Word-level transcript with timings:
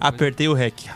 Apertei 0.00 0.48
o 0.48 0.52
REC. 0.52 0.90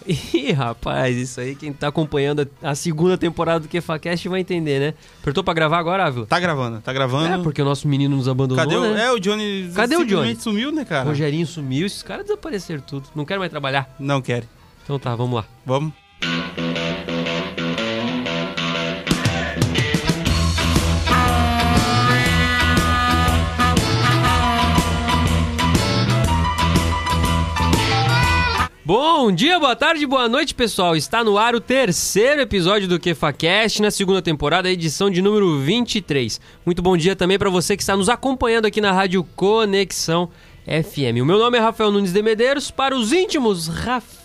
Ih, 0.06 0.52
rapaz, 0.52 1.16
isso 1.16 1.40
aí 1.40 1.54
quem 1.54 1.72
tá 1.72 1.88
acompanhando 1.88 2.48
a 2.62 2.74
segunda 2.74 3.18
temporada 3.18 3.60
do 3.60 3.68
QFACast 3.68 4.28
vai 4.28 4.40
entender, 4.40 4.80
né? 4.80 4.94
Apertou 5.20 5.44
pra 5.44 5.52
gravar 5.52 5.78
agora, 5.78 6.06
Ávila? 6.06 6.26
Tá 6.26 6.40
gravando, 6.40 6.80
tá 6.80 6.92
gravando. 6.92 7.34
É, 7.34 7.42
porque 7.42 7.60
o 7.60 7.64
nosso 7.64 7.86
menino 7.86 8.16
nos 8.16 8.26
abandonou, 8.26 8.64
Cadê 8.64 8.76
o... 8.76 8.94
né? 8.94 9.04
É, 9.04 9.12
o 9.12 9.18
Johnny 9.18 9.70
Cadê 9.74 9.96
o 9.96 10.04
Johnny? 10.04 10.36
sumiu, 10.36 10.72
né, 10.72 10.84
cara? 10.84 11.04
Rogerinho 11.04 11.46
sumiu, 11.46 11.86
esses 11.86 12.02
caras 12.02 12.24
desapareceram 12.24 12.80
tudo. 12.80 13.08
Não 13.14 13.24
quero 13.24 13.40
mais 13.40 13.50
trabalhar. 13.50 13.94
Não 13.98 14.22
quer. 14.22 14.44
Então 14.82 14.98
tá, 14.98 15.14
vamos 15.14 15.36
lá. 15.36 15.44
Vamos. 15.66 15.92
Bom 28.92 29.30
dia, 29.30 29.56
boa 29.60 29.76
tarde, 29.76 30.04
boa 30.04 30.28
noite, 30.28 30.52
pessoal. 30.52 30.96
Está 30.96 31.22
no 31.22 31.38
ar 31.38 31.54
o 31.54 31.60
terceiro 31.60 32.40
episódio 32.40 32.88
do 32.88 32.98
QFACast, 32.98 33.80
na 33.80 33.88
segunda 33.88 34.20
temporada, 34.20 34.68
edição 34.68 35.08
de 35.08 35.22
número 35.22 35.60
23. 35.60 36.40
Muito 36.66 36.82
bom 36.82 36.96
dia 36.96 37.14
também 37.14 37.38
para 37.38 37.48
você 37.48 37.76
que 37.76 37.84
está 37.84 37.96
nos 37.96 38.08
acompanhando 38.08 38.66
aqui 38.66 38.80
na 38.80 38.90
Rádio 38.90 39.22
Conexão 39.36 40.28
FM. 40.66 41.22
O 41.22 41.24
meu 41.24 41.38
nome 41.38 41.56
é 41.56 41.60
Rafael 41.60 41.92
Nunes 41.92 42.12
de 42.12 42.20
Medeiros, 42.20 42.72
para 42.72 42.96
os 42.96 43.12
íntimos, 43.12 43.68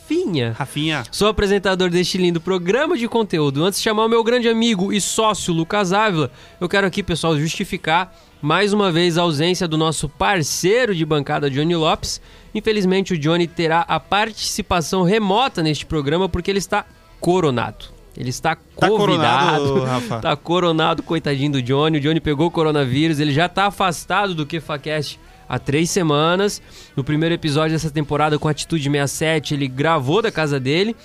Rafinha. 0.09 0.53
Rafinha. 0.55 1.03
Sou 1.11 1.27
apresentador 1.27 1.89
deste 1.89 2.19
lindo 2.19 2.39
programa 2.39 2.95
de 2.95 3.07
conteúdo. 3.07 3.63
Antes 3.63 3.79
de 3.79 3.83
chamar 3.85 4.05
o 4.05 4.09
meu 4.09 4.23
grande 4.23 4.47
amigo 4.47 4.93
e 4.93 5.01
sócio 5.01 5.51
Lucas 5.51 5.91
Ávila, 5.91 6.29
eu 6.61 6.69
quero 6.69 6.85
aqui, 6.85 7.01
pessoal, 7.01 7.35
justificar 7.35 8.15
mais 8.39 8.71
uma 8.71 8.91
vez 8.91 9.17
a 9.17 9.23
ausência 9.23 9.67
do 9.67 9.79
nosso 9.79 10.07
parceiro 10.07 10.93
de 10.93 11.03
bancada, 11.03 11.49
Johnny 11.49 11.75
Lopes. 11.75 12.21
Infelizmente, 12.53 13.13
o 13.15 13.17
Johnny 13.17 13.47
terá 13.47 13.81
a 13.81 13.99
participação 13.99 15.01
remota 15.01 15.63
neste 15.63 15.87
programa 15.87 16.29
porque 16.29 16.51
ele 16.51 16.59
está 16.59 16.85
coronado. 17.19 17.85
Ele 18.15 18.29
está 18.29 18.55
Tá 18.55 18.61
convidado. 18.87 19.67
coronado, 19.73 19.83
Rafa. 19.85 20.19
Tá 20.21 20.35
coronado, 20.35 21.01
coitadinho 21.01 21.53
do 21.53 21.61
Johnny. 21.63 21.97
O 21.97 22.01
Johnny 22.01 22.19
pegou 22.21 22.45
o 22.45 22.51
coronavírus, 22.51 23.19
ele 23.19 23.33
já 23.33 23.49
tá 23.49 23.65
afastado 23.65 24.35
do 24.35 24.45
QFACast 24.45 25.19
há 25.47 25.59
três 25.59 25.89
semanas. 25.89 26.61
No 26.95 27.03
primeiro 27.03 27.35
episódio 27.35 27.73
dessa 27.75 27.91
temporada, 27.91 28.37
com 28.39 28.47
Atitude 28.47 28.89
67, 28.89 29.53
ele 29.53 29.67
gravou 29.67 30.21
da 30.21 30.31
casa 30.31 30.59
dele. 30.59 30.95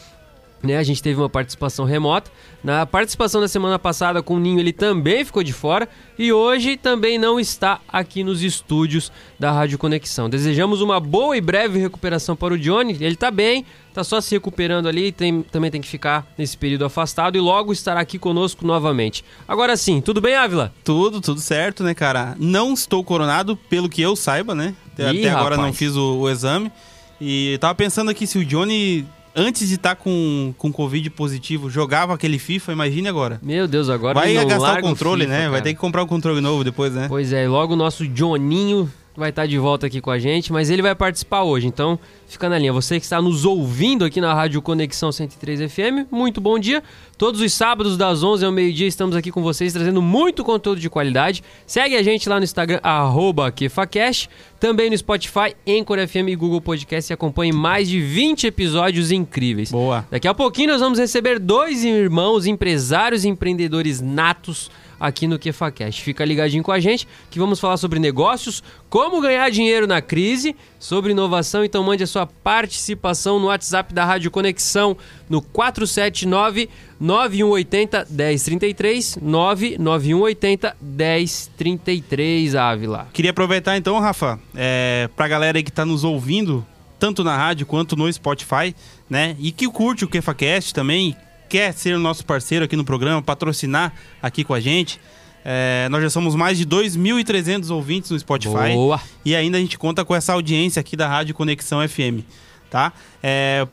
Né, 0.63 0.77
a 0.77 0.83
gente 0.83 1.03
teve 1.03 1.19
uma 1.19 1.29
participação 1.29 1.87
remota. 1.87 2.31
Na 2.63 2.85
participação 2.85 3.41
da 3.41 3.49
semana 3.49 3.79
passada 3.79 4.23
com 4.23 4.35
o 4.35 4.39
Ninho, 4.39 4.61
ele 4.61 4.75
também 4.75 5.25
ficou 5.25 5.43
de 5.43 5.55
fora. 5.55 5.89
E 6.19 6.31
hoje 6.33 6.77
também 6.77 7.19
não 7.19 7.41
está 7.41 7.81
aqui 7.89 8.23
nos 8.23 8.43
estúdios 8.43 9.11
da 9.39 9.51
Rádio 9.51 9.79
Conexão. 9.79 10.29
Desejamos 10.29 10.83
uma 10.83 11.01
boa 11.01 11.35
e 11.35 11.41
breve 11.41 11.79
recuperação 11.79 12.37
para 12.37 12.53
o 12.53 12.59
Johnny. 12.59 12.99
Ele 13.01 13.17
tá 13.17 13.31
bem, 13.31 13.65
tá 13.95 14.05
só 14.05 14.21
se 14.21 14.35
recuperando 14.35 14.87
ali. 14.87 15.13
Tem, 15.13 15.41
também 15.43 15.71
tem 15.71 15.81
que 15.81 15.89
ficar 15.89 16.31
nesse 16.37 16.59
período 16.59 16.85
afastado 16.85 17.39
e 17.39 17.41
logo 17.41 17.73
estará 17.73 18.01
aqui 18.01 18.19
conosco 18.19 18.67
novamente. 18.67 19.25
Agora 19.49 19.75
sim, 19.79 20.03
tudo 20.03 20.21
bem, 20.21 20.35
Ávila? 20.35 20.75
Tudo, 20.85 21.23
tudo 21.23 21.41
certo, 21.41 21.83
né, 21.83 21.95
cara? 21.95 22.37
Não 22.39 22.75
estou 22.75 23.03
coronado, 23.03 23.57
pelo 23.57 23.89
que 23.89 24.03
eu 24.03 24.15
saiba, 24.15 24.55
né? 24.55 24.75
Até, 24.93 25.11
Ih, 25.11 25.21
até 25.21 25.31
agora 25.31 25.57
rapaz. 25.57 25.61
não 25.61 25.73
fiz 25.73 25.97
o, 25.97 26.19
o 26.19 26.29
exame. 26.29 26.71
E 27.19 27.57
tava 27.61 27.75
pensando 27.75 28.11
aqui 28.11 28.27
se 28.27 28.39
o 28.39 28.45
Johnny, 28.45 29.07
antes 29.35 29.69
de 29.69 29.75
estar 29.75 29.97
com, 29.97 30.55
com 30.57 30.73
Covid 30.73 31.09
positivo, 31.11 31.71
jogava 31.71 32.15
aquele 32.15 32.39
FIFA, 32.39 32.73
imagine 32.73 33.09
agora. 33.09 33.39
Meu 33.43 33.67
Deus, 33.69 33.89
agora 33.89 34.19
Vai 34.19 34.35
gastar 34.35 34.79
o 34.79 34.83
controle, 34.83 35.25
FIFA, 35.25 35.33
né? 35.35 35.43
Vai 35.43 35.51
cara. 35.51 35.63
ter 35.63 35.75
que 35.75 35.81
comprar 35.81 36.03
um 36.03 36.07
controle 36.07 36.41
novo 36.41 36.65
depois, 36.65 36.93
né? 36.93 37.07
Pois 37.09 37.33
é, 37.33 37.49
logo 37.49 37.75
o 37.75 37.77
nosso 37.77 38.07
Johninho 38.07 38.91
vai 39.17 39.31
estar 39.31 39.47
de 39.47 39.59
volta 39.59 39.87
aqui 39.87 40.01
com 40.01 40.11
a 40.11 40.19
gente, 40.19 40.53
mas 40.53 40.71
ele 40.71 40.83
vai 40.83 40.95
participar 40.95 41.43
hoje, 41.43 41.67
então 41.67 41.99
fica 42.31 42.49
na 42.49 42.59
linha. 42.59 42.73
Você 42.73 42.99
que 42.99 43.05
está 43.05 43.21
nos 43.21 43.45
ouvindo 43.45 44.05
aqui 44.05 44.21
na 44.21 44.33
Rádio 44.33 44.63
Conexão 44.63 45.11
103 45.11 45.71
FM, 45.71 46.11
muito 46.11 46.41
bom 46.41 46.59
dia. 46.59 46.83
Todos 47.19 47.41
os 47.41 47.53
sábados 47.53 47.97
das 47.97 48.23
11 48.23 48.45
ao 48.45 48.53
meio-dia 48.53 48.87
estamos 48.87 49.17
aqui 49.17 49.31
com 49.31 49.43
vocês 49.43 49.73
trazendo 49.73 50.01
muito 50.01 50.45
conteúdo 50.45 50.81
de 50.81 50.89
qualidade. 50.89 51.43
Segue 51.67 51.97
a 51.97 52.03
gente 52.03 52.29
lá 52.29 52.39
no 52.39 52.45
Instagram 52.45 52.81
arroba 52.83 53.51
KefaCast, 53.51 54.31
também 54.59 54.89
no 54.89 54.97
Spotify, 54.97 55.55
Anchor 55.69 56.07
FM 56.07 56.29
e 56.29 56.37
Google 56.37 56.61
Podcast 56.61 57.13
e 57.13 57.15
acompanhe 57.15 57.53
mais 57.53 57.89
de 57.89 58.01
20 58.01 58.47
episódios 58.47 59.11
incríveis. 59.11 59.71
Boa. 59.71 60.07
Daqui 60.11 60.29
a 60.29 60.35
pouquinho 60.35 60.71
nós 60.71 60.81
vamos 60.81 60.99
receber 60.99 61.39
dois 61.39 61.85
irmãos 61.85 62.47
empresários 62.47 63.25
e 63.25 63.29
empreendedores 63.29 64.01
natos 64.01 64.71
aqui 65.01 65.27
no 65.27 65.39
QFACast. 65.39 66.03
Fica 66.03 66.25
ligadinho 66.25 66.63
com 66.63 66.71
a 66.71 66.79
gente 66.79 67.09
que 67.31 67.39
vamos 67.39 67.59
falar 67.59 67.79
sobre 67.79 67.99
negócios, 67.99 68.63
como 68.91 69.21
ganhar 69.23 69.51
dinheiro 69.51 69.87
na 69.87 70.03
crise, 70.03 70.55
sobre 70.79 71.13
inovação. 71.13 71.65
Então 71.65 71.83
mande 71.83 72.05
a 72.05 72.07
sua 72.07 72.20
participação 72.27 73.39
no 73.39 73.47
WhatsApp 73.47 73.93
da 73.93 74.05
Rádio 74.05 74.31
Conexão 74.31 74.97
no 75.29 75.41
479 75.41 76.69
9180 76.99 78.07
1033 78.11 79.19
99180 79.21 80.77
1033 80.81 82.55
Ávila. 82.55 83.09
Queria 83.13 83.31
aproveitar 83.31 83.77
então, 83.77 83.99
Rafa, 83.99 84.39
é, 84.55 85.09
pra 85.17 85.29
galera 85.29 85.59
aí 85.59 85.63
que 85.63 85.73
tá 85.73 85.85
nos 85.85 86.05
ouvindo, 86.05 86.67
tanto 86.99 87.25
na 87.25 87.37
rádio 87.37 87.67
quanto 87.67 87.97
no 87.97 88.13
Spotify, 88.13 88.75
né? 89.09 89.37
E 89.39 89.51
que 89.51 89.69
curte 89.69 90.05
o 90.05 90.09
KefaCast 90.09 90.75
também, 90.75 91.17
quer 91.49 91.73
ser 91.73 91.95
o 91.97 91.99
nosso 91.99 92.25
parceiro 92.25 92.65
aqui 92.65 92.77
no 92.77 92.85
programa, 92.85 93.21
patrocinar 93.21 93.93
aqui 94.23 94.45
com 94.45 94.55
a 94.55 94.61
gente. 94.61 95.01
É, 95.45 95.89
nós 95.91 96.03
já 96.03 96.11
somos 96.11 96.35
mais 96.35 96.59
de 96.59 96.67
2.300 96.67 97.71
ouvintes 97.71 98.11
no 98.11 98.19
Spotify. 98.19 98.73
Boa. 98.75 99.01
E 99.25 99.35
ainda 99.35 99.57
a 99.59 99.61
gente 99.61 99.79
conta 99.79 100.05
com 100.05 100.15
essa 100.15 100.33
audiência 100.33 100.81
aqui 100.81 100.97
da 100.97 101.09
Rádio 101.09 101.35
Conexão 101.35 101.87
FM, 101.89 102.23
tá? 102.71 102.93
É, 103.23 103.67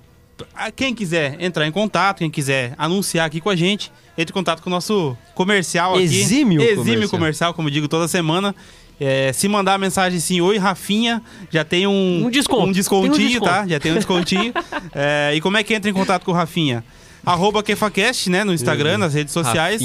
quem 0.76 0.94
quiser 0.94 1.36
entrar 1.42 1.68
em 1.68 1.72
contato, 1.72 2.20
quem 2.20 2.30
quiser 2.30 2.74
anunciar 2.78 3.26
aqui 3.26 3.42
com 3.42 3.50
a 3.50 3.56
gente, 3.56 3.92
entre 4.18 4.32
em 4.32 4.34
contato 4.34 4.62
com 4.62 4.70
o 4.70 4.74
nosso 4.74 5.18
comercial 5.36 5.96
aqui. 5.96 6.04
Exímio 6.04 6.62
Exímio 6.62 6.76
comercial. 6.84 7.10
comercial, 7.10 7.54
como 7.54 7.68
eu 7.68 7.74
digo 7.74 7.88
toda 7.88 8.08
semana. 8.08 8.56
É, 9.00 9.32
se 9.32 9.48
mandar 9.48 9.76
a 9.76 9.78
mensagem 9.78 10.18
assim, 10.18 10.42
oi 10.42 10.58
Rafinha, 10.58 11.22
já 11.52 11.64
tem 11.64 11.86
um, 11.86 12.26
Um 12.26 12.32
desconto. 12.32 12.64
um 12.68 12.72
descontinho, 12.72 13.14
um 13.14 13.18
desconto. 13.30 13.52
tá? 13.52 13.68
Já 13.68 13.80
tem 13.80 13.92
um 13.92 13.96
descontinho. 13.96 14.52
É, 14.96 15.34
e 15.36 15.42
como 15.42 15.58
é 15.58 15.64
que 15.64 15.74
entra 15.74 15.92
em 15.92 15.94
contato 15.94 16.24
com 16.24 16.32
o 16.32 16.34
Rafinha? 16.34 16.84
Arroba 17.28 17.62
KefaCast, 17.62 18.30
né? 18.30 18.44
No 18.44 18.54
Instagram, 18.54 18.94
Uhum. 18.94 18.98
nas 19.00 19.14
redes 19.14 19.34
sociais. 19.34 19.82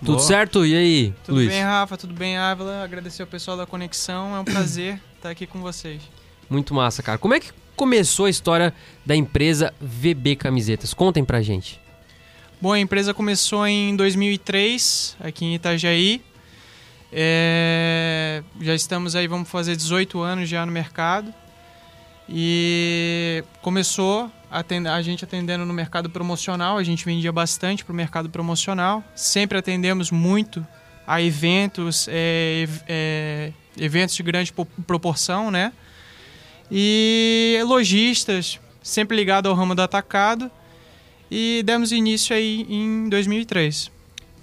Tudo 0.00 0.12
Boa. 0.12 0.18
certo? 0.18 0.64
E 0.66 0.74
aí, 0.74 1.14
Tudo 1.24 1.36
Luiz? 1.36 1.48
bem, 1.48 1.62
Rafa? 1.62 1.96
Tudo 1.96 2.14
bem, 2.14 2.38
Ávila? 2.38 2.82
Agradecer 2.82 3.22
ao 3.22 3.28
pessoal 3.28 3.56
da 3.56 3.66
Conexão. 3.66 4.34
É 4.34 4.40
um 4.40 4.44
prazer 4.46 4.98
estar 5.16 5.28
aqui 5.30 5.46
com 5.46 5.60
vocês. 5.60 6.00
Muito 6.48 6.74
massa, 6.74 7.02
cara. 7.02 7.18
Como 7.18 7.34
é 7.34 7.40
que 7.40 7.52
começou 7.80 8.26
a 8.26 8.30
história 8.30 8.74
da 9.06 9.16
empresa 9.16 9.72
VB 9.80 10.36
Camisetas? 10.36 10.92
Contem 10.92 11.24
pra 11.24 11.40
gente. 11.40 11.80
Bom, 12.60 12.74
a 12.74 12.78
empresa 12.78 13.14
começou 13.14 13.66
em 13.66 13.96
2003, 13.96 15.16
aqui 15.18 15.46
em 15.46 15.54
Itajaí. 15.54 16.22
É... 17.10 18.42
Já 18.60 18.74
estamos 18.74 19.16
aí, 19.16 19.26
vamos 19.26 19.48
fazer 19.48 19.74
18 19.76 20.20
anos 20.20 20.46
já 20.46 20.66
no 20.66 20.70
mercado. 20.70 21.32
E 22.28 23.42
começou 23.62 24.30
a 24.50 25.00
gente 25.00 25.24
atendendo 25.24 25.64
no 25.64 25.72
mercado 25.72 26.10
promocional, 26.10 26.76
a 26.76 26.84
gente 26.84 27.02
vendia 27.06 27.32
bastante 27.32 27.82
para 27.82 27.94
o 27.94 27.96
mercado 27.96 28.28
promocional. 28.28 29.02
Sempre 29.14 29.56
atendemos 29.56 30.10
muito 30.10 30.66
a 31.06 31.22
eventos, 31.22 32.06
é, 32.10 32.68
é, 32.86 33.52
eventos 33.78 34.14
de 34.14 34.22
grande 34.22 34.52
proporção, 34.86 35.50
né? 35.50 35.72
E 36.70 37.60
lojistas, 37.66 38.60
sempre 38.82 39.16
ligado 39.16 39.48
ao 39.48 39.54
ramo 39.54 39.74
do 39.74 39.82
atacado. 39.82 40.50
E 41.30 41.62
demos 41.64 41.92
início 41.92 42.34
aí 42.34 42.66
em 42.68 43.08
2003. 43.08 43.90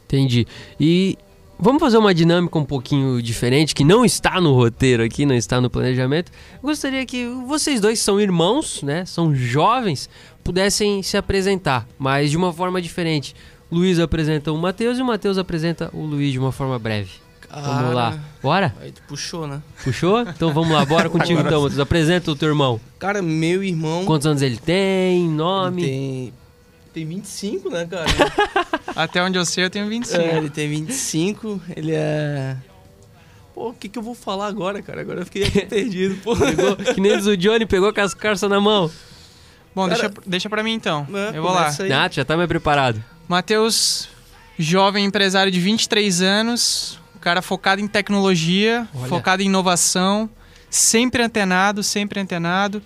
Entendi. 0.06 0.48
E 0.80 1.18
Vamos 1.60 1.80
fazer 1.80 1.98
uma 1.98 2.14
dinâmica 2.14 2.60
um 2.60 2.64
pouquinho 2.64 3.20
diferente, 3.20 3.74
que 3.74 3.84
não 3.84 4.06
está 4.06 4.40
no 4.40 4.54
roteiro 4.54 5.02
aqui, 5.02 5.26
não 5.26 5.34
está 5.34 5.60
no 5.60 5.72
planejamento. 5.72 6.32
Gostaria 6.62 7.04
que 7.04 7.26
vocês 7.48 7.82
dois 7.82 7.98
são 7.98 8.22
irmãos, 8.22 8.84
né? 8.84 9.06
São 9.06 9.34
jovens, 9.34 10.08
pudessem 10.44 11.02
se 11.02 11.18
apresentar, 11.18 11.88
mas 11.98 12.30
de 12.30 12.38
uma 12.38 12.54
forma 12.54 12.80
diferente. 12.80 13.36
Luiz 13.72 14.00
apresenta 14.00 14.52
o 14.52 14.58
Matheus 14.58 15.00
e 15.00 15.02
o 15.02 15.06
Matheus 15.06 15.40
apresenta 15.40 15.90
o 15.94 16.06
Luiz 16.06 16.32
de 16.32 16.38
uma 16.38 16.52
forma 16.52 16.78
breve. 16.78 17.27
Cara, 17.50 17.62
vamos 17.62 17.96
lá. 17.96 18.20
Bora? 18.42 18.76
Aí 18.82 18.92
tu 18.92 19.02
puxou, 19.08 19.48
né? 19.48 19.62
Puxou? 19.84 20.22
Então 20.22 20.54
vamos 20.54 20.72
lá, 20.72 20.86
bora 20.86 21.10
contigo 21.10 21.40
então, 21.40 21.62
Matheus. 21.62 21.80
Apresenta 21.80 22.32
o 22.32 22.36
teu 22.36 22.50
irmão. 22.50 22.80
Cara, 23.00 23.22
meu 23.22 23.64
irmão. 23.64 24.06
Quantos 24.06 24.28
anos 24.28 24.42
ele 24.42 24.58
tem? 24.58 25.28
Nome? 25.30 25.84
Ele 25.84 25.92
tem 25.92 26.34
tem 26.98 27.06
25, 27.06 27.70
né, 27.70 27.86
cara? 27.86 28.08
Até 28.96 29.22
onde 29.22 29.38
eu 29.38 29.46
sei, 29.46 29.66
eu 29.66 29.70
tenho 29.70 29.88
25. 29.88 30.20
É, 30.20 30.38
ele 30.38 30.50
tem 30.50 30.68
25, 30.68 31.62
ele 31.76 31.92
é. 31.94 32.58
Pô, 33.54 33.70
o 33.70 33.74
que, 33.74 33.88
que 33.88 34.00
eu 34.00 34.02
vou 34.02 34.16
falar 34.16 34.48
agora, 34.48 34.82
cara? 34.82 35.02
Agora 35.02 35.22
eu 35.22 35.26
fiquei 35.26 35.48
perdido, 35.68 36.16
pô. 36.24 36.36
Pegou, 36.36 36.76
que 36.76 37.00
nem 37.00 37.16
o 37.16 37.38
Johnny, 37.38 37.68
pegou 37.68 37.94
com 37.94 38.02
as 38.02 38.16
carças 38.16 38.50
na 38.50 38.60
mão. 38.60 38.90
Bom, 39.76 39.88
cara, 39.88 40.10
deixa, 40.10 40.14
deixa 40.26 40.50
pra 40.50 40.64
mim 40.64 40.74
então. 40.74 41.06
É, 41.14 41.38
eu 41.38 41.44
vou 41.44 41.52
lá. 41.52 41.72
Aí. 41.80 41.94
Ah, 41.94 42.10
já 42.12 42.26
tá 42.26 42.36
mais 42.36 42.48
preparado. 42.48 43.04
Matheus, 43.28 44.10
jovem 44.58 45.06
empresário 45.06 45.52
de 45.52 45.60
23 45.60 46.24
anos, 46.24 47.00
cara 47.28 47.42
focado 47.42 47.82
em 47.82 47.88
tecnologia, 47.88 48.88
Olha. 48.96 49.08
focado 49.10 49.44
em 49.44 49.48
inovação, 49.48 50.30
sempre 50.70 51.22
antenado, 51.22 51.84
sempre 51.84 52.22
antenado 52.22 52.82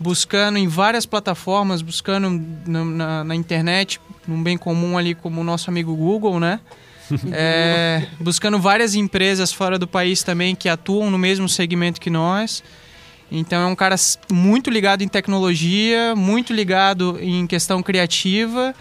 buscando 0.00 0.58
em 0.58 0.66
várias 0.66 1.06
plataformas, 1.06 1.80
buscando 1.80 2.42
na, 2.66 2.84
na, 2.84 3.24
na 3.24 3.34
internet, 3.34 4.00
num 4.26 4.42
bem 4.42 4.58
comum 4.58 4.98
ali 4.98 5.14
como 5.14 5.40
o 5.40 5.44
nosso 5.44 5.70
amigo 5.70 5.94
Google, 5.94 6.40
né? 6.40 6.60
é, 7.30 8.06
buscando 8.18 8.58
várias 8.58 8.94
empresas 8.94 9.52
fora 9.52 9.78
do 9.78 9.86
país 9.86 10.22
também 10.22 10.54
que 10.54 10.68
atuam 10.68 11.10
no 11.10 11.18
mesmo 11.18 11.48
segmento 11.48 12.00
que 12.00 12.10
nós. 12.10 12.62
Então 13.30 13.62
é 13.62 13.66
um 13.66 13.76
cara 13.76 13.96
muito 14.32 14.70
ligado 14.70 15.02
em 15.02 15.08
tecnologia, 15.08 16.14
muito 16.16 16.52
ligado 16.52 17.18
em 17.20 17.46
questão 17.46 17.82
criativa. 17.82 18.74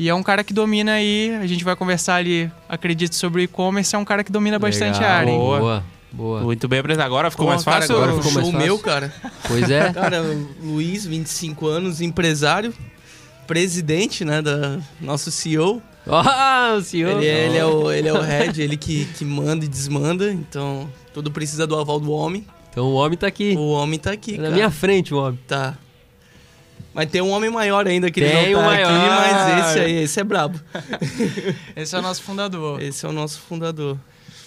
E 0.00 0.08
é 0.08 0.14
um 0.14 0.22
cara 0.22 0.42
que 0.42 0.54
domina 0.54 0.92
aí, 0.92 1.36
a 1.42 1.46
gente 1.46 1.62
vai 1.62 1.76
conversar 1.76 2.14
ali, 2.14 2.50
acredito, 2.66 3.14
sobre 3.14 3.42
e-commerce, 3.42 3.94
é 3.94 3.98
um 3.98 4.04
cara 4.04 4.24
que 4.24 4.32
domina 4.32 4.56
Legal. 4.56 4.70
bastante 4.70 5.04
a 5.04 5.10
área. 5.10 5.30
Boa. 5.30 5.84
Boa. 6.10 6.40
Muito 6.40 6.66
bem 6.66 6.78
apresentado. 6.78 7.04
Agora 7.04 7.30
ficou 7.30 7.44
Pô, 7.44 7.52
mais 7.52 7.62
fácil? 7.62 7.96
Cara, 7.96 8.04
agora 8.04 8.22
ficou 8.22 8.32
mais 8.32 8.46
fácil. 8.46 8.66
meu, 8.66 8.78
cara. 8.78 9.12
Pois 9.46 9.70
é. 9.70 9.92
cara, 9.92 10.22
Luiz, 10.62 11.04
25 11.04 11.66
anos, 11.66 12.00
empresário, 12.00 12.72
presidente, 13.46 14.24
né, 14.24 14.40
da 14.40 14.78
nosso 14.98 15.30
CEO. 15.30 15.82
Ah, 16.06 16.76
o 16.78 16.80
CEO. 16.80 17.10
Ele, 17.18 17.26
é, 17.26 17.46
ele, 17.46 17.58
é 17.58 17.66
o, 17.66 17.92
ele 17.92 18.08
é 18.08 18.12
o 18.14 18.22
head, 18.24 18.62
ele 18.62 18.78
que, 18.78 19.04
que 19.04 19.24
manda 19.26 19.66
e 19.66 19.68
desmanda, 19.68 20.32
então 20.32 20.88
tudo 21.12 21.30
precisa 21.30 21.66
do 21.66 21.78
aval 21.78 22.00
do 22.00 22.10
homem. 22.10 22.46
Então 22.70 22.86
o 22.86 22.94
homem 22.94 23.18
tá 23.18 23.26
aqui. 23.26 23.54
O 23.54 23.72
homem 23.72 23.98
tá 23.98 24.12
aqui, 24.12 24.38
Na 24.38 24.48
minha 24.48 24.70
frente 24.70 25.12
o 25.12 25.18
homem. 25.18 25.38
Tá. 25.46 25.76
Mas 26.92 27.08
tem 27.08 27.20
um 27.20 27.30
homem 27.30 27.50
maior 27.50 27.86
ainda 27.86 28.10
que 28.10 28.20
tem 28.20 28.30
ele 28.30 28.52
não 28.52 28.60
tá 28.60 28.66
maior. 28.66 28.90
aqui, 28.90 29.08
mas 29.08 29.68
esse 29.68 29.78
aí, 29.78 29.92
esse 30.02 30.20
é 30.20 30.24
brabo. 30.24 30.60
esse 31.76 31.94
é 31.94 31.98
o 31.98 32.02
nosso 32.02 32.22
fundador. 32.22 32.82
Esse 32.82 33.06
é 33.06 33.08
o 33.08 33.12
nosso 33.12 33.40
fundador. 33.40 33.96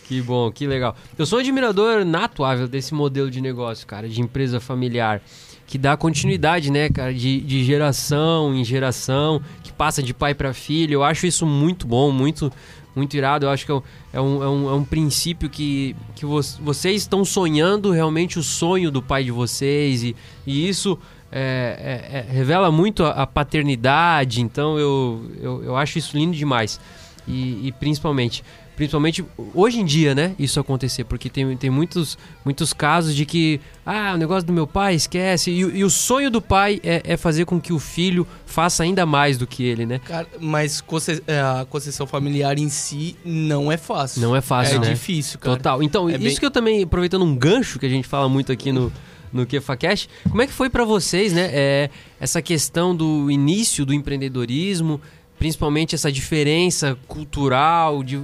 Que 0.05 0.21
bom, 0.21 0.51
que 0.51 0.67
legal. 0.67 0.95
Eu 1.17 1.25
sou 1.25 1.39
um 1.39 1.41
admirador 1.41 2.03
natuável 2.03 2.67
desse 2.67 2.93
modelo 2.93 3.31
de 3.31 3.39
negócio, 3.39 3.87
cara, 3.87 4.09
de 4.09 4.19
empresa 4.19 4.59
familiar, 4.59 5.21
que 5.65 5.77
dá 5.77 5.95
continuidade, 5.95 6.69
né, 6.69 6.89
cara, 6.89 7.13
de, 7.13 7.39
de 7.39 7.63
geração 7.63 8.53
em 8.53 8.63
geração, 8.65 9.41
que 9.63 9.71
passa 9.71 10.03
de 10.03 10.13
pai 10.13 10.35
para 10.35 10.53
filho. 10.53 10.95
Eu 10.95 11.03
acho 11.03 11.25
isso 11.25 11.45
muito 11.45 11.87
bom, 11.87 12.11
muito 12.11 12.51
muito 12.95 13.15
irado. 13.17 13.45
Eu 13.45 13.49
acho 13.49 13.65
que 13.65 13.71
é 13.71 13.75
um, 13.75 13.81
é 14.13 14.21
um, 14.21 14.69
é 14.69 14.73
um 14.73 14.81
é 14.81 14.85
princípio 14.85 15.49
que, 15.49 15.95
que 16.15 16.25
vo 16.25 16.39
vocês 16.61 17.01
estão 17.01 17.25
sonhando 17.25 17.91
realmente 17.91 18.37
o 18.37 18.43
sonho 18.43 18.91
do 18.91 19.01
pai 19.01 19.23
de 19.23 19.31
vocês, 19.31 20.03
e, 20.03 20.15
e 20.45 20.67
isso 20.67 20.99
é, 21.35 22.03
é, 22.11 22.17
é, 22.19 22.31
revela 22.31 22.71
muito 22.71 23.03
a, 23.03 23.09
a, 23.09 23.27
paternidade. 23.27 24.41
Então 24.41 24.77
eu, 24.77 25.31
eu, 25.41 25.63
eu 25.63 25.75
acho 25.75 25.97
isso 25.97 26.15
lindo 26.15 26.35
demais. 26.35 26.79
E, 27.27 27.67
e 27.67 27.71
principalmente 27.71 28.43
Principalmente 28.75 29.23
hoje 29.53 29.79
em 29.79 29.85
dia, 29.85 30.15
né? 30.15 30.33
Isso 30.39 30.59
acontecer, 30.59 31.03
porque 31.03 31.29
tem, 31.29 31.55
tem 31.55 31.69
muitos, 31.69 32.17
muitos 32.43 32.73
casos 32.73 33.15
de 33.15 33.23
que, 33.23 33.61
ah, 33.85 34.13
o 34.15 34.17
negócio 34.17 34.47
do 34.47 34.51
meu 34.53 34.65
pai, 34.65 34.95
esquece. 34.95 35.51
E, 35.51 35.59
e 35.59 35.83
o 35.83 35.91
sonho 35.91 36.31
do 36.31 36.41
pai 36.41 36.81
é, 36.83 37.03
é, 37.05 37.15
fazer 37.15 37.45
com 37.45 37.61
que 37.61 37.71
o 37.71 37.77
filho 37.77 38.25
faça 38.47 38.81
ainda 38.81 39.05
mais 39.05 39.37
do 39.37 39.45
que 39.45 39.63
ele, 39.63 39.85
né? 39.85 39.99
Cara, 39.99 40.27
mas 40.39 40.83
é, 41.27 41.39
a 41.39 41.67
concessão 41.69 42.07
familiar 42.07 42.57
em 42.57 42.67
si 42.67 43.15
não 43.23 43.71
é 43.71 43.77
fácil. 43.77 44.21
Não 44.23 44.35
é 44.35 44.41
fácil, 44.41 44.77
é 44.77 44.79
né? 44.79 44.87
É 44.87 44.93
difícil, 44.93 45.37
cara. 45.37 45.55
Total. 45.55 45.83
Então, 45.83 46.09
é 46.09 46.13
isso 46.13 46.23
bem... 46.23 46.35
que 46.37 46.45
eu 46.45 46.51
também, 46.51 46.81
aproveitando 46.81 47.23
um 47.23 47.35
gancho 47.35 47.77
que 47.77 47.85
a 47.85 47.89
gente 47.89 48.07
fala 48.07 48.27
muito 48.27 48.51
aqui 48.51 48.71
no 48.71 48.91
no 49.33 49.45
KefaCast. 49.45 50.09
Como 50.29 50.41
é 50.41 50.47
que 50.47 50.53
foi 50.53 50.69
para 50.69 50.85
vocês, 50.85 51.33
né? 51.33 51.49
É, 51.51 51.89
essa 52.19 52.41
questão 52.41 52.95
do 52.95 53.29
início 53.31 53.85
do 53.85 53.93
empreendedorismo, 53.93 55.01
principalmente 55.37 55.95
essa 55.95 56.11
diferença 56.11 56.97
cultural 57.07 58.03
de, 58.03 58.21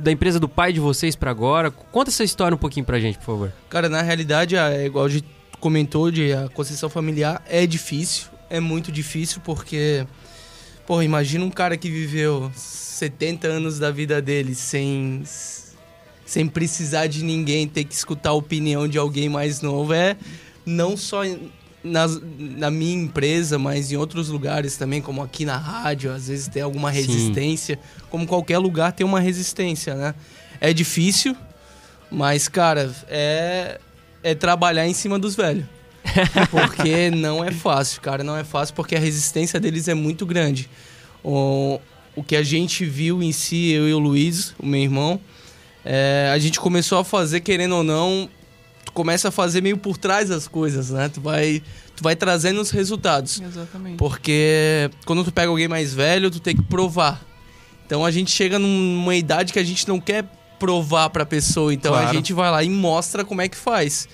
da 0.00 0.12
empresa 0.12 0.38
do 0.38 0.48
pai 0.48 0.72
de 0.72 0.80
vocês 0.80 1.16
para 1.16 1.30
agora. 1.30 1.70
Conta 1.70 2.10
essa 2.10 2.24
história 2.24 2.54
um 2.54 2.58
pouquinho 2.58 2.86
pra 2.86 3.00
gente, 3.00 3.18
por 3.18 3.26
favor. 3.26 3.52
Cara, 3.68 3.88
na 3.88 4.00
realidade, 4.00 4.56
é 4.56 4.86
igual 4.86 5.04
a 5.04 5.08
gente 5.08 5.26
comentou, 5.60 6.10
de 6.10 6.32
a 6.32 6.48
concessão 6.48 6.88
familiar 6.88 7.42
é 7.48 7.66
difícil, 7.66 8.28
é 8.48 8.60
muito 8.60 8.92
difícil 8.92 9.40
porque, 9.44 10.06
pô, 10.86 11.02
imagina 11.02 11.44
um 11.44 11.50
cara 11.50 11.76
que 11.76 11.90
viveu 11.90 12.50
70 12.54 13.48
anos 13.48 13.78
da 13.78 13.90
vida 13.90 14.22
dele 14.22 14.54
sem 14.54 15.22
sem 16.28 16.46
precisar 16.46 17.06
de 17.06 17.24
ninguém, 17.24 17.66
ter 17.66 17.84
que 17.84 17.94
escutar 17.94 18.28
a 18.28 18.34
opinião 18.34 18.86
de 18.86 18.98
alguém 18.98 19.30
mais 19.30 19.62
novo 19.62 19.94
é 19.94 20.14
não 20.66 20.94
só 20.94 21.22
nas, 21.82 22.20
na 22.38 22.70
minha 22.70 23.02
empresa, 23.02 23.58
mas 23.58 23.90
em 23.90 23.96
outros 23.96 24.28
lugares 24.28 24.76
também, 24.76 25.00
como 25.00 25.22
aqui 25.22 25.46
na 25.46 25.56
rádio, 25.56 26.12
às 26.12 26.28
vezes 26.28 26.46
tem 26.46 26.60
alguma 26.60 26.90
resistência. 26.90 27.76
Sim. 27.76 28.02
Como 28.10 28.26
qualquer 28.26 28.58
lugar 28.58 28.92
tem 28.92 29.06
uma 29.06 29.20
resistência, 29.20 29.94
né? 29.94 30.14
É 30.60 30.70
difícil, 30.74 31.34
mas, 32.10 32.46
cara, 32.46 32.94
é, 33.08 33.80
é 34.22 34.34
trabalhar 34.34 34.86
em 34.86 34.92
cima 34.92 35.18
dos 35.18 35.34
velhos. 35.34 35.64
porque 36.50 37.10
não 37.10 37.42
é 37.42 37.50
fácil, 37.50 38.02
cara, 38.02 38.22
não 38.22 38.36
é 38.36 38.44
fácil 38.44 38.74
porque 38.74 38.94
a 38.94 39.00
resistência 39.00 39.58
deles 39.58 39.88
é 39.88 39.94
muito 39.94 40.26
grande. 40.26 40.68
O, 41.24 41.80
o 42.14 42.22
que 42.22 42.36
a 42.36 42.42
gente 42.42 42.84
viu 42.84 43.22
em 43.22 43.32
si, 43.32 43.70
eu 43.70 43.88
e 43.88 43.94
o 43.94 43.98
Luiz, 43.98 44.54
o 44.58 44.66
meu 44.66 44.82
irmão, 44.82 45.18
é, 45.84 46.30
a 46.32 46.38
gente 46.38 46.58
começou 46.60 46.98
a 46.98 47.04
fazer, 47.04 47.40
querendo 47.40 47.76
ou 47.76 47.82
não, 47.82 48.28
tu 48.84 48.92
começa 48.92 49.28
a 49.28 49.30
fazer 49.30 49.60
meio 49.62 49.76
por 49.78 49.96
trás 49.96 50.28
das 50.28 50.46
coisas, 50.48 50.90
né? 50.90 51.08
Tu 51.08 51.20
vai, 51.20 51.62
tu 51.96 52.02
vai 52.02 52.14
trazendo 52.16 52.60
os 52.60 52.70
resultados. 52.70 53.40
Exatamente. 53.40 53.96
Porque 53.96 54.90
quando 55.06 55.24
tu 55.24 55.32
pega 55.32 55.48
alguém 55.48 55.68
mais 55.68 55.94
velho, 55.94 56.30
tu 56.30 56.40
tem 56.40 56.54
que 56.56 56.62
provar. 56.62 57.24
Então 57.86 58.04
a 58.04 58.10
gente 58.10 58.30
chega 58.30 58.58
numa 58.58 59.14
idade 59.16 59.52
que 59.52 59.58
a 59.58 59.64
gente 59.64 59.88
não 59.88 59.98
quer 60.00 60.24
provar 60.58 61.08
pra 61.10 61.24
pessoa. 61.24 61.72
Então 61.72 61.92
Claro. 61.92 62.08
a 62.08 62.12
gente 62.12 62.32
vai 62.32 62.50
lá 62.50 62.62
e 62.62 62.68
mostra 62.68 63.24
como 63.24 63.40
é 63.40 63.48
que 63.48 63.56
faz. 63.56 64.08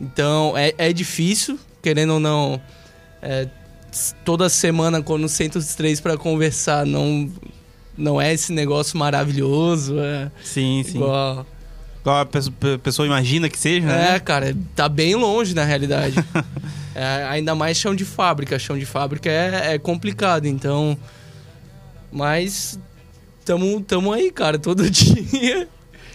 Então 0.00 0.52
é, 0.56 0.72
é 0.78 0.92
difícil, 0.92 1.58
querendo 1.82 2.14
ou 2.14 2.20
não. 2.20 2.60
é, 3.22 3.48
toda 4.24 4.48
semana, 4.50 5.02
quando 5.02 5.26
senta 5.28 5.58
os 5.58 5.74
três 5.74 6.00
pra 6.00 6.16
conversar, 6.18 6.84
não, 6.84 7.30
não 7.96 8.20
é 8.20 8.32
esse 8.32 8.52
negócio 8.52 8.98
maravilhoso. 8.98 9.98
É 9.98 10.30
Sim, 10.42 10.82
sim. 10.86 10.96
igual. 10.98 11.46
Igual 12.00 12.20
a 12.20 12.26
pesso- 12.26 12.52
pe- 12.52 12.78
pessoa 12.78 13.04
imagina 13.06 13.48
que 13.48 13.58
seja, 13.58 13.86
né? 13.86 14.14
É, 14.14 14.20
cara, 14.20 14.56
tá 14.74 14.88
bem 14.88 15.14
longe 15.14 15.54
na 15.54 15.64
realidade. 15.64 16.16
É, 16.98 17.24
ainda 17.28 17.54
mais 17.54 17.76
chão 17.76 17.94
de 17.94 18.06
fábrica. 18.06 18.58
Chão 18.58 18.78
de 18.78 18.86
fábrica 18.86 19.28
é, 19.30 19.74
é 19.74 19.78
complicado, 19.78 20.46
então. 20.46 20.96
Mas. 22.10 22.78
Tamo, 23.44 23.80
tamo 23.82 24.12
aí, 24.14 24.30
cara, 24.30 24.58
todo 24.58 24.82
dia. 24.90 25.68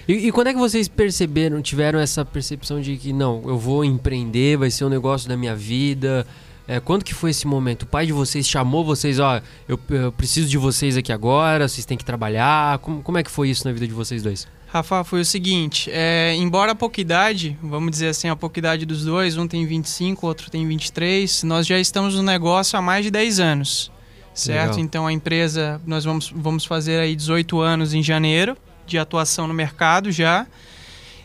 E, 0.07 0.13
e 0.27 0.31
quando 0.31 0.47
é 0.47 0.53
que 0.53 0.59
vocês 0.59 0.87
perceberam, 0.87 1.61
tiveram 1.61 1.99
essa 1.99 2.25
percepção 2.25 2.81
de 2.81 2.97
que 2.97 3.13
não, 3.13 3.43
eu 3.45 3.57
vou 3.59 3.85
empreender, 3.85 4.57
vai 4.57 4.71
ser 4.71 4.83
um 4.85 4.89
negócio 4.89 5.29
da 5.29 5.37
minha 5.37 5.55
vida? 5.55 6.25
É, 6.71 6.79
quando 6.79 7.03
que 7.03 7.13
foi 7.13 7.31
esse 7.31 7.45
momento? 7.45 7.81
O 7.81 7.85
pai 7.85 8.05
de 8.05 8.13
vocês 8.13 8.47
chamou 8.47 8.85
vocês, 8.85 9.19
ó, 9.19 9.41
eu, 9.67 9.77
eu 9.89 10.09
preciso 10.09 10.47
de 10.47 10.57
vocês 10.57 10.95
aqui 10.95 11.11
agora, 11.11 11.67
vocês 11.67 11.85
têm 11.85 11.97
que 11.97 12.05
trabalhar. 12.05 12.79
Como, 12.79 13.03
como 13.03 13.17
é 13.17 13.23
que 13.23 13.29
foi 13.29 13.49
isso 13.49 13.67
na 13.67 13.73
vida 13.73 13.85
de 13.85 13.93
vocês 13.93 14.23
dois? 14.23 14.47
Rafa, 14.67 15.03
foi 15.03 15.19
o 15.19 15.25
seguinte, 15.25 15.89
é, 15.91 16.33
embora 16.33 16.71
a 16.71 16.75
pouca 16.75 17.01
idade, 17.01 17.57
vamos 17.61 17.91
dizer 17.91 18.07
assim, 18.07 18.29
a 18.29 18.37
pouca 18.37 18.57
idade 18.57 18.85
dos 18.85 19.03
dois, 19.03 19.35
um 19.35 19.45
tem 19.45 19.65
25, 19.65 20.25
outro 20.25 20.49
tem 20.49 20.65
23, 20.65 21.43
nós 21.43 21.67
já 21.67 21.77
estamos 21.77 22.15
no 22.15 22.23
negócio 22.23 22.79
há 22.79 22.81
mais 22.81 23.03
de 23.03 23.11
10 23.11 23.41
anos, 23.41 23.91
certo? 24.33 24.69
Legal. 24.69 24.79
Então 24.79 25.05
a 25.05 25.11
empresa, 25.11 25.81
nós 25.85 26.05
vamos, 26.05 26.31
vamos 26.33 26.63
fazer 26.63 27.01
aí 27.01 27.17
18 27.17 27.59
anos 27.59 27.93
em 27.93 28.01
janeiro 28.01 28.55
de 28.87 28.97
atuação 28.97 29.45
no 29.45 29.53
mercado 29.53 30.09
já, 30.09 30.47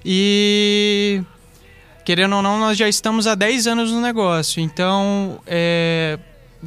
e 0.05 1.23
querendo 2.07 2.37
ou 2.37 2.43
não, 2.43 2.57
nós 2.57 2.79
já 2.79 2.89
estamos 2.89 3.27
há 3.27 3.35
10 3.35 3.67
anos 3.67 3.91
no 3.91 4.01
negócio, 4.01 4.63
então 4.63 5.41
é, 5.45 6.17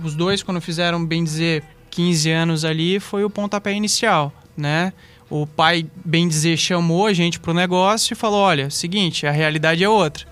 os 0.04 0.14
dois, 0.14 0.44
quando 0.44 0.60
fizeram, 0.60 1.04
bem 1.04 1.24
dizer, 1.24 1.64
15 1.90 2.30
anos 2.30 2.66
ali, 2.66 3.00
foi 3.00 3.24
o 3.24 3.30
pontapé 3.30 3.74
inicial, 3.74 4.34
né? 4.56 4.92
O 5.30 5.48
pai, 5.48 5.86
bem 6.04 6.28
dizer, 6.28 6.58
chamou 6.58 7.06
a 7.06 7.14
gente 7.14 7.40
pro 7.40 7.54
negócio 7.54 8.14
e 8.14 8.16
falou: 8.18 8.42
olha, 8.42 8.70
seguinte, 8.70 9.26
a 9.26 9.32
realidade 9.32 9.82
é 9.82 9.88
outra. 9.88 10.28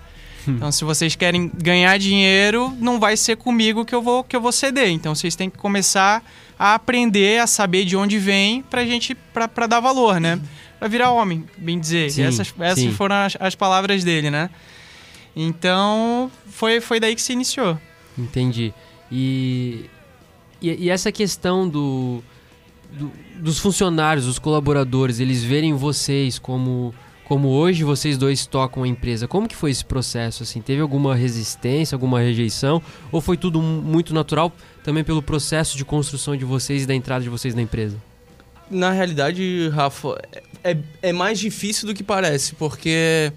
Então, 0.46 0.72
se 0.72 0.84
vocês 0.84 1.14
querem 1.14 1.50
ganhar 1.62 1.98
dinheiro, 1.98 2.74
não 2.78 2.98
vai 2.98 3.16
ser 3.16 3.36
comigo 3.36 3.84
que 3.84 3.94
eu 3.94 4.00
vou, 4.00 4.24
que 4.24 4.34
eu 4.34 4.40
vou 4.40 4.50
ceder. 4.50 4.88
Então, 4.88 5.14
vocês 5.14 5.36
têm 5.36 5.50
que 5.50 5.58
começar 5.58 6.22
a 6.58 6.74
aprender, 6.74 7.40
a 7.40 7.46
saber 7.46 7.84
de 7.84 7.96
onde 7.96 8.18
vem 8.18 8.62
pra 8.62 8.84
gente, 8.84 9.14
pra, 9.14 9.46
pra 9.46 9.66
dar 9.66 9.80
valor, 9.80 10.20
né? 10.20 10.40
Pra 10.78 10.88
virar 10.88 11.10
homem, 11.10 11.44
bem 11.56 11.78
dizer. 11.78 12.10
Sim, 12.10 12.22
essas 12.22 12.52
essas 12.60 12.78
sim. 12.78 12.92
foram 12.92 13.16
as, 13.16 13.36
as 13.38 13.54
palavras 13.54 14.02
dele, 14.04 14.30
né? 14.30 14.48
Então, 15.40 16.28
foi, 16.50 16.80
foi 16.80 16.98
daí 16.98 17.14
que 17.14 17.22
se 17.22 17.32
iniciou. 17.32 17.78
Entendi. 18.18 18.74
E, 19.10 19.84
e, 20.60 20.86
e 20.86 20.90
essa 20.90 21.12
questão 21.12 21.68
do, 21.68 22.20
do- 22.92 23.12
dos 23.36 23.60
funcionários, 23.60 24.26
dos 24.26 24.38
colaboradores, 24.40 25.20
eles 25.20 25.44
verem 25.44 25.74
vocês 25.74 26.38
como 26.38 26.92
como 27.24 27.48
hoje 27.48 27.84
vocês 27.84 28.16
dois 28.16 28.46
tocam 28.46 28.82
a 28.84 28.88
empresa. 28.88 29.28
Como 29.28 29.46
que 29.46 29.54
foi 29.54 29.70
esse 29.70 29.84
processo? 29.84 30.42
Assim, 30.42 30.62
teve 30.62 30.80
alguma 30.80 31.14
resistência, 31.14 31.94
alguma 31.94 32.18
rejeição, 32.20 32.82
ou 33.12 33.20
foi 33.20 33.36
tudo 33.36 33.60
mu- 33.60 33.82
muito 33.82 34.14
natural 34.14 34.50
também 34.82 35.04
pelo 35.04 35.22
processo 35.22 35.76
de 35.76 35.84
construção 35.84 36.34
de 36.34 36.46
vocês 36.46 36.84
e 36.84 36.86
da 36.86 36.94
entrada 36.94 37.22
de 37.22 37.28
vocês 37.28 37.54
na 37.54 37.60
empresa? 37.60 37.98
Na 38.70 38.92
realidade, 38.92 39.68
Rafa, 39.68 40.18
é, 40.64 40.74
é 41.02 41.12
mais 41.12 41.38
difícil 41.38 41.86
do 41.86 41.92
que 41.94 42.02
parece, 42.02 42.54
porque 42.54 43.30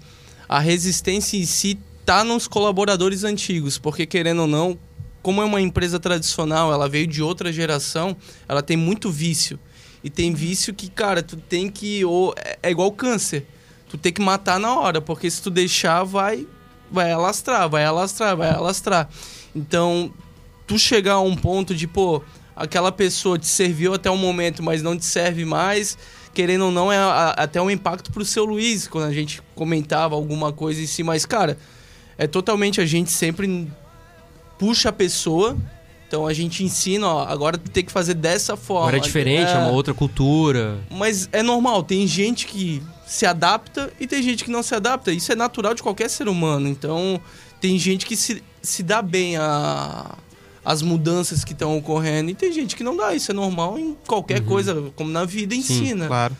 a 0.48 0.58
resistência 0.58 1.36
em 1.36 1.44
si 1.44 1.78
tá 2.04 2.24
nos 2.24 2.46
colaboradores 2.48 3.24
antigos, 3.24 3.78
porque 3.78 4.06
querendo 4.06 4.42
ou 4.42 4.46
não, 4.46 4.78
como 5.22 5.40
é 5.40 5.44
uma 5.44 5.60
empresa 5.60 6.00
tradicional, 6.00 6.72
ela 6.72 6.88
veio 6.88 7.06
de 7.06 7.22
outra 7.22 7.52
geração, 7.52 8.16
ela 8.48 8.62
tem 8.62 8.76
muito 8.76 9.10
vício. 9.10 9.58
E 10.04 10.10
tem 10.10 10.34
vício 10.34 10.74
que, 10.74 10.90
cara, 10.90 11.22
tu 11.22 11.36
tem 11.36 11.68
que. 11.70 12.04
Ou, 12.04 12.34
é, 12.36 12.58
é 12.64 12.70
igual 12.72 12.90
câncer. 12.90 13.46
Tu 13.88 13.96
tem 13.96 14.12
que 14.12 14.20
matar 14.20 14.58
na 14.58 14.74
hora, 14.76 15.00
porque 15.00 15.30
se 15.30 15.40
tu 15.40 15.48
deixar, 15.48 16.02
vai, 16.02 16.44
vai 16.90 17.12
alastrar, 17.12 17.68
vai 17.68 17.84
alastrar, 17.84 18.36
vai 18.36 18.50
alastrar. 18.50 19.08
Então, 19.54 20.12
tu 20.66 20.76
chegar 20.78 21.14
a 21.14 21.20
um 21.20 21.36
ponto 21.36 21.72
de, 21.72 21.86
pô, 21.86 22.20
aquela 22.56 22.90
pessoa 22.90 23.38
te 23.38 23.46
serviu 23.46 23.94
até 23.94 24.10
um 24.10 24.16
momento, 24.16 24.60
mas 24.62 24.82
não 24.82 24.96
te 24.98 25.04
serve 25.04 25.44
mais, 25.44 25.96
querendo 26.34 26.64
ou 26.64 26.72
não, 26.72 26.90
é 26.90 26.96
a- 26.96 27.34
até 27.36 27.60
um 27.62 27.70
impacto 27.70 28.10
pro 28.10 28.24
seu 28.24 28.44
Luiz, 28.44 28.88
quando 28.88 29.04
a 29.04 29.12
gente 29.12 29.40
comentava 29.54 30.14
alguma 30.16 30.52
coisa 30.52 30.80
em 30.80 30.86
si, 30.86 31.02
mas, 31.04 31.24
cara, 31.26 31.58
é 32.18 32.26
totalmente 32.26 32.80
a 32.80 32.86
gente 32.86 33.10
sempre 33.10 33.68
puxa 34.58 34.90
a 34.90 34.92
pessoa. 34.92 35.56
Então 36.06 36.26
a 36.26 36.34
gente 36.34 36.62
ensina, 36.62 37.06
ó, 37.06 37.24
agora 37.26 37.56
tem 37.56 37.82
que 37.82 37.90
fazer 37.90 38.14
dessa 38.14 38.54
forma. 38.54 38.88
Agora 38.88 38.98
é 38.98 39.00
diferente, 39.00 39.50
é, 39.50 39.56
uma 39.56 39.70
outra 39.70 39.94
cultura. 39.94 40.78
Mas 40.90 41.26
é 41.32 41.42
normal, 41.42 41.82
tem 41.82 42.06
gente 42.06 42.46
que 42.46 42.82
se 43.06 43.24
adapta 43.24 43.90
e 43.98 44.06
tem 44.06 44.22
gente 44.22 44.44
que 44.44 44.50
não 44.50 44.62
se 44.62 44.74
adapta. 44.74 45.10
Isso 45.10 45.32
é 45.32 45.34
natural 45.34 45.74
de 45.74 45.82
qualquer 45.82 46.10
ser 46.10 46.28
humano. 46.28 46.68
Então, 46.68 47.18
tem 47.60 47.78
gente 47.78 48.04
que 48.04 48.14
se, 48.14 48.42
se 48.60 48.82
dá 48.82 49.00
bem 49.00 49.36
a, 49.38 50.16
as 50.64 50.82
mudanças 50.82 51.44
que 51.44 51.52
estão 51.52 51.78
ocorrendo 51.78 52.30
e 52.30 52.34
tem 52.34 52.52
gente 52.52 52.76
que 52.76 52.84
não 52.84 52.96
dá. 52.96 53.14
Isso 53.14 53.30
é 53.30 53.34
normal 53.34 53.78
em 53.78 53.96
qualquer 54.06 54.42
coisa, 54.44 54.92
como 54.94 55.10
na 55.10 55.24
vida 55.24 55.54
em 55.54 55.62
Sim, 55.62 55.86
si? 55.86 56.06
Claro. 56.06 56.36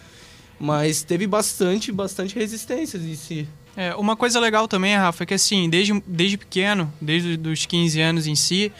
Mas 0.60 1.02
teve 1.02 1.26
bastante, 1.26 1.90
bastante 1.90 2.34
resistências 2.34 3.02
em 3.02 3.14
si. 3.14 3.48
É, 3.76 3.94
uma 3.94 4.16
coisa 4.16 4.38
legal 4.38 4.68
também, 4.68 4.96
Rafa, 4.96 5.22
é 5.24 5.26
que 5.26 5.34
assim, 5.34 5.68
desde, 5.68 6.02
desde 6.06 6.36
pequeno, 6.36 6.92
desde 7.00 7.48
os 7.48 7.64
15 7.64 8.00
anos 8.00 8.26
em 8.26 8.34
si, 8.34 8.72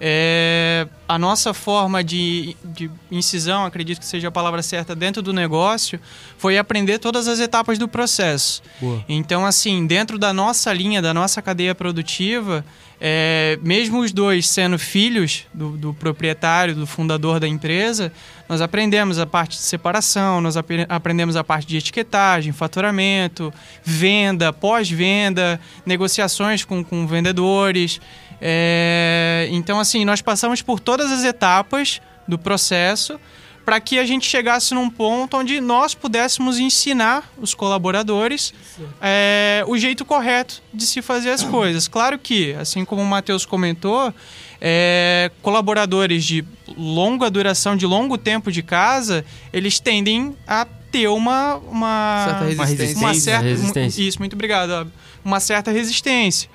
é, 0.00 0.88
a 1.06 1.18
nossa 1.18 1.52
forma 1.52 2.02
de, 2.02 2.56
de 2.64 2.90
incisão, 3.10 3.66
acredito 3.66 4.00
que 4.00 4.06
seja 4.06 4.28
a 4.28 4.30
palavra 4.30 4.62
certa, 4.62 4.96
dentro 4.96 5.20
do 5.20 5.32
negócio, 5.32 6.00
foi 6.38 6.56
aprender 6.56 6.98
todas 6.98 7.28
as 7.28 7.38
etapas 7.38 7.78
do 7.78 7.86
processo. 7.86 8.62
Boa. 8.80 9.04
Então, 9.06 9.44
assim, 9.44 9.86
dentro 9.86 10.18
da 10.18 10.32
nossa 10.32 10.72
linha, 10.72 11.02
da 11.02 11.12
nossa 11.12 11.42
cadeia 11.42 11.74
produtiva, 11.74 12.64
é, 12.98 13.58
mesmo 13.62 14.00
os 14.00 14.10
dois 14.10 14.48
sendo 14.48 14.78
filhos 14.78 15.46
do, 15.52 15.76
do 15.76 15.92
proprietário, 15.92 16.74
do 16.74 16.86
fundador 16.86 17.38
da 17.38 17.46
empresa, 17.46 18.10
nós 18.50 18.60
aprendemos 18.60 19.20
a 19.20 19.24
parte 19.24 19.56
de 19.56 19.62
separação, 19.62 20.40
nós 20.40 20.56
apre- 20.56 20.84
aprendemos 20.88 21.36
a 21.36 21.44
parte 21.44 21.68
de 21.68 21.76
etiquetagem, 21.76 22.52
faturamento, 22.52 23.54
venda, 23.84 24.52
pós-venda, 24.52 25.60
negociações 25.86 26.64
com, 26.64 26.82
com 26.82 27.06
vendedores. 27.06 28.00
É, 28.40 29.46
então, 29.52 29.78
assim, 29.78 30.04
nós 30.04 30.20
passamos 30.20 30.62
por 30.62 30.80
todas 30.80 31.12
as 31.12 31.22
etapas 31.22 32.02
do 32.26 32.36
processo 32.36 33.20
para 33.64 33.78
que 33.78 34.00
a 34.00 34.04
gente 34.04 34.26
chegasse 34.26 34.74
num 34.74 34.90
ponto 34.90 35.36
onde 35.36 35.60
nós 35.60 35.94
pudéssemos 35.94 36.58
ensinar 36.58 37.30
os 37.38 37.54
colaboradores 37.54 38.52
é, 39.00 39.62
o 39.68 39.76
jeito 39.78 40.04
correto 40.04 40.60
de 40.74 40.84
se 40.86 41.00
fazer 41.00 41.30
as 41.30 41.44
coisas. 41.44 41.86
Claro 41.86 42.18
que, 42.18 42.52
assim 42.54 42.84
como 42.84 43.00
o 43.00 43.06
Matheus 43.06 43.46
comentou, 43.46 44.12
é, 44.60 45.30
colaboradores 45.42 46.24
de 46.24 46.44
longa 46.76 47.30
duração, 47.30 47.76
de 47.76 47.86
longo 47.86 48.18
tempo 48.18 48.52
de 48.52 48.62
casa, 48.62 49.24
eles 49.52 49.80
tendem 49.80 50.36
a 50.46 50.66
ter 50.90 51.08
uma... 51.08 51.56
uma 51.56 52.24
Certa 52.26 52.44
resistência. 52.64 52.96
uma 52.98 53.14
certa, 53.14 53.44
Resistência. 53.46 54.02
Isso, 54.02 54.18
muito 54.18 54.34
obrigado. 54.34 54.92
Uma 55.24 55.40
certa 55.40 55.70
resistência. 55.70 56.48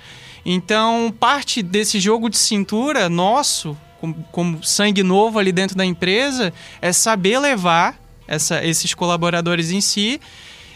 Então, 0.44 1.12
parte 1.18 1.62
desse 1.62 1.98
jogo 1.98 2.28
de 2.30 2.38
cintura 2.38 3.08
nosso, 3.08 3.76
como, 4.00 4.14
como 4.30 4.62
sangue 4.64 5.02
novo 5.02 5.38
ali 5.38 5.50
dentro 5.52 5.76
da 5.76 5.84
empresa, 5.84 6.52
é 6.80 6.92
saber 6.92 7.38
levar 7.38 7.98
essa- 8.28 8.64
esses 8.64 8.92
colaboradores 8.94 9.70
em 9.70 9.80
si 9.80 10.20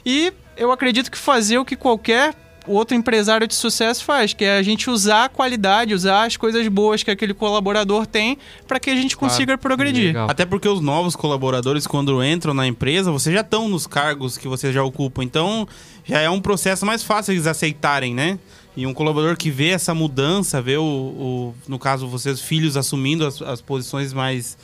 e 0.05 0.33
eu 0.57 0.73
acredito 0.73 1.11
que 1.11 1.19
fazer 1.19 1.59
o 1.59 1.65
que 1.65 1.77
qualquer 1.77 2.35
outro 2.67 2.97
empresário 2.97 3.47
de 3.47 3.55
sucesso 3.55 4.05
faz, 4.05 4.33
que 4.33 4.45
é 4.45 4.57
a 4.57 4.63
gente 4.63 4.89
usar 4.91 5.25
a 5.25 5.29
qualidade, 5.29 5.95
usar 5.95 6.25
as 6.27 6.37
coisas 6.37 6.67
boas 6.69 7.03
que 7.03 7.11
aquele 7.11 7.35
colaborador 7.35 8.07
tem 8.07 8.39
para 8.67 8.79
que 8.81 8.91
a 8.91 8.95
gente 8.95 9.17
consiga 9.17 9.57
progredir. 9.59 10.07
Legal. 10.09 10.29
Até 10.31 10.45
porque 10.47 10.69
os 10.69 10.81
novos 10.81 11.15
colaboradores, 11.17 11.87
quando 11.87 12.23
entram 12.25 12.53
na 12.55 12.67
empresa, 12.67 13.11
vocês 13.11 13.35
já 13.35 13.41
estão 13.43 13.69
nos 13.69 13.87
cargos 13.87 14.37
que 14.39 14.47
vocês 14.49 14.75
já 14.75 14.83
ocupam. 14.83 15.23
Então, 15.25 15.67
já 16.05 16.21
é 16.21 16.29
um 16.31 16.41
processo 16.41 16.85
mais 16.87 17.03
fácil 17.03 17.33
eles 17.33 17.47
aceitarem, 17.47 18.15
né? 18.15 18.39
E 18.77 18.87
um 18.87 18.95
colaborador 18.95 19.37
que 19.37 19.51
vê 19.51 19.69
essa 19.71 19.93
mudança, 19.93 20.63
vê 20.63 20.77
o, 20.77 20.83
o 20.85 21.55
no 21.67 21.79
caso, 21.79 22.07
vocês 22.07 22.41
filhos 22.41 22.77
assumindo 22.77 23.27
as, 23.27 23.43
as 23.43 23.61
posições 23.61 24.13
mais, 24.13 24.57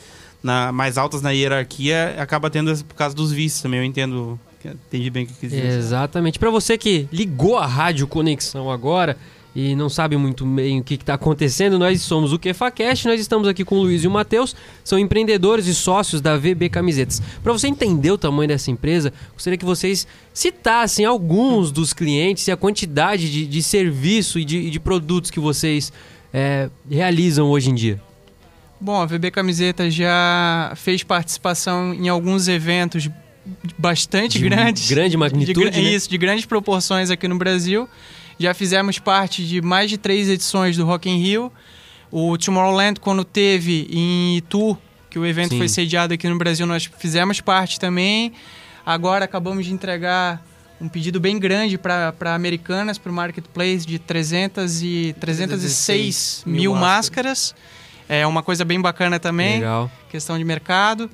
na, 0.43 0.71
mais 0.71 0.97
altas 0.97 1.21
na 1.23 1.33
hierarquia, 1.33 2.15
acaba 2.19 2.49
tendo 2.49 2.71
esse- 2.71 2.85
por 2.85 2.95
causa 2.95 3.15
dos 3.17 3.33
vícios 3.33 3.61
também. 3.63 3.81
Eu 3.81 3.85
entendo, 3.85 4.39
entendi 4.73 5.11
bem 5.11 5.25
o 5.25 5.27
que 5.27 5.35
quis 5.35 5.51
dizer. 5.51 5.67
Exatamente. 5.67 6.39
Para 6.39 6.51
você 6.51 6.77
que 6.79 7.09
ligou 7.13 7.57
a 7.57 7.67
Rádio 7.67 8.07
Conexão 8.07 8.71
agora 8.71 9.17
e 9.55 9.75
não 9.75 9.89
sabe 9.89 10.19
muito 10.19 10.45
bem 10.45 10.81
o 10.81 10.85
que 10.85 10.95
está 10.95 11.15
acontecendo, 11.15 11.79
nós 11.79 12.03
somos 12.03 12.31
o 12.31 12.39
QFACast, 12.39 13.09
nós 13.09 13.19
estamos 13.19 13.49
aqui 13.49 13.65
com 13.65 13.77
o 13.77 13.83
Luiz 13.83 14.05
e 14.05 14.07
o 14.07 14.11
Matheus, 14.11 14.55
são 14.85 14.99
empreendedores 14.99 15.67
e 15.67 15.75
sócios 15.75 16.21
da 16.21 16.37
VB 16.37 16.69
Camisetas. 16.69 17.23
Para 17.43 17.55
você 17.55 17.67
entender 17.67 18.11
o 18.11 18.19
tamanho 18.19 18.49
dessa 18.49 18.71
empresa, 18.71 19.13
gostaria 19.33 19.57
que 19.57 19.65
vocês 19.65 20.07
citassem 20.35 21.07
alguns 21.07 21.73
dos 21.73 21.95
clientes 21.95 22.47
e 22.47 22.53
a 22.53 22.57
quantidade 22.57 23.33
de, 23.33 23.47
de 23.47 23.63
serviço 23.63 24.39
e 24.39 24.45
de, 24.45 24.69
de 24.69 24.79
produtos 24.79 25.31
que 25.31 25.41
vocês 25.41 25.91
é, 26.35 26.69
realizam 26.91 27.49
hoje 27.49 27.71
em 27.71 27.75
dia. 27.75 27.99
Bom, 28.79 29.01
a 29.01 29.07
VB 29.07 29.31
Camiseta 29.31 29.91
já 29.91 30.75
fez 30.77 31.03
participação 31.03 31.95
em 31.95 32.11
alguns 32.11 32.47
eventos 32.47 33.09
bastante 33.79 34.39
De 34.39 34.49
grandes. 34.49 34.91
grande 34.91 35.17
magnitude, 35.17 35.71
de, 35.71 35.83
né? 35.83 35.91
Isso, 35.91 36.09
de 36.09 36.19
grandes 36.19 36.45
proporções 36.45 37.11
aqui 37.11 37.27
no 37.29 37.37
Brasil. 37.37 37.89
Já 38.39 38.53
fizemos 38.53 38.99
parte 38.99 39.45
de 39.47 39.63
mais 39.63 39.89
de 39.91 39.97
três 39.97 40.29
edições 40.29 40.77
do 40.77 40.85
Rock 40.85 41.09
in 41.09 41.19
Rio. 41.19 41.53
O 42.11 42.37
Tomorrowland, 42.37 43.01
quando 43.01 43.25
teve 43.25 43.89
em 43.91 44.37
Itu, 44.37 44.77
que 45.11 45.19
o 45.19 45.25
evento 45.27 45.51
Sim. 45.51 45.59
foi 45.59 45.69
sediado 45.69 46.15
aqui 46.15 46.29
no 46.29 46.37
Brasil, 46.37 46.67
nós 46.67 46.89
fizemos 46.99 47.41
parte 47.41 47.81
também. 47.81 48.33
Agora 48.85 49.25
acabamos 49.25 49.65
de 49.67 49.73
entregar 49.73 50.45
um 50.81 50.89
pedido 50.89 51.19
bem 51.19 51.39
grande 51.39 51.79
para 51.79 52.35
Americanas, 52.35 52.99
para 52.99 53.11
o 53.11 53.15
Marketplace, 53.15 53.87
de 53.87 53.99
300 53.99 54.83
e 54.83 55.17
306 55.19 56.43
mil, 56.45 56.57
mil 56.57 56.75
máscaras. 56.75 57.55
É 58.09 58.27
uma 58.27 58.43
coisa 58.43 58.65
bem 58.65 58.81
bacana 58.81 59.19
também 59.19 59.55
Legal. 59.55 59.91
questão 60.11 60.39
de 60.39 60.45
mercado. 60.45 61.11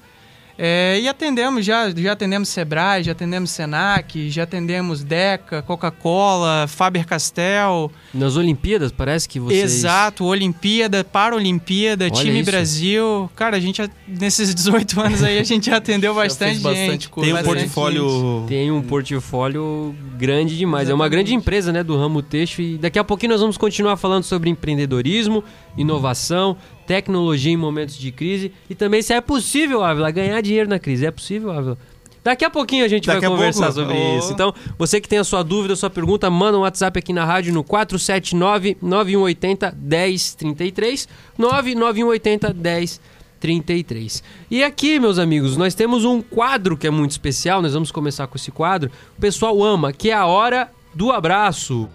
É, 0.58 1.00
e 1.00 1.08
atendemos, 1.08 1.64
já, 1.64 1.90
já 1.90 2.12
atendemos 2.12 2.48
Sebrae, 2.48 3.02
já 3.02 3.12
atendemos 3.12 3.50
Senac, 3.50 4.30
já 4.30 4.42
atendemos 4.42 5.02
Deca, 5.02 5.62
Coca-Cola, 5.62 6.66
Faber-Castell. 6.68 7.90
Nas 8.12 8.36
Olimpíadas, 8.36 8.92
parece 8.92 9.28
que 9.28 9.40
vocês... 9.40 9.62
Exato, 9.62 10.24
Olimpíada, 10.24 11.02
Paralimpíada, 11.04 12.04
Olha 12.04 12.14
time 12.14 12.40
isso. 12.40 12.50
Brasil. 12.50 13.30
Cara, 13.34 13.56
a 13.56 13.60
gente, 13.60 13.82
nesses 14.06 14.54
18 14.54 15.00
anos 15.00 15.22
aí, 15.22 15.38
a 15.38 15.42
gente 15.42 15.66
já 15.66 15.78
atendeu 15.78 16.14
bastante 16.14 16.60
bastante 16.60 16.90
gente. 16.90 17.08
coisa. 17.08 17.32
Tem 17.32 17.40
um 17.40 17.44
portfólio. 17.44 18.44
Tem 18.46 18.70
um 18.70 18.82
portfólio 18.82 19.94
grande 20.16 20.56
demais. 20.56 20.88
É 20.88 20.94
uma 20.94 21.08
grande 21.08 21.34
empresa, 21.34 21.72
né, 21.72 21.82
do 21.82 21.96
ramo 21.96 22.22
têxtil. 22.22 22.64
E 22.64 22.78
daqui 22.78 22.98
a 22.98 23.04
pouquinho 23.04 23.32
nós 23.32 23.40
vamos 23.40 23.56
continuar 23.56 23.96
falando 23.96 24.24
sobre 24.24 24.50
empreendedorismo, 24.50 25.42
inovação, 25.76 26.56
tecnologia 26.92 27.50
em 27.52 27.56
momentos 27.56 27.96
de 27.96 28.12
crise 28.12 28.52
e 28.68 28.74
também 28.74 29.00
se 29.00 29.14
é 29.14 29.20
possível, 29.20 29.82
Ávila, 29.82 30.10
ganhar 30.10 30.38
dinheiro 30.42 30.68
na 30.68 30.78
crise. 30.78 31.06
É 31.06 31.10
possível, 31.10 31.50
Ávila? 31.50 31.78
Daqui 32.22 32.44
a 32.44 32.50
pouquinho 32.50 32.84
a 32.84 32.88
gente 32.88 33.06
Daqui 33.06 33.20
vai 33.20 33.28
a 33.28 33.30
conversar 33.32 33.72
pouco? 33.72 33.80
sobre 33.80 33.96
Oh. 33.96 34.18
isso. 34.18 34.30
Então, 34.32 34.54
você 34.78 35.00
que 35.00 35.08
tem 35.08 35.18
a 35.18 35.24
sua 35.24 35.42
dúvida, 35.42 35.72
a 35.72 35.76
sua 35.76 35.88
pergunta, 35.88 36.28
manda 36.30 36.58
um 36.58 36.60
WhatsApp 36.60 36.98
aqui 36.98 37.12
na 37.14 37.24
rádio 37.24 37.52
no 37.54 37.64
479 37.64 38.76
9180 38.82 39.74
1033 39.80 41.08
99180 41.38 42.52
1033. 42.54 44.22
E 44.50 44.62
aqui, 44.62 45.00
meus 45.00 45.18
amigos, 45.18 45.56
nós 45.56 45.74
temos 45.74 46.04
um 46.04 46.20
quadro 46.20 46.76
que 46.76 46.86
é 46.86 46.90
muito 46.90 47.12
especial. 47.12 47.62
Nós 47.62 47.72
vamos 47.72 47.90
começar 47.90 48.26
com 48.26 48.36
esse 48.36 48.50
quadro. 48.52 48.90
O 49.16 49.20
pessoal 49.20 49.60
ama, 49.64 49.92
que 49.94 50.10
é 50.10 50.14
a 50.14 50.26
hora 50.26 50.70
do 50.94 51.10
abraço. 51.10 51.88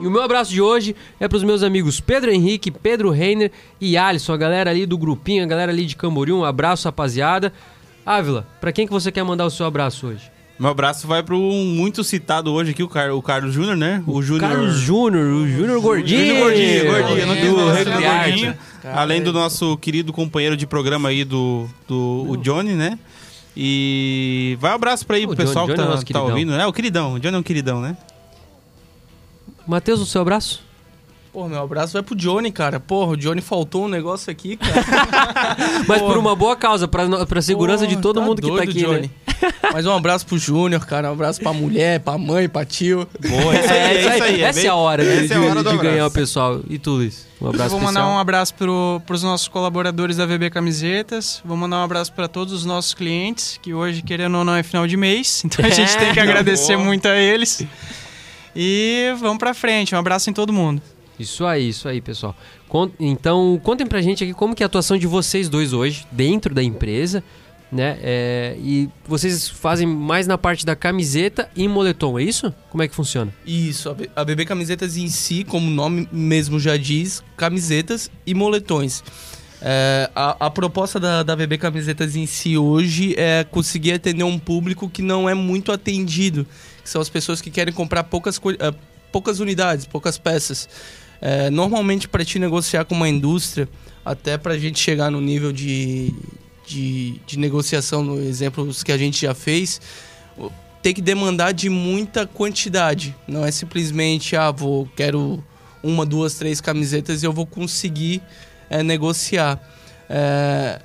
E 0.00 0.06
o 0.06 0.10
meu 0.10 0.22
abraço 0.22 0.50
de 0.50 0.60
hoje 0.62 0.96
é 1.18 1.28
para 1.28 1.36
os 1.36 1.44
meus 1.44 1.62
amigos 1.62 2.00
Pedro 2.00 2.30
Henrique, 2.30 2.70
Pedro 2.70 3.10
Reiner 3.10 3.50
e 3.80 3.96
Alisson, 3.96 4.32
a 4.32 4.36
galera 4.36 4.70
ali 4.70 4.86
do 4.86 4.96
grupinho, 4.96 5.42
a 5.44 5.46
galera 5.46 5.70
ali 5.70 5.84
de 5.84 5.94
Camboriú. 5.96 6.38
Um 6.38 6.44
abraço, 6.44 6.86
rapaziada. 6.88 7.52
Ávila, 8.04 8.46
para 8.60 8.72
quem 8.72 8.86
que 8.86 8.92
você 8.92 9.12
quer 9.12 9.22
mandar 9.22 9.44
o 9.46 9.50
seu 9.50 9.66
abraço 9.66 10.06
hoje? 10.06 10.30
Meu 10.58 10.70
abraço 10.70 11.06
vai 11.06 11.22
pro 11.22 11.38
muito 11.38 12.04
citado 12.04 12.52
hoje 12.52 12.72
aqui, 12.72 12.82
o, 12.82 12.88
Car 12.88 13.12
o 13.14 13.22
Carlos 13.22 13.54
Júnior, 13.54 13.76
né? 13.76 14.02
O 14.06 14.20
Júnior. 14.20 14.50
Carlos 14.50 14.74
Júnior, 14.76 15.24
o 15.24 15.48
Júnior 15.48 15.80
Gordinho. 15.80 16.20
Júnior 16.26 16.44
Gordinho, 16.44 16.84
Gordinho, 16.86 17.54
do 17.56 17.70
Recrear. 17.70 18.00
Júnior 18.02 18.24
Gordinho. 18.26 18.54
Além 18.94 19.22
do 19.22 19.32
nosso 19.32 19.76
querido 19.78 20.12
companheiro 20.12 20.56
de 20.56 20.66
programa 20.66 21.08
aí, 21.08 21.24
do, 21.24 21.66
do 21.88 22.26
o 22.28 22.36
Johnny, 22.36 22.72
né? 22.74 22.98
E 23.56 24.56
vai 24.60 24.72
um 24.72 24.74
abraço 24.74 25.06
pra 25.06 25.16
aí 25.16 25.22
pro 25.22 25.32
O 25.32 25.34
Johnny- 25.34 25.46
pessoal 25.48 25.66
Johnny 25.66 25.76
que 25.76 25.80
é 25.80 25.84
tá, 25.84 25.90
nosso 25.90 26.04
tá 26.06 26.22
ouvindo. 26.22 26.52
É, 26.54 26.66
o 26.66 26.72
queridão. 26.72 27.14
O 27.14 27.20
Johnny 27.20 27.36
é 27.36 27.38
um 27.38 27.42
queridão, 27.42 27.80
né? 27.80 27.96
Matheus, 29.70 30.00
o 30.00 30.06
seu 30.06 30.20
abraço? 30.22 30.68
Pô, 31.32 31.46
meu 31.46 31.62
abraço 31.62 31.92
vai 31.92 32.02
pro 32.02 32.16
Johnny, 32.16 32.50
cara. 32.50 32.80
Porra, 32.80 33.12
o 33.12 33.16
Johnny 33.16 33.40
faltou 33.40 33.84
um 33.84 33.88
negócio 33.88 34.32
aqui, 34.32 34.56
cara. 34.56 34.84
Mas 35.86 36.02
por 36.02 36.18
uma 36.18 36.34
boa 36.34 36.56
causa, 36.56 36.88
pra, 36.88 37.24
pra 37.24 37.40
segurança 37.40 37.86
de 37.86 37.92
Porra, 37.94 38.02
todo 38.02 38.20
tá 38.20 38.26
mundo 38.26 38.42
que 38.42 38.48
tá 38.48 38.54
doido, 38.56 38.68
aqui, 38.70 38.82
né? 38.82 38.88
Johnny. 38.88 39.10
Mas 39.72 39.86
um 39.86 39.92
abraço 39.94 40.26
pro 40.26 40.36
Júnior, 40.36 40.84
cara. 40.84 41.08
Um 41.08 41.12
abraço 41.12 41.40
pra 41.40 41.52
mulher, 41.52 42.00
pra 42.00 42.18
mãe, 42.18 42.48
pra 42.48 42.64
tio. 42.64 43.06
Boa, 43.20 43.54
isso 43.54 43.72
aí, 43.72 43.78
é 43.78 44.00
isso 44.16 44.22
aí. 44.24 44.42
Essa 44.42 44.58
é, 44.58 44.62
bem- 44.62 44.70
a 44.72 44.74
hora 44.74 45.04
de, 45.04 45.24
essa 45.24 45.34
é 45.34 45.36
a 45.36 45.40
hora 45.40 45.62
de 45.62 45.78
ganhar 45.78 46.06
o 46.06 46.10
pessoal. 46.10 46.60
E 46.68 46.78
tu, 46.80 46.90
Luiz? 46.90 47.24
Um 47.40 47.44
Eu 47.44 47.50
abraço 47.50 47.70
vou 47.70 47.78
mandar 47.78 48.00
especial. 48.00 48.10
um 48.10 48.18
abraço 48.18 48.54
para 49.06 49.14
os 49.14 49.22
nossos 49.22 49.46
colaboradores 49.46 50.16
da 50.16 50.26
VB 50.26 50.50
Camisetas. 50.50 51.40
Vou 51.44 51.56
mandar 51.56 51.76
um 51.76 51.84
abraço 51.84 52.12
para 52.12 52.26
todos 52.26 52.52
os 52.52 52.64
nossos 52.64 52.92
clientes, 52.92 53.56
que 53.62 53.72
hoje, 53.72 54.02
querendo 54.02 54.36
ou 54.36 54.44
não, 54.44 54.56
é 54.56 54.64
final 54.64 54.84
de 54.84 54.96
mês. 54.96 55.42
Então 55.44 55.64
a 55.64 55.68
gente 55.70 55.94
tem 55.96 56.12
que 56.12 56.18
É, 56.18 56.22
agradecer 56.24 56.74
boa. 56.74 56.84
muito 56.86 57.06
a 57.06 57.16
eles. 57.16 57.64
E 58.54 59.14
vamos 59.18 59.38
pra 59.38 59.54
frente. 59.54 59.94
Um 59.94 59.98
abraço 59.98 60.30
em 60.30 60.32
todo 60.32 60.52
mundo. 60.52 60.82
Isso 61.18 61.44
aí, 61.44 61.68
isso 61.68 61.86
aí, 61.88 62.00
pessoal. 62.00 62.34
Então, 62.98 63.60
contem 63.62 63.86
pra 63.86 64.00
gente 64.00 64.24
aqui 64.24 64.32
como 64.32 64.54
que 64.54 64.62
é 64.62 64.64
a 64.64 64.68
atuação 64.68 64.96
de 64.96 65.06
vocês 65.06 65.48
dois 65.48 65.72
hoje, 65.72 66.06
dentro 66.10 66.54
da 66.54 66.62
empresa, 66.62 67.22
né? 67.70 67.98
É, 68.02 68.56
e 68.58 68.88
vocês 69.06 69.46
fazem 69.48 69.86
mais 69.86 70.26
na 70.26 70.38
parte 70.38 70.64
da 70.64 70.74
camiseta 70.74 71.50
e 71.54 71.68
moletom, 71.68 72.18
é 72.18 72.22
isso? 72.22 72.52
Como 72.70 72.82
é 72.82 72.88
que 72.88 72.94
funciona? 72.94 73.32
Isso, 73.46 73.94
a 74.16 74.24
BB 74.24 74.46
Camisetas 74.46 74.96
em 74.96 75.08
si, 75.08 75.44
como 75.44 75.68
o 75.68 75.70
nome 75.70 76.08
mesmo 76.10 76.58
já 76.58 76.76
diz, 76.76 77.22
camisetas 77.36 78.10
e 78.26 78.34
moletões. 78.34 79.04
É, 79.62 80.10
a, 80.14 80.46
a 80.46 80.50
proposta 80.50 80.98
da, 80.98 81.22
da 81.22 81.36
BB 81.36 81.58
Camisetas 81.58 82.16
em 82.16 82.26
si 82.26 82.56
hoje 82.56 83.14
é 83.18 83.44
conseguir 83.44 83.92
atender 83.92 84.24
um 84.24 84.38
público 84.38 84.88
que 84.88 85.02
não 85.02 85.28
é 85.28 85.34
muito 85.34 85.70
atendido, 85.70 86.46
que 86.82 86.88
são 86.88 87.00
as 87.00 87.08
pessoas 87.08 87.42
que 87.42 87.50
querem 87.50 87.72
comprar 87.72 88.04
poucas, 88.04 88.40
eh, 88.58 88.74
poucas 89.12 89.38
unidades, 89.38 89.84
poucas 89.84 90.16
peças. 90.16 90.68
É, 91.20 91.50
normalmente, 91.50 92.08
para 92.08 92.24
te 92.24 92.38
negociar 92.38 92.86
com 92.86 92.94
uma 92.94 93.08
indústria, 93.08 93.68
até 94.02 94.38
para 94.38 94.54
a 94.54 94.58
gente 94.58 94.78
chegar 94.78 95.10
no 95.10 95.20
nível 95.20 95.52
de, 95.52 96.14
de, 96.66 97.20
de 97.26 97.38
negociação, 97.38 98.02
no 98.02 98.18
exemplo 98.18 98.66
que 98.82 98.90
a 98.90 98.96
gente 98.96 99.20
já 99.20 99.34
fez, 99.34 99.78
tem 100.82 100.94
que 100.94 101.02
demandar 101.02 101.52
de 101.52 101.68
muita 101.68 102.26
quantidade. 102.26 103.14
Não 103.28 103.44
é 103.44 103.50
simplesmente, 103.50 104.34
ah, 104.34 104.50
vou, 104.50 104.88
quero 104.96 105.44
uma, 105.82 106.06
duas, 106.06 106.34
três 106.34 106.60
camisetas 106.62 107.22
e 107.22 107.26
eu 107.26 107.32
vou 107.32 107.44
conseguir 107.46 108.22
é, 108.70 108.82
negociar. 108.82 109.60
É, 110.08 110.80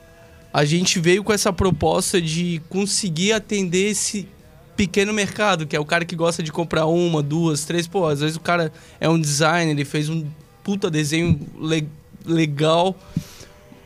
a 0.52 0.66
gente 0.66 1.00
veio 1.00 1.24
com 1.24 1.32
essa 1.32 1.54
proposta 1.54 2.22
de 2.22 2.62
conseguir 2.70 3.32
atender 3.34 3.92
esse 3.92 4.28
pequeno 4.76 5.14
mercado, 5.14 5.66
que 5.66 5.76
é 5.76 5.80
o 5.80 5.86
cara 5.86 6.04
que 6.04 6.16
gosta 6.16 6.44
de 6.44 6.52
comprar 6.52 6.86
uma, 6.86 7.22
duas, 7.24 7.64
três. 7.64 7.88
Pô, 7.88 8.06
às 8.08 8.20
vezes 8.20 8.36
o 8.36 8.42
cara 8.42 8.72
é 9.00 9.08
um 9.08 9.20
designer, 9.20 9.72
ele 9.72 9.86
fez 9.86 10.10
um 10.10 10.26
puta 10.64 10.90
desenho 10.90 11.40
le- 11.60 11.88
legal 12.26 12.96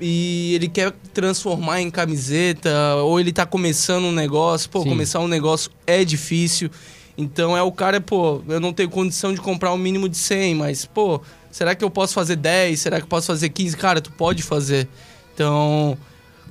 e 0.01 0.53
ele 0.55 0.67
quer 0.69 0.93
transformar 1.13 1.81
em 1.81 1.91
camiseta, 1.91 2.95
ou 3.03 3.19
ele 3.19 3.33
tá 3.33 3.45
começando 3.45 4.05
um 4.05 4.12
negócio. 4.12 4.69
Pô, 4.69 4.81
Sim. 4.83 4.89
começar 4.89 5.19
um 5.19 5.27
negócio 5.27 5.69
é 5.85 6.03
difícil. 6.05 6.69
Então 7.17 7.55
é 7.57 7.62
o 7.62 7.71
cara, 7.71 7.99
pô, 7.99 8.41
eu 8.47 8.59
não 8.62 8.71
tenho 8.71 8.89
condição 8.89 9.33
de 9.33 9.41
comprar 9.41 9.73
um 9.73 9.77
mínimo 9.77 10.07
de 10.07 10.17
100, 10.17 10.55
mas, 10.55 10.85
pô, 10.85 11.21
será 11.51 11.75
que 11.75 11.83
eu 11.83 11.89
posso 11.89 12.13
fazer 12.13 12.35
10? 12.35 12.79
Será 12.79 12.97
que 12.97 13.03
eu 13.03 13.09
posso 13.09 13.27
fazer 13.27 13.49
15? 13.49 13.75
Cara, 13.77 14.01
tu 14.01 14.12
pode 14.12 14.43
fazer. 14.43 14.88
Então, 15.33 15.97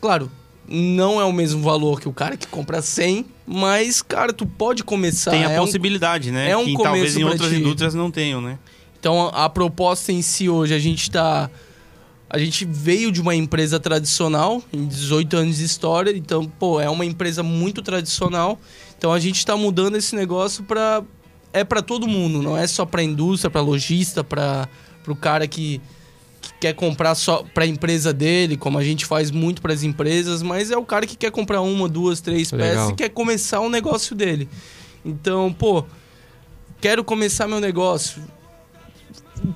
claro, 0.01 0.31
não 0.69 1.21
é 1.21 1.25
o 1.25 1.33
mesmo 1.33 1.63
valor 1.63 2.01
que 2.01 2.09
o 2.09 2.13
cara 2.13 2.37
que 2.37 2.47
compra 2.47 2.83
100, 2.83 3.25
mas, 3.47 4.03
cara, 4.03 4.33
tu 4.33 4.47
pode 4.47 4.85
começar. 4.85 5.31
Tem 5.31 5.45
a 5.45 5.51
É 5.53 5.61
um- 5.61 5.65
possibilidade, 5.65 6.31
né? 6.31 6.51
é 6.51 6.57
um 6.57 6.65
que 6.65 6.75
talvez 6.83 7.01
começo 7.15 7.19
em 7.19 7.23
pra 7.23 7.31
outras 7.33 7.53
indústrias 7.53 7.95
não 7.95 8.11
tenham, 8.11 8.41
né? 8.41 8.59
Então 9.01 9.29
a, 9.29 9.45
a 9.45 9.49
proposta 9.49 10.11
em 10.13 10.21
si 10.23 10.49
hoje, 10.49 10.75
a 10.75 10.79
gente 10.79 11.11
tá. 11.11 11.49
A 12.31 12.39
gente 12.39 12.67
veio 12.67 13.11
de 13.11 13.23
uma 13.23 13.35
empresa 13.35 13.81
tradicional, 13.81 14.63
em 14.71 14.87
18 14.87 15.35
anos 15.35 15.57
de 15.57 15.65
história, 15.65 16.11
então, 16.15 16.45
pô, 16.45 16.79
é 16.79 16.89
uma 16.91 17.07
empresa 17.07 17.43
muito 17.43 17.81
tradicional. 17.81 18.59
Então 18.99 19.13
a 19.15 19.19
gente 19.19 19.37
está 19.39 19.57
mudando 19.57 19.97
esse 19.97 20.15
negócio 20.15 20.63
para 20.65 21.03
é 21.55 21.65
para 21.65 21.81
todo 21.81 22.07
mundo, 22.07 22.43
não 22.43 22.55
é 22.55 22.67
só 22.67 22.85
para 22.85 23.03
indústria, 23.03 23.49
para 23.51 23.63
lojista, 23.63 24.23
para 24.23 24.69
o 25.13 25.17
cara 25.17 25.47
que, 25.47 25.81
que, 26.41 26.53
quer 26.61 26.75
comprar 26.75 27.15
só 27.15 27.45
para 27.55 27.65
a 27.65 27.67
empresa 27.67 28.13
dele, 28.13 28.57
como 28.57 28.79
a 28.79 28.85
gente 28.85 29.07
faz 29.07 29.31
muito 29.31 29.63
para 29.63 29.73
as 29.73 29.83
empresas, 29.83 30.43
mas 30.43 30.71
é 30.71 30.77
o 30.77 30.85
cara 30.85 31.07
que 31.07 31.17
quer 31.17 31.31
comprar 31.31 31.61
uma, 31.61 31.89
duas, 31.89 32.21
três 32.21 32.51
Legal. 32.53 32.69
peças 32.69 32.91
e 32.91 32.95
quer 32.95 33.09
começar 33.11 33.61
o 33.61 33.69
negócio 33.69 34.15
dele. 34.15 34.49
Então, 35.05 35.53
pô, 35.53 35.85
quero 36.81 37.05
começar 37.05 37.47
meu 37.47 37.61
negócio. 37.61 38.23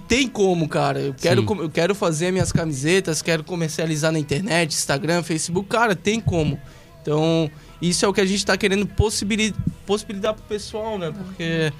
Tem 0.06 0.28
como, 0.28 0.68
cara. 0.68 1.00
Eu 1.00 1.14
quero, 1.14 1.42
Sim. 1.42 1.58
eu 1.58 1.70
quero 1.70 1.94
fazer 1.94 2.30
minhas 2.30 2.52
camisetas, 2.52 3.20
quero 3.20 3.42
comercializar 3.42 4.12
na 4.12 4.18
internet, 4.18 4.72
Instagram, 4.72 5.22
Facebook. 5.22 5.68
Cara, 5.68 5.96
tem 5.96 6.20
como. 6.20 6.60
Então, 7.00 7.50
isso 7.80 8.04
é 8.04 8.08
o 8.08 8.12
que 8.12 8.20
a 8.20 8.24
gente 8.24 8.46
tá 8.46 8.56
querendo 8.56 8.86
possibili 8.86 9.52
possibilitar 9.84 10.34
pro 10.34 10.44
pessoal, 10.44 10.98
né? 10.98 11.10
Porque 11.10 11.72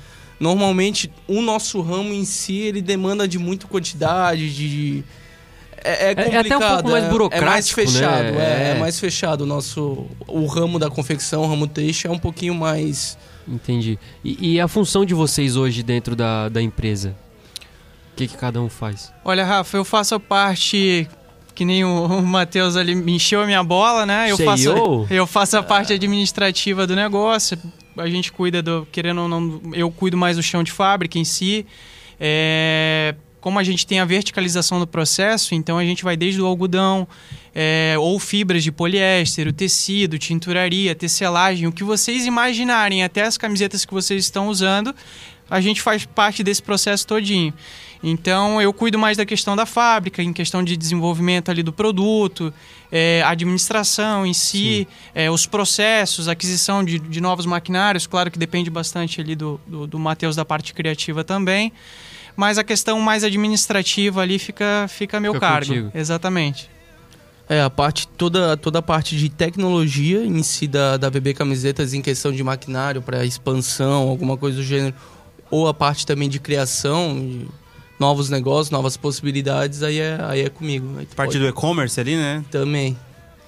normalmente 0.42 1.10
o 1.28 1.40
nosso 1.40 1.80
ramo 1.80 2.12
em 2.12 2.24
si, 2.24 2.58
ele 2.58 2.82
demanda 2.82 3.26
de 3.28 3.38
muita 3.38 3.66
quantidade, 3.68 4.52
de. 4.54 5.04
É, 5.84 6.06
é 6.06 6.08
é 6.08 6.10
até 6.12 6.20
um 6.22 6.32
complicado. 6.60 6.74
pouco 6.74 6.90
mais 6.90 6.94
é- 6.94 6.98
É 6.98 7.00
mais 7.00 7.08
burocrático, 7.12 7.80
fechado, 7.80 8.32
né? 8.32 8.44
é, 8.44 8.68
É. 8.72 8.76
é 8.76 8.78
mais 8.78 8.98
fechado. 9.00 9.40
O 9.42 9.46
nosso. 9.46 10.06
O 10.26 10.46
ramo 10.46 10.78
da 10.78 10.90
confecção, 10.90 11.42
o 11.42 11.46
ramo 11.46 11.66
têxtil 11.66 12.10
é 12.10 12.14
um 12.14 12.18
pouquinho 12.18 12.54
mais. 12.54 13.16
Entendi. 13.46 13.98
E, 14.24 14.54
e 14.54 14.60
a 14.60 14.68
função 14.68 15.04
de 15.04 15.14
vocês 15.14 15.56
hoje 15.56 15.82
dentro 15.82 16.14
da, 16.14 16.48
da 16.48 16.60
empresa? 16.62 17.16
O 18.12 18.16
que, 18.16 18.26
que 18.28 18.36
cada 18.36 18.60
um 18.60 18.68
faz? 18.68 19.12
Olha, 19.24 19.44
Rafa, 19.44 19.76
eu 19.76 19.84
faço 19.84 20.14
a 20.14 20.20
parte 20.20 21.08
que 21.54 21.64
nem 21.64 21.84
o, 21.84 22.06
o 22.06 22.22
Matheus 22.22 22.76
ali 22.76 22.94
me 22.94 23.12
encheu 23.16 23.40
a 23.42 23.46
minha 23.46 23.62
bola, 23.64 24.06
né? 24.06 24.30
Eu 24.30 24.38
faço, 24.38 25.06
eu 25.10 25.26
faço 25.26 25.56
a 25.56 25.62
parte 25.62 25.92
administrativa 25.92 26.86
do 26.86 26.94
negócio. 26.94 27.58
A 27.96 28.08
gente 28.08 28.32
cuida 28.32 28.62
do, 28.62 28.86
querendo 28.90 29.22
ou 29.22 29.28
não, 29.28 29.60
eu 29.74 29.90
cuido 29.90 30.16
mais 30.16 30.36
do 30.36 30.42
chão 30.42 30.62
de 30.62 30.72
fábrica 30.72 31.18
em 31.18 31.24
si. 31.24 31.66
É, 32.18 33.14
como 33.42 33.58
a 33.58 33.64
gente 33.64 33.84
tem 33.84 33.98
a 33.98 34.04
verticalização 34.04 34.78
do 34.78 34.86
processo, 34.86 35.52
então 35.52 35.76
a 35.76 35.84
gente 35.84 36.04
vai 36.04 36.16
desde 36.16 36.40
o 36.40 36.46
algodão, 36.46 37.06
é, 37.52 37.96
ou 37.98 38.18
fibras 38.20 38.62
de 38.62 38.70
poliéster, 38.70 39.48
o 39.48 39.52
tecido, 39.52 40.16
tinturaria, 40.16 40.94
tecelagem, 40.94 41.66
o 41.66 41.72
que 41.72 41.82
vocês 41.82 42.24
imaginarem, 42.24 43.02
até 43.02 43.22
as 43.22 43.36
camisetas 43.36 43.84
que 43.84 43.92
vocês 43.92 44.24
estão 44.24 44.46
usando, 44.46 44.94
a 45.50 45.60
gente 45.60 45.82
faz 45.82 46.06
parte 46.06 46.44
desse 46.44 46.62
processo 46.62 47.04
todinho. 47.04 47.52
Então 48.00 48.62
eu 48.62 48.72
cuido 48.72 48.96
mais 48.96 49.16
da 49.16 49.26
questão 49.26 49.56
da 49.56 49.66
fábrica, 49.66 50.22
em 50.22 50.32
questão 50.32 50.62
de 50.62 50.76
desenvolvimento 50.76 51.50
ali 51.50 51.64
do 51.64 51.72
produto, 51.72 52.54
é, 52.92 53.22
administração 53.24 54.24
em 54.24 54.32
si, 54.32 54.86
é, 55.12 55.28
os 55.28 55.46
processos, 55.46 56.28
aquisição 56.28 56.84
de, 56.84 57.00
de 57.00 57.20
novos 57.20 57.44
maquinários, 57.44 58.06
claro 58.06 58.30
que 58.30 58.38
depende 58.38 58.70
bastante 58.70 59.20
ali 59.20 59.34
do, 59.34 59.60
do, 59.66 59.86
do 59.86 59.98
Matheus 59.98 60.36
da 60.36 60.44
parte 60.44 60.72
criativa 60.72 61.24
também. 61.24 61.72
Mas 62.36 62.58
a 62.58 62.64
questão 62.64 62.98
mais 63.00 63.24
administrativa 63.24 64.20
ali 64.22 64.38
fica, 64.38 64.86
fica 64.88 65.16
a 65.18 65.20
meu 65.20 65.34
Fica 65.34 65.46
cargo. 65.46 65.66
contigo. 65.68 65.90
Exatamente. 65.94 66.70
É, 67.48 67.60
a 67.60 67.68
parte, 67.68 68.08
toda, 68.08 68.56
toda 68.56 68.78
a 68.78 68.82
parte 68.82 69.16
de 69.16 69.28
tecnologia 69.28 70.24
em 70.24 70.42
si 70.42 70.66
da, 70.66 70.96
da 70.96 71.10
VB 71.10 71.34
Camisetas 71.34 71.92
em 71.92 72.00
questão 72.00 72.32
de 72.32 72.42
maquinário 72.42 73.02
para 73.02 73.24
expansão, 73.24 74.08
alguma 74.08 74.36
coisa 74.38 74.56
do 74.58 74.62
gênero, 74.62 74.94
ou 75.50 75.68
a 75.68 75.74
parte 75.74 76.06
também 76.06 76.28
de 76.30 76.38
criação, 76.38 77.14
de 77.20 77.46
novos 78.00 78.30
negócios, 78.30 78.70
novas 78.70 78.96
possibilidades, 78.96 79.82
aí 79.82 79.98
é, 79.98 80.18
aí 80.22 80.40
é 80.40 80.48
comigo. 80.48 80.86
Aí 80.98 81.06
Parte 81.14 81.32
pode- 81.32 81.38
do 81.40 81.46
e-commerce 81.48 82.00
ali, 82.00 82.16
né? 82.16 82.42
Também. 82.50 82.96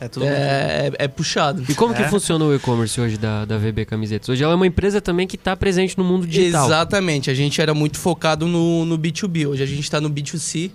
É 0.01 0.09
tudo. 0.09 0.27
É, 0.27 0.91
é, 0.99 1.05
é 1.05 1.09
puxado. 1.09 1.65
E 1.69 1.75
como 1.75 1.95
que 1.95 2.03
É? 2.03 2.09
funciona 2.09 2.45
o 2.45 2.55
e-commerce 2.55 3.01
hoje 3.01 3.17
da, 3.17 3.45
da 3.45 3.57
VB 3.57 3.85
Camisetas? 3.85 4.29
Hoje 4.29 4.43
ela 4.43 4.53
é 4.53 4.57
uma 4.57 4.67
empresa 4.67 5.01
também 5.01 5.27
que 5.27 5.37
está 5.37 5.57
presente 5.57 5.97
no 5.97 6.05
mundo 6.05 6.27
digital. 6.27 6.67
Exatamente, 6.67 7.31
a 7.31 7.35
gente 7.35 7.61
era 7.61 7.73
muito 7.73 7.99
focado 7.99 8.47
no, 8.47 8.85
no 8.85 8.99
B2B, 8.99 9.49
hoje 9.49 9.63
a 9.63 9.67
gente 9.67 9.83
está 9.83 10.01
no 10.01 10.11
B2C. 10.11 10.71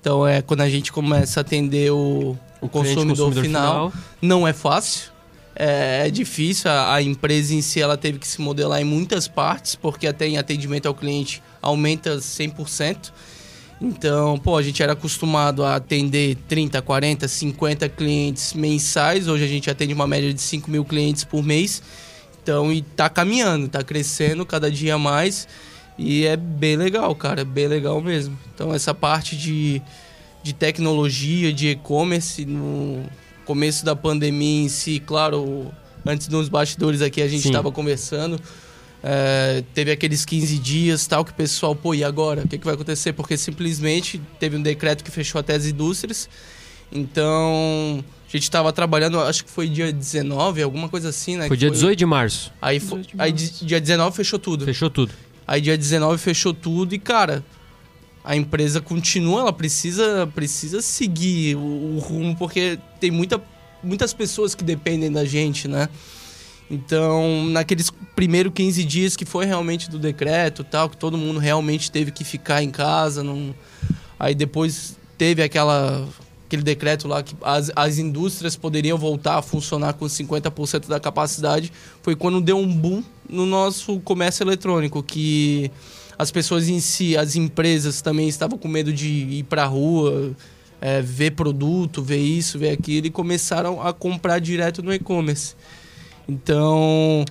Então 0.00 0.26
é 0.26 0.42
quando 0.42 0.62
a 0.62 0.68
gente 0.68 0.90
começa 0.90 1.40
a 1.40 1.42
atender 1.42 1.92
o, 1.92 2.36
o 2.60 2.68
cliente 2.68 2.96
consumidor, 2.96 3.32
final, 3.34 3.92
não 4.20 4.48
é 4.48 4.52
fácil. 4.52 5.12
É, 5.54 6.06
é 6.06 6.10
difícil, 6.10 6.70
a, 6.70 6.94
a 6.94 7.02
empresa 7.02 7.54
em 7.54 7.60
si 7.60 7.80
ela 7.80 7.96
teve 7.96 8.18
que 8.18 8.26
se 8.26 8.40
modelar 8.40 8.80
em 8.80 8.84
muitas 8.84 9.28
partes, 9.28 9.74
porque 9.76 10.06
até 10.06 10.26
em 10.26 10.38
atendimento 10.38 10.86
ao 10.86 10.94
cliente 10.94 11.42
aumenta 11.60 12.16
100%. 12.16 13.12
Então, 13.82 14.38
pô, 14.38 14.56
a 14.56 14.62
gente 14.62 14.80
era 14.80 14.92
acostumado 14.92 15.64
a 15.64 15.74
atender 15.74 16.36
30, 16.46 16.80
40, 16.80 17.26
50 17.26 17.88
clientes 17.88 18.54
mensais. 18.54 19.26
Hoje 19.26 19.42
a 19.42 19.48
gente 19.48 19.68
atende 19.68 19.92
uma 19.92 20.06
média 20.06 20.32
de 20.32 20.40
5 20.40 20.70
mil 20.70 20.84
clientes 20.84 21.24
por 21.24 21.42
mês. 21.42 21.82
Então, 22.40 22.72
e 22.72 22.80
tá 22.80 23.08
caminhando, 23.08 23.66
tá 23.66 23.82
crescendo 23.82 24.46
cada 24.46 24.70
dia 24.70 24.96
mais. 24.98 25.48
E 25.98 26.24
é 26.24 26.36
bem 26.36 26.76
legal, 26.76 27.12
cara, 27.16 27.40
é 27.40 27.44
bem 27.44 27.66
legal 27.66 28.00
mesmo. 28.00 28.38
Então, 28.54 28.72
essa 28.72 28.94
parte 28.94 29.36
de, 29.36 29.82
de 30.44 30.52
tecnologia, 30.52 31.52
de 31.52 31.70
e-commerce, 31.70 32.44
no 32.44 33.04
começo 33.44 33.84
da 33.84 33.96
pandemia 33.96 34.62
em 34.62 34.68
si, 34.68 35.00
claro, 35.00 35.72
antes 36.06 36.28
nos 36.28 36.48
bastidores 36.48 37.02
aqui 37.02 37.20
a 37.20 37.26
gente 37.26 37.48
estava 37.48 37.72
conversando. 37.72 38.40
É, 39.02 39.64
teve 39.74 39.90
aqueles 39.90 40.24
15 40.24 40.58
dias 40.58 41.06
tal 41.06 41.24
que 41.24 41.32
o 41.32 41.34
pessoal, 41.34 41.74
pô, 41.74 41.94
e 41.94 42.04
agora? 42.04 42.42
O 42.44 42.48
que, 42.48 42.56
que 42.58 42.64
vai 42.64 42.74
acontecer? 42.74 43.12
Porque 43.12 43.36
simplesmente 43.36 44.20
teve 44.38 44.56
um 44.56 44.62
decreto 44.62 45.02
que 45.02 45.10
fechou 45.10 45.38
até 45.40 45.54
as 45.54 45.66
indústrias. 45.66 46.28
Então, 46.90 48.04
a 48.28 48.30
gente 48.30 48.42
estava 48.44 48.72
trabalhando, 48.72 49.18
acho 49.20 49.44
que 49.44 49.50
foi 49.50 49.68
dia 49.68 49.92
19, 49.92 50.62
alguma 50.62 50.88
coisa 50.88 51.08
assim, 51.08 51.36
né? 51.36 51.48
Foi 51.48 51.56
que 51.56 51.60
dia 51.60 51.70
18 51.70 51.98
de 51.98 52.06
março. 52.06 52.52
Aí, 52.60 52.78
fo- 52.78 52.96
18 52.98 53.16
de 53.16 53.22
aí 53.22 53.30
março. 53.32 53.52
di- 53.60 53.64
dia 53.66 53.80
19 53.80 54.16
fechou 54.16 54.38
tudo. 54.38 54.64
Fechou 54.64 54.90
tudo. 54.90 55.12
Aí 55.46 55.60
dia 55.60 55.76
19 55.76 56.18
fechou 56.18 56.54
tudo 56.54 56.94
e, 56.94 56.98
cara, 56.98 57.44
a 58.24 58.36
empresa 58.36 58.80
continua, 58.80 59.40
ela 59.40 59.52
precisa, 59.52 60.28
precisa 60.34 60.80
seguir 60.80 61.56
o, 61.56 61.96
o 61.96 61.98
rumo, 61.98 62.36
porque 62.36 62.78
tem 63.00 63.10
muita, 63.10 63.42
muitas 63.82 64.12
pessoas 64.12 64.54
que 64.54 64.62
dependem 64.62 65.10
da 65.10 65.24
gente, 65.24 65.66
né? 65.66 65.88
Então, 66.72 67.44
naqueles 67.50 67.90
primeiros 68.16 68.50
15 68.54 68.82
dias 68.84 69.14
que 69.14 69.26
foi 69.26 69.44
realmente 69.44 69.90
do 69.90 69.98
decreto 69.98 70.64
tal, 70.64 70.88
que 70.88 70.96
todo 70.96 71.18
mundo 71.18 71.38
realmente 71.38 71.92
teve 71.92 72.10
que 72.10 72.24
ficar 72.24 72.62
em 72.62 72.70
casa, 72.70 73.22
não... 73.22 73.54
aí 74.18 74.34
depois 74.34 74.96
teve 75.18 75.42
aquela 75.42 76.08
aquele 76.46 76.62
decreto 76.62 77.06
lá 77.06 77.22
que 77.22 77.34
as, 77.42 77.70
as 77.76 77.98
indústrias 77.98 78.56
poderiam 78.56 78.96
voltar 78.96 79.36
a 79.36 79.42
funcionar 79.42 79.92
com 79.94 80.06
50% 80.06 80.86
da 80.88 80.98
capacidade, 80.98 81.70
foi 82.02 82.16
quando 82.16 82.40
deu 82.40 82.58
um 82.58 82.74
boom 82.74 83.02
no 83.28 83.44
nosso 83.44 84.00
comércio 84.00 84.42
eletrônico, 84.42 85.02
que 85.02 85.70
as 86.18 86.30
pessoas 86.30 86.70
em 86.70 86.80
si, 86.80 87.18
as 87.18 87.36
empresas 87.36 88.00
também 88.00 88.28
estavam 88.28 88.58
com 88.58 88.68
medo 88.68 88.92
de 88.92 89.08
ir 89.08 89.42
para 89.44 89.64
a 89.64 89.66
rua, 89.66 90.32
é, 90.80 91.02
ver 91.02 91.32
produto, 91.32 92.02
ver 92.02 92.18
isso, 92.18 92.58
ver 92.58 92.70
aquilo, 92.70 93.06
e 93.06 93.10
começaram 93.10 93.80
a 93.80 93.92
comprar 93.92 94.38
direto 94.38 94.82
no 94.82 94.92
e-commerce. 94.92 95.54
Então, 96.28 97.24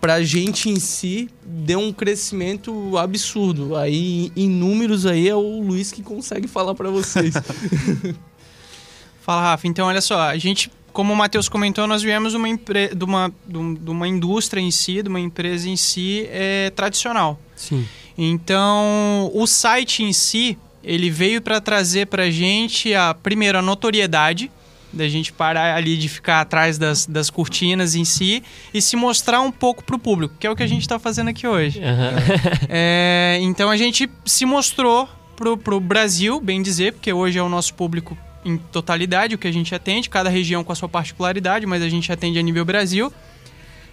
pra 0.00 0.22
gente 0.22 0.68
em 0.70 0.78
si, 0.80 1.28
deu 1.44 1.78
um 1.80 1.92
crescimento 1.92 2.96
absurdo. 2.96 3.76
Aí, 3.76 4.32
em 4.36 4.48
números 4.48 5.06
aí, 5.06 5.28
é 5.28 5.34
o 5.34 5.60
Luiz 5.60 5.92
que 5.92 6.02
consegue 6.02 6.48
falar 6.48 6.74
pra 6.74 6.90
vocês. 6.90 7.34
Fala, 9.22 9.42
Rafa. 9.42 9.66
Então, 9.66 9.86
olha 9.88 10.00
só, 10.00 10.20
a 10.20 10.36
gente, 10.38 10.70
como 10.92 11.12
o 11.12 11.16
Matheus 11.16 11.48
comentou, 11.48 11.86
nós 11.86 12.02
viemos 12.02 12.34
uma 12.34 12.48
empre... 12.48 12.94
de, 12.94 13.04
uma, 13.04 13.32
de 13.46 13.58
um- 13.58 13.76
uma 13.88 14.08
indústria 14.08 14.60
em 14.60 14.70
si, 14.70 15.02
de 15.02 15.08
uma 15.08 15.20
empresa 15.20 15.68
em 15.68 15.76
si 15.76 16.26
é, 16.30 16.70
tradicional. 16.70 17.38
Sim. 17.54 17.86
Então, 18.16 19.30
o 19.34 19.46
site 19.46 20.02
em 20.02 20.12
si, 20.12 20.56
ele 20.82 21.10
veio 21.10 21.42
para 21.42 21.60
trazer 21.60 22.06
para 22.06 22.30
gente, 22.30 22.94
a, 22.94 23.12
primeiro, 23.14 23.58
a 23.58 23.62
notoriedade, 23.62 24.50
da 24.92 25.08
gente 25.08 25.32
parar 25.32 25.76
ali 25.76 25.96
de 25.96 26.08
ficar 26.08 26.40
atrás 26.40 26.78
das, 26.78 27.06
das 27.06 27.30
cortinas 27.30 27.94
em 27.94 28.04
si 28.04 28.42
e 28.72 28.80
se 28.80 28.96
mostrar 28.96 29.40
um 29.40 29.50
pouco 29.50 29.84
para 29.84 29.96
o 29.96 29.98
público, 29.98 30.34
que 30.38 30.46
é 30.46 30.50
o 30.50 30.56
que 30.56 30.62
a 30.62 30.66
gente 30.66 30.82
está 30.82 30.98
fazendo 30.98 31.28
aqui 31.28 31.46
hoje. 31.46 31.80
Aham. 31.82 32.12
É, 32.70 33.38
então 33.40 33.70
a 33.70 33.76
gente 33.76 34.08
se 34.24 34.44
mostrou 34.44 35.08
pro, 35.36 35.56
pro 35.56 35.80
Brasil, 35.80 36.40
bem 36.40 36.60
dizer, 36.60 36.92
porque 36.92 37.12
hoje 37.12 37.38
é 37.38 37.42
o 37.42 37.48
nosso 37.48 37.74
público 37.74 38.16
em 38.44 38.56
totalidade, 38.56 39.34
o 39.34 39.38
que 39.38 39.46
a 39.46 39.52
gente 39.52 39.74
atende, 39.74 40.08
cada 40.08 40.28
região 40.28 40.62
com 40.64 40.72
a 40.72 40.74
sua 40.74 40.88
particularidade, 40.88 41.66
mas 41.66 41.82
a 41.82 41.88
gente 41.88 42.10
atende 42.12 42.38
a 42.38 42.42
nível 42.42 42.64
Brasil. 42.64 43.12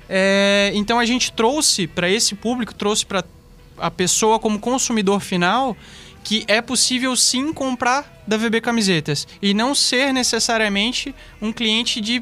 É, 0.09 0.71
então 0.75 0.99
a 0.99 1.05
gente 1.05 1.31
trouxe 1.31 1.87
para 1.87 2.09
esse 2.09 2.35
público, 2.35 2.73
trouxe 2.73 3.05
para 3.05 3.23
a 3.77 3.91
pessoa 3.91 4.39
como 4.39 4.59
consumidor 4.59 5.19
final 5.19 5.75
que 6.25 6.43
é 6.47 6.59
possível 6.59 7.15
sim 7.15 7.53
comprar 7.53 8.23
da 8.27 8.35
VB 8.35 8.59
Camisetas 8.59 9.27
e 9.39 9.53
não 9.53 9.75
ser 9.75 10.11
necessariamente 10.11 11.13
um 11.39 11.53
cliente 11.53 12.01
de 12.01 12.21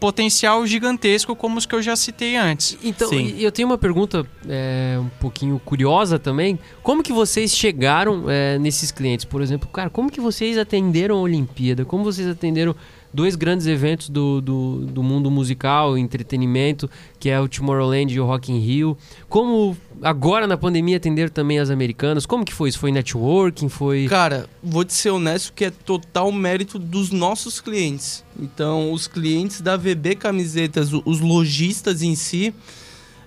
potencial 0.00 0.66
gigantesco 0.66 1.36
como 1.36 1.58
os 1.58 1.66
que 1.66 1.74
eu 1.74 1.82
já 1.82 1.94
citei 1.94 2.34
antes. 2.34 2.76
Então, 2.82 3.10
Sim. 3.10 3.36
eu 3.38 3.52
tenho 3.52 3.68
uma 3.68 3.76
pergunta 3.76 4.26
é, 4.48 4.96
um 4.98 5.10
pouquinho 5.20 5.60
curiosa 5.62 6.18
também. 6.18 6.58
Como 6.82 7.02
que 7.02 7.12
vocês 7.12 7.54
chegaram 7.54 8.24
é, 8.28 8.58
nesses 8.58 8.90
clientes? 8.90 9.26
Por 9.26 9.42
exemplo, 9.42 9.68
cara, 9.68 9.90
como 9.90 10.10
que 10.10 10.20
vocês 10.20 10.56
atenderam 10.56 11.18
a 11.18 11.20
Olimpíada? 11.20 11.84
Como 11.84 12.02
vocês 12.02 12.26
atenderam 12.26 12.74
dois 13.12 13.36
grandes 13.36 13.66
eventos 13.66 14.08
do, 14.08 14.40
do, 14.40 14.86
do 14.86 15.02
mundo 15.02 15.30
musical, 15.30 15.98
entretenimento, 15.98 16.88
que 17.18 17.28
é 17.28 17.40
o 17.40 17.48
Tomorrowland 17.48 18.12
e 18.12 18.20
o 18.20 18.24
Rock 18.24 18.52
in 18.52 18.58
Rio. 18.58 18.96
Como 19.28 19.76
agora 20.02 20.46
na 20.46 20.56
pandemia 20.56 20.96
atender 20.96 21.30
também 21.30 21.58
as 21.58 21.70
americanas? 21.70 22.26
Como 22.26 22.44
que 22.44 22.54
foi 22.54 22.68
isso? 22.68 22.78
Foi 22.78 22.92
networking? 22.92 23.68
Foi... 23.68 24.06
Cara, 24.08 24.48
vou 24.62 24.84
te 24.84 24.92
ser 24.92 25.10
honesto 25.10 25.52
que 25.52 25.64
é 25.64 25.70
total 25.70 26.30
mérito 26.32 26.78
dos 26.78 27.10
nossos 27.10 27.60
clientes. 27.60 28.24
Então, 28.38 28.92
os 28.92 29.06
clientes 29.06 29.60
da 29.60 29.76
VB 29.76 30.14
Camisetas, 30.14 30.92
os 30.92 31.20
lojistas 31.20 32.02
em 32.02 32.14
si, 32.14 32.54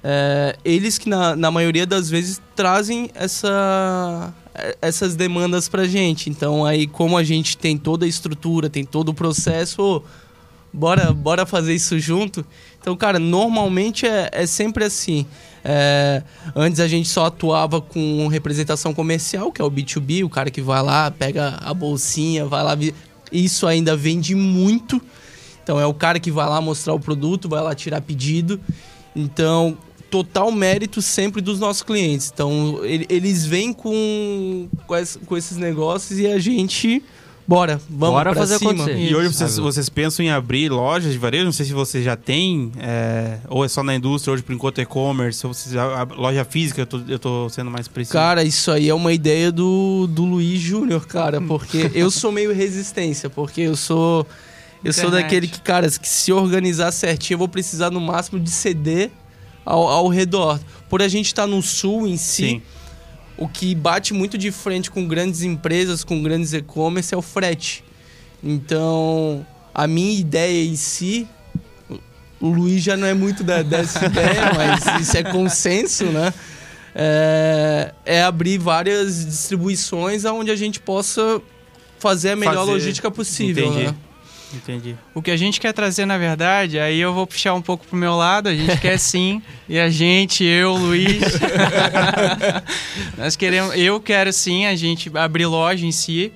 é, 0.04 0.58
eles 0.66 0.98
que 0.98 1.08
na, 1.08 1.36
na 1.36 1.50
maioria 1.50 1.86
das 1.86 2.10
vezes 2.10 2.42
trazem 2.56 3.10
essa, 3.14 4.34
essas 4.82 5.16
demandas 5.16 5.70
pra 5.70 5.86
gente. 5.86 6.30
Então 6.30 6.66
aí 6.66 6.86
como 6.86 7.18
a 7.18 7.24
gente 7.24 7.58
tem 7.58 7.78
toda 7.78 8.06
a 8.06 8.08
estrutura, 8.08 8.70
tem 8.70 8.84
todo 8.84 9.10
o 9.10 9.14
processo, 9.14 9.82
oh, 9.82 10.04
bora, 10.74 11.14
bora 11.14 11.46
fazer 11.46 11.74
isso 11.74 11.98
junto. 12.00 12.46
Então, 12.82 12.98
cara, 12.98 13.18
normalmente 13.18 14.06
é, 14.06 14.30
é 14.32 14.46
sempre 14.46 14.84
assim. 14.84 15.26
É, 15.64 16.22
antes 16.54 16.82
a 16.82 16.88
gente 16.88 17.08
só 17.08 17.28
atuava 17.28 17.80
com 17.80 18.28
representação 18.28 18.94
comercial, 18.94 19.54
que 19.54 19.62
é 19.62 19.66
o 19.66 19.72
B2B, 19.72 20.26
o 20.26 20.30
cara 20.30 20.52
que 20.52 20.62
vai 20.62 20.82
lá, 20.84 21.10
pega 21.10 21.60
a 21.62 21.74
bolsinha, 21.74 22.46
vai 22.46 22.62
lá. 22.62 22.78
Isso 23.32 23.66
ainda 23.66 23.96
vende 23.96 24.36
muito. 24.36 25.02
Então 25.64 25.80
é 25.80 25.86
o 25.86 25.94
cara 25.94 26.20
que 26.20 26.30
vai 26.30 26.50
lá 26.50 26.60
mostrar 26.60 26.94
o 26.94 27.00
produto, 27.00 27.48
vai 27.48 27.62
lá 27.62 27.74
tirar 27.74 28.02
pedido. 28.02 28.60
Então, 29.16 29.78
total 30.14 30.52
mérito 30.52 31.02
sempre 31.02 31.42
dos 31.42 31.60
nossos 31.60 31.82
clientes. 31.82 32.30
Então, 32.32 32.82
ele, 32.84 33.04
eles 33.10 33.48
vêm 33.48 33.74
com, 33.74 34.70
com, 35.26 35.36
esses 35.36 35.58
negócios 35.58 36.20
e 36.20 36.28
a 36.28 36.38
gente. 36.38 37.04
Bora, 37.48 37.82
vamos 37.90 38.16
Bora 38.16 38.36
fazer 38.36 38.60
cima. 38.60 38.72
acontecer. 38.72 38.96
E 38.96 39.16
hoje 39.16 39.34
vocês, 39.34 39.58
vocês, 39.58 39.90
pensam 39.90 40.24
em 40.24 40.30
abrir 40.30 40.70
lojas 40.70 41.12
de 41.12 41.18
varejo? 41.18 41.46
Não 41.46 41.52
sei 41.52 41.66
se 41.66 41.74
vocês 41.74 42.06
já 42.06 42.16
têm, 42.16 42.72
é, 42.80 43.40
ou 43.50 43.66
é 43.66 43.68
só 43.68 43.82
na 43.82 43.96
indústria, 43.96 44.32
hoje 44.36 44.44
por 44.44 44.54
enquanto 44.54 44.80
e-commerce, 44.80 45.46
ou 45.48 45.52
vocês, 45.52 45.76
a, 45.76 46.02
a, 46.02 46.04
loja 46.04 46.46
física, 46.46 46.82
eu 46.82 46.86
tô, 46.86 47.02
eu 47.08 47.18
tô 47.18 47.50
sendo 47.50 47.72
mais 47.72 47.88
preciso. 47.88 48.14
Cara, 48.14 48.44
isso 48.44 48.72
aí 48.72 48.88
é 48.88 48.94
uma 48.94 49.12
ideia 49.12 49.52
do, 49.52 50.08
do 50.08 50.24
Luiz 50.26 50.62
Júnior, 50.62 51.08
cara, 51.08 51.42
porque 51.50 51.90
eu 51.96 52.12
sou 52.12 52.32
meio 52.32 52.54
resistência, 52.54 53.32
porque 53.32 53.62
eu 53.62 53.76
sou. 53.76 54.28
Eu 54.84 54.92
Internet. 54.92 55.02
sou 55.02 55.12
daquele 55.12 55.48
que, 55.48 55.60
cara, 55.60 55.90
que 55.90 56.08
se 56.08 56.32
organizar 56.32 56.92
certinho, 56.92 57.36
eu 57.36 57.40
vou 57.40 57.48
precisar 57.48 57.90
no 57.90 58.00
máximo 58.00 58.40
de 58.40 58.52
CD 58.52 59.10
ao, 59.66 59.88
ao 59.88 60.08
redor. 60.08 60.60
Por 60.90 61.02
a 61.02 61.08
gente 61.08 61.28
estar 61.28 61.44
tá 61.44 61.48
no 61.48 61.62
sul 61.62 62.08
em 62.08 62.18
si, 62.18 62.44
Sim. 62.44 62.62
o 63.38 63.48
que 63.48 63.74
bate 63.74 64.14
muito 64.14 64.38
de 64.38 64.52
frente 64.52 64.92
com 64.92 65.08
grandes 65.08 65.42
empresas, 65.44 66.04
com 66.04 66.22
grandes 66.22 66.54
e-commerce, 66.54 67.14
é 67.14 67.18
o 67.18 67.22
frete. 67.22 67.84
Então, 68.44 69.46
a 69.74 69.88
minha 69.88 70.20
ideia 70.20 70.66
em 70.66 70.76
si, 70.76 71.28
o 72.40 72.50
Luiz 72.50 72.84
já 72.84 72.98
não 72.98 73.08
é 73.08 73.14
muito 73.14 73.44
da, 73.44 73.62
dessa 73.62 74.04
ideia, 74.06 74.52
mas 74.54 75.02
isso 75.02 75.18
é 75.18 75.24
consenso, 75.24 76.06
né? 76.06 76.34
É, 76.96 77.94
é, 78.06 78.24
abrir 78.24 78.60
várias 78.60 79.26
distribuições 79.26 80.26
onde 80.26 80.52
a 80.52 80.56
gente 80.56 80.80
possa 80.80 81.42
fazer 81.98 82.32
a 82.32 82.36
melhor 82.36 82.58
fazer. 82.58 82.72
logística 82.72 83.10
possível. 83.10 83.68
Entendi. 83.68 83.88
Né? 83.88 83.96
Entendi. 84.54 84.96
O 85.14 85.22
que 85.22 85.32
a 85.32 85.38
gente 85.38 85.60
quer 85.60 85.74
trazer, 85.74 86.06
na 86.06 86.18
verdade, 86.18 86.80
aí 86.80 87.00
eu 87.00 87.14
vou 87.14 87.26
puxar 87.26 87.54
um 87.54 87.62
pouco 87.62 87.86
pro 87.88 87.98
meu 87.98 88.16
lado, 88.16 88.50
a 88.50 88.56
gente 88.56 88.80
quer 88.80 88.98
sim, 88.98 89.42
e 89.68 89.80
a 89.80 89.90
gente, 89.90 90.44
eu, 90.44 90.74
Luiz, 90.74 91.24
nós 93.18 93.36
queremos, 93.36 93.76
eu 93.76 94.00
quero 94.00 94.32
sim 94.32 94.66
a 94.66 94.76
gente 94.76 95.12
abrir 95.18 95.48
loja 95.48 95.86
em 95.86 95.92
si, 95.92 96.32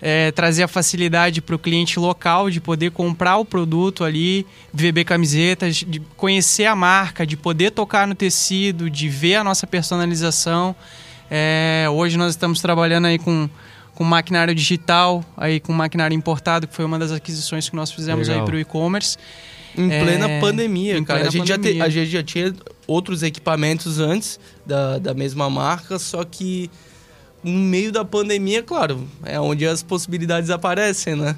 é, 0.00 0.30
trazer 0.30 0.62
a 0.62 0.68
facilidade 0.68 1.40
para 1.40 1.56
o 1.56 1.58
cliente 1.58 1.98
local 1.98 2.50
de 2.50 2.60
poder 2.60 2.90
comprar 2.90 3.38
o 3.38 3.44
produto 3.44 4.04
ali, 4.04 4.46
VB 4.72 5.04
camisetas, 5.04 5.76
de 5.76 6.00
conhecer 6.16 6.66
a 6.66 6.76
marca, 6.76 7.26
de 7.26 7.36
poder 7.36 7.70
tocar 7.70 8.06
no 8.06 8.14
tecido, 8.14 8.88
de 8.88 9.08
ver 9.08 9.36
a 9.36 9.44
nossa 9.44 9.66
personalização. 9.66 10.76
É, 11.30 11.86
hoje 11.90 12.16
nós 12.16 12.34
estamos 12.34 12.60
trabalhando 12.60 13.06
aí 13.06 13.18
com 13.18 13.48
com 13.96 14.04
maquinário 14.04 14.54
digital, 14.54 15.24
aí 15.34 15.58
com 15.58 15.72
maquinário 15.72 16.14
importado, 16.14 16.68
que 16.68 16.76
foi 16.76 16.84
uma 16.84 16.98
das 16.98 17.10
aquisições 17.10 17.68
que 17.68 17.74
nós 17.74 17.90
fizemos 17.90 18.28
Legal. 18.28 18.42
aí 18.42 18.46
para 18.46 18.56
o 18.56 18.58
e-commerce. 18.60 19.16
Em 19.74 19.88
plena 19.88 20.28
é, 20.28 20.40
pandemia, 20.40 20.98
em 20.98 21.04
cara. 21.04 21.20
Plena 21.20 21.28
a, 21.28 21.32
gente 21.32 21.50
pandemia. 21.50 21.72
Já 21.78 21.80
te, 21.80 21.82
a 21.82 21.88
gente 21.88 22.10
já 22.10 22.22
tinha 22.22 22.54
outros 22.86 23.22
equipamentos 23.22 23.98
antes 23.98 24.38
da, 24.66 24.98
da 24.98 25.14
mesma 25.14 25.48
marca, 25.48 25.98
só 25.98 26.22
que 26.24 26.70
no 27.42 27.52
meio 27.52 27.90
da 27.90 28.04
pandemia, 28.04 28.62
claro, 28.62 29.08
é 29.24 29.40
onde 29.40 29.66
as 29.66 29.82
possibilidades 29.82 30.50
aparecem, 30.50 31.16
né? 31.16 31.34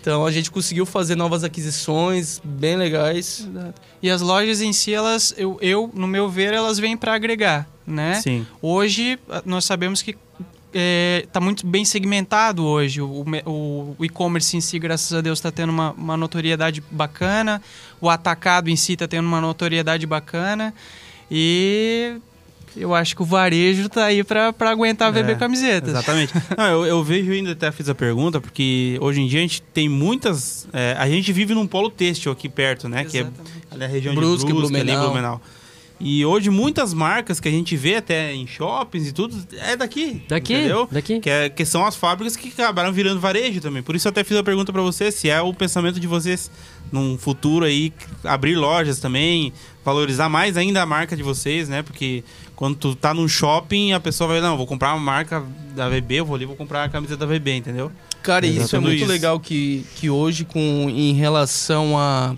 Então 0.00 0.26
a 0.26 0.32
gente 0.32 0.50
conseguiu 0.50 0.84
fazer 0.84 1.14
novas 1.14 1.44
aquisições 1.44 2.40
bem 2.44 2.76
legais. 2.76 3.48
E 4.02 4.10
as 4.10 4.20
lojas 4.20 4.60
em 4.60 4.72
si, 4.72 4.92
elas, 4.92 5.32
eu, 5.36 5.56
eu 5.62 5.90
no 5.94 6.08
meu 6.08 6.28
ver, 6.28 6.52
elas 6.52 6.78
vêm 6.78 6.96
para 6.96 7.14
agregar, 7.14 7.68
né? 7.86 8.14
Sim. 8.14 8.44
Hoje 8.60 9.16
nós 9.44 9.64
sabemos 9.64 10.02
que 10.02 10.16
está 10.74 10.80
é, 10.80 11.26
tá 11.32 11.40
muito 11.40 11.64
bem 11.64 11.84
segmentado 11.84 12.64
hoje. 12.64 13.00
O, 13.00 13.24
o, 13.46 13.96
o 13.96 14.04
e-commerce 14.04 14.56
em 14.56 14.60
si, 14.60 14.78
graças 14.78 15.12
a 15.12 15.20
Deus, 15.20 15.38
está 15.38 15.52
tendo 15.52 15.70
uma, 15.70 15.92
uma 15.92 16.16
notoriedade 16.16 16.82
bacana. 16.90 17.62
O 18.00 18.10
atacado 18.10 18.68
em 18.68 18.76
si 18.76 18.94
está 18.94 19.06
tendo 19.06 19.26
uma 19.26 19.40
notoriedade 19.40 20.04
bacana. 20.06 20.74
E 21.30 22.16
eu 22.76 22.92
acho 22.92 23.14
que 23.14 23.22
o 23.22 23.24
varejo 23.24 23.86
está 23.86 24.06
aí 24.06 24.24
para 24.24 24.52
aguentar 24.68 25.12
beber 25.12 25.36
é, 25.36 25.38
camisetas. 25.38 25.90
Exatamente. 25.90 26.32
Não, 26.58 26.64
eu, 26.64 26.86
eu, 26.86 27.04
vejo 27.04 27.30
ainda, 27.30 27.52
até 27.52 27.70
fiz 27.70 27.88
a 27.88 27.94
pergunta, 27.94 28.40
porque 28.40 28.98
hoje 29.00 29.20
em 29.20 29.28
dia 29.28 29.38
a 29.38 29.42
gente 29.42 29.62
tem 29.62 29.88
muitas. 29.88 30.66
É, 30.72 30.96
a 30.98 31.08
gente 31.08 31.32
vive 31.32 31.54
num 31.54 31.68
polo 31.68 31.88
têxtil 31.88 32.32
aqui 32.32 32.48
perto, 32.48 32.88
né? 32.88 33.02
Exatamente. 33.02 33.32
Que 33.40 33.70
é 33.70 33.74
ali 33.74 33.84
a 33.84 33.88
região 33.88 34.14
Brusque, 34.14 34.46
de 34.46 34.52
Brusque, 34.52 34.72
Blumenau. 34.72 34.96
ali 34.96 35.06
Blumenau. 35.06 35.40
E 36.00 36.24
hoje 36.24 36.50
muitas 36.50 36.92
marcas 36.92 37.38
que 37.38 37.48
a 37.48 37.50
gente 37.50 37.76
vê 37.76 37.96
até 37.96 38.34
em 38.34 38.46
shoppings 38.46 39.08
e 39.08 39.12
tudo 39.12 39.36
é 39.58 39.76
daqui. 39.76 40.22
Daqui? 40.28 40.54
Entendeu? 40.54 40.88
Daqui. 40.90 41.20
Que, 41.20 41.30
é, 41.30 41.48
que 41.48 41.64
são 41.64 41.86
as 41.86 41.94
fábricas 41.94 42.36
que 42.36 42.48
acabaram 42.48 42.92
virando 42.92 43.20
varejo 43.20 43.60
também. 43.60 43.82
Por 43.82 43.94
isso 43.94 44.08
eu 44.08 44.10
até 44.10 44.24
fiz 44.24 44.36
a 44.36 44.42
pergunta 44.42 44.72
para 44.72 44.82
você 44.82 45.12
se 45.12 45.30
é 45.30 45.40
o 45.40 45.54
pensamento 45.54 46.00
de 46.00 46.06
vocês 46.06 46.50
num 46.90 47.16
futuro 47.16 47.64
aí 47.64 47.92
abrir 48.24 48.56
lojas 48.56 48.98
também, 48.98 49.52
valorizar 49.84 50.28
mais 50.28 50.56
ainda 50.56 50.82
a 50.82 50.86
marca 50.86 51.16
de 51.16 51.22
vocês, 51.22 51.68
né? 51.68 51.82
Porque 51.82 52.24
quando 52.56 52.76
tu 52.76 52.94
tá 52.94 53.14
num 53.14 53.28
shopping, 53.28 53.92
a 53.92 54.00
pessoa 54.00 54.28
vai, 54.28 54.40
não, 54.40 54.56
vou 54.56 54.66
comprar 54.66 54.94
uma 54.94 55.00
marca 55.00 55.44
da 55.74 55.88
VB, 55.88 56.16
eu 56.16 56.26
vou 56.26 56.36
ali, 56.36 56.44
vou 56.44 56.56
comprar 56.56 56.84
a 56.84 56.88
camiseta 56.88 57.26
da 57.26 57.32
VB, 57.32 57.56
entendeu? 57.56 57.90
Cara, 58.22 58.46
isso 58.46 58.74
é 58.74 58.78
muito 58.78 58.96
isso. 58.96 59.06
legal 59.06 59.38
que, 59.38 59.84
que 59.96 60.08
hoje 60.08 60.44
com 60.44 60.88
em 60.88 61.12
relação 61.12 61.98
a 61.98 62.34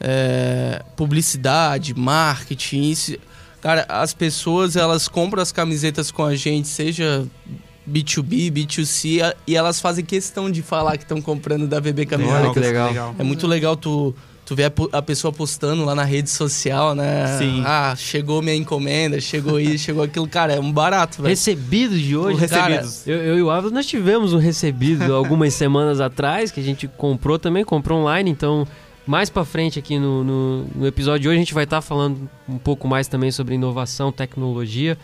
é, 0.00 0.82
publicidade, 0.96 1.94
marketing, 1.94 2.90
isso, 2.90 3.16
cara, 3.60 3.86
as 3.88 4.12
pessoas 4.12 4.76
elas 4.76 5.08
compram 5.08 5.42
as 5.42 5.52
camisetas 5.52 6.10
com 6.10 6.24
a 6.24 6.34
gente, 6.34 6.68
seja 6.68 7.26
B2B, 7.88 8.50
B2C, 8.50 9.34
e 9.46 9.56
elas 9.56 9.80
fazem 9.80 10.04
questão 10.04 10.50
de 10.50 10.62
falar 10.62 10.96
que 10.96 11.04
estão 11.04 11.20
comprando 11.20 11.66
da 11.66 11.80
VB 11.80 12.06
Camisetas. 12.06 12.42
Olha 12.42 12.52
que 12.52 12.60
legal. 12.60 13.14
É 13.18 13.22
muito 13.22 13.46
legal 13.46 13.76
tu, 13.76 14.14
tu 14.44 14.56
ver 14.56 14.64
a, 14.64 14.98
a, 14.98 15.02
pessoa 15.02 15.32
postando 15.32 15.84
lá 15.84 15.94
na 15.94 16.04
rede 16.04 16.30
social, 16.30 16.94
né? 16.94 17.38
Sim. 17.38 17.62
Ah, 17.64 17.94
chegou 17.96 18.40
minha 18.40 18.56
encomenda, 18.56 19.20
chegou 19.20 19.60
isso, 19.60 19.84
chegou 19.84 20.02
aquilo. 20.02 20.26
Cara, 20.26 20.54
é 20.54 20.60
um 20.60 20.72
barato, 20.72 21.18
velho. 21.18 21.28
Recebidos 21.28 22.00
de 22.00 22.16
hoje, 22.16 22.38
Recebidos. 22.38 23.02
Cara, 23.04 23.16
eu, 23.16 23.22
eu, 23.22 23.38
e 23.38 23.42
o 23.42 23.50
Ávila, 23.50 23.72
nós 23.72 23.86
tivemos 23.86 24.32
um 24.32 24.38
recebido 24.38 25.14
algumas 25.14 25.52
semanas 25.54 26.00
atrás, 26.00 26.50
que 26.50 26.60
a 26.60 26.64
gente 26.64 26.88
comprou 26.88 27.38
também, 27.38 27.64
comprou 27.64 28.00
online, 28.00 28.30
então 28.30 28.66
mais 29.06 29.28
para 29.28 29.44
frente 29.44 29.78
aqui 29.78 29.98
no, 29.98 30.24
no, 30.24 30.64
no, 30.74 30.86
episódio 30.86 31.20
de 31.20 31.28
hoje 31.28 31.36
a 31.36 31.40
gente 31.40 31.54
vai 31.54 31.64
estar 31.64 31.78
tá 31.78 31.82
falando 31.82 32.28
um 32.48 32.58
pouco 32.58 32.88
mais 32.88 33.06
também 33.06 33.30
sobre 33.30 33.54
inovação, 33.54 34.10
tecnologia. 34.10 34.98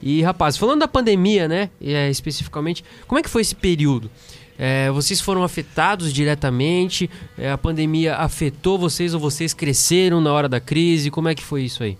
E 0.00 0.22
rapaz, 0.22 0.56
falando 0.56 0.80
da 0.80 0.88
pandemia, 0.88 1.46
né, 1.46 1.70
é, 1.82 2.08
especificamente, 2.08 2.84
como 3.06 3.18
é 3.18 3.22
que 3.22 3.28
foi 3.28 3.42
esse 3.42 3.54
período? 3.54 4.10
É, 4.58 4.90
vocês 4.90 5.20
foram 5.20 5.42
afetados 5.42 6.12
diretamente? 6.12 7.10
É, 7.36 7.50
a 7.50 7.58
pandemia 7.58 8.16
afetou 8.16 8.78
vocês 8.78 9.14
ou 9.14 9.20
vocês 9.20 9.54
cresceram 9.54 10.20
na 10.20 10.32
hora 10.32 10.48
da 10.48 10.60
crise? 10.60 11.10
Como 11.10 11.28
é 11.28 11.34
que 11.34 11.42
foi 11.42 11.62
isso 11.62 11.82
aí? 11.82 11.96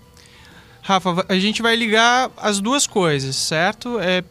Rafa, 0.81 1.25
a 1.27 1.37
gente 1.37 1.61
vai 1.61 1.75
ligar 1.75 2.31
as 2.37 2.59
duas 2.59 2.87
coisas, 2.87 3.35
certo? 3.35 3.99
É, 3.99 4.23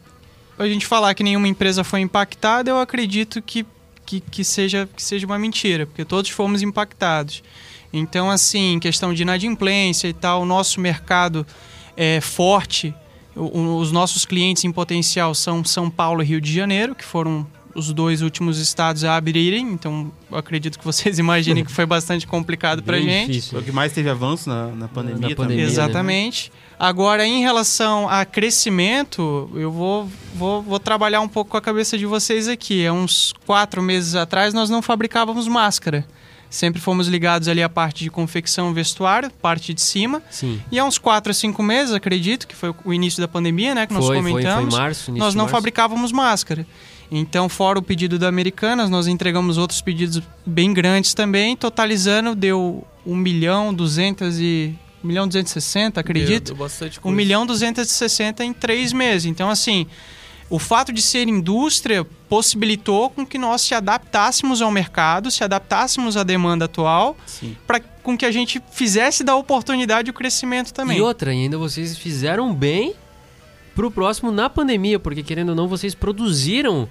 a 0.59 0.67
gente 0.67 0.87
falar 0.87 1.15
que 1.15 1.23
nenhuma 1.23 1.49
empresa 1.49 1.83
foi 1.83 2.01
impactada, 2.01 2.71
eu 2.71 2.79
acredito 2.79 3.41
que 3.41 3.67
que, 4.11 4.21
que, 4.21 4.43
seja, 4.43 4.89
que 4.97 5.01
seja 5.01 5.25
uma 5.25 5.39
mentira, 5.39 5.87
porque 5.87 6.05
todos 6.05 6.31
fomos 6.31 6.63
impactados. 6.63 7.45
Então, 7.93 8.29
assim, 8.29 8.79
questão 8.81 9.15
de 9.15 9.23
inadimplência 9.23 10.09
e 10.09 10.13
tal, 10.13 10.43
o 10.43 10.45
nosso 10.45 10.81
mercado 10.81 11.47
é 11.97 12.21
forte, 12.21 12.93
o, 13.37 13.77
os 13.77 13.93
nossos 13.93 14.25
clientes 14.25 14.65
em 14.65 14.73
potencial 14.73 15.33
são 15.33 15.65
São 15.65 15.89
Paulo 15.89 16.23
e 16.23 16.27
Rio 16.27 16.41
de 16.41 16.53
Janeiro, 16.53 16.95
que 16.97 17.05
foram 17.05 17.47
os 17.73 17.93
dois 17.93 18.21
últimos 18.21 18.59
estados 18.59 19.05
a 19.05 19.15
abrirem, 19.17 19.71
então 19.73 20.11
eu 20.29 20.37
acredito 20.37 20.77
que 20.77 20.85
vocês 20.85 21.19
imaginem 21.21 21.65
que 21.65 21.71
foi 21.71 21.87
bastante 21.87 22.27
complicado 22.27 22.83
Bem 22.83 23.05
gente. 23.05 23.29
difícil. 23.29 23.51
Foi 23.53 23.61
o 23.61 23.65
que 23.65 23.71
mais 23.71 23.93
teve 23.93 24.11
avanço 24.11 24.49
na, 24.49 24.67
na 24.69 24.89
pandemia, 24.89 25.29
Na 25.29 25.37
pandemia. 25.37 25.89
também. 25.89 26.27
né? 26.31 26.33
Agora, 26.81 27.27
em 27.27 27.43
relação 27.43 28.09
a 28.09 28.25
crescimento, 28.25 29.51
eu 29.55 29.71
vou, 29.71 30.09
vou, 30.35 30.63
vou 30.63 30.81
trabalhar 30.81 31.21
um 31.21 31.29
pouco 31.29 31.51
com 31.51 31.57
a 31.59 31.61
cabeça 31.61 31.99
de 31.99 32.07
vocês 32.07 32.49
aqui. 32.49 32.87
Há 32.87 32.93
uns 32.93 33.35
quatro 33.45 33.83
meses 33.83 34.15
atrás, 34.15 34.55
nós 34.55 34.71
não 34.71 34.81
fabricávamos 34.81 35.47
máscara. 35.47 36.07
Sempre 36.49 36.81
fomos 36.81 37.07
ligados 37.07 37.49
ali 37.49 37.63
à 37.63 37.69
parte 37.69 38.03
de 38.03 38.11
confecção 38.11 38.73
vestuário, 38.73 39.31
parte 39.43 39.75
de 39.75 39.83
cima. 39.83 40.23
Sim. 40.31 40.59
E 40.73 40.79
há 40.79 40.85
uns 40.87 40.97
quatro 40.97 41.31
a 41.31 41.35
cinco 41.35 41.63
meses, 41.63 41.93
acredito, 41.93 42.49
que 42.49 42.57
foi 42.57 42.75
o 42.83 42.95
início 42.95 43.21
da 43.21 43.29
pandemia, 43.29 43.75
né? 43.75 43.87
Que 43.87 43.93
nós 43.93 44.07
Foi, 44.07 44.17
foi, 44.17 44.23
foi 44.23 44.33
comentamos. 44.33 44.75
março. 44.75 45.13
nós 45.13 45.35
não 45.35 45.45
março. 45.45 45.55
fabricávamos 45.55 46.13
máscara. 46.13 46.67
Então, 47.11 47.47
fora 47.47 47.79
o 47.79 47.83
pedido 47.83 48.19
da 48.19 48.27
Americanas, 48.27 48.89
nós 48.89 49.07
entregamos 49.07 49.59
outros 49.59 49.83
pedidos 49.83 50.23
bem 50.47 50.73
grandes 50.73 51.13
também, 51.13 51.55
totalizando 51.57 52.35
deu 52.35 52.87
1 53.05 53.15
milhão 53.15 53.75
200 53.75 54.41
e 54.41 54.75
1 55.03 55.07
milhão 55.07 55.27
260, 55.27 56.01
acredito. 56.01 56.47
Deu, 56.47 56.55
deu 56.55 56.57
bastante 56.57 56.99
1 56.99 57.03
coisa. 57.03 57.17
milhão 57.17 57.47
260 57.47 58.45
em 58.45 58.53
três 58.53 58.93
meses. 58.93 59.27
Então, 59.27 59.49
assim, 59.51 59.87
o 60.51 60.59
fato 60.59 60.93
de 60.93 61.01
ser 61.01 61.29
indústria 61.29 62.05
possibilitou 62.29 63.09
com 63.11 63.25
que 63.25 63.39
nós 63.39 63.63
se 63.63 63.75
adaptássemos 63.75 64.61
ao 64.61 64.71
mercado, 64.71 65.31
se 65.31 65.45
adaptássemos 65.45 66.17
à 66.17 66.25
demanda 66.25 66.65
atual, 66.65 67.17
para 67.67 67.81
com 68.03 68.17
que 68.17 68.27
a 68.27 68.33
gente 68.33 68.61
fizesse 68.73 69.23
da 69.23 69.37
oportunidade 69.37 70.11
o 70.11 70.13
crescimento 70.13 70.73
também. 70.73 70.99
E 70.99 71.01
outra, 71.01 71.31
ainda 71.31 71.57
vocês 71.57 71.97
fizeram 71.97 72.53
bem 72.53 72.95
pro 73.75 73.91
próximo 73.91 74.33
na 74.33 74.51
pandemia, 74.51 74.99
porque 74.99 75.23
querendo 75.23 75.51
ou 75.51 75.55
não, 75.55 75.69
vocês 75.69 75.95
produziram 75.95 76.89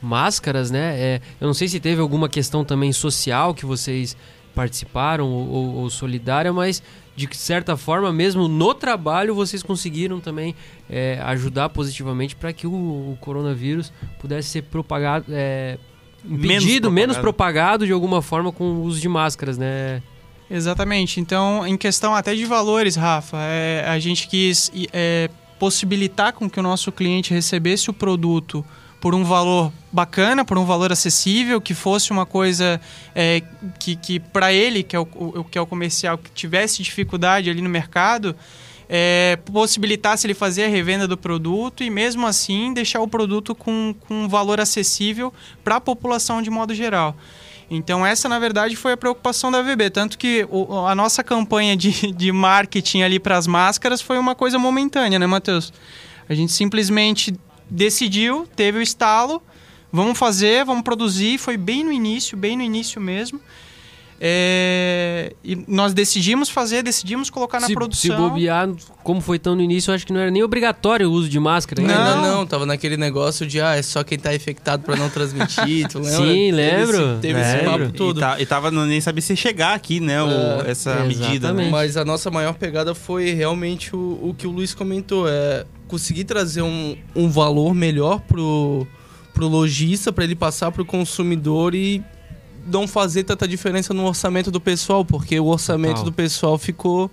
máscaras, 0.00 0.70
né? 0.70 0.94
É, 0.98 1.20
eu 1.40 1.46
não 1.46 1.54
sei 1.54 1.68
se 1.68 1.80
teve 1.80 2.00
alguma 2.00 2.28
questão 2.28 2.64
também 2.64 2.92
social 2.92 3.54
que 3.54 3.66
vocês 3.66 4.16
participaram 4.54 5.26
ou, 5.28 5.74
ou- 5.76 5.90
solidária, 5.90 6.52
mas 6.52 6.82
de 7.16 7.28
certa 7.36 7.76
forma, 7.76 8.12
mesmo 8.12 8.48
no 8.48 8.72
trabalho, 8.74 9.34
vocês 9.34 9.62
conseguiram 9.62 10.20
também 10.20 10.54
é, 10.88 11.20
ajudar 11.24 11.68
positivamente 11.68 12.34
para 12.34 12.52
que 12.52 12.66
o, 12.66 12.70
o 12.72 13.18
coronavírus 13.20 13.92
pudesse 14.18 14.48
ser 14.48 14.62
propagado, 14.62 15.26
é, 15.28 15.76
Menos 16.24 16.64
impedido, 16.64 16.90
menos 16.90 17.16
propagado. 17.16 17.22
propagado 17.22 17.86
de 17.86 17.92
alguma 17.92 18.22
forma 18.22 18.52
com 18.52 18.64
o 18.64 18.82
uso 18.82 19.00
de 19.00 19.08
máscaras, 19.08 19.58
né? 19.58 20.02
Exatamente. 20.50 21.20
Então, 21.20 21.66
em 21.66 21.76
questão 21.76 22.14
até 22.14 22.34
de 22.34 22.44
valores, 22.44 22.96
Rafa, 22.96 23.36
é, 23.40 23.84
a 23.88 23.98
gente 23.98 24.26
quis 24.28 24.70
é, 24.92 25.30
possibilitar 25.58 26.32
com 26.32 26.48
que 26.50 26.58
o 26.58 26.62
nosso 26.62 26.90
cliente 26.90 27.32
recebesse 27.32 27.88
o 27.90 27.92
produto 27.92 28.64
por 29.00 29.14
um 29.14 29.24
valor 29.24 29.72
bacana, 29.90 30.44
por 30.44 30.58
um 30.58 30.64
valor 30.64 30.92
acessível, 30.92 31.60
que 31.60 31.72
fosse 31.74 32.10
uma 32.10 32.26
coisa 32.26 32.80
é, 33.14 33.42
que, 33.78 33.96
que 33.96 34.20
para 34.20 34.52
ele, 34.52 34.82
que 34.82 34.94
é 34.94 34.98
o, 35.00 35.08
o- 35.12 35.44
que 35.44 35.56
é 35.56 35.60
o 35.60 35.66
comercial, 35.66 36.18
que 36.18 36.30
tivesse 36.32 36.82
dificuldade 36.82 37.48
ali 37.48 37.62
no 37.62 37.70
mercado, 37.70 38.36
é, 38.88 39.38
possibilitasse 39.52 40.26
ele 40.26 40.34
fazer 40.34 40.64
a 40.64 40.68
revenda 40.68 41.06
do 41.08 41.16
produto 41.16 41.82
e 41.82 41.88
mesmo 41.90 42.26
assim 42.26 42.74
deixar 42.74 43.00
o 43.00 43.08
produto 43.08 43.54
com, 43.54 43.94
com 44.06 44.24
um 44.24 44.28
valor 44.28 44.60
acessível 44.60 45.32
para 45.64 45.76
a 45.76 45.80
população 45.80 46.42
de 46.42 46.50
modo 46.50 46.74
geral. 46.74 47.16
Então 47.70 48.04
essa, 48.04 48.28
na 48.28 48.38
verdade, 48.40 48.74
foi 48.74 48.92
a 48.92 48.96
preocupação 48.96 49.50
da 49.50 49.62
VB. 49.62 49.90
Tanto 49.90 50.18
que 50.18 50.44
o- 50.50 50.86
a 50.86 50.94
nossa 50.94 51.22
campanha 51.22 51.76
de, 51.76 52.10
de 52.12 52.32
marketing 52.32 53.02
ali 53.02 53.18
para 53.20 53.36
as 53.38 53.46
máscaras 53.46 54.00
foi 54.02 54.18
uma 54.18 54.34
coisa 54.34 54.58
momentânea, 54.58 55.18
né, 55.20 55.26
Matheus? 55.26 55.72
A 56.28 56.34
gente 56.34 56.52
simplesmente 56.52 57.32
decidiu, 57.70 58.46
teve 58.56 58.78
o 58.78 58.82
estalo, 58.82 59.42
vamos 59.92 60.18
fazer, 60.18 60.64
vamos 60.64 60.82
produzir. 60.82 61.38
Foi 61.38 61.56
bem 61.56 61.84
no 61.84 61.92
início, 61.92 62.36
bem 62.36 62.56
no 62.56 62.62
início 62.62 63.00
mesmo. 63.00 63.40
É, 64.22 65.32
e 65.42 65.64
nós 65.66 65.94
decidimos 65.94 66.50
fazer, 66.50 66.82
decidimos 66.82 67.30
colocar 67.30 67.58
na 67.58 67.66
se, 67.68 67.72
produção. 67.72 68.14
se 68.14 68.14
bobear, 68.14 68.68
como 69.02 69.18
foi 69.18 69.38
tão 69.38 69.54
no 69.56 69.62
início, 69.62 69.90
eu 69.90 69.94
acho 69.94 70.06
que 70.06 70.12
não 70.12 70.20
era 70.20 70.30
nem 70.30 70.42
obrigatório 70.42 71.08
o 71.08 71.12
uso 71.12 71.26
de 71.26 71.40
máscara. 71.40 71.80
né? 71.80 71.88
Ainda 71.96 72.14
Não. 72.16 72.36
não, 72.36 72.46
tava 72.46 72.66
naquele 72.66 72.98
negócio 72.98 73.46
de, 73.46 73.62
ah, 73.62 73.76
é 73.76 73.80
só 73.82 74.04
quem 74.04 74.18
tá 74.18 74.34
infectado 74.34 74.82
pra 74.84 74.94
não 74.94 75.08
transmitir, 75.08 75.88
tu 75.88 76.00
lembra? 76.04 76.18
Sim, 76.18 76.24
Teve 76.26 76.52
lembro, 76.52 76.96
esse- 77.12 77.20
Teve 77.22 77.40
esse 77.40 77.56
lembro. 77.56 77.70
papo 77.70 77.92
todo. 77.92 78.18
E, 78.18 78.20
tá- 78.20 78.40
e 78.42 78.44
tava 78.44 78.70
no- 78.70 78.84
nem 78.84 79.00
sabia 79.00 79.22
se 79.22 79.34
chegar 79.34 79.72
aqui, 79.74 80.00
né? 80.00 80.22
o- 80.22 80.28
É, 80.66 80.70
essa 80.70 80.90
exatamente. 80.90 81.18
medida. 81.18 81.52
Né? 81.54 81.70
Mas 81.70 81.96
a 81.96 82.04
nossa 82.04 82.30
maior 82.30 82.52
pegada 82.52 82.94
foi 82.94 83.30
realmente 83.32 83.96
o, 83.96 84.18
o 84.22 84.34
que 84.36 84.46
o 84.46 84.50
Luiz 84.50 84.74
comentou, 84.74 85.26
é 85.26 85.64
conseguir 85.90 86.22
trazer 86.22 86.62
um, 86.62 86.96
um 87.16 87.28
valor 87.28 87.74
melhor 87.74 88.20
pro, 88.20 88.86
pro 89.34 89.48
lojista, 89.48 90.12
para 90.12 90.22
ele 90.22 90.36
passar 90.36 90.70
pro 90.70 90.84
consumidor 90.84 91.74
e 91.74 92.00
não 92.64 92.86
fazer 92.86 93.24
tanta 93.24 93.48
diferença 93.48 93.92
no 93.92 94.04
orçamento 94.04 94.52
do 94.52 94.60
pessoal, 94.60 95.04
porque 95.04 95.40
o 95.40 95.46
orçamento 95.46 95.96
Total. 95.96 96.04
do 96.04 96.12
pessoal 96.12 96.56
ficou 96.56 97.10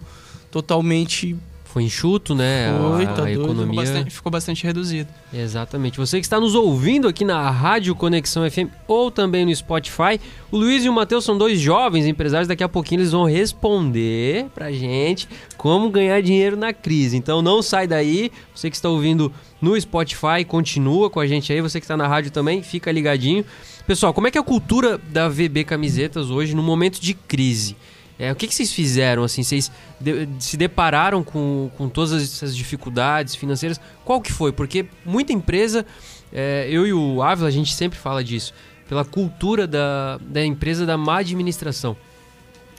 totalmente 0.51 1.35
Foi 1.73 1.83
enxuto, 1.83 2.33
né? 2.33 2.73
Foi, 2.79 3.03
a, 3.03 3.07
tá 3.07 3.11
a 3.11 3.15
doido. 3.15 3.29
Ficou 3.29 3.45
economia. 3.45 3.81
bastante, 3.81 4.11
ficou 4.11 4.31
bastante 4.31 4.63
reduzido. 4.63 5.09
Exatamente. 5.33 5.97
Você 5.97 6.19
que 6.19 6.25
está 6.25 6.39
nos 6.39 6.55
ouvindo 6.55 7.07
aqui 7.07 7.25
na 7.25 7.49
Rádio 7.49 7.93
Conexão 7.93 8.49
FM 8.49 8.71
ou 8.87 9.11
também 9.11 9.45
no 9.45 9.55
Spotify, 9.55 10.19
o 10.51 10.57
Luiz 10.57 10.85
e 10.85 10.89
o 10.89 10.93
Matheus 10.93 11.25
são 11.25 11.37
dois 11.37 11.59
jovens 11.59 12.07
empresários. 12.07 12.47
Daqui 12.47 12.63
a 12.63 12.69
pouquinho 12.69 13.01
eles 13.01 13.11
vão 13.11 13.25
responder 13.25 14.47
pra 14.55 14.71
gente 14.71 15.27
como 15.57 15.89
ganhar 15.89 16.21
dinheiro 16.21 16.55
na 16.55 16.71
crise. 16.73 17.17
Então 17.17 17.41
não 17.41 17.61
sai 17.61 17.85
daí. 17.85 18.31
Você 18.55 18.69
que 18.69 18.75
está 18.75 18.89
ouvindo 18.89 19.31
no 19.61 19.79
Spotify, 19.79 20.45
continua 20.47 21.09
com 21.09 21.19
a 21.19 21.27
gente 21.27 21.51
aí. 21.51 21.61
Você 21.61 21.79
que 21.79 21.83
está 21.83 21.97
na 21.97 22.07
rádio 22.07 22.31
também, 22.31 22.63
fica 22.63 22.91
ligadinho. 22.91 23.45
Pessoal, 23.85 24.13
como 24.13 24.27
é 24.27 24.31
que 24.31 24.37
é 24.37 24.41
a 24.41 24.43
cultura 24.43 24.97
da 24.97 25.29
VB 25.29 25.63
Camisetas 25.63 26.29
hoje 26.29 26.55
no 26.55 26.63
momento 26.63 26.99
de 26.99 27.13
crise? 27.13 27.75
É, 28.19 28.31
o 28.31 28.35
que, 28.35 28.47
que 28.47 28.55
vocês 28.55 28.71
fizeram, 28.73 29.23
assim? 29.23 29.43
Vocês 29.43 29.71
de- 29.99 30.27
se 30.39 30.57
depararam 30.57 31.23
com, 31.23 31.69
com 31.77 31.87
todas 31.87 32.13
essas 32.21 32.55
dificuldades 32.55 33.35
financeiras? 33.35 33.79
Qual 34.03 34.19
que 34.19 34.31
foi? 34.33 34.51
Porque 34.51 34.85
muita 35.05 35.31
empresa, 35.33 35.85
é, 36.33 36.67
eu 36.69 36.87
e 36.87 36.93
o 36.93 37.21
Ávila, 37.21 37.47
a 37.47 37.51
gente 37.51 37.73
sempre 37.73 37.97
fala 37.99 38.23
disso, 38.23 38.53
pela 38.89 39.05
cultura 39.05 39.67
da, 39.67 40.17
da 40.21 40.43
empresa 40.43 40.85
da 40.85 40.97
má 40.97 41.19
administração. 41.19 41.95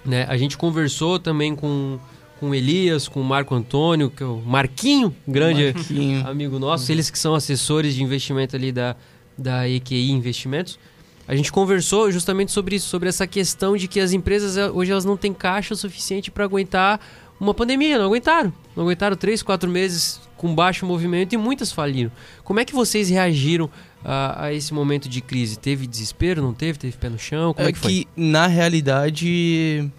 Né? 0.05 0.25
A 0.29 0.37
gente 0.37 0.57
conversou 0.59 1.19
também 1.21 1.55
com, 1.55 1.99
com 2.41 2.51
o 2.51 2.55
Elias, 2.55 3.07
com 3.07 3.21
o 3.21 3.25
Marco 3.25 3.55
Antônio, 3.55 4.11
que 4.11 4.23
é 4.23 4.27
o 4.27 4.43
Marquinho, 4.45 5.15
grande 5.27 5.73
Marquinho. 5.73 6.27
amigo 6.27 6.59
nosso, 6.59 6.91
eles 6.91 7.11
que 7.11 7.19
são 7.19 7.35
assessores 7.35 7.95
de 7.95 8.03
investimento 8.03 8.57
ali 8.57 8.73
da, 8.73 8.97
da 9.37 9.69
EQI 9.69 10.11
Investimentos. 10.11 10.79
A 11.29 11.37
gente 11.37 11.53
conversou 11.53 12.11
justamente 12.11 12.51
sobre 12.51 12.77
isso, 12.77 12.89
sobre 12.89 13.09
essa 13.09 13.27
questão 13.27 13.77
de 13.77 13.87
que 13.87 14.01
as 14.01 14.13
empresas 14.13 14.57
eh, 14.57 14.71
hoje 14.71 14.91
elas 14.91 15.05
não 15.05 15.15
têm 15.15 15.35
caixa 15.35 15.75
suficiente 15.75 16.31
para 16.31 16.43
aguentar 16.45 16.99
uma 17.39 17.53
pandemia, 17.53 17.99
não 17.99 18.07
aguentaram. 18.07 18.51
Não 18.75 18.85
aguentaram 18.85 19.15
três, 19.15 19.43
quatro 19.43 19.71
meses 19.71 20.21
com 20.39 20.55
baixo 20.55 20.87
movimento 20.87 21.35
e 21.35 21.37
muitas 21.37 21.71
faliram. 21.71 22.11
Como 22.43 22.59
é 22.61 22.65
que 22.65 22.75
vocês 22.75 23.11
reagiram 23.11 23.69
a, 24.03 24.47
a 24.47 24.53
esse 24.55 24.73
momento 24.73 25.07
de 25.07 25.21
crise? 25.21 25.59
Teve 25.59 25.87
desespero, 25.87 26.41
não 26.41 26.55
teve? 26.55 26.79
Teve 26.79 26.97
pé 26.97 27.11
no 27.11 27.19
chão? 27.19 27.53
Como 27.53 27.67
é, 27.67 27.71
é 27.71 27.73
que 27.75 27.79
foi? 27.79 27.91
que, 27.91 28.09
na 28.17 28.47
realidade, 28.47 29.91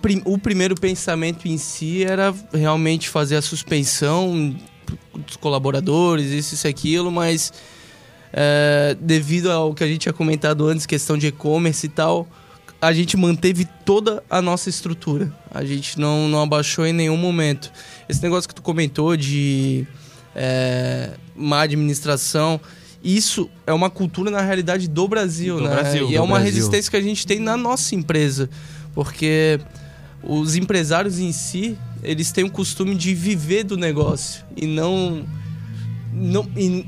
prim- 0.00 0.22
o 0.24 0.38
primeiro 0.38 0.74
pensamento 0.74 1.48
em 1.48 1.58
si 1.58 2.04
era 2.04 2.32
realmente 2.52 3.08
fazer 3.08 3.36
a 3.36 3.42
suspensão 3.42 4.56
dos 5.14 5.36
colaboradores, 5.36 6.26
isso, 6.30 6.54
isso, 6.54 6.68
aquilo, 6.68 7.10
mas 7.10 7.52
é, 8.38 8.94
devido 9.00 9.50
ao 9.50 9.72
que 9.72 9.82
a 9.82 9.86
gente 9.86 10.00
tinha 10.00 10.12
comentado 10.12 10.66
antes, 10.66 10.84
questão 10.84 11.16
de 11.16 11.28
e-commerce 11.28 11.86
e 11.86 11.88
tal, 11.88 12.28
a 12.78 12.92
gente 12.92 13.16
manteve 13.16 13.66
toda 13.86 14.22
a 14.28 14.42
nossa 14.42 14.68
estrutura. 14.68 15.32
A 15.50 15.64
gente 15.64 15.98
não, 15.98 16.28
não 16.28 16.42
abaixou 16.42 16.86
em 16.86 16.92
nenhum 16.92 17.16
momento. 17.16 17.72
Esse 18.06 18.22
negócio 18.22 18.46
que 18.46 18.54
tu 18.54 18.60
comentou 18.60 19.16
de 19.16 19.86
é, 20.34 21.12
má 21.34 21.62
administração, 21.62 22.60
isso 23.02 23.48
é 23.66 23.72
uma 23.72 23.88
cultura 23.88 24.30
na 24.30 24.42
realidade 24.42 24.86
do 24.86 25.08
Brasil, 25.08 25.56
Do 25.56 25.62
né? 25.62 25.70
Brasil, 25.70 26.10
e 26.10 26.14
é 26.14 26.20
uma 26.20 26.34
Brasil. 26.38 26.52
resistência 26.52 26.90
que 26.90 26.96
a 26.98 27.02
gente 27.02 27.26
tem 27.26 27.40
na 27.40 27.56
nossa 27.56 27.94
empresa, 27.94 28.50
porque 28.94 29.58
os 30.22 30.56
empresários 30.56 31.18
em 31.18 31.32
si, 31.32 31.78
eles 32.02 32.32
têm 32.32 32.44
o 32.44 32.50
costume 32.50 32.94
de 32.94 33.14
viver 33.14 33.64
do 33.64 33.78
negócio 33.78 34.44
e 34.54 34.66
não 34.66 35.24
não 36.12 36.46
e 36.56 36.84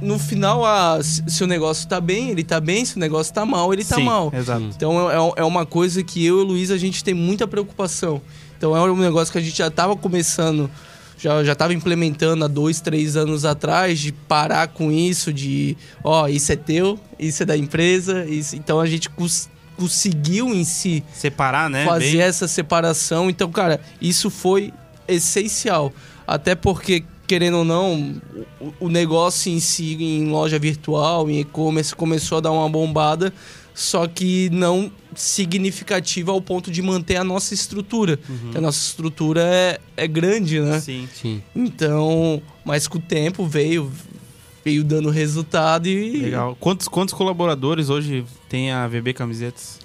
no 0.00 0.18
final, 0.18 0.64
ah, 0.64 0.98
se, 1.02 1.42
o 1.42 1.46
negócio 1.46 1.88
tá 1.88 2.00
bem, 2.00 2.30
ele 2.30 2.44
tá 2.44 2.60
bem, 2.60 2.84
se 2.84 2.96
o 2.96 2.98
negócio 3.00 3.32
tá 3.34 3.44
mal, 3.44 3.72
ele 3.72 3.84
tá 3.84 3.96
Sim, 3.96 4.04
mal. 4.04 4.32
Exato. 4.34 4.62
Então 4.76 5.10
é, 5.10 5.40
é 5.40 5.44
uma 5.44 5.66
coisa 5.66 6.02
que 6.02 6.24
eu 6.24 6.38
e 6.38 6.42
o 6.42 6.44
Luiz 6.44 6.70
a 6.70 6.76
gente 6.78 7.02
tem 7.02 7.14
muita 7.14 7.46
preocupação. 7.48 8.20
Então 8.56 8.76
é 8.76 8.80
um 8.90 8.96
negócio 8.96 9.32
que 9.32 9.38
a 9.38 9.40
gente 9.42 9.56
já 9.56 9.68
estava 9.68 9.96
começando, 9.96 10.70
já 11.18 11.42
já 11.44 11.52
estava 11.52 11.74
implementando 11.74 12.44
há 12.44 12.48
dois, 12.48 12.80
três 12.80 13.16
anos 13.16 13.44
atrás 13.44 13.98
de 13.98 14.12
parar 14.12 14.68
com 14.68 14.90
isso, 14.92 15.32
de 15.32 15.76
ó, 16.02 16.28
isso 16.28 16.52
é 16.52 16.56
teu, 16.56 16.98
isso 17.18 17.42
é 17.42 17.46
da 17.46 17.56
empresa, 17.56 18.24
isso. 18.24 18.54
Então 18.56 18.78
a 18.80 18.86
gente 18.86 19.08
cons- 19.10 19.48
conseguiu 19.76 20.52
em 20.54 20.64
si 20.64 21.04
Separar, 21.12 21.70
né? 21.70 21.84
fazer 21.84 22.12
Bem- 22.12 22.20
essa 22.22 22.48
separação. 22.48 23.30
Então, 23.30 23.50
cara, 23.50 23.80
isso 24.00 24.28
foi 24.30 24.72
essencial. 25.06 25.92
Até 26.26 26.54
porque 26.54 27.04
querendo 27.28 27.58
ou 27.58 27.64
não, 27.64 28.16
o, 28.58 28.86
o 28.86 28.88
negócio 28.88 29.52
em 29.52 29.60
si, 29.60 29.96
em 30.00 30.30
loja 30.30 30.58
virtual, 30.58 31.28
em 31.28 31.40
e-commerce, 31.40 31.94
começou 31.94 32.38
a 32.38 32.40
dar 32.40 32.50
uma 32.50 32.68
bombada, 32.68 33.32
só 33.74 34.08
que 34.08 34.48
não 34.50 34.90
significativa 35.14 36.32
ao 36.32 36.40
ponto 36.40 36.70
de 36.70 36.80
manter 36.80 37.16
a 37.16 37.24
nossa 37.24 37.52
estrutura. 37.52 38.18
Uhum. 38.28 38.52
A 38.54 38.60
nossa 38.62 38.78
estrutura 38.78 39.42
é, 39.42 39.78
é 39.96 40.08
grande, 40.08 40.58
né? 40.58 40.80
Sim. 40.80 41.06
Sim. 41.12 41.42
Então, 41.54 42.42
mas 42.64 42.88
com 42.88 42.98
o 42.98 43.00
tempo 43.00 43.46
veio, 43.46 43.92
veio 44.64 44.82
dando 44.82 45.10
resultado 45.10 45.86
e. 45.86 46.22
Legal. 46.22 46.56
Quantos, 46.58 46.88
quantos 46.88 47.12
colaboradores 47.12 47.90
hoje 47.90 48.24
tem 48.48 48.72
a 48.72 48.88
VB 48.88 49.12
Camisetas? 49.12 49.78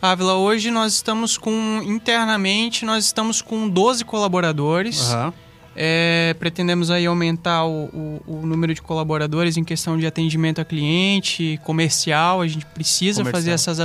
Ávila, 0.00 0.34
hoje 0.34 0.70
nós 0.70 0.94
estamos 0.94 1.36
com, 1.36 1.82
internamente, 1.84 2.84
nós 2.84 3.06
estamos 3.06 3.42
com 3.42 3.68
12 3.68 4.04
colaboradores. 4.04 5.10
Aham. 5.10 5.34
É, 5.78 6.34
pretendemos 6.38 6.90
aí 6.90 7.04
aumentar 7.04 7.64
o, 7.66 7.84
o- 7.92 8.22
o 8.26 8.46
número 8.46 8.72
de 8.72 8.80
colaboradores 8.80 9.58
em 9.58 9.62
questão 9.64 9.98
de 9.98 10.06
atendimento 10.06 10.58
a 10.60 10.64
cliente, 10.64 11.60
comercial. 11.64 12.40
A 12.40 12.48
gente 12.48 12.64
precisa 12.66 13.20
Comercial. 13.22 13.32
fazer 13.42 13.50
essas 13.50 13.78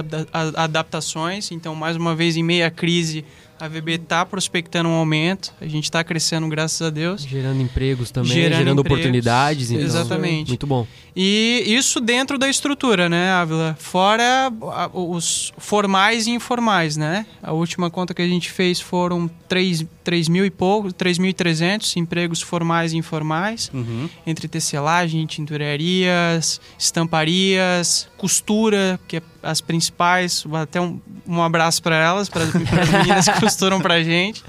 adaptações. 0.56 1.52
Então, 1.52 1.76
mais 1.76 1.96
uma 1.98 2.16
vez, 2.16 2.38
em 2.38 2.44
meio 2.44 2.66
à 2.66 2.70
crise, 2.72 3.26
a 3.62 3.68
VB 3.68 3.93
está 3.93 4.26
prospectando 4.26 4.89
um 4.89 4.93
aumento. 4.93 5.53
A 5.62 5.68
gente 5.68 5.84
está 5.84 6.03
crescendo, 6.03 6.47
graças 6.47 6.82
a 6.82 6.89
Deus. 6.89 7.22
Gerando 7.22 7.62
empregos 7.62 8.09
também, 8.09 8.32
Gerando 8.32 8.57
gerando, 8.57 8.80
empregos. 8.82 8.97
oportunidades. 8.99 9.70
Então, 9.72 9.86
Exatamente. 9.86 10.47
Muito 10.49 10.66
bom. 10.66 10.88
E 11.16 11.64
isso 11.68 11.99
dentro 11.99 12.38
da 12.39 12.49
estrutura, 12.49 13.07
né, 13.09 13.32
Ávila? 13.34 13.76
Fora 13.80 14.51
os 14.93 15.53
formais 15.57 16.26
e 16.26 16.32
informais, 16.32 16.95
né? 16.97 17.26
A 17.43 17.51
última 17.51 17.89
conta 17.91 18.14
que 18.14 18.22
a 18.22 18.28
gente 18.28 18.49
fez 18.49 18.80
foram 18.80 19.30
3, 19.49 19.86
3 20.05 20.30
mil 20.30 20.45
e 20.45 20.49
pouco, 20.49 20.88
3.300 20.93 21.97
empregos 21.97 22.41
formais 22.41 22.93
e 22.93 22.97
informais, 22.97 23.70
Uhum. 23.74 24.09
entre 24.26 24.47
tecelagem, 24.47 25.26
tinturarias, 25.26 26.59
estamparias, 26.80 28.07
costura, 28.18 28.99
que 29.07 29.18
é 29.18 29.22
as 29.43 29.59
principais. 29.59 30.45
Até 30.53 30.80
um, 30.80 30.99
um 31.28 31.41
abraço 31.41 31.82
para 31.84 31.95
elas, 31.95 32.30
para 32.30 32.43
as 32.43 32.53
meninas 32.53 33.26
que 33.26 33.39
costuram 33.52 33.80
pra 33.82 34.02
gente. 34.04 34.43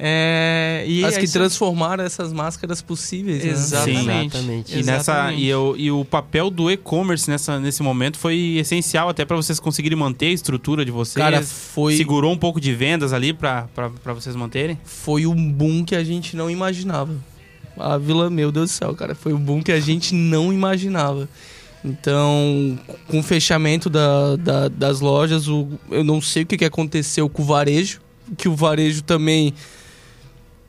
É, 0.00 0.84
e 0.86 1.04
As 1.04 1.16
que 1.18 1.24
isso- 1.24 1.32
transformaram 1.32 2.04
essas 2.04 2.32
máscaras 2.32 2.80
possíveis. 2.80 3.42
né? 3.42 3.50
Exatamente. 3.50 4.36
Exatamente. 4.36 4.72
E, 4.72 4.76
nessa, 4.84 5.12
Exatamente. 5.12 5.42
e, 5.42 5.54
o, 5.54 5.76
e 5.76 5.90
o 5.90 6.04
papel 6.04 6.50
do 6.50 6.70
e-commerce 6.70 7.28
nessa, 7.28 7.58
nesse 7.58 7.82
momento 7.82 8.16
foi 8.16 8.56
essencial 8.60 9.08
até 9.08 9.24
para 9.24 9.34
vocês 9.36 9.58
conseguirem 9.58 9.98
manter 9.98 10.26
a 10.26 10.30
estrutura 10.30 10.84
de 10.84 10.92
vocês. 10.92 11.14
Cara, 11.20 11.42
foi, 11.42 11.96
Segurou 11.96 12.32
um 12.32 12.38
pouco 12.38 12.60
de 12.60 12.72
vendas 12.72 13.12
ali 13.12 13.32
para 13.32 13.66
vocês 14.14 14.36
manterem? 14.36 14.78
foi 14.84 15.26
um 15.26 15.50
boom 15.52 15.84
que 15.84 15.96
a 15.96 16.04
gente 16.04 16.36
não 16.36 16.48
imaginava. 16.48 17.12
A 17.76 17.98
Vila, 17.98 18.30
meu 18.30 18.52
Deus 18.52 18.70
do 18.70 18.72
céu, 18.74 18.94
cara, 18.94 19.14
foi 19.16 19.32
um 19.32 19.38
boom 19.38 19.62
que 19.62 19.72
a 19.72 19.80
gente 19.80 20.14
não 20.14 20.52
imaginava. 20.52 21.28
Então, 21.84 22.78
com 23.06 23.20
o 23.20 23.22
fechamento 23.22 23.88
da, 23.88 24.36
da- 24.36 24.68
das 24.68 25.00
lojas, 25.00 25.48
o, 25.48 25.68
eu 25.90 26.02
não 26.02 26.20
sei 26.20 26.42
o 26.42 26.46
que, 26.46 26.56
que 26.56 26.64
aconteceu 26.64 27.28
com 27.28 27.42
o 27.42 27.44
varejo, 27.44 28.00
que 28.36 28.48
o 28.48 28.54
varejo 28.54 29.02
também 29.02 29.54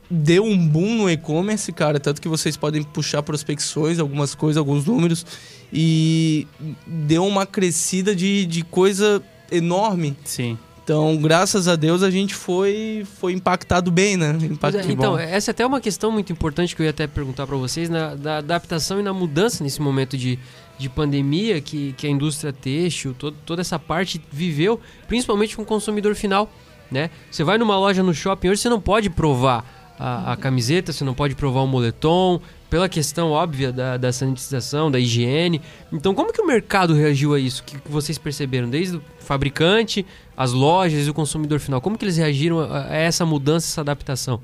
deu 0.09 0.43
um 0.43 0.57
boom 0.67 0.95
no 1.03 1.09
e-commerce, 1.09 1.71
cara, 1.71 1.99
tanto 1.99 2.21
que 2.21 2.27
vocês 2.27 2.57
podem 2.57 2.81
puxar 2.81 3.21
prospecções, 3.21 3.99
algumas 3.99 4.33
coisas, 4.33 4.57
alguns 4.57 4.85
números, 4.85 5.25
e 5.71 6.47
deu 6.85 7.25
uma 7.25 7.45
crescida 7.45 8.15
de, 8.15 8.45
de 8.45 8.63
coisa 8.63 9.21
enorme. 9.51 10.15
Sim. 10.25 10.57
Então, 10.83 11.15
graças 11.17 11.67
a 11.67 11.75
Deus, 11.75 12.01
a 12.01 12.09
gente 12.09 12.33
foi, 12.33 13.05
foi 13.19 13.33
impactado 13.33 13.91
bem, 13.91 14.17
né? 14.17 14.35
Impacto 14.41 14.79
é, 14.79 14.83
bom. 14.83 14.89
então, 14.91 15.19
essa 15.19 15.51
é 15.51 15.53
até 15.53 15.63
uma 15.63 15.79
questão 15.79 16.11
muito 16.11 16.33
importante 16.33 16.75
que 16.75 16.81
eu 16.81 16.85
ia 16.85 16.89
até 16.89 17.05
perguntar 17.05 17.45
para 17.45 17.55
vocês, 17.57 17.87
na, 17.89 18.15
da 18.15 18.37
adaptação 18.39 18.99
e 18.99 19.03
na 19.03 19.13
mudança 19.13 19.63
nesse 19.63 19.79
momento 19.79 20.17
de, 20.17 20.39
de 20.79 20.89
pandemia 20.89 21.59
que, 21.59 21.93
que 21.93 22.07
a 22.07 22.09
indústria 22.09 22.53
têxtil, 22.53 23.13
todo, 23.13 23.35
toda 23.45 23.61
essa 23.61 23.77
parte 23.77 24.19
viveu, 24.31 24.79
principalmente 25.07 25.55
com 25.55 25.61
o 25.61 25.65
consumidor 25.65 26.15
final, 26.15 26.49
né? 26.89 27.11
Você 27.29 27.43
vai 27.43 27.57
numa 27.57 27.77
loja 27.77 28.01
no 28.01 28.13
shopping 28.13 28.49
hoje, 28.49 28.61
você 28.61 28.69
não 28.69 28.79
pode 28.79 29.09
provar 29.09 29.93
a, 29.99 30.33
a 30.33 30.37
camiseta, 30.37 30.93
você 30.93 31.03
não 31.03 31.13
pode 31.13 31.35
provar 31.35 31.61
o 31.61 31.67
moletom, 31.67 32.41
pela 32.69 32.87
questão 32.87 33.31
óbvia 33.31 33.71
da, 33.71 33.97
da 33.97 34.13
sanitização, 34.13 34.89
da 34.89 34.99
higiene. 34.99 35.61
Então, 35.91 36.15
como 36.15 36.31
que 36.31 36.41
o 36.41 36.47
mercado 36.47 36.93
reagiu 36.93 37.33
a 37.33 37.39
isso? 37.39 37.61
O 37.61 37.65
que, 37.65 37.77
vocês 37.89 38.17
perceberam? 38.17 38.69
Desde 38.69 38.97
o 38.97 39.03
fabricante, 39.19 40.05
as 40.37 40.53
lojas 40.53 41.07
e 41.07 41.09
o 41.09 41.13
consumidor 41.13 41.59
final. 41.59 41.81
Como 41.81 41.97
que 41.97 42.05
eles 42.05 42.15
reagiram 42.15 42.59
a, 42.59 42.85
a 42.85 42.95
essa 42.95 43.25
mudança, 43.25 43.67
essa 43.67 43.81
adaptação? 43.81 44.39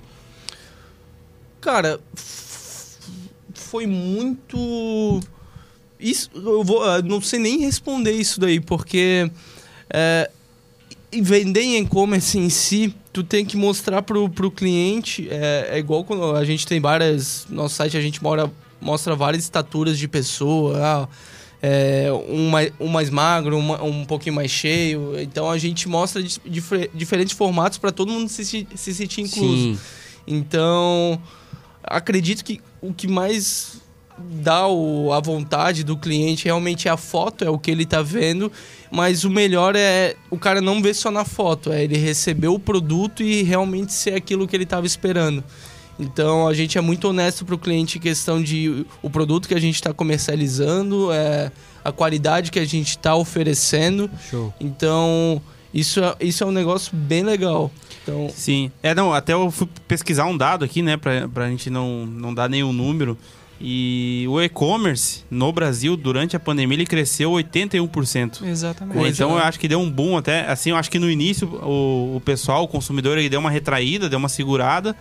Cara, 1.61 1.99
foi 3.53 3.85
muito. 3.87 5.21
Isso, 5.99 6.29
eu 6.35 6.63
vou, 6.63 6.83
ah, 6.83 7.01
não 7.01 7.21
sei 7.21 7.39
nem 7.39 7.59
responder 7.59 8.11
isso 8.11 8.39
daí, 8.39 8.59
porque 8.59 9.29
é, 9.89 10.29
vender 11.21 11.61
em 11.61 11.77
e-commerce 11.77 12.37
em 12.37 12.49
si, 12.49 12.93
tu 13.13 13.23
tem 13.23 13.45
que 13.45 13.55
mostrar 13.55 14.01
pro, 14.01 14.29
pro 14.29 14.51
cliente. 14.51 15.27
É, 15.31 15.69
é 15.71 15.79
igual 15.79 16.03
quando 16.03 16.35
a 16.35 16.43
gente 16.43 16.67
tem 16.67 16.79
várias. 16.81 17.45
No 17.49 17.55
nosso 17.57 17.75
site 17.75 17.95
a 17.97 18.01
gente 18.01 18.21
mora, 18.21 18.51
mostra 18.81 19.15
várias 19.15 19.43
estaturas 19.43 19.97
de 19.97 20.07
pessoa. 20.07 20.77
ah, 20.81 21.07
é, 21.61 22.09
um, 22.29 22.49
mais, 22.49 22.71
um 22.79 22.87
mais 22.87 23.09
magro, 23.09 23.57
uma- 23.57 23.81
um 23.81 24.05
pouquinho 24.05 24.35
mais 24.35 24.51
cheio. 24.51 25.17
Então 25.19 25.49
a 25.49 25.57
gente 25.57 25.87
mostra 25.87 26.21
dif- 26.21 26.39
difer- 26.45 26.91
diferentes 26.93 27.35
formatos 27.35 27.77
para 27.79 27.91
todo 27.91 28.11
mundo 28.11 28.29
se, 28.29 28.43
se, 28.45 28.67
se 28.75 28.93
sentir 28.93 29.21
incluso. 29.21 29.55
Sim. 29.73 29.79
Então, 30.27 31.19
acredito 31.83 32.43
que 32.43 32.59
o 32.81 32.93
que 32.93 33.07
mais 33.07 33.77
dá 34.17 34.67
o, 34.67 35.11
a 35.11 35.19
vontade 35.19 35.83
do 35.83 35.97
cliente 35.97 36.45
realmente 36.45 36.87
é 36.87 36.91
a 36.91 36.97
foto, 36.97 37.43
é 37.43 37.49
o 37.49 37.59
que 37.59 37.69
ele 37.69 37.83
está 37.83 38.01
vendo, 38.01 38.51
mas 38.91 39.23
o 39.23 39.29
melhor 39.29 39.75
é 39.75 40.15
o 40.29 40.37
cara 40.37 40.61
não 40.61 40.81
ver 40.81 40.93
só 40.93 41.11
na 41.11 41.25
foto, 41.25 41.71
é 41.71 41.83
ele 41.83 41.97
receber 41.97 42.47
o 42.47 42.59
produto 42.59 43.23
e 43.23 43.43
realmente 43.43 43.93
ser 43.93 44.13
aquilo 44.13 44.47
que 44.47 44.55
ele 44.55 44.63
estava 44.63 44.85
esperando. 44.85 45.43
Então 45.99 46.47
a 46.47 46.53
gente 46.53 46.77
é 46.77 46.81
muito 46.81 47.07
honesto 47.07 47.45
para 47.45 47.55
o 47.55 47.57
cliente 47.57 47.97
em 47.97 48.01
questão 48.01 48.41
de 48.41 48.85
o 49.01 49.09
produto 49.09 49.47
que 49.47 49.53
a 49.53 49.59
gente 49.59 49.75
está 49.75 49.93
comercializando, 49.93 51.11
é, 51.11 51.51
a 51.83 51.91
qualidade 51.91 52.51
que 52.51 52.59
a 52.59 52.65
gente 52.65 52.89
está 52.89 53.15
oferecendo. 53.15 54.09
Show. 54.29 54.53
Então 54.59 55.41
isso 55.73 56.01
é, 56.01 56.15
isso 56.21 56.43
é 56.43 56.47
um 56.47 56.51
negócio 56.51 56.95
bem 56.95 57.23
legal. 57.23 57.69
Então, 58.01 58.29
Sim. 58.29 58.71
É, 58.83 58.93
não, 58.93 59.13
até 59.13 59.33
eu 59.33 59.49
fui 59.51 59.67
pesquisar 59.87 60.25
um 60.25 60.37
dado 60.37 60.63
aqui, 60.63 60.81
né, 60.81 60.95
pra, 60.95 61.27
pra 61.27 61.49
gente 61.49 61.69
não, 61.69 62.05
não 62.05 62.33
dar 62.33 62.49
nenhum 62.49 62.71
número. 62.71 63.17
E 63.59 64.25
o 64.29 64.41
e-commerce 64.41 65.23
no 65.31 65.51
Brasil, 65.51 65.95
durante 65.95 66.35
a 66.35 66.39
pandemia, 66.39 66.75
ele 66.75 66.85
cresceu 66.85 67.31
81%. 67.31 68.45
Exatamente. 68.45 69.09
Então 69.09 69.31
eu 69.31 69.37
acho 69.37 69.59
que 69.59 69.67
deu 69.67 69.79
um 69.79 69.89
boom 69.89 70.17
até, 70.17 70.49
assim, 70.49 70.71
eu 70.71 70.75
acho 70.75 70.91
que 70.91 70.99
no 70.99 71.09
início 71.09 71.47
o, 71.47 72.17
o 72.17 72.21
pessoal, 72.21 72.63
o 72.63 72.67
consumidor, 72.67 73.17
ele 73.17 73.29
deu 73.29 73.39
uma 73.39 73.49
retraída, 73.49 74.09
deu 74.09 74.19
uma 74.19 74.29
segurada, 74.29 74.95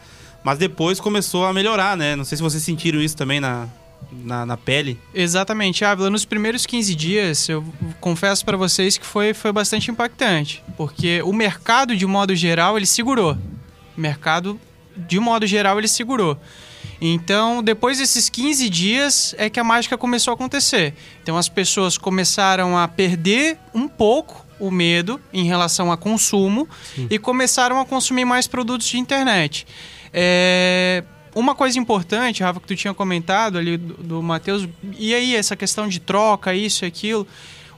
mas 0.44 0.58
depois 0.58 1.00
começou 1.00 1.44
a 1.46 1.52
melhorar, 1.52 1.96
né? 1.96 2.14
Não 2.14 2.24
sei 2.24 2.36
se 2.36 2.42
vocês 2.42 2.62
sentiram 2.62 3.00
isso 3.00 3.16
também 3.16 3.40
na, 3.40 3.66
na, 4.12 4.46
na 4.46 4.56
pele. 4.56 4.98
Exatamente, 5.12 5.84
Ávila. 5.84 6.10
Nos 6.10 6.24
primeiros 6.24 6.64
15 6.64 6.94
dias, 6.94 7.48
eu 7.48 7.64
confesso 8.00 8.44
para 8.44 8.56
vocês 8.56 8.96
que 8.96 9.06
foi, 9.06 9.34
foi 9.34 9.52
bastante 9.52 9.90
impactante, 9.90 10.62
porque 10.76 11.22
o 11.22 11.32
mercado, 11.32 11.96
de 11.96 12.06
modo 12.06 12.34
geral, 12.36 12.76
ele 12.76 12.86
segurou. 12.86 13.36
O 13.96 14.00
mercado, 14.00 14.60
de 14.96 15.18
modo 15.18 15.46
geral, 15.46 15.78
ele 15.78 15.88
segurou. 15.88 16.38
Então, 17.00 17.62
depois 17.62 17.98
desses 17.98 18.28
15 18.28 18.68
dias 18.70 19.34
é 19.38 19.50
que 19.50 19.60
a 19.60 19.64
mágica 19.64 19.98
começou 19.98 20.32
a 20.32 20.34
acontecer. 20.34 20.94
Então, 21.22 21.36
as 21.36 21.48
pessoas 21.48 21.98
começaram 21.98 22.78
a 22.78 22.88
perder 22.88 23.58
um 23.74 23.88
pouco 23.88 24.44
o 24.58 24.70
medo 24.70 25.20
em 25.32 25.44
relação 25.44 25.90
a 25.90 25.96
consumo 25.96 26.68
e 27.10 27.18
começaram 27.18 27.80
a 27.80 27.84
consumir 27.84 28.24
mais 28.24 28.46
produtos 28.46 28.86
de 28.86 28.98
internet. 28.98 29.66
É, 30.12 31.02
uma 31.34 31.54
coisa 31.54 31.78
importante, 31.78 32.42
Rafa, 32.42 32.60
que 32.60 32.66
tu 32.66 32.76
tinha 32.76 32.94
comentado 32.94 33.58
ali 33.58 33.76
do, 33.76 33.94
do 33.94 34.22
Matheus, 34.22 34.68
e 34.96 35.12
aí 35.12 35.34
essa 35.34 35.56
questão 35.56 35.88
de 35.88 35.98
troca, 35.98 36.54
isso 36.54 36.84
e 36.84 36.86
aquilo. 36.86 37.26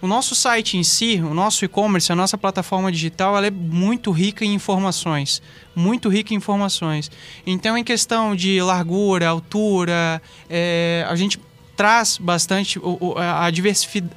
O 0.00 0.06
nosso 0.06 0.34
site 0.34 0.76
em 0.76 0.82
si, 0.82 1.20
o 1.22 1.32
nosso 1.32 1.64
e-commerce, 1.64 2.12
a 2.12 2.16
nossa 2.16 2.36
plataforma 2.36 2.92
digital, 2.92 3.36
ela 3.36 3.46
é 3.46 3.50
muito 3.50 4.10
rica 4.10 4.44
em 4.44 4.54
informações. 4.54 5.42
Muito 5.74 6.08
rica 6.08 6.34
em 6.34 6.36
informações. 6.36 7.10
Então, 7.46 7.76
em 7.76 7.84
questão 7.84 8.36
de 8.36 8.60
largura, 8.60 9.28
altura, 9.28 10.20
é, 10.50 11.06
a 11.08 11.16
gente 11.16 11.40
traz 11.76 12.18
bastante 12.18 12.80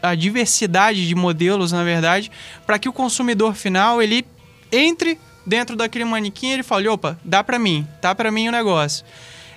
a, 0.01 0.15
diversidade 0.15 1.07
de 1.07 1.15
modelos, 1.15 1.71
na 1.71 1.83
verdade, 1.83 2.31
para 2.65 2.79
que 2.79 2.87
o 2.87 2.93
consumidor 2.93 3.53
final 3.53 4.01
ele 4.01 4.25
entre 4.71 5.19
dentro 5.45 5.75
daquele 5.75 6.05
manequim 6.05 6.47
e 6.47 6.51
ele 6.53 6.63
fale, 6.63 6.87
opa, 6.87 7.19
dá 7.23 7.43
para 7.43 7.59
mim, 7.59 7.85
tá 8.01 8.15
para 8.15 8.31
mim 8.31 8.47
o 8.47 8.51
negócio. 8.51 9.03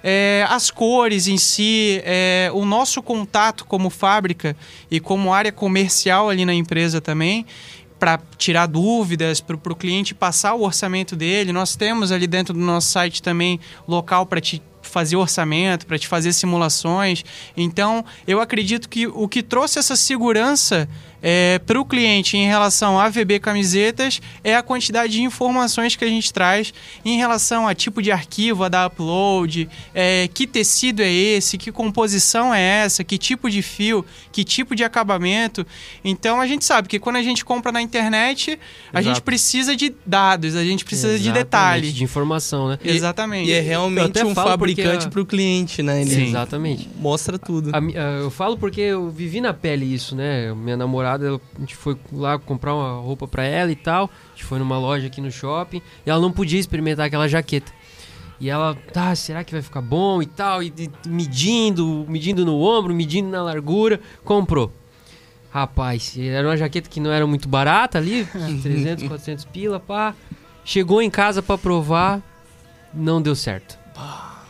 É, 0.03 0.45
as 0.49 0.71
cores 0.71 1.29
em 1.29 1.37
si, 1.39 2.01
é, 2.05 2.51
o 2.53 2.65
nosso 2.65 3.03
contato 3.03 3.65
como 3.65 3.89
fábrica 3.89 4.57
e 4.91 4.99
como 4.99 5.33
área 5.33 5.53
comercial 5.53 6.29
ali 6.29 6.45
na 6.45 6.55
empresa 6.55 7.01
também, 7.01 7.47
para 7.99 8.21
tirar 8.37 8.67
dúvidas, 8.67 9.41
para 9.41 9.55
o 9.55 9.77
cliente 9.77 10.13
passar 10.13 10.55
o 10.55 10.63
orçamento 10.63 11.15
dele. 11.15 11.53
Nós 11.53 11.77
temos 11.77 12.11
ali 12.11 12.27
dentro 12.27 12.53
do 12.53 12.61
nosso 12.61 12.89
site 12.89 13.23
também 13.23 13.61
local 13.87 14.27
para 14.27 14.41
te 14.41 14.61
fazer 14.83 15.17
orçamento, 15.17 15.87
para 15.87 15.99
te 15.99 16.09
fazer 16.09 16.33
simulações. 16.33 17.25
Então, 17.57 18.05
eu 18.27 18.41
acredito 18.41 18.89
que 18.89 19.07
o 19.07 19.29
que 19.29 19.43
trouxe 19.43 19.79
essa 19.79 19.97
segurança 19.97 20.89
é, 21.23 21.61
para 21.61 21.81
o 21.81 21.85
cliente 21.85 22.37
em 22.37 22.47
relação 22.49 22.99
a 22.99 23.09
VB 23.09 23.39
camisetas 23.39 24.21
é 24.43 24.57
a 24.57 24.63
quantidade 24.63 25.13
de 25.13 25.23
informações 25.23 25.95
que 25.95 26.05
a 26.05 26.09
gente 26.09 26.33
traz 26.33 26.75
em 27.05 27.17
relação 27.17 27.69
a 27.69 27.75
tipo 27.75 28.03
de 28.03 28.11
arquivo 28.11 28.65
a 28.65 28.69
dar 28.69 28.87
upload, 28.89 29.69
é, 29.95 30.29
que 30.35 30.47
tecido 30.47 31.01
é 31.01 31.11
esse, 31.11 31.57
que 31.57 31.71
composição 31.71 32.53
é 32.53 32.61
essa, 32.85 33.05
que 33.05 33.17
tipo 33.19 33.49
de 33.49 33.63
fio, 33.63 34.05
que 34.33 34.43
tipo 34.45 34.75
de 34.75 34.83
acabamento. 34.83 35.67
Então 36.05 36.41
a 36.41 36.47
gente 36.47 36.65
sabe 36.65 36.89
que 36.89 36.99
quando 36.99 37.17
a 37.17 37.23
gente 37.23 37.45
compra 37.45 37.71
na 37.71 37.81
internet, 37.81 38.59
a 38.93 39.01
Exato. 39.01 39.15
gente 39.15 39.23
precisa 39.23 39.77
de 39.77 39.95
dados, 40.05 40.57
a 40.57 40.65
gente 40.65 40.85
precisa 40.85 41.09
de 41.19 41.29
Exatamente, 41.29 41.45
detalhe. 41.45 41.93
De 41.93 42.05
informação, 42.05 42.69
né? 42.69 42.79
Exatamente. 42.85 43.49
E 43.49 43.53
é 43.53 43.61
realmente 43.61 44.25
um 44.25 44.35
fabricante 44.35 44.89
porque 44.91 45.07
a- 45.07 45.11
pro 45.11 45.27
cliente, 45.27 45.83
né? 45.83 46.01
Ele 46.03 46.11
Sim. 46.11 46.25
Exatamente. 46.29 46.89
mostra 46.99 47.39
tudo. 47.39 47.71
A 47.73 47.79
a- 47.79 48.21
eu 48.23 48.31
falo 48.31 48.57
porque 48.57 48.81
eu 48.81 49.11
vivi 49.11 49.41
na 49.41 49.53
pele 49.53 49.85
isso, 49.85 50.17
né? 50.17 50.53
Minha 50.55 50.77
namorada, 50.77 51.12
ela- 51.21 51.41
a 51.57 51.61
gente 51.61 51.75
foi 51.77 51.97
lá 52.13 52.39
comprar 52.39 52.75
uma 52.75 53.01
roupa 53.01 53.27
pra 53.27 53.45
ela 53.45 53.71
e 53.73 53.77
tal. 53.77 54.05
A 54.05 54.37
gente 54.37 54.45
foi 54.45 54.59
numa 54.59 54.79
loja 54.79 55.07
aqui 55.07 55.21
no 55.21 55.31
shopping 55.31 55.83
e 56.07 56.11
ela 56.11 56.21
não 56.21 56.31
podia 56.33 56.59
experimentar 56.61 57.07
aquela 57.07 57.29
jaqueta. 57.29 57.73
E 58.41 58.49
ela, 58.51 58.75
tá, 58.93 59.15
será 59.15 59.45
que 59.45 59.53
vai 59.53 59.63
ficar 59.63 59.81
bom 59.81 60.21
e 60.21 60.27
tal? 60.27 60.63
E, 60.63 60.73
e 60.77 60.91
medindo, 61.09 62.05
medindo 62.09 62.45
no 62.45 62.61
ombro, 62.61 62.93
medindo 62.95 63.29
na 63.29 63.43
largura, 63.43 64.01
comprou. 64.25 64.73
Rapaz, 65.51 66.17
era 66.19 66.49
uma 66.49 66.57
jaqueta 66.57 66.89
que 66.89 66.99
não 66.99 67.11
era 67.13 67.27
muito 67.27 67.49
barata 67.49 67.99
ali, 67.99 68.27
300, 68.63 69.07
400 69.07 69.45
pila, 69.53 69.79
pá. 69.79 70.15
Chegou 70.65 71.03
em 71.03 71.11
casa 71.11 71.43
pra 71.43 71.59
provar, 71.59 72.23
não 72.95 73.21
deu 73.21 73.35
certo. 73.37 73.79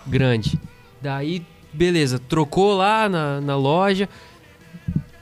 Grande. 0.07 0.59
Daí, 1.01 1.45
beleza, 1.73 2.19
trocou 2.19 2.75
lá 2.77 3.09
na, 3.09 3.41
na 3.41 3.57
loja, 3.57 4.09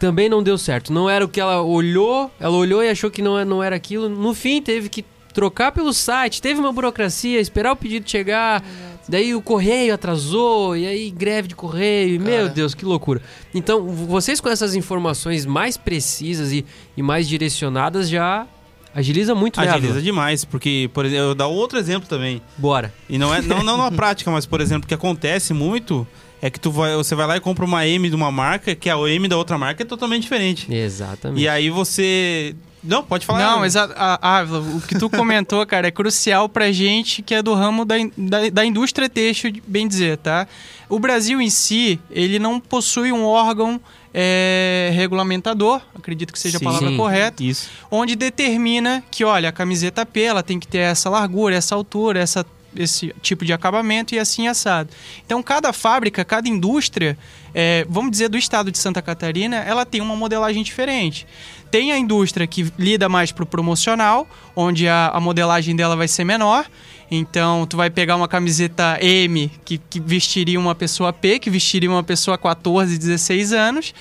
também 0.01 0.29
não 0.29 0.43
deu 0.43 0.59
certo. 0.59 0.93
Não 0.93 1.09
era 1.09 1.25
o 1.25 1.29
que 1.29 1.39
ela 1.41 1.61
olhou, 1.63 2.29
ela 2.41 2.57
olhou 2.57 2.83
e 2.83 2.89
achou 2.89 3.11
que 3.11 3.23
não, 3.23 3.39
é- 3.39 3.45
não 3.45 3.63
era 3.63 3.77
aquilo. 3.77 4.09
No 4.09 4.35
fim, 4.35 4.61
teve 4.61 4.89
que 4.89 5.05
trocar 5.33 5.71
pelo 5.71 5.93
site, 5.93 6.43
teve 6.43 6.59
uma 6.59 6.73
burocracia, 6.73 7.39
esperar 7.41 7.73
o 7.73 7.77
pedido 7.77 8.11
chegar. 8.11 8.65
Daí 9.09 9.35
o 9.35 9.43
correio 9.43 9.93
atrasou, 9.95 10.77
e 10.77 10.87
aí 10.87 11.11
greve 11.11 11.49
de 11.49 11.55
correio. 11.55 12.15
e, 12.15 12.19
Meu 12.19 12.49
Deus, 12.49 12.75
que 12.75 12.85
loucura. 12.85 13.21
Então, 13.55 13.87
vocês 13.89 14.41
com 14.41 14.49
essas 14.49 14.75
informações 14.75 15.45
mais 15.45 15.77
precisas 15.77 16.51
e, 16.53 16.65
e 16.97 17.03
mais 17.03 17.29
direcionadas 17.29 18.09
já 18.09 18.47
agiliza 18.95 19.35
muito, 19.35 19.61
né, 19.61 19.69
Agiliza 19.69 19.87
Ávila? 19.95 20.03
demais, 20.03 20.45
porque, 20.45 20.89
por 20.95 21.05
exemplo, 21.05 21.23
eu 21.23 21.27
vou 21.29 21.35
dar 21.35 21.47
outro 21.47 21.79
exemplo 21.79 22.09
também. 22.09 22.41
Bora. 22.57 22.93
E 23.09 23.19
não 23.19 23.33
é 23.35 23.41
não, 23.43 23.63
não 23.63 23.77
na 23.77 23.91
prática, 23.91 24.31
mas, 24.31 24.47
por 24.47 24.61
exemplo, 24.61 24.85
o 24.85 24.89
que 24.89 24.95
acontece 24.95 25.53
muito 25.53 26.07
é 26.43 26.49
que 26.51 26.59
tu 26.59 26.71
vai, 26.71 26.95
você 26.95 27.15
vai 27.15 27.27
lá 27.27 27.37
e 27.37 27.41
compra 27.41 27.65
uma 27.65 27.87
M 27.87 28.09
de 28.09 28.15
uma 28.17 28.31
marca, 28.31 28.75
que 28.75 28.89
a 28.89 28.97
M 28.97 29.29
da 29.29 29.37
outra 29.37 29.59
marca 29.59 29.83
é 29.83 29.87
totalmente 29.87 30.23
diferente. 30.23 30.73
Exatamente. 30.73 31.43
E 31.43 31.49
aí 31.49 31.71
você. 31.71 32.55
Não, 32.83 33.03
pode 33.03 33.27
falar. 33.27 33.41
Não, 33.41 33.65
exato. 33.65 33.93
Ah, 33.97 34.43
o 34.49 34.81
que 34.81 34.99
tu 34.99 35.11
comentou, 35.11 35.67
cara, 35.67 35.89
é 35.89 35.91
crucial 35.91 36.49
pra 36.49 36.73
gente 36.73 37.21
que 37.21 37.35
é 37.35 37.43
do 37.43 37.53
ramo 37.53 37.85
da, 37.85 37.99
in- 37.99 38.11
da, 38.17 38.49
da 38.49 38.65
indústria 38.65 39.07
têxtil, 39.07 39.53
bem 39.67 39.87
dizer, 39.87 40.17
tá? 40.17 40.49
O 40.89 40.99
Brasil 40.99 41.43
em 41.43 41.51
si, 41.51 42.01
ele 42.11 42.39
não 42.39 42.59
possui 42.59 43.13
um 43.13 43.25
órgão 43.27 43.79
é, 44.15 44.91
regulamentador, 44.95 45.81
acredito 45.95 46.33
que 46.33 46.39
seja 46.39 46.59
Sim. 46.59 46.65
a 46.65 46.69
palavra 46.69 46.89
Sim. 46.89 46.97
correta, 46.97 47.45
Isso. 47.45 47.69
onde 47.91 48.17
determina 48.17 49.05
que, 49.11 49.25
olha, 49.25 49.51
a 49.51 49.53
camiseta 49.53 50.05
P, 50.07 50.23
ela 50.23 50.43
tem 50.43 50.59
que 50.59 50.67
ter 50.67 50.79
essa 50.79 51.11
largura, 51.11 51.55
essa 51.55 51.75
altura, 51.75 52.19
essa 52.21 52.45
esse 52.77 53.15
tipo 53.21 53.45
de 53.45 53.53
acabamento 53.53 54.15
e 54.15 54.19
assim 54.19 54.49
assado. 54.49 54.91
Então, 55.25 55.43
cada 55.43 55.73
fábrica, 55.73 56.25
cada 56.25 56.49
indústria, 56.49 57.17
é, 57.55 57.87
vamos 57.89 58.11
dizer, 58.11 58.29
do 58.29 58.39
estado 58.39 58.71
de 58.71 58.79
Santa 58.79 59.03
Catarina, 59.03 59.57
ela 59.57 59.85
tem 59.85 60.01
uma 60.01 60.17
modelagem 60.17 60.63
diferente. 60.63 61.27
Tem 61.71 61.93
a 61.93 61.99
indústria 61.99 62.47
que 62.47 62.73
lida 62.79 63.09
mais 63.09 63.33
pro 63.33 63.47
promocional, 63.47 64.29
onde 64.57 64.89
a, 64.89 65.09
a 65.09 65.21
modelagem 65.21 65.77
dela 65.77 65.97
vai 65.97 66.09
ser 66.09 66.25
menor. 66.25 66.67
Então, 67.11 67.67
tu 67.67 67.77
vai 67.77 67.91
pegar 67.91 68.17
uma 68.17 68.29
camiseta 68.29 68.99
M, 69.01 69.51
que, 69.65 69.79
que 69.79 69.99
vestiria 69.99 70.59
uma 70.59 70.75
pessoa 70.75 71.13
P, 71.13 71.39
que 71.39 71.51
vestiria 71.51 71.91
uma 71.91 72.03
pessoa 72.03 72.39
14, 72.39 72.97
16 72.97 73.53
anos. 73.53 73.95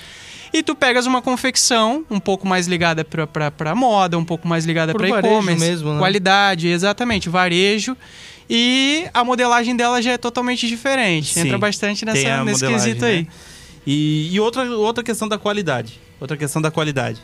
E 0.52 0.62
tu 0.62 0.74
pegas 0.74 1.06
uma 1.06 1.22
confecção 1.22 2.04
um 2.10 2.18
pouco 2.18 2.46
mais 2.46 2.66
ligada 2.66 3.04
pra 3.04 3.74
moda, 3.74 4.18
um 4.18 4.24
pouco 4.24 4.48
mais 4.48 4.64
ligada 4.64 4.92
varejo 4.92 5.18
e-commerce. 5.18 5.64
mesmo, 5.64 5.92
né? 5.92 5.98
Qualidade, 5.98 6.68
exatamente, 6.68 7.28
varejo. 7.28 7.96
E 8.52 9.08
a 9.14 9.22
modelagem 9.22 9.76
dela 9.76 10.02
já 10.02 10.10
é 10.10 10.18
totalmente 10.18 10.66
diferente. 10.66 11.34
Sim, 11.34 11.42
Entra 11.42 11.56
bastante 11.56 12.04
nessa, 12.04 12.42
nesse 12.42 12.66
quesito 12.66 13.04
aí. 13.04 13.20
né? 13.22 13.26
E, 13.86 14.28
e 14.32 14.40
outra, 14.40 14.64
outra 14.64 15.04
questão 15.04 15.28
da 15.28 15.38
qualidade. 15.38 16.00
Outra 16.20 16.36
questão 16.36 16.60
da 16.60 16.68
qualidade. 16.68 17.20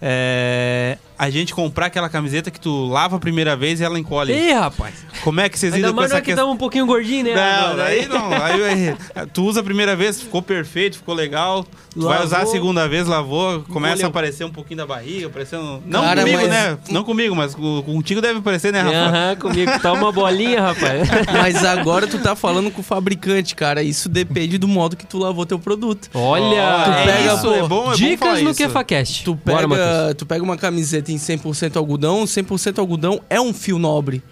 É, 0.00 0.96
a 1.22 1.30
gente 1.30 1.54
comprar 1.54 1.86
aquela 1.86 2.08
camiseta 2.08 2.50
que 2.50 2.58
tu 2.58 2.86
lava 2.88 3.14
a 3.16 3.18
primeira 3.20 3.54
vez 3.56 3.80
e 3.80 3.84
ela 3.84 3.96
encolhe. 3.96 4.32
Ih, 4.32 4.52
rapaz. 4.54 4.94
Como 5.22 5.40
é 5.40 5.48
que 5.48 5.56
vocês 5.56 5.72
Ainda 5.72 5.86
lidam 5.86 5.94
com 5.94 6.00
mais 6.00 6.10
essa 6.10 6.16
nós 6.18 6.24
que 6.24 6.32
questão? 6.32 6.50
um 6.50 6.56
pouquinho 6.56 6.84
gordinho, 6.84 7.26
né? 7.26 7.34
Não, 7.36 7.66
agora? 7.66 7.84
aí 7.84 8.08
não. 8.08 8.32
Aí, 8.32 8.64
aí, 8.64 9.26
tu 9.32 9.44
usa 9.44 9.60
a 9.60 9.62
primeira 9.62 9.94
vez, 9.94 10.20
ficou 10.20 10.42
perfeito, 10.42 10.96
ficou 10.96 11.14
legal. 11.14 11.64
Tu 11.94 12.00
vai 12.02 12.24
usar 12.24 12.36
a 12.36 12.38
Lavou. 12.40 12.52
segunda 12.52 12.88
vez, 12.88 13.06
lavou, 13.06 13.60
começa 13.68 13.96
Molhou. 13.96 14.06
a 14.06 14.08
aparecer 14.08 14.44
um 14.44 14.50
pouquinho 14.50 14.78
da 14.78 14.86
barriga, 14.86 15.26
aparecendo. 15.26 15.82
Não 15.86 16.00
Cara, 16.02 16.22
comigo, 16.22 16.38
mas- 16.40 16.48
né? 16.48 16.78
Não 16.90 17.04
comigo, 17.04 17.36
mas 17.36 17.54
co- 17.54 17.82
contigo 17.84 18.20
deve 18.22 18.38
aparecer, 18.38 18.72
né, 18.72 18.80
Rafa? 18.80 18.96
Aham, 18.96 19.36
comigo. 19.36 19.78
Tá 19.80 19.92
uma 19.92 20.10
bolinha, 20.10 20.60
rapaz. 20.60 21.08
Mas 21.32 21.62
agora 21.64 22.06
tu 22.06 22.18
tá 22.18 22.34
falando 22.34 22.70
com 22.70 22.80
o 22.80 22.84
fabricante, 22.84 23.54
cara. 23.54 23.82
Isso 23.82 24.08
depende 24.08 24.56
do 24.58 24.66
modo 24.66 24.96
que 24.96 25.06
tu 25.06 25.18
lavou 25.18 25.44
teu 25.46 25.58
produto. 25.58 26.08
Olha, 26.14 26.82
Tu 26.84 26.90
é 26.90 27.04
pega, 27.04 27.34
isso, 27.34 27.42
pô, 27.42 27.54
é 27.54 27.58
bom, 27.60 27.64
é 27.64 27.68
bom 27.68 27.92
dicas 27.94 28.18
falar 28.28 28.40
no 28.40 28.50
isso. 28.50 28.68
QFAcast. 28.68 29.24
Tu 29.24 29.34
Bora, 29.34 29.68
pega, 29.68 30.14
tu 30.16 30.26
pega 30.26 30.42
uma 30.42 30.56
camiseta 30.56 31.11
em 31.12 31.16
100% 31.16 31.76
algodão, 31.76 32.24
100% 32.24 32.78
algodão 32.78 33.20
é 33.30 33.40
um 33.40 33.52
fio 33.52 33.78
nobre. 33.78 34.22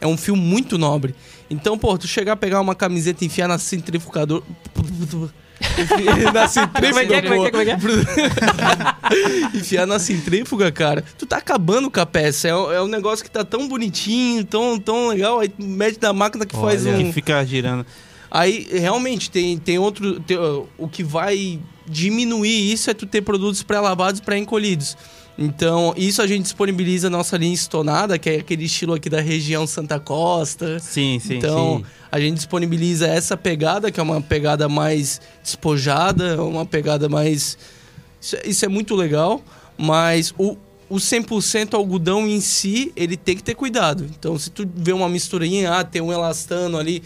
É 0.00 0.06
um 0.06 0.16
fio 0.16 0.36
muito 0.36 0.76
nobre. 0.76 1.14
Então, 1.48 1.78
pô, 1.78 1.96
tu 1.96 2.06
chegar 2.06 2.32
a 2.32 2.36
pegar 2.36 2.60
uma 2.60 2.74
camiseta 2.74 3.24
e 3.24 3.26
enfiar 3.26 3.48
na 3.48 3.58
centrifugador... 3.58 4.42
na 6.32 6.48
centrífuga, 6.48 6.88
Como 6.88 6.98
é 6.98 7.06
que 7.06 7.14
é, 7.14 7.22
como 7.22 7.34
é 7.46 7.50
que 7.64 7.70
é, 7.70 7.76
como 7.78 7.92
é 7.92 9.50
que 9.52 9.56
enfiar 9.58 9.86
na 9.86 9.98
centrífuga, 9.98 10.70
cara, 10.72 11.04
tu 11.18 11.26
tá 11.26 11.36
acabando 11.38 11.90
com 11.90 12.00
a 12.00 12.06
peça. 12.06 12.48
É, 12.48 12.54
um- 12.56 12.72
é 12.72 12.82
um 12.82 12.86
negócio 12.88 13.24
que 13.24 13.30
tá 13.30 13.44
tão 13.44 13.68
bonitinho, 13.68 14.44
tão, 14.44 14.78
tão 14.78 15.08
legal. 15.08 15.40
Aí 15.40 15.48
tu 15.48 15.62
mete 15.62 15.98
na 16.02 16.12
máquina 16.12 16.44
que 16.44 16.56
faz 16.56 16.84
Olha. 16.86 16.96
um... 16.98 17.04
Que 17.06 17.12
fica 17.12 17.44
girando. 17.44 17.86
Aí, 18.30 18.66
realmente, 18.72 19.30
tem, 19.30 19.56
tem 19.58 19.78
outro. 19.78 20.18
tem, 20.20 20.36
o 20.76 20.88
que 20.88 21.04
vai 21.04 21.60
diminuir 21.86 22.72
isso 22.72 22.90
é 22.90 22.94
tu 22.94 23.06
ter 23.06 23.22
produtos 23.22 23.62
pré-lavados 23.62 24.20
e 24.20 24.22
pré-encolhidos. 24.22 24.96
Então, 25.36 25.92
isso 25.96 26.22
a 26.22 26.26
gente 26.26 26.42
disponibiliza 26.42 27.10
na 27.10 27.18
nossa 27.18 27.36
linha 27.36 27.54
estonada, 27.54 28.18
que 28.18 28.30
é 28.30 28.36
aquele 28.36 28.64
estilo 28.64 28.94
aqui 28.94 29.10
da 29.10 29.20
região 29.20 29.66
Santa 29.66 29.98
Costa. 29.98 30.78
Sim, 30.78 31.18
sim. 31.18 31.36
então, 31.36 31.78
sim. 31.78 31.84
a 32.10 32.20
gente 32.20 32.36
disponibiliza 32.36 33.06
essa 33.08 33.36
pegada, 33.36 33.90
que 33.90 33.98
é 33.98 34.02
uma 34.02 34.20
pegada 34.20 34.68
mais 34.68 35.20
despojada, 35.42 36.40
uma 36.42 36.64
pegada 36.64 37.08
mais. 37.08 37.58
Isso, 38.20 38.36
é- 38.36 38.42
isso 38.48 38.64
é 38.64 38.68
muito 38.68 38.94
legal, 38.94 39.42
mas 39.76 40.32
o, 40.38 40.56
o 40.88 40.96
100% 40.96 41.74
algodão 41.74 42.28
em 42.28 42.40
si, 42.40 42.92
ele 42.94 43.16
tem 43.16 43.36
que 43.36 43.42
ter 43.42 43.54
cuidado. 43.54 44.06
Então, 44.16 44.38
se 44.38 44.50
tu 44.50 44.68
vê 44.72 44.92
uma 44.92 45.08
misturinha, 45.08 45.72
ah, 45.72 45.84
tem 45.84 46.00
um 46.00 46.12
elastano 46.12 46.78
ali, 46.78 47.02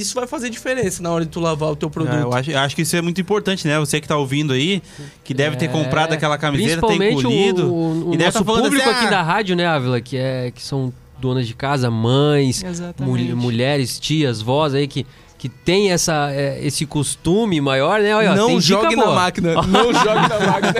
isso 0.00 0.14
vai 0.14 0.26
fazer 0.26 0.50
diferença 0.50 1.02
na 1.02 1.10
hora 1.10 1.24
de 1.24 1.30
tu 1.30 1.40
lavar 1.40 1.70
o 1.70 1.76
teu 1.76 1.88
produto. 1.90 2.14
É, 2.16 2.22
eu 2.22 2.32
acho, 2.32 2.50
eu 2.50 2.58
acho 2.58 2.76
que 2.76 2.82
isso 2.82 2.94
é 2.96 3.02
muito 3.02 3.20
importante, 3.20 3.66
né? 3.66 3.78
Você 3.78 4.00
que 4.00 4.06
tá 4.08 4.16
ouvindo 4.16 4.52
aí, 4.52 4.82
que 5.24 5.32
deve 5.34 5.56
ter 5.56 5.64
É, 5.66 5.68
comprado 5.68 6.12
aquela 6.12 6.36
camiseta, 6.38 6.80
ter 6.82 6.96
Principalmente 6.96 7.20
encolhido. 7.20 7.66
o, 7.72 8.10
o 8.10 8.14
e 8.14 8.16
deve 8.16 8.24
nosso 8.26 8.38
tá 8.38 8.44
falando 8.44 8.62
público 8.64 8.88
assim, 8.88 8.98
aqui 8.98 9.06
ah, 9.06 9.10
da 9.10 9.22
rádio, 9.22 9.56
né, 9.56 9.66
Ávila? 9.66 10.00
Que, 10.00 10.16
é, 10.16 10.50
que 10.54 10.62
são 10.62 10.92
donas 11.18 11.46
de 11.46 11.54
casa, 11.54 11.90
mães, 11.90 12.62
mul- 13.00 13.36
mulheres, 13.36 13.98
tias, 13.98 14.42
vós 14.42 14.74
aí 14.74 14.86
que, 14.86 15.06
que 15.38 15.48
tem 15.48 15.90
essa, 15.90 16.30
é, 16.32 16.58
esse 16.62 16.84
costume 16.86 17.60
maior, 17.60 18.00
né? 18.00 18.14
Olha, 18.14 18.34
não 18.34 18.48
tem 18.48 18.58
dica 18.58 18.82
jogue 18.82 18.96
na 18.96 19.02
boa. 19.04 19.14
máquina. 19.14 19.54
Não 19.66 19.92
jogue 19.92 20.28
na 20.28 20.40
máquina. 20.40 20.74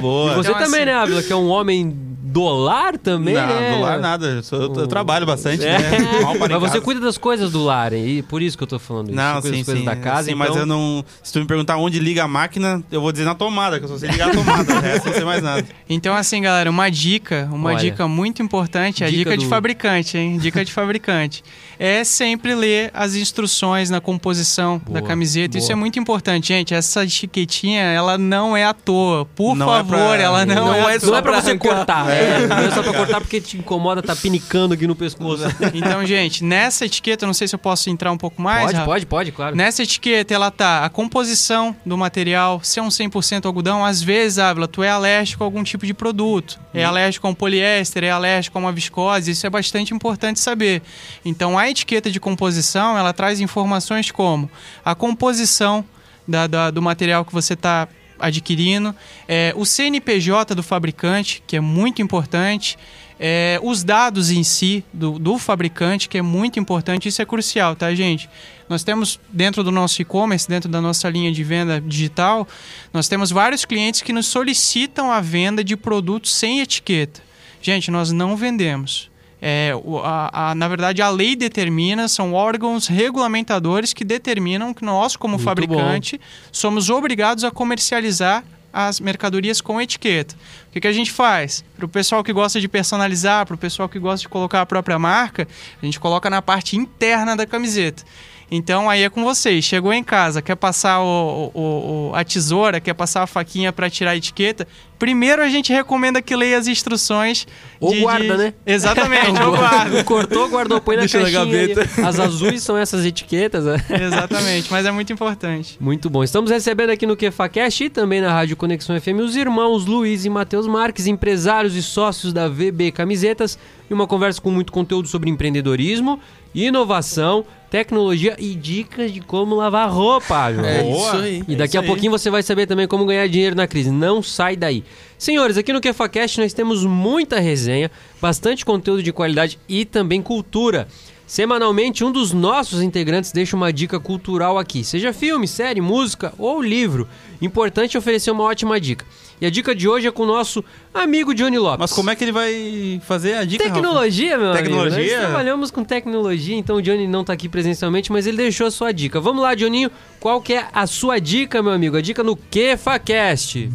Boa. 0.00 0.32
E 0.32 0.34
você 0.36 0.50
Então, 0.50 0.60
também, 0.62 0.80
assim- 0.82 0.86
né, 0.86 0.94
Ávila? 0.94 1.22
Que 1.22 1.32
é 1.32 1.36
um 1.36 1.48
homem 1.48 1.96
do 2.28 2.44
lar 2.48 2.98
também, 2.98 3.34
não, 3.34 3.46
né? 3.46 3.74
do 3.76 3.80
lar 3.80 3.98
nada. 4.00 4.26
Eu, 4.26 4.42
sou- 4.42 4.60
eu- 4.62 4.74
eu 4.74 4.86
trabalho 4.86 5.24
bastante, 5.24 5.64
É. 5.64 5.78
né? 5.78 5.90
Mas 6.60 6.60
você 6.60 6.80
cuida 6.80 7.00
das 7.00 7.16
coisas 7.16 7.52
do 7.52 7.62
lar, 7.64 7.92
e 7.92 8.22
por 8.22 8.42
isso 8.42 8.56
que 8.58 8.64
eu 8.64 8.66
tô 8.68 8.78
falando 8.78 9.08
isso. 9.08 9.16
Não, 9.16 9.34
você 9.36 9.42
cuida 9.42 9.56
sim, 9.56 9.58
das 9.60 9.66
coisas 9.66 9.80
sim. 9.80 9.84
da 9.84 9.96
casa, 9.96 10.24
sim, 10.24 10.32
então... 10.34 10.46
mas 10.48 10.56
eu 10.56 10.66
não. 10.66 11.04
Se 11.22 11.32
tu 11.32 11.38
me 11.38 11.46
perguntar 11.46 11.76
onde 11.76 11.98
liga 12.00 12.24
a 12.24 12.28
máquina, 12.28 12.82
eu 12.90 13.00
vou 13.00 13.12
dizer 13.12 13.24
na 13.24 13.34
tomada, 13.34 13.78
que 13.78 13.84
eu 13.84 13.88
só 13.88 13.96
sei 13.98 14.10
ligar 14.10 14.30
a 14.30 14.32
tomada. 14.32 14.72
o 14.74 14.80
resto 14.80 15.06
não 15.06 15.14
sei 15.14 15.24
mais 15.24 15.42
nada. 15.42 15.64
Então, 15.88 16.16
assim, 16.16 16.42
galera, 16.42 16.68
uma 16.68 16.90
dica, 16.90 17.48
uma 17.52 17.70
Olha. 17.70 17.78
dica 17.78 18.08
muito 18.08 18.42
importante, 18.42 19.04
é 19.04 19.06
a 19.06 19.10
Dica 19.10 19.18
dica 19.30 19.36
de 19.38 19.44
do- 19.44 19.48
fabricante, 19.48 20.18
hein? 20.18 20.36
Dica 20.38 20.64
de 20.64 20.72
fabricante. 20.72 21.42
É 21.78 22.04
sempre 22.04 22.54
ler 22.54 22.90
as 22.94 23.14
instruções 23.14 23.90
na 23.90 24.00
composição 24.00 24.78
Boa, 24.78 24.98
da 24.98 25.06
camiseta. 25.06 25.58
Isso 25.58 25.66
boa. 25.66 25.74
é 25.74 25.76
muito 25.78 25.98
importante, 25.98 26.48
gente. 26.48 26.72
Essa 26.72 27.04
etiquetinha, 27.04 27.82
ela 27.82 28.16
não 28.16 28.56
é 28.56 28.64
à 28.64 28.72
toa. 28.72 29.26
Por 29.26 29.54
Não 29.54 29.66
é 29.66 29.76
favor, 29.78 29.96
pra- 29.98 30.16
ela 30.16 30.46
não, 30.46 30.54
não 30.54 30.74
é, 30.88 30.94
é 30.94 30.96
à 30.96 31.00
só 31.00 31.08
Não 31.08 31.16
é 31.18 31.20
pra 31.22 31.32
pra 31.32 31.42
você 31.42 31.58
cortar, 31.58 32.08
É, 32.10 32.15
É, 32.16 32.46
não 32.46 32.58
é 32.58 32.70
só 32.70 32.82
pra 32.82 32.92
cortar 32.92 33.20
porque 33.20 33.40
te 33.40 33.56
incomoda, 33.58 34.02
tá 34.02 34.14
pinicando 34.16 34.74
aqui 34.74 34.86
no 34.86 34.94
pescoço. 34.96 35.44
Então, 35.74 36.04
gente, 36.06 36.42
nessa 36.44 36.86
etiqueta, 36.86 37.26
não 37.26 37.34
sei 37.34 37.46
se 37.48 37.54
eu 37.54 37.58
posso 37.58 37.90
entrar 37.90 38.10
um 38.12 38.16
pouco 38.16 38.40
mais. 38.40 38.62
Pode, 38.66 38.74
Rafa. 38.74 38.86
pode, 38.86 39.06
pode, 39.06 39.32
claro. 39.32 39.56
Nessa 39.56 39.82
etiqueta, 39.82 40.32
ela 40.34 40.50
tá 40.50 40.84
a 40.84 40.88
composição 40.88 41.76
do 41.84 41.96
material, 41.98 42.60
se 42.62 42.78
é 42.78 42.82
um 42.82 42.88
100% 42.88 43.44
algodão, 43.46 43.84
às 43.84 44.02
vezes, 44.02 44.38
Ávila, 44.38 44.66
tu 44.68 44.82
é 44.82 44.88
alérgico 44.90 45.42
a 45.42 45.46
algum 45.46 45.62
tipo 45.62 45.84
de 45.86 45.92
produto. 45.94 46.58
É 46.72 46.84
alérgico 46.84 47.26
a 47.26 47.30
um 47.30 47.34
poliéster, 47.34 48.04
é 48.04 48.10
alérgico 48.10 48.56
a 48.58 48.60
uma 48.60 48.72
viscose, 48.72 49.30
isso 49.30 49.46
é 49.46 49.50
bastante 49.50 49.92
importante 49.94 50.40
saber. 50.40 50.82
Então, 51.24 51.58
a 51.58 51.68
etiqueta 51.68 52.10
de 52.10 52.20
composição, 52.20 52.96
ela 52.98 53.12
traz 53.12 53.40
informações 53.40 54.10
como 54.10 54.50
a 54.84 54.94
composição 54.94 55.84
da- 56.26 56.46
da- 56.46 56.70
do 56.70 56.82
material 56.82 57.24
que 57.24 57.32
você 57.32 57.54
está 57.54 57.88
adquirindo, 58.18 58.94
é, 59.28 59.52
o 59.56 59.64
CNPJ 59.64 60.54
do 60.54 60.62
fabricante, 60.62 61.42
que 61.46 61.56
é 61.56 61.60
muito 61.60 62.00
importante, 62.02 62.78
é, 63.18 63.58
os 63.62 63.82
dados 63.82 64.30
em 64.30 64.44
si 64.44 64.84
do, 64.92 65.18
do 65.18 65.38
fabricante, 65.38 66.08
que 66.08 66.18
é 66.18 66.22
muito 66.22 66.60
importante, 66.60 67.08
isso 67.08 67.22
é 67.22 67.24
crucial, 67.24 67.74
tá, 67.74 67.94
gente? 67.94 68.28
Nós 68.68 68.84
temos 68.84 69.18
dentro 69.28 69.64
do 69.64 69.70
nosso 69.70 70.02
e-commerce, 70.02 70.48
dentro 70.48 70.68
da 70.68 70.80
nossa 70.80 71.08
linha 71.08 71.32
de 71.32 71.42
venda 71.42 71.80
digital, 71.80 72.46
nós 72.92 73.08
temos 73.08 73.30
vários 73.30 73.64
clientes 73.64 74.02
que 74.02 74.12
nos 74.12 74.26
solicitam 74.26 75.10
a 75.10 75.20
venda 75.20 75.64
de 75.64 75.76
produtos 75.76 76.34
sem 76.34 76.60
etiqueta. 76.60 77.22
Gente, 77.62 77.90
nós 77.90 78.12
não 78.12 78.36
vendemos. 78.36 79.10
É, 79.40 79.72
a- 80.02 80.50
a- 80.50 80.54
na 80.54 80.66
verdade, 80.66 81.02
a 81.02 81.10
lei 81.10 81.36
determina, 81.36 82.08
são 82.08 82.32
órgãos 82.32 82.86
regulamentadores 82.86 83.92
que 83.92 84.04
determinam 84.04 84.72
que 84.72 84.84
nós, 84.84 85.14
como 85.16 85.34
Muito 85.34 85.44
fabricante, 85.44 86.20
somos 86.50 86.88
obrigados 86.90 87.44
a 87.44 87.50
comercializar 87.50 88.42
as 88.72 89.00
mercadorias 89.00 89.60
com 89.60 89.80
etiqueta. 89.80 90.34
O 90.68 90.72
que, 90.72 90.80
que 90.80 90.86
a 90.88 90.92
gente 90.92 91.10
faz? 91.10 91.64
Para 91.76 91.86
o 91.86 91.88
pessoal 91.88 92.22
que 92.22 92.32
gosta 92.32 92.60
de 92.60 92.68
personalizar, 92.68 93.46
para 93.46 93.54
o 93.54 93.58
pessoal 93.58 93.88
que 93.88 93.98
gosta 93.98 94.22
de 94.22 94.28
colocar 94.28 94.60
a 94.60 94.66
própria 94.66 94.98
marca, 94.98 95.46
a 95.80 95.84
gente 95.84 95.98
coloca 95.98 96.28
na 96.28 96.42
parte 96.42 96.76
interna 96.76 97.34
da 97.36 97.46
camiseta. 97.46 98.02
Então 98.50 98.88
aí 98.88 99.02
é 99.02 99.10
com 99.10 99.24
vocês. 99.24 99.64
Chegou 99.64 99.92
em 99.92 100.04
casa, 100.04 100.40
quer 100.40 100.54
passar 100.54 101.00
o- 101.00 101.50
o- 101.52 102.10
o- 102.10 102.12
a 102.14 102.22
tesoura, 102.24 102.80
quer 102.80 102.94
passar 102.94 103.22
a 103.24 103.26
faquinha 103.26 103.72
para 103.72 103.90
tirar 103.90 104.12
a 104.12 104.16
etiqueta. 104.16 104.68
Primeiro 105.00 105.42
a 105.42 105.48
gente 105.48 105.72
recomenda 105.72 106.22
que 106.22 106.34
leia 106.36 106.56
as 106.56 106.68
instruções. 106.68 107.44
Ou 107.80 107.92
de- 107.92 108.00
guarda, 108.00 108.36
de- 108.36 108.42
né? 108.44 108.54
Exatamente, 108.64 109.30
ou 109.42 109.50
guarda. 109.56 110.02
Cortou, 110.06 110.48
guardou, 110.48 110.80
põe 110.80 110.94
na 110.94 111.00
Deixa 111.00 111.18
na 111.18 111.24
caixinha. 111.30 111.60
aí. 111.60 111.74
gaveta. 111.74 112.06
As 112.06 112.20
azuis 112.20 112.62
são 112.62 112.76
essas 112.78 113.04
etiquetas, 113.04 113.64
né? 113.64 113.84
Exatamente, 113.90 114.68
mas 114.70 114.86
é 114.86 114.92
muito 114.92 115.12
importante. 115.12 115.76
Muito 115.80 116.08
bom. 116.08 116.22
Estamos 116.22 116.48
recebendo 116.50 116.90
aqui 116.90 117.04
no 117.04 117.16
QFACast 117.16 117.82
e 117.84 117.90
também 117.90 118.20
na 118.20 118.32
Rádio 118.32 118.56
Conexão 118.56 118.98
FM 119.00 119.20
os 119.24 119.34
irmãos 119.36 119.86
Luiz 119.86 120.24
e 120.24 120.30
Matheus 120.30 120.68
Marques, 120.68 121.08
empresários 121.08 121.74
e 121.74 121.82
sócios 121.82 122.32
da 122.32 122.48
VB 122.48 122.92
Camisetas, 122.92 123.58
e 123.90 123.92
uma 123.92 124.06
conversa 124.06 124.40
com 124.40 124.50
muito 124.52 124.72
conteúdo 124.72 125.08
sobre 125.08 125.28
empreendedorismo, 125.30 126.18
inovação, 126.54 127.44
tecnologia 127.70 128.36
e 128.38 128.54
dicas 128.54 129.12
de 129.12 129.20
como 129.20 129.54
lavar 129.54 129.90
roupa, 129.90 130.52
João. 130.52 130.64
É 130.64 130.82
Boa. 130.82 131.08
isso 131.08 131.16
aí. 131.16 131.44
E 131.48 131.54
é 131.54 131.56
daqui 131.56 131.70
isso 131.70 131.78
a 131.78 131.80
aí. 131.80 131.86
pouquinho 131.86 132.12
você 132.12 132.30
vai 132.30 132.42
saber 132.42 132.66
também 132.66 132.86
como 132.86 133.04
ganhar 133.04 133.26
dinheiro 133.28 133.56
na 133.56 133.66
crise. 133.66 133.90
Não 133.90 134.22
sai 134.22 134.56
daí. 134.56 134.84
Senhores, 135.18 135.56
aqui 135.56 135.72
no 135.72 135.80
QFACast 135.80 136.40
nós 136.40 136.52
temos 136.52 136.84
muita 136.84 137.40
resenha, 137.40 137.90
bastante 138.20 138.64
conteúdo 138.64 139.02
de 139.02 139.12
qualidade 139.12 139.58
e 139.68 139.84
também 139.84 140.22
cultura. 140.22 140.86
Semanalmente, 141.26 142.04
um 142.04 142.12
dos 142.12 142.32
nossos 142.32 142.80
integrantes 142.80 143.32
deixa 143.32 143.56
uma 143.56 143.72
dica 143.72 143.98
cultural 143.98 144.58
aqui, 144.58 144.84
seja 144.84 145.12
filme, 145.12 145.48
série, 145.48 145.80
música 145.80 146.32
ou 146.38 146.62
livro. 146.62 147.08
Importante 147.42 147.98
oferecer 147.98 148.30
uma 148.30 148.44
ótima 148.44 148.80
dica. 148.80 149.04
E 149.38 149.44
a 149.44 149.50
dica 149.50 149.74
de 149.74 149.86
hoje 149.86 150.06
é 150.06 150.10
com 150.10 150.22
o 150.22 150.26
nosso 150.26 150.64
amigo 150.94 151.34
Johnny 151.34 151.58
Lopes. 151.58 151.78
Mas 151.78 151.92
como 151.92 152.08
é 152.10 152.16
que 152.16 152.24
ele 152.24 152.32
vai 152.32 153.00
fazer 153.04 153.34
a 153.34 153.44
dica, 153.44 153.64
Rafa? 153.64 153.74
Tecnologia, 153.74 154.38
meu 154.38 154.50
amigo. 154.50 154.64
Tecnologia? 154.64 155.16
Nós 155.16 155.26
trabalhamos 155.26 155.70
com 155.70 155.84
tecnologia, 155.84 156.56
então 156.56 156.76
o 156.76 156.82
Johnny 156.82 157.06
não 157.06 157.22
tá 157.22 157.34
aqui 157.34 157.46
presencialmente, 157.46 158.10
mas 158.10 158.26
ele 158.26 158.38
deixou 158.38 158.66
a 158.66 158.70
sua 158.70 158.92
dica. 158.92 159.20
Vamos 159.20 159.42
lá, 159.42 159.54
Johninho. 159.54 159.90
Qual 160.18 160.40
que 160.40 160.54
é 160.54 160.66
a 160.72 160.86
sua 160.86 161.18
dica, 161.18 161.62
meu 161.62 161.72
amigo? 161.72 161.98
A 161.98 162.00
dica 162.00 162.22
no 162.22 162.34
QFACast. 162.34 163.70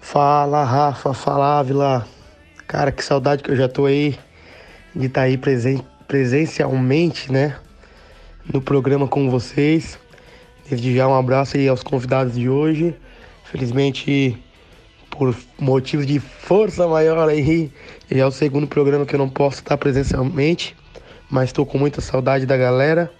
Fala 0.00 0.64
Rafa, 0.64 1.12
fala 1.12 1.58
Ávila. 1.58 2.08
Cara, 2.66 2.90
que 2.90 3.04
saudade 3.04 3.42
que 3.42 3.50
eu 3.50 3.56
já 3.56 3.68
tô 3.68 3.84
aí 3.84 4.18
de 4.96 5.06
estar 5.06 5.22
aí 5.22 5.36
presen 5.36 5.84
presencialmente, 6.06 7.30
né? 7.30 7.54
No 8.50 8.62
programa 8.62 9.06
com 9.06 9.28
vocês. 9.28 9.98
Desde 10.68 10.96
já 10.96 11.06
um 11.06 11.14
abraço 11.14 11.58
aí 11.58 11.68
aos 11.68 11.82
convidados 11.82 12.34
de 12.34 12.48
hoje. 12.48 12.94
Felizmente, 13.44 14.42
por 15.10 15.36
motivos 15.58 16.06
de 16.06 16.18
força 16.18 16.88
maior 16.88 17.28
aí, 17.28 17.70
já 18.10 18.22
é 18.22 18.26
o 18.26 18.30
segundo 18.30 18.66
programa 18.66 19.04
que 19.04 19.14
eu 19.14 19.18
não 19.18 19.28
posso 19.28 19.58
estar 19.58 19.76
presencialmente. 19.76 20.74
Mas 21.30 21.50
estou 21.50 21.66
com 21.66 21.76
muita 21.76 22.00
saudade 22.00 22.46
da 22.46 22.56
galera. 22.56 23.12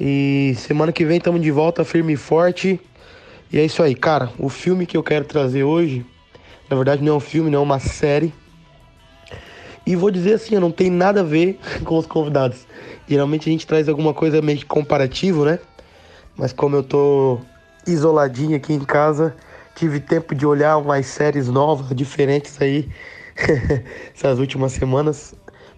E 0.00 0.54
semana 0.56 0.90
que 0.90 1.04
vem 1.04 1.18
estamos 1.18 1.40
de 1.40 1.52
volta 1.52 1.84
firme 1.84 2.14
e 2.14 2.16
forte. 2.16 2.80
E 3.52 3.60
é 3.60 3.64
isso 3.64 3.80
aí, 3.80 3.94
cara. 3.94 4.28
O 4.40 4.48
filme 4.48 4.86
que 4.86 4.96
eu 4.96 5.04
quero 5.04 5.24
trazer 5.24 5.62
hoje, 5.62 6.04
na 6.68 6.74
verdade 6.74 7.00
não 7.00 7.12
é 7.12 7.16
um 7.16 7.20
filme, 7.20 7.48
não 7.48 7.60
é 7.60 7.62
uma 7.62 7.78
série. 7.78 8.34
E 9.86 9.94
vou 9.94 10.10
dizer 10.10 10.34
assim, 10.34 10.56
não 10.58 10.72
tem 10.72 10.90
nada 10.90 11.20
a 11.20 11.24
ver 11.24 11.60
com 11.84 11.96
os 11.96 12.06
convidados. 12.06 12.66
Geralmente 13.12 13.46
a 13.46 13.52
gente 13.52 13.66
traz 13.66 13.90
alguma 13.90 14.14
coisa 14.14 14.40
meio 14.40 14.56
que 14.56 14.64
comparativo, 14.64 15.44
né? 15.44 15.58
Mas 16.34 16.50
como 16.50 16.76
eu 16.76 16.82
tô 16.82 17.38
isoladinho 17.86 18.56
aqui 18.56 18.72
em 18.72 18.80
casa, 18.80 19.36
tive 19.74 20.00
tempo 20.00 20.34
de 20.34 20.46
olhar 20.46 20.78
umas 20.78 21.04
séries 21.04 21.46
novas, 21.46 21.94
diferentes 21.94 22.56
aí, 22.58 22.88
essas 24.16 24.38
últimas 24.38 24.72
semanas, 24.72 25.34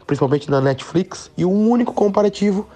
principalmente 0.06 0.48
na 0.48 0.60
Netflix. 0.60 1.28
E 1.36 1.44
o 1.44 1.50
único 1.50 1.92
comparativo 1.92 2.68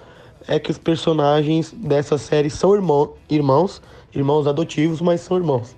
é 0.45 0.59
que 0.59 0.71
os 0.71 0.77
personagens 0.77 1.71
dessa 1.71 2.17
série 2.17 2.49
são 2.49 2.75
irmão, 2.75 3.13
irmãos, 3.29 3.81
irmãos 4.13 4.45
adotivos, 4.45 4.99
mas 4.99 5.21
são 5.21 5.37
irmãos. 5.37 5.73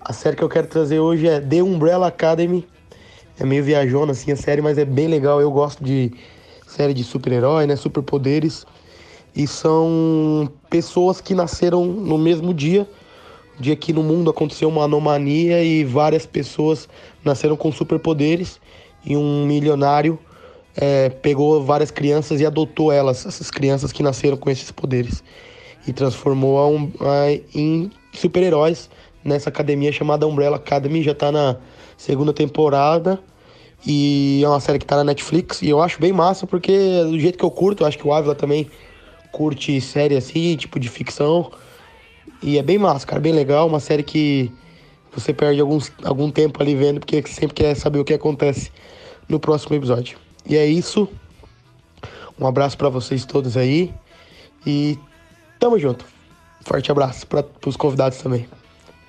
A 0.00 0.14
série 0.14 0.36
que 0.36 0.42
eu 0.42 0.48
quero 0.48 0.68
trazer 0.68 1.00
hoje 1.00 1.28
é 1.28 1.38
The 1.38 1.62
Umbrella 1.62 2.06
Academy. 2.06 2.66
É 3.38 3.44
meio 3.44 3.62
viajona 3.62 4.12
assim 4.12 4.32
a 4.32 4.36
série, 4.36 4.62
mas 4.62 4.78
é 4.78 4.86
bem 4.86 5.06
legal. 5.06 5.38
Eu 5.38 5.50
gosto 5.50 5.84
de 5.84 6.14
série 6.76 6.92
de 6.92 7.02
super-herói, 7.02 7.66
né, 7.66 7.74
superpoderes. 7.74 8.66
E 9.34 9.46
são 9.46 10.50
pessoas 10.68 11.20
que 11.20 11.34
nasceram 11.34 11.84
no 11.84 12.18
mesmo 12.18 12.52
dia, 12.54 12.88
dia 13.58 13.76
que 13.76 13.92
no 13.92 14.02
mundo 14.02 14.30
aconteceu 14.30 14.68
uma 14.68 14.84
anomalia 14.84 15.62
e 15.62 15.84
várias 15.84 16.26
pessoas 16.26 16.88
nasceram 17.24 17.56
com 17.56 17.72
superpoderes 17.72 18.60
e 19.04 19.16
um 19.16 19.46
milionário 19.46 20.18
é, 20.76 21.08
pegou 21.08 21.62
várias 21.64 21.90
crianças 21.90 22.40
e 22.40 22.46
adotou 22.46 22.92
elas, 22.92 23.24
essas 23.24 23.50
crianças 23.50 23.92
que 23.92 24.02
nasceram 24.02 24.36
com 24.36 24.50
esses 24.50 24.70
poderes, 24.70 25.24
e 25.86 25.92
transformou 25.92 26.58
a 26.58 26.68
um, 26.68 26.90
a- 27.00 27.40
em 27.54 27.90
super-heróis 28.12 28.90
nessa 29.24 29.48
academia 29.48 29.92
chamada 29.92 30.26
Umbrella 30.26 30.56
Academy. 30.56 31.02
Já 31.02 31.14
tá 31.14 31.32
na 31.32 31.56
segunda 31.96 32.32
temporada 32.32 33.18
e 33.86 34.42
é 34.42 34.48
uma 34.48 34.58
série 34.58 34.80
que 34.80 34.84
tá 34.84 34.96
na 34.96 35.04
Netflix. 35.04 35.62
E 35.62 35.68
eu 35.68 35.80
acho 35.80 36.00
bem 36.00 36.12
massa 36.12 36.46
porque 36.46 37.04
do 37.04 37.18
jeito 37.20 37.38
que 37.38 37.44
eu 37.44 37.50
curto, 37.50 37.84
eu 37.84 37.86
acho 37.86 37.96
que 37.96 38.06
o 38.06 38.12
Ávila 38.12 38.34
também 38.34 38.68
curte 39.30 39.80
série 39.80 40.16
assim, 40.16 40.56
tipo 40.56 40.80
de 40.80 40.88
ficção. 40.88 41.52
E 42.42 42.58
é 42.58 42.62
bem 42.62 42.78
massa, 42.78 43.06
cara, 43.06 43.20
bem 43.20 43.32
legal. 43.32 43.68
Uma 43.68 43.78
série 43.78 44.02
que 44.02 44.50
você 45.14 45.32
perde 45.32 45.60
alguns, 45.60 45.92
algum 46.04 46.30
tempo 46.30 46.60
ali 46.60 46.74
vendo, 46.74 46.98
porque 46.98 47.22
sempre 47.26 47.54
quer 47.54 47.74
saber 47.76 48.00
o 48.00 48.04
que 48.04 48.12
acontece 48.12 48.72
no 49.28 49.38
próximo 49.38 49.76
episódio. 49.76 50.18
E 50.44 50.56
é 50.56 50.66
isso. 50.66 51.08
Um 52.38 52.46
abraço 52.46 52.76
pra 52.76 52.88
vocês 52.88 53.24
todos 53.24 53.56
aí. 53.56 53.94
E 54.66 54.98
tamo 55.60 55.78
junto. 55.78 56.04
Forte 56.62 56.90
abraço 56.90 57.24
para 57.26 57.44
os 57.64 57.76
convidados 57.76 58.18
também. 58.18 58.48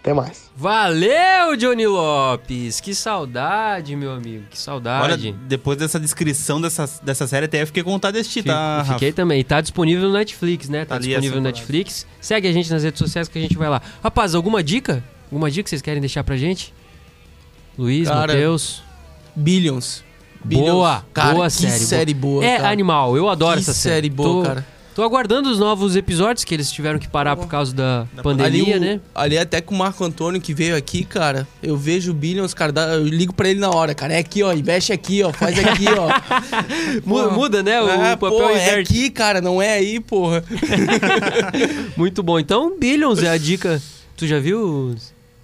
Até 0.08 0.14
mais. 0.14 0.49
Valeu, 0.55 1.58
Johnny 1.58 1.86
Lopes! 1.86 2.80
Que 2.80 2.95
saudade, 2.95 3.93
meu 3.93 4.12
amigo. 4.14 4.43
Que 4.49 4.55
Olha, 4.55 4.55
saudade. 4.55 5.36
depois 5.45 5.78
dessa 5.78 5.99
descrição 5.99 6.62
dessa, 6.62 6.89
dessa 7.03 7.28
série, 7.28 7.45
até 7.45 7.62
eu 7.62 7.68
fiquei 7.68 7.84
com 7.84 7.91
vontade 7.91 8.14
de 8.16 8.22
assistir, 8.22 8.41
tá, 8.43 8.78
Rafa? 8.78 8.93
Fiquei 8.93 9.12
também. 9.12 9.43
Tá 9.43 9.60
disponível 9.60 10.08
no 10.08 10.14
Netflix, 10.14 10.70
né? 10.70 10.86
Tá, 10.86 10.95
ali 10.95 11.08
disponível 11.08 11.38
no. 11.39 11.43
Netflix. 11.43 12.08
Segue 12.22 12.47
a 12.47 12.53
gente 12.53 12.72
nas 12.72 12.84
redes 12.84 12.99
sociais 12.99 13.28
que 13.28 13.38
a 13.38 13.41
gente 13.41 13.58
vai 13.58 13.68
lá. 13.70 13.82
Rapaz, 14.01 14.34
alguma 14.34 14.64
dica? 14.64 15.03
Alguma 15.26 15.51
dica 15.51 15.64
que 15.66 15.70
vocês 15.72 15.82
querem 15.82 15.99
deixar 15.99 16.24
pra 16.24 16.38
gente? 16.38 16.74
Luiz, 17.78 18.08
Cara, 18.08 18.34
Matheus. 18.34 18.82
Billions. 19.36 20.05
Boa, 20.41 21.03
cara, 21.14 21.34
boa 21.34 21.45
que 21.47 21.51
série. 21.51 21.80
série 21.80 22.14
boa, 22.14 22.45
é 22.45 22.58
cara. 22.58 22.70
animal, 22.70 23.18
eu 23.18 23.28
adoro 23.28 23.55
que 23.55 23.60
essa 23.64 23.74
série 23.74 23.95
série. 23.95 24.10
boa, 24.10 24.43
Tô- 24.43 24.47
cara. 24.47 24.66
Tô 24.98 25.04
aguardando 25.04 25.52
os 25.52 25.60
novos 25.60 25.95
episódios 25.95 26.43
que 26.43 26.56
eles 26.56 26.72
tiveram 26.72 26.98
que 26.98 27.08
parar 27.08 27.36
por 27.36 27.45
causa 27.48 27.72
da, 27.72 28.08
pandemia, 28.24 28.48
ali, 28.48 28.74
o- 28.74 28.80
né? 28.80 29.00
Ali 29.14 29.38
até 29.38 29.62
com 29.62 29.76
o 29.76 29.78
Marco 29.78 30.04
Antônio 30.04 30.41
que 30.41 30.56
veio 30.56 30.76
aqui, 30.76 31.04
cara, 31.04 31.48
eu 31.62 31.78
vejo 31.78 32.10
o 32.10 32.16
Billions, 32.16 32.52
cara, 32.52 32.74
eu 32.95 33.04
ligo 33.04 33.32
pra 33.32 33.48
ele 33.48 33.60
na 33.60 33.70
hora, 33.70 33.93
cara. 33.93 34.16
É 34.16 34.18
aqui, 34.18 34.41
ó, 34.41 34.52
investe 34.52 34.91
aqui, 34.91 35.22
ó, 35.22 35.32
faz 35.32 35.56
aqui, 35.60 35.86
ó. 35.88 36.10
Mu- 37.06 37.30
Muda, 37.30 37.62
né? 37.62 37.80
O 37.80 37.88
é, 37.88 38.16
papel 38.16 38.39
pô, 38.39 38.50
é 38.50 38.80
aqui, 38.80 39.12
cara, 39.12 39.39
não 39.39 39.62
é 39.62 39.74
aí, 39.74 40.00
porra. 40.00 40.43
Muito 41.95 42.24
bom. 42.24 42.39
Então, 42.39 42.76
Billions 42.80 43.22
é 43.22 43.30
a 43.30 43.38
dica. 43.38 43.80
Tu 44.16 44.26
já 44.26 44.39
viu? 44.39 44.95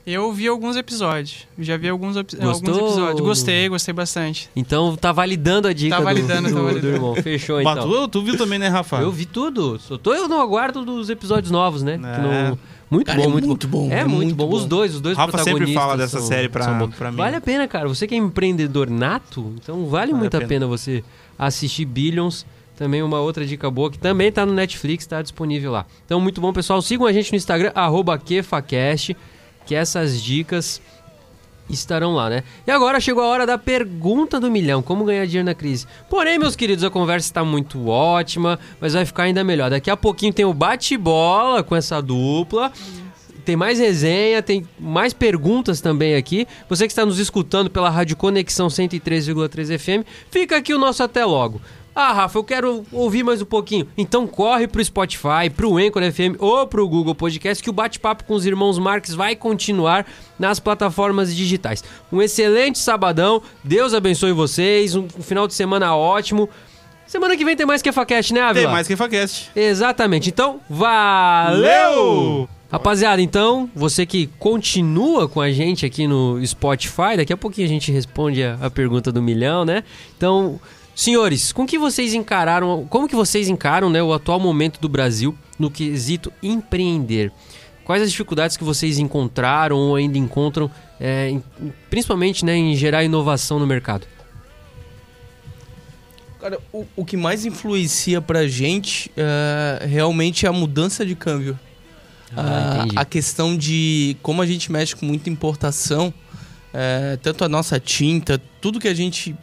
Eu 0.06 0.34
vi 0.34 0.48
alguns 0.50 0.76
episódios. 0.76 1.48
Já 1.58 1.78
vi 1.78 1.88
alguns, 1.88 2.16
Gostou? 2.18 2.42
alguns 2.50 2.78
episódios. 2.78 3.22
Gostei, 3.22 3.70
gostei 3.70 3.94
bastante. 3.94 4.50
Então 4.54 4.98
tá 4.98 5.14
validando 5.14 5.68
a 5.68 5.74
dica 5.74 5.96
Tá 5.96 6.02
do- 6.02 6.04
validando, 6.04 6.50
do, 6.50 6.54
tá 6.54 6.60
do 6.60 6.66
validando. 6.66 6.94
irmão. 6.96 7.16
Fechou, 7.16 7.64
Mas 7.64 7.78
então. 7.78 7.90
tu, 7.90 8.08
tu 8.10 8.22
viu 8.22 8.38
também, 8.38 8.60
né, 8.60 8.68
Rafa? 8.68 8.98
Eu 8.98 9.12
vi 9.12 9.26
tudo. 9.26 9.80
Só 9.80 9.98
tô 9.98 10.14
eu 10.14 10.28
no 10.28 10.42
aguardo 10.42 10.84
dos 10.84 11.10
episódios 11.10 11.50
novos, 11.52 11.84
né? 11.84 11.94
É. 11.94 11.98
Não- 11.98 12.60
Muito 12.92 13.08
Cara, 13.08 13.18
bom, 13.22 13.26
é 13.26 13.28
muito, 13.32 13.48
muito 13.48 13.68
bom, 13.68 13.90
É, 13.92 14.00
é 14.02 14.04
muito, 14.04 14.18
muito 14.18 14.36
bom. 14.36 14.50
bom. 14.50 14.56
Os 14.56 14.66
dois, 14.66 14.94
os 14.94 15.02
dois 15.02 15.18
Rafa 15.18 15.32
sempre 15.40 15.52
protagonistas 15.52 15.82
fala 15.84 15.98
dessa 15.98 16.20
são- 16.20 16.28
série 16.28 16.48
pra- 16.50 16.88
pra 16.96 17.10
mim. 17.10 17.18
Vale 17.18 17.36
a 17.38 17.42
pena, 17.42 17.68
cara. 17.68 17.88
Você 17.88 18.06
que 18.06 18.14
é 18.14 18.18
empreendedor 18.18 18.88
nato, 18.90 19.52
então 19.56 19.86
vale, 19.88 20.12
Vale 20.12 20.14
muito 20.14 20.36
a 20.36 20.40
a 20.44 20.46
pena. 20.48 20.68
você 20.68 21.04
assistir 21.40 21.86
Billions. 21.86 22.46
Também 22.78 23.02
uma 23.02 23.20
outra 23.20 23.46
dica 23.46 23.70
boa 23.72 23.90
que 23.90 23.98
também 24.00 24.32
tá 24.32 24.46
no 24.46 24.54
Netflix, 24.54 25.06
tá 25.08 25.22
disponível 25.22 25.72
lá. 25.72 25.86
Então, 26.06 26.20
muito 26.20 26.42
bom, 26.42 26.52
pessoal. 26.52 26.82
Sigam 26.82 27.06
a 27.08 27.14
gente 27.14 27.32
no 27.32 27.38
Instagram, 27.38 27.72
arroba 27.74 28.18
KefaCast, 28.18 29.16
que 29.66 29.76
essas 29.76 30.22
dicas 30.22 30.82
estarão 31.70 32.14
lá, 32.14 32.30
né? 32.30 32.44
E 32.68 32.72
agora 32.72 33.00
chegou 33.00 33.24
a 33.24 33.28
hora 33.28 33.46
da 33.46 33.58
pergunta 33.58 34.40
do 34.40 34.52
milhão: 34.52 34.82
como 34.82 35.06
ganhar 35.06 35.26
dinheiro 35.26 35.46
na 35.46 35.56
crise? 35.56 35.86
Porém, 36.10 36.38
meus 36.38 36.56
queridos, 36.56 36.84
a 36.84 36.90
conversa 36.90 37.28
está 37.28 37.44
muito 37.44 37.88
ótima, 37.88 38.60
mas 38.80 38.94
vai 38.94 39.06
ficar 39.06 39.24
ainda 39.24 39.44
melhor. 39.44 39.70
Daqui 39.70 39.90
a 39.90 39.98
pouquinho 39.98 40.34
tem 40.34 40.46
o 40.46 40.54
bate-bola 40.54 41.64
com 41.64 41.76
essa 41.76 42.02
dupla. 42.02 42.72
Tem 43.46 43.58
mais 43.58 43.78
resenha, 43.78 44.42
tem 44.42 44.66
mais 44.80 45.12
perguntas 45.12 45.82
também 45.82 46.16
aqui. 46.16 46.48
Você 46.70 46.86
que 46.86 46.94
está 46.94 47.06
nos 47.06 47.20
escutando 47.20 47.70
pela 47.70 47.90
Rádio 47.90 48.16
Conexão 48.16 48.68
103,3 48.68 49.78
FM, 49.78 50.08
fica 50.32 50.56
aqui 50.56 50.74
o 50.74 50.80
nosso 50.80 51.04
até 51.04 51.26
logo. 51.26 51.60
Ah, 51.96 52.12
Rafa, 52.12 52.40
eu 52.40 52.44
quero 52.44 52.84
ouvir 52.92 53.24
mais 53.24 53.40
um 53.42 53.46
pouquinho. 53.46 53.88
Então 53.96 54.26
corre 54.26 54.68
pro 54.68 54.84
Spotify, 54.84 55.50
pro 55.56 55.78
Anchor 55.78 56.02
FM 56.12 56.36
ou 56.40 56.66
pro 56.66 56.88
Google 56.90 57.14
Podcast 57.14 57.64
que 57.64 57.70
o 57.70 57.74
bate-papo 57.74 58.24
com 58.24 58.34
os 58.34 58.46
irmãos 58.48 58.80
Marques 58.80 59.14
vai 59.14 59.36
continuar 59.36 60.06
nas 60.40 60.60
plataformas 60.60 61.36
digitais. 61.36 61.84
Um 62.12 62.20
excelente 62.22 62.80
sabadão, 62.80 63.44
Deus 63.64 63.94
abençoe 63.94 64.32
vocês, 64.32 64.96
um 64.96 65.08
final 65.08 65.48
de 65.48 65.54
semana 65.54 65.96
ótimo. 65.96 66.50
Semana 67.06 67.38
que 67.38 67.46
vem 67.46 67.56
tem 67.56 67.66
mais 67.66 67.82
que 67.84 67.92
Facast, 67.92 68.34
né, 68.34 68.40
Tem 68.40 68.50
Ávila? 68.50 68.72
mais 68.72 68.88
que 68.88 68.96
Facast. 68.96 69.52
Exatamente. 69.56 70.30
Então, 70.30 70.60
valeu! 70.68 72.50
Rapaziada, 72.72 73.22
então, 73.22 73.70
você 73.76 74.04
que 74.04 74.26
continua 74.40 75.30
com 75.30 75.40
a 75.40 75.52
gente 75.52 75.86
aqui 75.86 76.08
no 76.08 76.44
Spotify, 76.44 77.16
daqui 77.18 77.32
a 77.32 77.38
pouquinho 77.38 77.68
a 77.68 77.70
gente 77.70 77.92
responde 77.92 78.42
a, 78.42 78.58
a 78.60 78.72
pergunta 78.72 79.12
do 79.12 79.22
milhão, 79.22 79.64
né? 79.64 79.84
Então, 80.18 80.60
senhores, 80.96 81.52
com 81.52 81.66
que 81.66 81.78
vocês 81.78 82.14
encararam, 82.14 82.86
como 82.90 83.08
que 83.08 83.16
vocês 83.16 83.48
encaram, 83.50 83.90
né, 83.90 84.02
o 84.02 84.14
atual 84.14 84.40
momento 84.40 84.80
do 84.80 84.88
Brasil 84.90 85.36
no 85.58 85.70
quesito 85.72 86.32
empreender? 86.42 87.32
Quais 87.84 88.02
as 88.02 88.12
dificuldades 88.12 88.56
que 88.56 88.64
vocês 88.64 88.98
encontraram 88.98 89.76
ou 89.76 89.96
ainda 89.96 90.18
encontram, 90.18 90.72
é, 91.00 91.30
em- 91.30 91.44
principalmente, 91.90 92.46
né, 92.46 92.56
em 92.56 92.76
gerar 92.76 93.04
inovação 93.04 93.60
no 93.60 93.68
mercado? 93.68 94.08
Cara, 96.40 96.60
o, 96.74 96.86
o 96.96 97.06
que 97.06 97.16
mais 97.16 97.46
influencia 97.46 98.22
pra 98.22 98.48
gente 98.48 99.10
é 99.16 99.86
realmente 99.86 100.46
a 100.46 100.52
mudança 100.52 101.06
de 101.06 101.16
câmbio. 101.16 101.58
Ah, 102.36 102.86
a, 102.96 103.02
a 103.02 103.06
questão 103.06 103.56
de 103.56 104.18
como 104.22 104.42
a 104.42 104.46
gente 104.46 104.72
mexe 104.72 104.96
com 104.96 105.06
muita 105.06 105.30
importação, 105.30 106.14
é, 106.74 107.18
tanto 107.22 107.44
a 107.46 107.50
nossa 107.50 107.80
tinta, 107.80 108.42
tudo 108.60 108.80
que 108.80 108.88
a 108.88 108.94
gente 108.94 109.36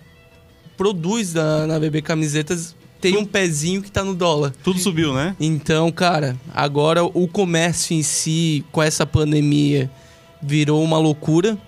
produz 0.80 1.34
na, 1.34 1.66
na 1.66 1.78
BB 1.78 2.00
Camisetas 2.00 2.74
tem 3.02 3.18
um 3.18 3.24
pezinho 3.26 3.82
que 3.82 3.90
tá 3.90 4.02
no 4.02 4.14
dólar. 4.14 4.50
Tudo 4.64 4.78
subiu, 4.78 5.12
né? 5.12 5.36
Então, 5.38 5.92
cara, 5.92 6.34
agora 6.54 7.04
o 7.04 7.28
comércio 7.28 7.94
em 7.94 8.02
si, 8.02 8.64
com 8.72 8.82
essa 8.82 9.04
pandemia, 9.04 9.90
virou 10.40 10.82
uma 10.82 10.96
loucura. 10.96 11.58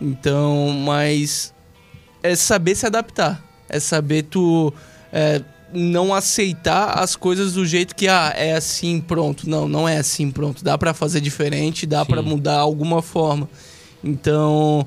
Então, 0.00 0.68
mas 0.84 1.52
é 2.22 2.36
saber 2.36 2.76
se 2.76 2.86
adaptar. 2.86 3.44
É 3.68 3.80
saber 3.80 4.22
tu 4.24 4.72
é, 5.12 5.42
não 5.72 6.14
aceitar 6.14 7.00
as 7.00 7.16
coisas 7.16 7.54
do 7.54 7.66
jeito 7.66 7.96
que, 7.96 8.06
ah, 8.06 8.32
é 8.36 8.54
assim, 8.54 9.00
pronto. 9.00 9.50
Não, 9.50 9.66
não 9.66 9.88
é 9.88 9.96
assim, 9.96 10.30
pronto. 10.30 10.62
Dá 10.62 10.78
pra 10.78 10.94
fazer 10.94 11.20
diferente, 11.20 11.84
dá 11.84 12.04
pra 12.04 12.22
mudar 12.22 12.60
alguma 12.60 13.02
forma. 13.02 13.48
Então, 14.04 14.86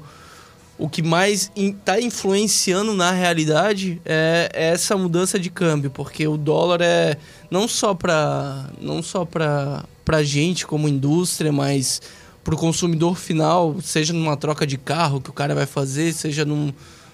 o 0.78 0.90
que 0.90 1.02
mais 1.02 1.52
in, 1.56 1.72
tá 1.72 2.00
influenciando 2.00 2.94
na 2.94 3.12
realidade 3.12 4.02
é, 4.06 4.50
é 4.54 4.70
essa 4.70 4.98
mudança 4.98 5.40
de 5.40 5.50
câmbio, 5.50 5.90
porque 5.90 6.28
o 6.28 6.38
dólar 6.38 6.82
é 6.82 7.18
não 7.50 7.68
só 7.68 7.94
para 7.94 8.70
não 8.82 9.02
só 9.02 9.24
para 9.26 9.86
para 10.04 10.22
gente 10.22 10.68
como 10.68 10.88
indústria, 10.88 11.52
mas 11.52 12.02
para 12.44 12.54
o 12.54 12.58
consumidor 12.58 13.18
final, 13.18 13.76
seja 13.82 14.14
numa 14.14 14.38
troca 14.38 14.68
de 14.68 14.78
carro 14.78 15.20
que 15.20 15.32
o 15.32 15.34
cara 15.34 15.56
vai 15.56 15.66
fazer, 15.66 16.14
seja 16.14 16.46
num, 16.46 16.72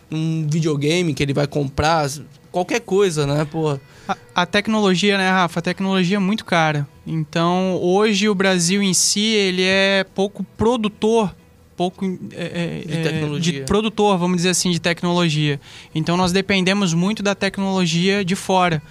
num 0.10 0.46
videogame 0.46 1.14
que 1.14 1.24
ele 1.24 1.34
vai 1.34 1.48
comprar, 1.48 2.10
qualquer 2.52 2.82
coisa, 2.82 3.26
né, 3.26 3.48
pô. 3.50 3.80
A, 4.06 4.18
a 4.36 4.46
tecnologia, 4.46 5.18
né, 5.18 5.30
Rafa? 5.30 5.60
A 5.60 5.64
tecnologia 5.64 6.18
é 6.18 6.20
muito 6.20 6.44
cara. 6.44 6.86
Então, 7.08 7.80
hoje 7.82 8.28
o 8.28 8.36
Brasil 8.36 8.84
em 8.84 8.94
si, 8.94 9.22
ele 9.22 9.64
é 9.64 10.06
pouco 10.14 10.44
produtor, 10.58 11.34
pouco 11.82 12.06
é, 12.06 12.84
é, 12.84 12.88
De 12.88 12.98
é, 13.00 13.02
tecnologia. 13.02 13.54
de 13.54 13.66
produtor, 13.66 14.16
vamos 14.20 14.38
dizer 14.38 14.50
assim, 14.50 14.70
de 14.70 14.80
tecnologia. 14.80 15.60
Então, 15.96 16.16
nós 16.16 16.32
dependemos 16.32 16.94
muito 16.94 17.24
da 17.24 17.34
tecnologia 17.34 18.24
de 18.24 18.36
fora. 18.36 18.84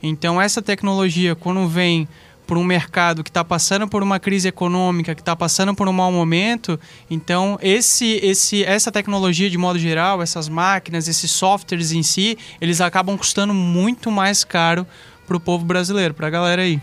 Então, 0.00 0.40
essa 0.40 0.62
tecnologia, 0.62 1.34
quando 1.34 1.66
vem 1.66 2.06
por 2.46 2.56
um 2.56 2.62
mercado 2.62 3.24
que 3.24 3.30
está 3.30 3.44
passando 3.44 3.88
por 3.88 4.04
uma 4.04 4.20
crise 4.20 4.46
econômica, 4.46 5.16
que 5.16 5.20
está 5.20 5.34
passando 5.34 5.74
por 5.74 5.88
um 5.88 5.92
mau 5.92 6.12
momento, 6.12 6.78
então 7.10 7.58
esse, 7.60 8.20
esse, 8.22 8.64
essa 8.64 8.90
tecnologia 8.90 9.50
de 9.50 9.58
modo 9.58 9.78
geral, 9.78 10.22
essas 10.22 10.48
máquinas, 10.48 11.08
esses 11.08 11.30
softwares 11.30 11.92
em 11.92 12.02
si, 12.02 12.38
eles 12.60 12.80
acabam 12.80 13.18
custando 13.18 13.52
muito 13.52 14.10
mais 14.10 14.44
caro 14.44 14.86
para 15.26 15.36
o 15.36 15.40
povo 15.40 15.64
brasileiro, 15.64 16.14
para 16.14 16.28
a 16.28 16.30
galera 16.30 16.62
aí. 16.62 16.80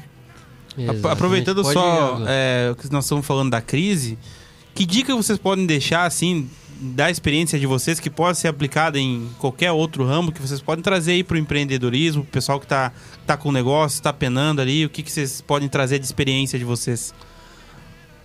Exatamente. 0.78 1.08
Aproveitando 1.08 1.62
Pode 1.64 1.74
só 1.74 2.14
Ávila. 2.14 2.28
é, 2.30 2.70
o 2.72 2.76
que 2.76 2.92
nós 2.92 3.06
estamos 3.06 3.26
falando 3.26 3.50
da 3.50 3.62
crise, 3.62 4.18
que 4.76 4.86
dica 4.86 5.16
vocês 5.16 5.40
podem 5.40 5.66
deixar, 5.66 6.04
assim, 6.04 6.50
da 6.80 7.10
experiência 7.10 7.58
de 7.58 7.66
vocês, 7.66 7.98
que 7.98 8.10
pode 8.10 8.38
ser 8.38 8.50
aplicada 8.50 9.00
em 9.00 9.30
qualquer 9.40 9.72
outro 9.72 10.06
ramo, 10.06 10.34
que 10.34 10.42
vocês 10.42 10.62
podem 10.62 10.84
trazer 10.84 11.14
aí 11.14 11.24
para 11.24 11.36
o 11.36 11.38
empreendedorismo, 11.38 12.24
o 12.24 12.26
pessoal 12.26 12.60
que 12.60 12.68
tá, 12.68 12.92
tá 13.26 13.38
com 13.38 13.54
negócio, 13.54 14.04
tá 14.04 14.12
penando 14.12 14.62
ali, 14.62 14.86
o 14.86 14.90
que, 14.90 15.02
que 15.02 15.10
vocês 15.10 15.40
podem 15.40 15.70
trazer 15.70 15.98
de 15.98 16.06
experiência 16.06 16.60
de 16.60 16.66
vocês? 16.66 17.14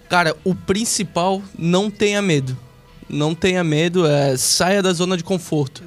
Cara, 0.09 0.37
o 0.43 0.53
principal, 0.53 1.41
não 1.57 1.89
tenha 1.89 2.21
medo. 2.21 2.59
Não 3.09 3.33
tenha 3.33 3.63
medo, 3.63 4.05
é, 4.05 4.37
saia 4.37 4.83
da 4.83 4.93
zona 4.93 5.17
de 5.17 5.23
conforto. 5.23 5.85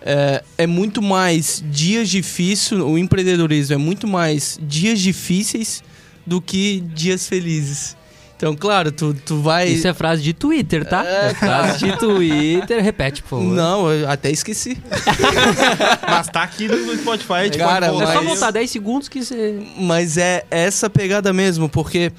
É, 0.00 0.42
é 0.56 0.66
muito 0.66 1.02
mais 1.02 1.62
dias 1.70 2.08
difíceis, 2.08 2.80
o 2.80 2.96
empreendedorismo 2.96 3.74
é 3.74 3.78
muito 3.78 4.06
mais 4.06 4.58
dias 4.62 5.00
difíceis 5.00 5.84
do 6.26 6.40
que 6.40 6.80
dias 6.94 7.28
felizes. 7.28 7.97
Então, 8.38 8.54
claro, 8.54 8.92
tu, 8.92 9.12
tu 9.26 9.42
vai. 9.42 9.66
Isso 9.68 9.88
é 9.88 9.92
frase 9.92 10.22
de 10.22 10.32
Twitter, 10.32 10.88
tá? 10.88 11.04
É 11.04 11.34
frase 11.34 11.78
de 11.84 11.98
Twitter. 11.98 12.80
Repete, 12.80 13.20
por 13.20 13.30
favor. 13.30 13.44
Não, 13.52 13.90
eu 13.92 14.08
até 14.08 14.30
esqueci. 14.30 14.80
Mas 16.08 16.28
tá 16.28 16.44
aqui 16.44 16.68
no 16.68 16.96
Spotify, 16.96 17.32
a 17.32 17.44
gente 17.46 17.58
Cara, 17.58 17.90
pode 17.90 18.02
É 18.04 18.06
só 18.06 18.14
mas- 18.14 18.24
voltar 18.24 18.50
10 18.52 18.70
segundos 18.70 19.08
que 19.08 19.24
você. 19.24 19.60
Mas 19.80 20.16
é 20.16 20.44
essa 20.52 20.88
pegada 20.88 21.32
mesmo, 21.32 21.68
porque 21.68 22.12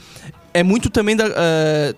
é 0.53 0.61
muito 0.61 0.89
também 0.89 1.15
da. 1.15 1.23
é, 1.33 1.95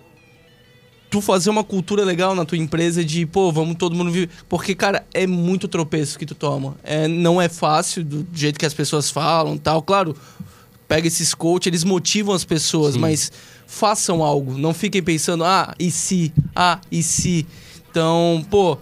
tu 1.10 1.20
fazer 1.20 1.50
uma 1.50 1.64
cultura 1.64 2.04
legal 2.04 2.32
na 2.32 2.44
tua 2.44 2.56
empresa 2.56 3.04
de, 3.04 3.26
pô, 3.26 3.50
vamos 3.50 3.74
todo 3.74 3.96
mundo 3.96 4.12
viver. 4.12 4.30
Porque, 4.48 4.72
cara, 4.72 5.04
é 5.12 5.26
muito 5.26 5.66
tropeço 5.66 6.16
que 6.16 6.24
tu 6.24 6.36
toma. 6.36 6.76
É, 6.84 7.08
não 7.08 7.42
é 7.42 7.48
fácil 7.48 8.04
do 8.04 8.24
jeito 8.32 8.56
que 8.56 8.64
as 8.66 8.72
pessoas 8.72 9.10
falam 9.10 9.58
tal. 9.58 9.82
Claro, 9.82 10.16
pega 10.86 11.08
esses 11.08 11.34
coach, 11.34 11.68
eles 11.68 11.82
motivam 11.82 12.32
as 12.34 12.44
pessoas, 12.44 12.94
Sim. 12.94 13.00
mas 13.00 13.32
façam 13.72 14.22
algo. 14.22 14.58
Não 14.58 14.74
fiquem 14.74 15.02
pensando, 15.02 15.44
ah, 15.44 15.74
e 15.78 15.90
se? 15.90 16.32
Ah, 16.54 16.78
e 16.90 17.02
se? 17.02 17.46
Então, 17.90 18.44
pô, 18.50 18.76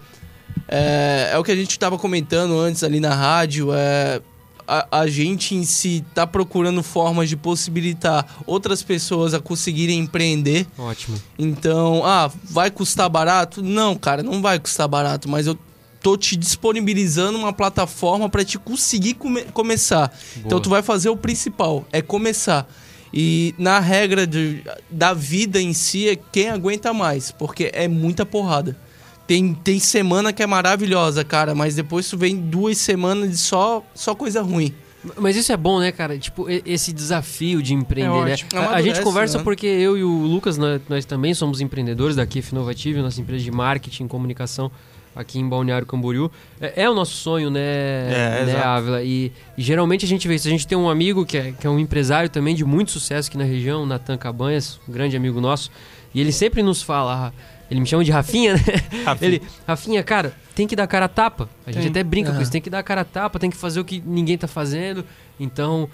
é, 0.66 1.30
é 1.32 1.38
o 1.38 1.44
que 1.44 1.52
a 1.52 1.56
gente 1.56 1.70
estava 1.70 1.96
comentando 1.96 2.58
antes 2.58 2.82
ali 2.82 2.98
na 2.98 3.14
rádio. 3.14 3.72
É, 3.72 4.20
a, 4.66 5.00
a 5.00 5.06
gente 5.06 5.54
em 5.54 5.64
si 5.64 6.04
tá 6.12 6.26
procurando 6.26 6.82
formas 6.82 7.28
de 7.28 7.36
possibilitar 7.36 8.42
outras 8.44 8.82
pessoas 8.82 9.32
a 9.32 9.38
conseguirem 9.40 10.00
empreender. 10.00 10.66
Ótimo. 10.76 11.16
Então, 11.38 12.04
ah, 12.04 12.30
vai 12.44 12.68
custar 12.68 13.08
barato? 13.08 13.62
Não, 13.62 13.94
cara, 13.94 14.24
não 14.24 14.42
vai 14.42 14.58
custar 14.58 14.88
barato, 14.88 15.28
mas 15.28 15.46
eu 15.46 15.56
tô 16.02 16.16
te 16.16 16.36
disponibilizando 16.36 17.38
uma 17.38 17.52
plataforma 17.52 18.28
para 18.28 18.44
te 18.44 18.58
conseguir 18.58 19.14
come 19.14 19.44
começar. 19.52 20.08
Boa. 20.08 20.46
Então 20.46 20.60
tu 20.60 20.68
vai 20.68 20.82
fazer 20.82 21.10
o 21.10 21.16
principal, 21.16 21.84
é 21.92 22.02
começar. 22.02 22.66
E 23.12 23.54
na 23.58 23.80
regra 23.80 24.26
de, 24.26 24.62
da 24.88 25.12
vida 25.12 25.60
em 25.60 25.72
si 25.72 26.08
é 26.08 26.16
quem 26.16 26.48
aguenta 26.48 26.92
mais, 26.92 27.30
porque 27.32 27.70
é 27.72 27.88
muita 27.88 28.24
porrada. 28.24 28.76
Tem, 29.26 29.54
tem 29.54 29.78
semana 29.78 30.32
que 30.32 30.42
é 30.42 30.46
maravilhosa, 30.46 31.24
cara, 31.24 31.54
mas 31.54 31.74
depois 31.74 32.08
tu 32.08 32.18
vem 32.18 32.36
duas 32.36 32.78
semanas 32.78 33.30
de 33.30 33.36
só, 33.38 33.84
só 33.94 34.14
coisa 34.14 34.42
ruim. 34.42 34.74
Mas 35.16 35.34
isso 35.34 35.50
é 35.50 35.56
bom, 35.56 35.80
né, 35.80 35.90
cara? 35.92 36.18
Tipo, 36.18 36.46
esse 36.48 36.92
desafio 36.92 37.62
de 37.62 37.72
empreender, 37.72 38.18
é 38.18 38.24
né? 38.24 38.36
A, 38.54 38.74
a, 38.74 38.82
gente 38.82 39.00
conversa 39.00 39.38
né? 39.38 39.44
porque 39.44 39.66
eu 39.66 39.96
e 39.96 40.04
o 40.04 40.10
Lucas, 40.10 40.58
nós, 40.58 40.80
nós 40.88 41.04
também 41.04 41.32
somos 41.32 41.60
empreendedores 41.60 42.16
da 42.16 42.26
Kif 42.26 42.52
Inovative, 42.52 43.00
nossa 43.00 43.20
empresa 43.20 43.42
de 43.42 43.50
marketing 43.50 44.04
e 44.04 44.08
comunicação 44.08 44.70
aqui 45.14 45.38
em 45.38 45.48
Balneário 45.48 45.86
Camboriú. 45.86 46.30
É, 46.60 46.84
é 46.84 46.90
o 46.90 46.94
nosso 46.94 47.14
sonho, 47.14 47.50
né, 47.50 47.60
é, 47.60 48.44
né 48.46 48.62
Ávila? 48.62 49.02
E, 49.02 49.32
e, 49.56 49.62
geralmente 49.62 50.04
a 50.04 50.08
gente 50.08 50.26
vê 50.26 50.34
isso. 50.34 50.48
A 50.48 50.50
gente 50.50 50.66
tem 50.66 50.76
um 50.76 50.88
amigo 50.88 51.24
que 51.24 51.36
é, 51.36 51.52
que 51.52 51.66
é 51.66 51.70
um 51.70 51.78
empresário 51.78 52.28
também 52.28 52.54
de 52.54 52.64
muito 52.64 52.90
sucesso 52.90 53.28
aqui 53.28 53.38
na 53.38 53.44
região, 53.44 53.84
Natan 53.86 54.16
Cabanhas, 54.16 54.80
um 54.88 54.92
grande 54.92 55.16
amigo 55.16 55.40
nosso. 55.40 55.70
E 56.14 56.20
ele 56.20 56.32
sempre 56.32 56.62
nos 56.62 56.82
fala, 56.82 57.32
ele 57.70 57.80
me 57.80 57.86
chama 57.86 58.02
de 58.02 58.10
Rafinha, 58.10 58.54
né? 58.54 58.60
Rafinha. 59.04 59.30
Ele, 59.30 59.42
Rafinha, 59.66 60.02
cara, 60.02 60.34
tem 60.54 60.66
que 60.66 60.74
dar 60.74 60.86
cara 60.86 61.06
a 61.06 61.08
tapa. 61.08 61.48
A 61.64 61.70
gente 61.70 61.82
tem. 61.82 61.90
até 61.90 62.02
brinca 62.02 62.30
uhum. 62.30 62.36
com 62.36 62.42
isso, 62.42 62.50
tem 62.50 62.60
que 62.60 62.70
dar 62.70 62.82
cara 62.82 63.02
a 63.02 63.04
tapa, 63.04 63.38
tem 63.38 63.50
que 63.50 63.56
fazer 63.56 63.78
o 63.80 63.84
que 63.84 64.02
ninguém 64.04 64.36
tá 64.36 64.48
fazendo. 64.48 65.04
Então, 65.38 65.88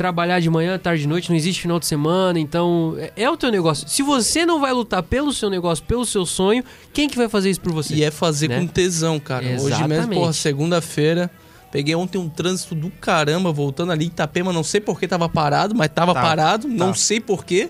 trabalhar 0.00 0.40
de 0.40 0.48
manhã, 0.48 0.78
tarde 0.78 1.02
de 1.02 1.08
noite, 1.08 1.28
não 1.28 1.36
existe 1.36 1.60
final 1.60 1.78
de 1.78 1.84
semana, 1.84 2.40
então 2.40 2.96
é, 2.96 3.12
é, 3.16 3.28
o 3.28 3.36
teu 3.36 3.50
negócio. 3.50 3.86
Se 3.86 4.02
você 4.02 4.46
não 4.46 4.58
vai 4.58 4.72
lutar 4.72 5.02
pelo 5.02 5.30
seu 5.30 5.50
negócio, 5.50 5.84
pelo 5.84 6.06
seu 6.06 6.24
sonho, 6.24 6.64
quem 6.90 7.06
que 7.06 7.18
vai 7.18 7.28
fazer 7.28 7.50
isso 7.50 7.60
por 7.60 7.70
você? 7.70 7.96
E 7.96 8.02
é 8.02 8.10
fazer 8.10 8.48
né? 8.48 8.58
com 8.58 8.66
tesão, 8.66 9.20
cara. 9.20 9.44
Exatamente. 9.44 9.74
Hoje 9.74 9.88
mesmo, 9.88 10.14
porra, 10.14 10.32
segunda-feira, 10.32 11.30
peguei 11.70 11.94
ontem 11.94 12.16
um 12.16 12.30
trânsito 12.30 12.74
do 12.74 12.88
caramba, 12.92 13.52
voltando 13.52 13.92
ali 13.92 14.06
em 14.06 14.08
Itapema, 14.08 14.54
não 14.54 14.64
sei 14.64 14.80
por 14.80 14.98
que 14.98 15.06
tava 15.06 15.28
parado, 15.28 15.74
mas 15.74 15.90
tava 15.94 16.14
tá. 16.14 16.22
parado, 16.22 16.66
tá. 16.66 16.72
não 16.72 16.94
sei 16.94 17.20
por 17.20 17.44
quê. 17.44 17.68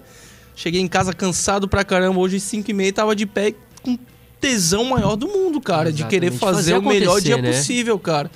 Cheguei 0.54 0.80
em 0.80 0.86
casa 0.86 1.12
cansado 1.12 1.66
pra 1.66 1.82
caramba, 1.82 2.20
hoje 2.20 2.38
5 2.38 2.70
e 2.70 2.74
meia 2.74 2.92
tava 2.92 3.16
de 3.16 3.26
pé 3.26 3.54
com 3.82 3.98
tesão 4.40 4.84
maior 4.84 5.16
do 5.16 5.26
mundo, 5.26 5.60
cara, 5.60 5.88
Exatamente. 5.88 6.04
de 6.04 6.08
querer 6.08 6.30
fazer, 6.30 6.54
fazer 6.54 6.78
o 6.78 6.82
melhor 6.82 7.20
dia 7.20 7.38
né? 7.38 7.50
possível, 7.50 7.98
cara. 7.98 8.30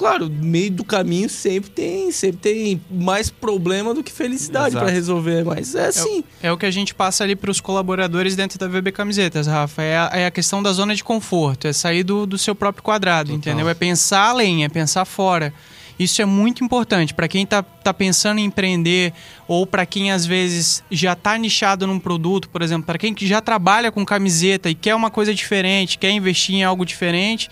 Claro, 0.00 0.30
meio 0.30 0.70
do 0.70 0.82
caminho 0.82 1.28
sempre 1.28 1.68
tem, 1.68 2.10
sempre 2.10 2.38
tem 2.38 2.80
mais 2.90 3.28
problema 3.28 3.92
do 3.92 4.02
que 4.02 4.10
felicidade 4.10 4.74
para 4.74 4.88
resolver, 4.88 5.44
mas 5.44 5.74
é 5.74 5.88
assim. 5.88 6.24
É, 6.42 6.46
é, 6.46 6.52
o 6.52 6.56
que 6.56 6.64
a 6.64 6.70
gente 6.70 6.94
passa 6.94 7.22
ali 7.22 7.36
para 7.36 7.50
os 7.50 7.60
colaboradores 7.60 8.34
dentro 8.34 8.58
da 8.58 8.66
VB 8.66 8.92
Camisetas, 8.92 9.46
Rafa. 9.46 9.82
É 9.82 9.98
a, 9.98 10.10
é 10.14 10.26
a, 10.26 10.30
questão 10.30 10.62
da 10.62 10.72
zona 10.72 10.94
de 10.94 11.04
conforto, 11.04 11.66
é 11.66 11.72
sair 11.74 12.02
do, 12.02 12.24
do 12.24 12.38
seu 12.38 12.54
próprio 12.54 12.82
quadrado, 12.82 13.32
Total. 13.32 13.52
entendeu? 13.52 13.68
É 13.68 13.74
pensar 13.74 14.30
além, 14.30 14.64
é 14.64 14.70
pensar 14.70 15.04
fora. 15.04 15.52
Isso 15.98 16.22
é 16.22 16.24
muito 16.24 16.64
importante 16.64 17.12
para 17.12 17.28
quem 17.28 17.42
está 17.42 17.62
tá 17.62 17.92
pensando 17.92 18.38
em 18.38 18.46
empreender 18.46 19.12
ou 19.46 19.66
para 19.66 19.84
quem 19.84 20.10
às 20.12 20.24
vezes 20.24 20.82
já 20.90 21.12
está 21.12 21.36
nichado 21.36 21.86
num 21.86 21.98
produto, 21.98 22.48
por 22.48 22.62
exemplo, 22.62 22.86
para 22.86 22.96
quem 22.96 23.14
já 23.18 23.42
trabalha 23.42 23.92
com 23.92 24.02
camiseta 24.02 24.70
e 24.70 24.74
quer 24.74 24.94
uma 24.94 25.10
coisa 25.10 25.34
diferente, 25.34 25.98
quer 25.98 26.10
investir 26.10 26.54
em 26.54 26.64
algo 26.64 26.86
diferente, 26.86 27.50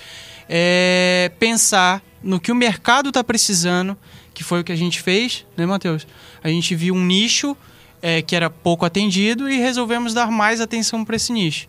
é 0.49 1.31
pensar 1.39 2.03
no 2.23 2.41
que 2.41 2.51
o 2.51 2.55
mercado 2.55 3.11
está 3.11 3.23
precisando, 3.23 3.97
que 4.33 4.43
foi 4.43 4.61
o 4.61 4.65
que 4.65 4.73
a 4.73 4.77
gente 4.77 5.01
fez, 5.01 5.45
né, 5.57 5.67
Matheus? 5.67 6.07
A 6.43 6.49
gente 6.49 6.75
viu 6.75 6.95
um 6.95 7.05
nicho 7.05 7.57
é, 8.01 8.23
que 8.23 8.35
era 8.35 8.49
pouco 8.49 8.85
atendido 8.85 9.49
e 9.51 9.59
resolvemos 9.59 10.15
dar 10.15 10.31
mais 10.31 10.61
atenção 10.61 11.05
para 11.05 11.17
esse 11.17 11.33
nicho. 11.33 11.67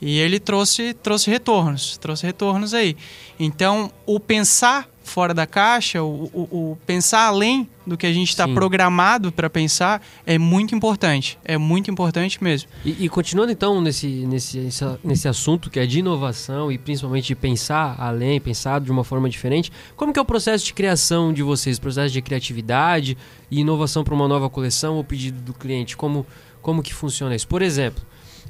E 0.00 0.18
ele 0.18 0.38
trouxe, 0.38 0.94
trouxe 0.94 1.30
retornos, 1.30 1.96
trouxe 1.98 2.26
retornos 2.26 2.74
aí. 2.74 2.96
Então, 3.38 3.92
o 4.04 4.20
pensar 4.20 4.88
fora 5.04 5.34
da 5.34 5.46
caixa, 5.46 6.02
o, 6.02 6.30
o, 6.32 6.72
o 6.72 6.78
pensar 6.86 7.26
além 7.26 7.68
do 7.86 7.96
que 7.96 8.06
a 8.06 8.12
gente 8.12 8.30
está 8.30 8.48
programado 8.48 9.30
para 9.30 9.50
pensar 9.50 10.02
é 10.26 10.38
muito 10.38 10.74
importante. 10.74 11.38
É 11.44 11.58
muito 11.58 11.90
importante 11.90 12.42
mesmo. 12.42 12.68
E, 12.84 13.04
e, 13.04 13.08
continuando 13.08 13.52
então 13.52 13.80
nesse, 13.80 14.06
nesse, 14.06 14.68
nesse 15.04 15.28
assunto 15.28 15.70
que 15.70 15.78
é 15.78 15.86
de 15.86 15.98
inovação 15.98 16.72
e 16.72 16.78
principalmente 16.78 17.26
de 17.26 17.34
pensar 17.34 17.94
além, 17.98 18.40
pensar 18.40 18.80
de 18.80 18.90
uma 18.90 19.04
forma 19.04 19.28
diferente, 19.28 19.70
como 19.94 20.12
que 20.12 20.18
é 20.18 20.22
o 20.22 20.24
processo 20.24 20.64
de 20.64 20.72
criação 20.72 21.32
de 21.32 21.42
vocês? 21.42 21.76
O 21.76 21.80
processo 21.80 22.12
de 22.12 22.22
criatividade 22.22 23.16
e 23.50 23.60
inovação 23.60 24.02
para 24.02 24.14
uma 24.14 24.26
nova 24.26 24.48
coleção 24.48 24.96
ou 24.96 25.04
pedido 25.04 25.40
do 25.42 25.52
cliente? 25.52 25.96
Como, 25.96 26.26
como 26.62 26.82
que 26.82 26.94
funciona 26.94 27.36
isso? 27.36 27.46
Por 27.46 27.60
exemplo, 27.60 28.02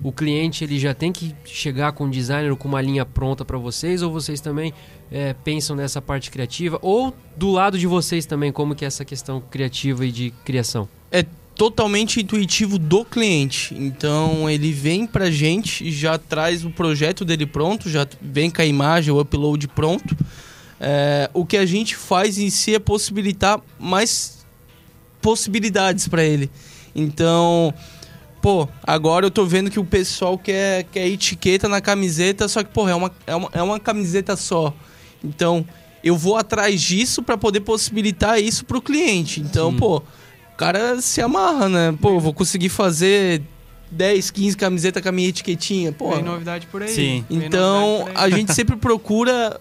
o 0.03 0.12
cliente 0.12 0.64
ele 0.64 0.78
já 0.78 0.92
tem 0.95 1.12
que 1.12 1.34
chegar 1.45 1.92
com 1.92 2.05
o 2.05 2.11
designer 2.11 2.55
com 2.57 2.68
uma 2.68 2.80
linha 2.80 3.07
pronta 3.07 3.45
para 3.45 3.59
vocês 3.59 4.03
ou 4.03 4.11
vocês 4.11 4.40
também 4.40 4.72
é, 5.11 5.34
pensam 5.45 5.76
nessa 5.76 6.03
parte 6.03 6.30
criativa? 6.30 6.78
Ou 6.82 7.14
do 7.36 7.51
lado 7.51 7.78
de 7.78 7.86
vocês 7.86 8.26
também 8.26 8.53
como 8.53 8.74
que 8.74 8.84
é 8.84 8.88
essa 8.88 9.05
questão 9.05 9.40
criativa 9.40 10.05
e 10.05 10.11
de 10.11 10.30
criação? 10.45 10.88
É 11.11 11.24
totalmente 11.55 12.20
intuitivo 12.20 12.78
do 12.78 13.05
cliente. 13.05 13.74
Então 13.74 14.51
ele 14.51 14.72
vem 14.72 15.07
para 15.07 15.30
gente 15.30 15.86
e 15.86 15.92
já 15.92 16.18
traz 16.18 16.64
o 16.64 16.70
projeto 16.70 17.24
dele 17.24 17.47
pronto 17.47 17.88
já 17.88 18.07
vem 18.20 18.51
com 18.51 18.61
a 18.61 18.66
imagem 18.66 19.12
o 19.12 19.20
upload 19.20 19.68
pronto. 19.68 20.16
É, 20.80 21.30
o 21.32 21.47
que 21.47 21.57
a 21.57 21.64
gente 21.64 21.97
faz 21.97 22.36
em 22.38 22.51
si 22.51 22.74
é 22.74 22.78
possibilitar 22.78 23.61
mais 23.78 24.45
possibilidades 25.22 26.09
para 26.09 26.24
ele. 26.24 26.51
Então 26.95 27.72
pô, 28.45 28.68
agora 28.82 29.24
eu 29.24 29.30
tô 29.30 29.47
vendo 29.47 29.70
que 29.70 29.80
o 29.80 29.84
pessoal 29.86 30.36
quer, 30.36 30.84
quer 30.92 31.09
etiqueta 31.09 31.66
na 31.66 31.80
camiseta, 31.80 32.47
só 32.47 32.62
que, 32.62 32.68
pô, 32.68 32.86
é 32.86 32.95
uma, 32.95 33.11
é 33.26 33.34
uma, 33.34 33.49
é 33.55 33.62
uma 33.62 33.80
camiseta 33.80 34.36
só. 34.36 34.74
Então, 35.24 35.66
eu 36.03 36.14
vou 36.14 36.36
atrás 36.36 36.82
disso 36.82 37.22
para 37.22 37.38
poder 37.38 37.61
possibilitar 37.61 38.38
isso 38.38 38.66
pro 38.66 38.82
cliente. 38.82 39.40
Então, 39.40 39.70
Sim. 39.70 39.78
pô, 39.78 39.97
o 39.97 40.57
cara 40.59 41.01
se 41.01 41.22
amarra, 41.22 41.70
né? 41.70 41.97
Pô, 41.99 42.20
vou 42.20 42.34
conseguir 42.34 42.68
fazer 42.68 43.40
10, 43.90 44.30
15 44.30 44.59
camisetas 44.59 45.03
com 45.03 45.09
a 45.09 45.12
minha 45.12 45.30
etiquetinha. 45.30 45.90
Pô, 45.90 46.12
Tem 46.12 46.22
novidade 46.22 46.66
por 46.66 46.82
aí. 46.82 46.90
Sim. 46.90 47.24
Então, 47.30 48.07
a 48.14 48.28
gente 48.28 48.53
sempre 48.55 48.76
procura 48.76 49.59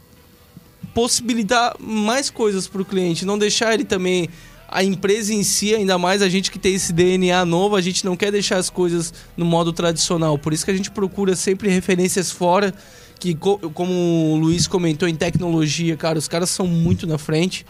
possibilitar 0.93 1.73
mais 1.79 2.29
coisas 2.29 2.67
pro 2.67 2.83
cliente, 2.83 3.25
não 3.25 3.37
deixar 3.37 3.73
ele 3.73 3.85
também 3.85 4.27
a 4.67 4.83
empresa 4.83 5.33
em 5.33 5.43
si, 5.43 5.73
ainda 5.73 5.97
mais 5.97 6.21
a 6.21 6.29
gente 6.29 6.49
que 6.49 6.57
tem 6.57 6.75
esse 6.75 6.91
DNA 6.91 7.45
novo, 7.45 7.75
a 7.75 7.81
gente 7.81 8.03
não 8.05 8.15
quer 8.15 8.31
deixar 8.31 8.57
as 8.57 8.69
coisas 8.69 9.13
no 9.37 9.45
modo 9.45 9.71
tradicional. 9.71 10.37
Por 10.37 10.53
isso 10.53 10.65
que 10.65 10.71
a 10.71 10.75
gente 10.75 10.89
procura 10.89 11.35
sempre 11.35 11.69
referências 11.69 12.31
fora, 12.31 12.73
que 13.19 13.35
como 13.35 13.93
o 14.33 14.35
Luiz 14.35 14.67
comentou 14.67 15.07
em 15.07 15.15
tecnologia, 15.15 15.95
cara, 15.95 16.17
os 16.17 16.27
caras 16.27 16.49
são 16.49 16.65
muito 16.67 17.05
na 17.05 17.17
frente. 17.17 17.65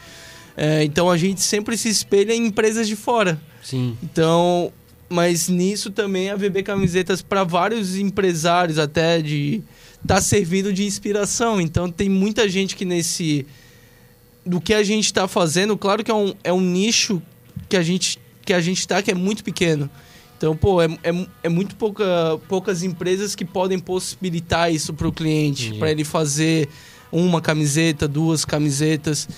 É, 0.55 0.83
então 0.83 1.09
a 1.09 1.17
gente 1.17 1.41
sempre 1.41 1.77
se 1.77 1.89
espelha 1.89 2.33
em 2.33 2.47
empresas 2.47 2.87
de 2.87 2.95
fora. 2.95 3.39
Sim. 3.61 3.97
Então, 4.03 4.71
mas 5.09 5.47
nisso 5.49 5.91
também 5.91 6.29
a 6.29 6.35
VB 6.35 6.63
Camisetas 6.63 7.21
para 7.21 7.43
vários 7.43 7.97
empresários 7.97 8.79
até 8.79 9.21
de 9.21 9.61
tá 10.07 10.21
servindo 10.21 10.71
de 10.71 10.85
inspiração. 10.85 11.59
Então 11.59 11.89
tem 11.89 12.09
muita 12.09 12.47
gente 12.47 12.75
que 12.75 12.85
nesse 12.85 13.45
do 14.45 14.59
que 14.59 14.73
a 14.73 14.83
gente 14.83 15.05
está 15.05 15.27
fazendo, 15.27 15.77
claro 15.77 16.03
que 16.03 16.11
é 16.11 16.13
um, 16.13 16.33
é 16.43 16.51
um 16.53 16.61
nicho 16.61 17.21
que 17.69 17.77
a 17.77 17.81
gente 17.81 18.19
que 18.45 18.53
a 18.53 18.59
gente 18.59 18.79
está 18.79 19.01
que 19.01 19.09
é 19.09 19.13
muito 19.13 19.43
pequeno. 19.43 19.89
Então, 20.37 20.57
pô, 20.57 20.81
é, 20.81 20.87
é, 21.03 21.27
é, 21.43 21.47
muito 21.47 21.73
pouca, 21.77 22.03
poucas 22.49 22.83
empresas 22.83 23.33
que 23.33 23.45
podem 23.45 23.79
possibilitar 23.79 24.69
isso 24.69 24.93
para 24.93 25.07
o 25.07 25.11
cliente, 25.13 25.73
para 25.75 25.89
ele 25.89 26.03
fazer 26.03 26.67
uma 27.09 27.39
camiseta, 27.39 28.09
duas 28.09 28.43
camisetas. 28.43 29.29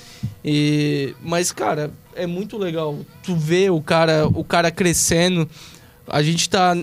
E, 0.43 1.13
mas, 1.21 1.51
cara, 1.51 1.93
é 2.15 2.25
muito 2.25 2.57
legal. 2.57 2.97
Tu 3.21 3.35
vê 3.35 3.69
o 3.69 3.79
cara, 3.81 4.27
o 4.27 4.43
cara 4.43 4.71
crescendo. 4.71 5.47
A 6.07 6.23
gente 6.23 6.41
está 6.41 6.75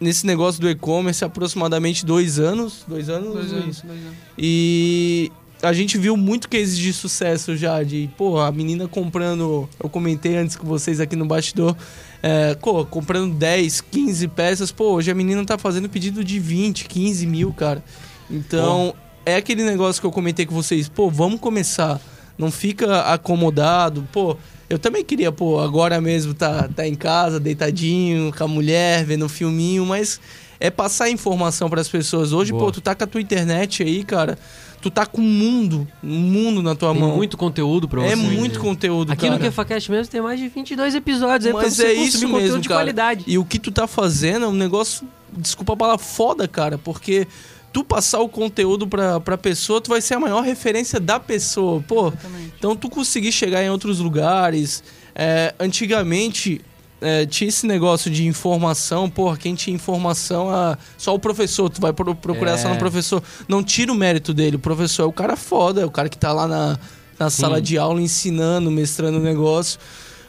nesse 0.00 0.26
negócio 0.26 0.60
do 0.60 0.68
e-commerce 0.68 1.22
há 1.22 1.28
aproximadamente 1.28 2.04
dois 2.04 2.40
anos. 2.40 2.84
Dois 2.88 3.08
anos? 3.08 3.32
Dois 3.32 3.52
anos, 3.52 3.82
dois 3.82 4.02
anos. 4.02 4.14
E 4.36 5.30
a 5.62 5.72
gente 5.72 5.98
viu 5.98 6.16
muito 6.16 6.48
cases 6.48 6.76
de 6.78 6.92
sucesso 6.92 7.56
já, 7.56 7.82
de, 7.82 8.08
pô, 8.16 8.38
a 8.38 8.50
menina 8.52 8.86
comprando, 8.86 9.68
eu 9.82 9.88
comentei 9.88 10.36
antes 10.36 10.54
com 10.56 10.66
vocês 10.66 11.00
aqui 11.00 11.16
no 11.16 11.26
bastidor, 11.26 11.76
é, 12.22 12.54
pô, 12.54 12.84
comprando 12.84 13.34
10, 13.34 13.80
15 13.80 14.28
peças, 14.28 14.70
pô, 14.70 14.92
hoje 14.92 15.10
a 15.10 15.14
menina 15.14 15.44
tá 15.44 15.58
fazendo 15.58 15.88
pedido 15.88 16.22
de 16.22 16.38
20, 16.38 16.84
15 16.84 17.26
mil, 17.26 17.52
cara. 17.52 17.82
Então, 18.30 18.94
pô. 18.94 18.96
é 19.26 19.36
aquele 19.36 19.64
negócio 19.64 20.00
que 20.00 20.06
eu 20.06 20.12
comentei 20.12 20.46
com 20.46 20.54
vocês, 20.54 20.88
pô, 20.88 21.10
vamos 21.10 21.40
começar, 21.40 22.00
não 22.36 22.50
fica 22.52 23.00
acomodado, 23.12 24.06
pô, 24.12 24.36
eu 24.70 24.78
também 24.78 25.04
queria, 25.04 25.32
pô, 25.32 25.58
agora 25.58 26.00
mesmo 26.00 26.34
tá, 26.34 26.68
tá 26.68 26.86
em 26.86 26.94
casa, 26.94 27.40
deitadinho, 27.40 28.32
com 28.32 28.44
a 28.44 28.48
mulher, 28.48 29.04
vendo 29.04 29.24
um 29.24 29.28
filminho, 29.28 29.84
mas 29.84 30.20
é 30.60 30.70
passar 30.70 31.08
informação 31.08 31.70
para 31.70 31.80
as 31.80 31.88
pessoas. 31.88 32.32
Hoje, 32.32 32.52
Boa. 32.52 32.66
pô, 32.66 32.72
tu 32.72 32.80
tá 32.80 32.94
com 32.94 33.04
a 33.04 33.06
tua 33.06 33.20
internet 33.20 33.82
aí, 33.82 34.04
cara 34.04 34.38
tu 34.80 34.90
tá 34.90 35.04
com 35.06 35.20
um 35.20 35.24
mundo, 35.24 35.86
um 36.02 36.08
mundo 36.08 36.62
na 36.62 36.74
tua 36.74 36.92
tem 36.92 37.00
mão. 37.00 37.16
muito 37.16 37.36
conteúdo 37.36 37.88
pra 37.88 38.02
é 38.04 38.08
você. 38.08 38.12
É 38.12 38.16
muito 38.16 38.60
conteúdo, 38.60 39.12
Aqui 39.12 39.22
cara. 39.22 39.34
no 39.34 39.40
KefaCast 39.40 39.90
mesmo 39.90 40.10
tem 40.10 40.20
mais 40.20 40.38
de 40.38 40.48
22 40.48 40.94
episódios 40.94 41.52
Mas 41.52 41.80
é 41.80 41.92
isso 41.92 42.20
conteúdo 42.20 42.42
mesmo, 42.42 42.60
de 42.60 42.68
cara. 42.68 42.80
qualidade. 42.80 43.24
E 43.26 43.38
o 43.38 43.44
que 43.44 43.58
tu 43.58 43.70
tá 43.70 43.86
fazendo 43.86 44.44
é 44.44 44.48
um 44.48 44.52
negócio, 44.52 45.06
desculpa 45.36 45.72
a 45.72 45.76
palavra, 45.76 46.04
foda, 46.04 46.46
cara, 46.46 46.78
porque 46.78 47.26
tu 47.72 47.84
passar 47.84 48.20
o 48.20 48.28
conteúdo 48.28 48.86
pra, 48.86 49.20
pra 49.20 49.36
pessoa, 49.36 49.80
tu 49.80 49.90
vai 49.90 50.00
ser 50.00 50.14
a 50.14 50.20
maior 50.20 50.42
referência 50.42 50.98
da 50.98 51.20
pessoa. 51.20 51.82
Pô, 51.86 52.12
então 52.58 52.74
tu 52.74 52.88
conseguir 52.88 53.32
chegar 53.32 53.62
em 53.62 53.70
outros 53.70 53.98
lugares. 53.98 54.82
É, 55.14 55.52
antigamente, 55.58 56.60
é, 57.00 57.24
tinha 57.26 57.48
esse 57.48 57.66
negócio 57.66 58.10
de 58.10 58.26
informação, 58.26 59.08
porra, 59.08 59.36
quem 59.36 59.54
tinha 59.54 59.74
informação, 59.74 60.50
ah, 60.50 60.76
só 60.96 61.14
o 61.14 61.18
professor, 61.18 61.68
tu 61.70 61.80
vai 61.80 61.92
pro- 61.92 62.14
procurar 62.14 62.52
É. 62.52 62.56
só 62.58 62.68
no 62.68 62.76
professor. 62.76 63.22
Não 63.46 63.62
tira 63.62 63.92
o 63.92 63.94
mérito 63.94 64.34
dele, 64.34 64.56
o 64.56 64.58
professor 64.58 65.02
é 65.02 65.06
o 65.06 65.12
cara 65.12 65.36
foda, 65.36 65.80
é 65.80 65.84
o 65.84 65.90
cara 65.90 66.08
que 66.08 66.18
tá 66.18 66.32
lá 66.32 66.46
na, 66.48 66.78
na 67.18 67.30
sala 67.30 67.60
de 67.60 67.78
aula 67.78 68.00
ensinando, 68.02 68.70
mestrando 68.70 69.18
o 69.18 69.22
negócio. 69.22 69.78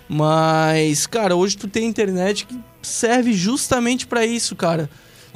Mas, 0.07 1.05
cara, 1.05 1.35
hoje 1.35 1.55
tu 1.57 1.67
tem 1.67 1.85
internet 1.87 2.45
que 2.45 2.59
serve 2.81 3.33
justamente 3.33 4.07
pra 4.07 4.25
isso, 4.25 4.55
cara. 4.55 4.89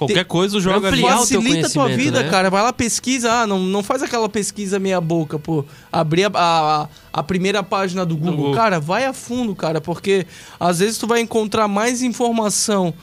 Qualquer 0.08 0.26
coisa 0.26 0.60
joga 0.60 0.88
ali. 0.90 1.02
Facilita 1.20 1.68
a 1.68 1.70
tua 1.70 1.88
vida, 1.98 2.24
né? 2.24 2.30
cara. 2.30 2.50
Vai 2.50 2.62
lá, 2.64 2.74
pesquisa. 2.74 3.32
Ah, 3.32 3.48
não, 3.48 3.60
não 3.60 3.82
faz 3.84 4.02
aquela 4.04 4.28
pesquisa 4.30 4.80
meia 4.80 5.00
boca, 5.02 5.38
pô. 5.40 5.66
Abrir 5.92 6.26
a, 6.26 6.32
a, 6.34 6.88
a 7.12 7.24
primeira 7.24 7.62
página 7.64 8.06
do 8.06 8.16
Google. 8.18 8.36
Google. 8.38 8.56
Cara, 8.56 8.80
vai 8.80 9.06
a 9.06 9.14
fundo, 9.14 9.56
cara. 9.56 9.80
Porque 9.82 10.26
às 10.60 10.80
vezes 10.80 10.98
tu 10.98 11.08
vai 11.08 11.20
encontrar 11.22 11.68
mais 11.68 12.02
informação 12.02 12.94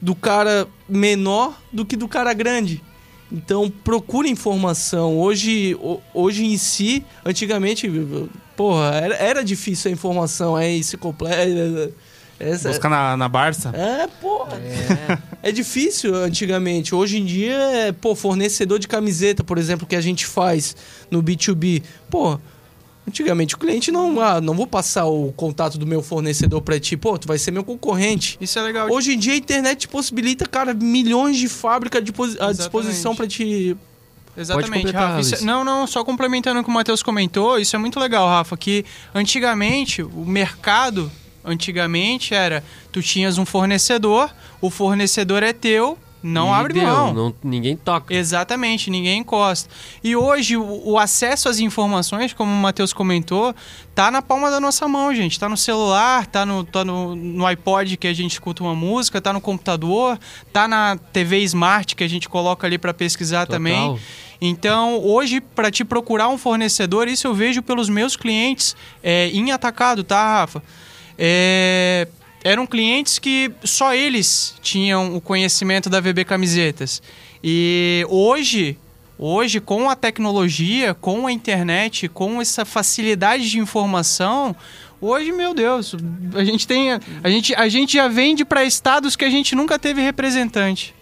do 0.00 0.14
cara 0.14 0.66
menor 0.88 1.54
do 1.72 1.84
que 1.84 1.96
do 1.96 2.08
cara 2.08 2.32
grande. 2.32 2.82
Então, 3.32 3.70
procura 3.70 4.26
informação. 4.26 5.16
Hoje, 5.18 5.76
ho- 5.80 6.00
hoje 6.12 6.44
em 6.44 6.56
si, 6.58 7.04
antigamente, 7.24 7.88
porra, 8.56 8.86
era, 8.96 9.14
era 9.14 9.44
difícil 9.44 9.88
a 9.90 9.94
informação. 9.94 10.58
É 10.58 10.68
isso 10.70 10.98
completa. 10.98 11.92
Essa, 12.40 12.70
Buscar 12.70 12.88
na, 12.88 13.16
na 13.18 13.28
Barça. 13.28 13.70
é, 13.74 14.06
porra. 14.20 14.58
É. 15.42 15.52
difícil 15.52 16.14
antigamente. 16.14 16.94
Hoje 16.94 17.18
em 17.18 17.24
dia 17.24 17.52
é, 17.52 17.92
pô, 17.92 18.14
fornecedor 18.14 18.78
de 18.78 18.88
camiseta, 18.88 19.44
por 19.44 19.58
exemplo, 19.58 19.86
que 19.86 19.94
a 19.94 20.00
gente 20.00 20.24
faz 20.24 20.74
no 21.10 21.22
B2B. 21.22 21.82
Pô, 22.08 22.38
antigamente 23.06 23.54
o 23.54 23.58
cliente 23.58 23.92
não, 23.92 24.18
ah, 24.20 24.40
não 24.40 24.54
vou 24.54 24.66
passar 24.66 25.04
o 25.04 25.32
contato 25.32 25.76
do 25.76 25.86
meu 25.86 26.02
fornecedor 26.02 26.62
pra 26.62 26.80
ti, 26.80 26.96
pô, 26.96 27.18
tu 27.18 27.28
vai 27.28 27.36
ser 27.38 27.50
meu 27.50 27.62
concorrente. 27.62 28.38
Isso 28.40 28.58
é 28.58 28.62
legal. 28.62 28.90
Hoje 28.90 29.12
em 29.12 29.18
dia 29.18 29.34
a 29.34 29.36
internet 29.36 29.86
possibilita, 29.86 30.46
cara, 30.46 30.72
milhões 30.72 31.36
de 31.36 31.48
fábricas 31.48 32.02
à 32.40 32.52
disposição 32.52 33.14
pra 33.14 33.26
te. 33.26 33.76
Exatamente, 34.36 34.92
Rafa. 34.92 35.20
Isso 35.20 35.34
é- 35.34 35.40
não, 35.42 35.64
não, 35.64 35.86
só 35.86 36.02
complementando 36.04 36.60
o 36.60 36.64
que 36.64 36.70
o 36.70 36.72
Matheus 36.72 37.02
comentou, 37.02 37.58
isso 37.58 37.76
é 37.76 37.78
muito 37.78 37.98
legal, 38.00 38.26
Rafa, 38.28 38.56
que 38.56 38.84
antigamente 39.14 40.02
o 40.02 40.24
mercado, 40.24 41.10
antigamente 41.44 42.34
era, 42.34 42.62
tu 42.92 43.02
tinhas 43.02 43.38
um 43.38 43.44
fornecedor, 43.46 44.30
o 44.60 44.70
fornecedor 44.70 45.42
é 45.42 45.52
teu, 45.52 45.98
não 46.22 46.48
E 46.48 46.52
abre 46.52 46.74
deu, 46.74 46.82
mão. 46.86 47.14
não- 47.14 47.34
ninguém 47.42 47.74
toca. 47.74 48.12
Exatamente, 48.14 48.90
ninguém 48.90 49.20
encosta. 49.20 49.70
E 50.04 50.14
hoje 50.14 50.54
o, 50.54 50.90
o 50.90 50.98
acesso 50.98 51.48
às 51.48 51.58
informações, 51.60 52.34
como 52.34 52.52
o 52.52 52.54
Matheus 52.56 52.92
comentou, 52.92 53.54
tá 53.94 54.10
na 54.10 54.20
palma 54.20 54.50
da 54.50 54.60
nossa 54.60 54.86
mão, 54.86 55.14
gente. 55.14 55.40
Tá 55.40 55.48
no 55.48 55.56
celular, 55.56 56.26
tá 56.26 56.44
no, 56.44 56.62
tá 56.62 56.84
no, 56.84 57.16
no 57.16 57.46
iPod 57.46 57.96
que 57.96 58.06
a 58.06 58.12
gente 58.12 58.32
escuta 58.32 58.62
uma 58.62 58.74
música, 58.74 59.18
tá 59.18 59.32
no 59.32 59.40
computador, 59.40 60.18
tá 60.52 60.68
na 60.68 60.98
TV 61.10 61.38
Smart 61.44 61.96
que 61.96 62.04
a 62.04 62.08
gente 62.08 62.28
coloca 62.28 62.66
ali 62.66 62.76
para 62.76 62.92
pesquisar 62.92 63.46
Total. 63.46 63.56
também. 63.56 63.98
Então, 64.42 64.98
hoje, 65.02 65.40
para 65.40 65.70
te 65.70 65.84
procurar 65.84 66.28
um 66.28 66.36
fornecedor, 66.36 67.08
isso 67.08 67.26
eu 67.26 67.34
vejo 67.34 67.62
pelos 67.62 67.88
meus 67.88 68.14
clientes 68.14 68.76
é, 69.02 69.28
em 69.28 69.52
atacado, 69.52 70.04
tá, 70.04 70.22
Rafa? 70.40 70.62
É, 71.22 72.08
eram 72.42 72.66
clientes 72.66 73.18
que 73.18 73.52
só 73.62 73.94
eles 73.94 74.54
tinham 74.62 75.14
o 75.14 75.20
conhecimento 75.20 75.90
da 75.90 76.00
VB 76.00 76.24
Camisetas. 76.24 77.02
E 77.44 78.06
hoje, 78.08 78.78
hoje 79.18 79.60
com 79.60 79.90
a 79.90 79.94
tecnologia, 79.94 80.94
com 80.94 81.26
a 81.26 81.32
internet, 81.32 82.08
com 82.08 82.40
essa 82.40 82.64
facilidade 82.64 83.50
de 83.50 83.58
informação, 83.58 84.56
hoje, 84.98 85.30
meu 85.30 85.52
Deus, 85.52 85.94
a 86.34 86.42
gente 86.42 86.66
tem 86.66 86.92
a 86.92 87.28
gente, 87.28 87.54
a 87.54 87.68
gente 87.68 87.92
já 87.92 88.08
vende 88.08 88.42
para 88.42 88.64
estados 88.64 89.14
que 89.14 89.24
a 89.26 89.30
gente 89.30 89.54
nunca 89.54 89.78
teve 89.78 90.00
representante. 90.00 90.94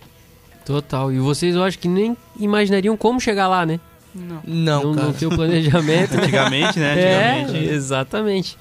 Total. 0.67 1.13
E 1.13 1.19
vocês, 1.19 1.55
eu 1.55 1.63
acho 1.63 1.79
que 1.79 1.89
nem 1.89 2.17
imaginariam 2.39 2.97
como 2.97 3.21
chegar 3.21 3.47
lá, 3.47 3.65
né? 3.65 3.79
Não. 4.13 4.43
Não, 4.45 4.83
não, 4.83 4.95
cara. 4.95 5.07
não 5.07 5.13
ter 5.13 5.27
o 5.27 5.31
planejamento. 5.31 6.15
né? 6.17 6.23
Antigamente, 6.25 6.79
né? 6.81 6.95
É, 6.99 7.41
Antigamente. 7.43 7.73
exatamente. 7.73 8.59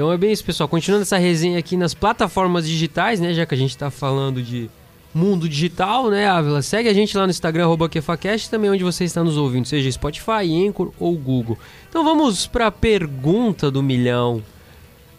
Então 0.00 0.10
é 0.10 0.16
bem 0.16 0.32
isso, 0.32 0.42
pessoal. 0.42 0.66
Continuando 0.66 1.02
essa 1.02 1.18
resenha 1.18 1.58
aqui 1.58 1.76
nas 1.76 1.92
plataformas 1.92 2.66
digitais, 2.66 3.20
né? 3.20 3.34
Já 3.34 3.44
que 3.44 3.54
a 3.54 3.58
gente 3.58 3.76
tá 3.76 3.90
falando 3.90 4.42
de 4.42 4.70
mundo 5.12 5.46
digital, 5.46 6.08
né, 6.08 6.26
Ávila? 6.26 6.62
Segue 6.62 6.88
a 6.88 6.94
gente 6.94 7.14
lá 7.18 7.26
no 7.26 7.30
Instagram, 7.30 7.68
KefaCast, 7.86 8.48
também 8.48 8.70
onde 8.70 8.82
você 8.82 9.04
está 9.04 9.22
nos 9.22 9.36
ouvindo, 9.36 9.66
seja 9.66 9.92
Spotify, 9.92 10.66
Anchor 10.66 10.90
ou 10.98 11.14
Google. 11.18 11.58
Então 11.86 12.02
vamos 12.02 12.46
para 12.46 12.68
a 12.68 12.70
pergunta 12.70 13.70
do 13.70 13.82
milhão. 13.82 14.42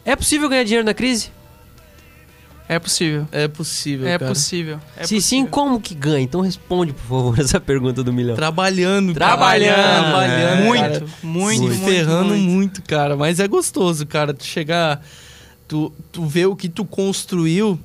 É 0.04 0.16
possível 0.16 0.50
ganhar 0.50 0.64
dinheiro 0.64 0.84
na 0.84 0.96
crise? 0.96 1.30
É 2.74 2.80
possível. 2.80 3.28
É 3.34 3.48
possível, 3.50 4.08
É 4.08 4.18
cara. 4.18 4.32
possível. 4.32 4.80
É 4.96 5.04
Se 5.04 5.10
sim, 5.22 5.44
possível. 5.44 5.48
como 5.52 5.82
que 5.82 5.94
ganha? 5.94 6.22
Então 6.24 6.40
responde, 6.40 6.94
por 6.94 7.02
favor, 7.02 7.40
essa 7.42 7.60
pergunta 7.60 8.02
do 8.02 8.14
milhão. 8.14 8.34
Trabalhando, 8.36 9.14
Trabalhando, 9.14 9.76
cara. 9.76 10.02
trabalhando, 10.04 10.64
muito, 10.66 10.82
cara. 10.82 11.06
muito, 11.22 11.58
se 11.58 11.68
muito, 11.68 11.84
ferrando 11.86 12.30
muito. 12.30 12.50
muito. 12.50 12.82
cara. 12.84 13.18
Mas 13.18 13.42
é 13.42 13.48
gostoso, 13.48 14.06
cara. 14.08 14.34
Tu 14.34 14.46
chegar, 14.46 15.04
tu, 15.68 15.92
tu 16.14 16.26
vê 16.26 16.46
o 16.46 16.56
que 16.56 16.70
tu 16.70 16.86
construiu, 16.86 17.78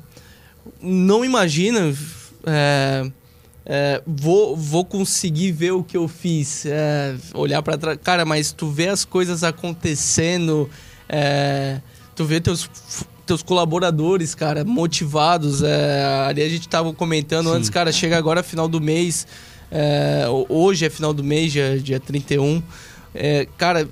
não 0.80 1.24
imagina. 1.24 1.92
é, 2.46 3.10
é, 3.68 4.00
vou, 4.06 4.56
vou 4.56 4.84
conseguir 4.84 5.50
ver 5.50 5.72
o 5.72 5.82
que 5.82 5.96
eu 5.96 6.06
fiz, 6.06 6.64
é, 6.64 7.16
olhar 7.34 7.60
pra 7.60 7.76
trás. 7.76 7.98
Cara, 8.04 8.24
mas 8.24 8.52
tu 8.52 8.68
vê 8.70 8.86
as 8.86 9.04
coisas 9.04 9.42
acontecendo, 9.42 10.70
é, 11.08 11.80
tu 12.14 12.24
vê 12.24 12.40
teus, 12.40 12.70
teus 13.26 13.42
colaboradores, 13.42 14.34
cara, 14.34 14.64
motivados. 14.64 15.62
é, 15.62 16.24
ali 16.28 16.42
a 16.42 16.48
gente 16.48 16.68
tava 16.68 16.92
comentando 16.92 17.50
Sim. 17.50 17.56
antes, 17.56 17.68
cara, 17.70 17.90
chega 17.92 18.16
agora 18.16 18.42
final 18.42 18.68
do 18.68 18.80
mês. 18.80 19.26
é, 19.70 20.26
ho- 20.28 20.46
hoje 20.48 20.84
é 20.86 20.90
final 20.90 21.12
do 21.12 21.24
mês, 21.24 21.52
dia, 21.52 21.78
dia 21.78 21.98
31. 22.00 22.62
É, 23.14 23.46
cara, 23.58 23.88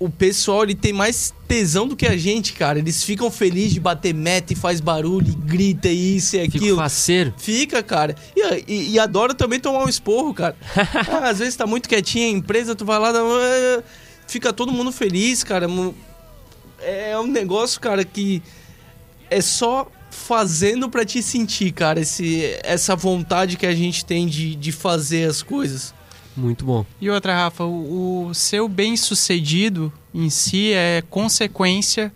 o 0.00 0.08
pessoal 0.08 0.62
ele 0.62 0.74
tem 0.74 0.92
mais 0.92 1.32
tesão 1.46 1.86
do 1.88 1.94
que 1.96 2.06
a 2.06 2.16
gente, 2.16 2.52
cara. 2.52 2.78
Eles 2.78 3.02
ficam 3.02 3.30
felizes 3.30 3.72
de 3.74 3.80
bater 3.80 4.12
meta 4.14 4.52
e 4.52 4.56
faz 4.56 4.80
barulho, 4.80 5.28
e 5.28 5.34
grita 5.34 5.88
e 5.88 6.16
isso 6.16 6.36
e 6.36 6.40
aquilo. 6.40 6.76
faceiro. 6.76 7.32
Fica, 7.36 7.82
cara. 7.82 8.14
E, 8.36 8.64
e, 8.68 8.90
e 8.92 8.98
adora 8.98 9.34
também 9.34 9.58
tomar 9.60 9.84
um 9.84 9.88
esporro, 9.88 10.32
cara. 10.34 10.56
Ah, 11.10 11.28
às 11.30 11.38
vezes 11.38 11.56
tá 11.56 11.66
muito 11.66 11.88
quietinha 11.88 12.26
a 12.26 12.30
empresa, 12.30 12.74
tu 12.74 12.84
vai 12.84 12.98
lá, 12.98 13.10
dá 13.12 13.20
fica 14.26 14.52
todo 14.52 14.70
mundo 14.72 14.92
feliz, 14.92 15.42
cara. 15.42 15.66
Mu- 16.78 16.84
É 16.84 17.18
um 17.18 17.26
negócio, 17.26 17.80
cara, 17.80 18.04
que 18.04 18.42
é 19.30 19.40
só 19.40 19.90
fazendo 20.10 20.88
pra 20.88 21.04
te 21.04 21.22
sentir, 21.22 21.70
cara, 21.72 22.00
esse, 22.00 22.58
essa 22.62 22.96
vontade 22.96 23.56
que 23.56 23.66
a 23.66 23.74
gente 23.74 24.04
tem 24.04 24.26
de, 24.26 24.54
de 24.54 24.72
fazer 24.72 25.28
as 25.28 25.42
coisas. 25.42 25.94
Muito 26.36 26.64
bom. 26.64 26.84
E 27.00 27.10
outra, 27.10 27.34
Rafa, 27.34 27.64
o, 27.64 28.26
o 28.28 28.34
seu 28.34 28.68
bem-sucedido 28.68 29.92
em 30.14 30.30
si 30.30 30.72
é 30.72 31.02
consequência 31.10 32.12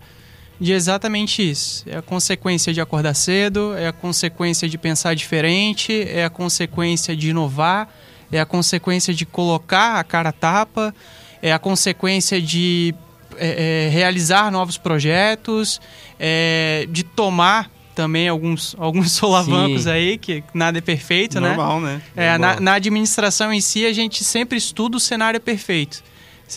de 0.59 0.71
exatamente 0.71 1.47
isso. 1.47 1.83
É 1.87 1.97
a 1.97 2.01
consequência 2.01 2.73
de 2.73 2.79
acordar 2.79 3.13
cedo, 3.15 3.73
é 3.75 3.87
a 3.87 3.91
consequência 3.93 4.67
de 4.69 4.77
pensar 4.77 5.13
diferente, 5.13 5.91
é 6.07 6.23
a 6.23 6.29
consequência 6.29 7.15
de 7.15 7.29
inovar, 7.31 7.93
é 8.31 8.39
a 8.39 8.45
consequência 8.45 9.13
de 9.13 9.25
colocar 9.25 9.99
a 9.99 10.03
cara 10.03 10.29
a 10.29 10.33
tapa, 10.33 10.95
é 11.41 11.51
a 11.51 11.59
consequência 11.59 12.41
de 12.41 12.95
é, 13.37 13.85
é, 13.87 13.89
realizar 13.89 14.51
novos 14.51 14.77
projetos, 14.77 15.79
é, 16.19 16.87
de 16.89 17.03
tomar 17.03 17.69
também 17.95 18.27
alguns, 18.27 18.75
alguns 18.79 19.11
solavancos 19.11 19.83
Sim. 19.83 19.89
aí, 19.91 20.17
que 20.17 20.43
nada 20.53 20.77
é 20.77 20.81
perfeito, 20.81 21.39
né? 21.39 21.49
Normal, 21.49 21.79
né? 21.81 22.01
É, 22.15 22.37
na, 22.37 22.59
na 22.59 22.73
administração 22.73 23.53
em 23.53 23.61
si, 23.61 23.85
a 23.85 23.93
gente 23.93 24.23
sempre 24.23 24.57
estuda 24.57 24.97
o 24.97 24.99
cenário 24.99 25.39
perfeito. 25.39 26.03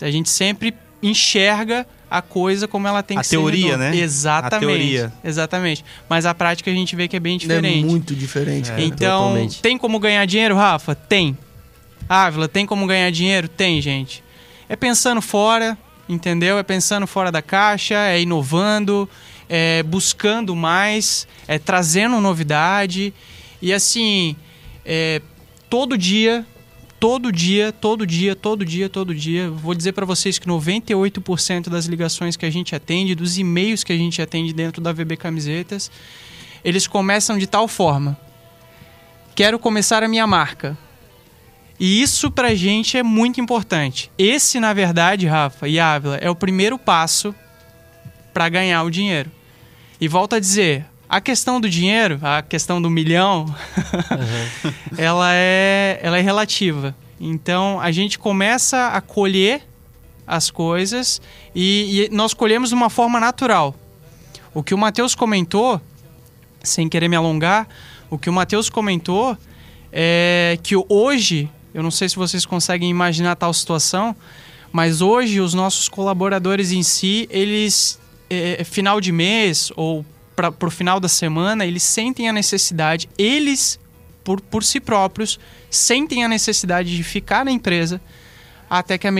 A 0.01 0.11
gente 0.11 0.29
sempre 0.29 0.73
enxerga 1.01 1.85
a 2.09 2.21
coisa 2.21 2.67
como 2.67 2.87
ela 2.87 3.03
tem 3.03 3.17
A 3.17 3.21
que 3.21 3.27
ser. 3.27 3.35
teoria, 3.35 3.73
no- 3.73 3.83
né? 3.83 3.95
Exatamente. 3.97 4.55
A 4.55 4.59
teoria. 4.59 5.13
Exatamente. 5.23 5.85
Mas 6.09 6.25
a 6.25 6.33
prática 6.33 6.69
a 6.71 6.73
gente 6.73 6.95
vê 6.95 7.07
que 7.07 7.15
é 7.15 7.19
bem 7.19 7.37
diferente. 7.37 7.83
É 7.83 7.85
muito 7.85 8.15
diferente. 8.15 8.69
cara. 8.69 8.81
então, 8.81 9.21
totalmente. 9.29 9.61
tem 9.61 9.77
como 9.77 9.99
ganhar 9.99 10.25
dinheiro, 10.25 10.55
Rafa? 10.55 10.95
Tem. 10.95 11.37
Ávila, 12.07 12.47
tem 12.47 12.65
como 12.65 12.85
ganhar 12.87 13.11
dinheiro? 13.11 13.47
Tem, 13.47 13.81
gente. 13.81 14.23
É 14.69 14.75
pensando 14.75 15.21
fora, 15.21 15.77
entendeu? 16.07 16.57
É 16.57 16.63
pensando 16.63 17.05
fora 17.07 17.31
da 17.31 17.41
caixa, 17.41 17.95
é 17.95 18.21
inovando, 18.21 19.09
é 19.49 19.83
buscando 19.83 20.55
mais, 20.55 21.27
é 21.47 21.57
trazendo 21.57 22.19
novidade. 22.21 23.13
E 23.61 23.73
assim, 23.73 24.35
é, 24.85 25.21
todo 25.69 25.97
dia, 25.97 26.45
todo 26.99 27.31
dia, 27.31 27.71
todo 27.71 28.05
dia, 28.05 28.35
todo 28.35 28.65
dia, 28.65 28.89
todo 28.89 29.13
dia, 29.13 29.49
vou 29.49 29.73
dizer 29.73 29.93
para 29.93 30.05
vocês 30.05 30.39
que 30.39 30.47
98% 30.47 31.69
das 31.69 31.85
ligações 31.85 32.35
que 32.35 32.45
a 32.45 32.49
gente 32.49 32.75
atende, 32.75 33.15
dos 33.15 33.37
e-mails 33.37 33.83
que 33.83 33.93
a 33.93 33.97
gente 33.97 34.21
atende 34.21 34.53
dentro 34.53 34.81
da 34.81 34.91
VB 34.91 35.17
Camisetas, 35.17 35.91
eles 36.63 36.87
começam 36.87 37.37
de 37.37 37.47
tal 37.47 37.67
forma: 37.67 38.17
quero 39.35 39.59
começar 39.59 40.03
a 40.03 40.07
minha 40.07 40.25
marca. 40.25 40.77
E 41.79 42.01
isso 42.01 42.31
pra 42.31 42.55
gente 42.55 42.97
é 42.97 43.03
muito 43.03 43.39
importante. 43.39 44.11
Esse, 44.17 44.59
na 44.59 44.73
verdade, 44.73 45.27
Rafa 45.27 45.67
e 45.67 45.79
Ávila, 45.79 46.17
é 46.17 46.29
o 46.29 46.35
primeiro 46.35 46.77
passo 46.77 47.35
para 48.33 48.49
ganhar 48.49 48.83
o 48.83 48.89
dinheiro. 48.89 49.31
E 50.01 50.07
volto 50.07 50.35
a 50.35 50.39
dizer, 50.39 50.85
a 51.09 51.21
questão 51.21 51.61
do 51.61 51.69
dinheiro, 51.69 52.19
a 52.21 52.41
questão 52.41 52.81
do 52.81 52.89
milhão, 52.89 53.45
uhum. 53.45 54.73
ela, 54.97 55.29
é, 55.33 55.99
ela 56.01 56.17
é 56.17 56.21
relativa. 56.21 56.95
Então 57.19 57.79
a 57.79 57.91
gente 57.91 58.19
começa 58.19 58.87
a 58.87 59.01
colher 59.01 59.61
as 60.25 60.51
coisas 60.51 61.21
e, 61.55 62.07
e 62.11 62.15
nós 62.15 62.33
colhemos 62.33 62.69
de 62.69 62.75
uma 62.75 62.89
forma 62.89 63.19
natural. 63.19 63.73
O 64.53 64.61
que 64.61 64.73
o 64.73 64.77
Matheus 64.77 65.15
comentou, 65.15 65.79
sem 66.61 66.89
querer 66.89 67.07
me 67.07 67.15
alongar, 67.15 67.67
o 68.09 68.17
que 68.17 68.29
o 68.29 68.33
Matheus 68.33 68.69
comentou 68.69 69.37
é 69.91 70.59
que 70.61 70.75
hoje, 70.89 71.49
eu 71.77 71.83
não 71.83 71.91
sei 71.91 72.09
se 72.09 72.15
vocês 72.15 72.43
conseguem 72.43 72.89
imaginar 72.89 73.35
tal 73.35 73.53
situação, 73.53 74.15
mas 74.71 74.99
hoje 74.99 75.39
os 75.39 75.53
nossos 75.53 75.87
colaboradores 75.87 76.71
em 76.71 76.81
si, 76.81 77.27
eles, 77.29 77.99
é, 78.31 78.63
final 78.63 78.99
de 78.99 79.11
mês 79.11 79.71
ou 79.75 80.03
para 80.35 80.51
o 80.59 80.71
final 80.71 80.99
da 80.99 81.07
semana, 81.07 81.67
eles 81.67 81.83
sentem 81.83 82.27
a 82.27 82.33
necessidade, 82.33 83.07
eles, 83.15 83.79
por, 84.23 84.41
por 84.41 84.63
si 84.63 84.79
próprios, 84.79 85.39
sentem 85.69 86.25
a 86.25 86.27
necessidade 86.27 86.95
de 86.95 87.03
ficar 87.03 87.45
na 87.45 87.51
empresa 87.51 88.01
até 88.67 88.97
que, 88.97 89.07
a 89.07 89.11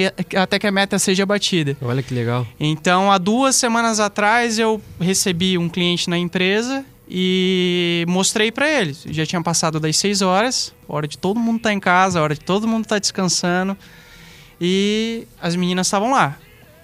até 0.42 0.58
que 0.58 0.66
a 0.66 0.72
meta 0.72 0.98
seja 0.98 1.28
batida. 1.28 1.78
Olha 1.80 2.02
que 2.02 2.12
legal. 2.12 2.48
Então, 2.60 3.12
há 3.12 3.20
duas 3.20 3.56
semanas 3.56 4.00
atrás, 4.00 4.58
eu 4.58 4.82
recebi 5.00 5.60
um 5.60 5.70
cliente 5.70 6.10
na 6.10 6.18
empresa 6.18 6.84
e 7.10 8.06
mostrei 8.08 8.52
para 8.52 8.70
eles. 8.70 9.04
Já 9.08 9.26
tinha 9.26 9.42
passado 9.42 9.80
das 9.80 9.96
6 9.98 10.22
horas, 10.22 10.74
hora 10.88 11.08
de 11.08 11.18
todo 11.18 11.40
mundo 11.40 11.58
estar 11.58 11.70
tá 11.70 11.74
em 11.74 11.80
casa, 11.80 12.22
hora 12.22 12.34
de 12.34 12.42
todo 12.42 12.68
mundo 12.68 12.84
estar 12.84 12.96
tá 12.96 13.00
descansando. 13.00 13.78
E 14.60 15.28
as 15.42 15.56
meninas 15.56 15.88
estavam 15.88 16.12
lá. 16.12 16.38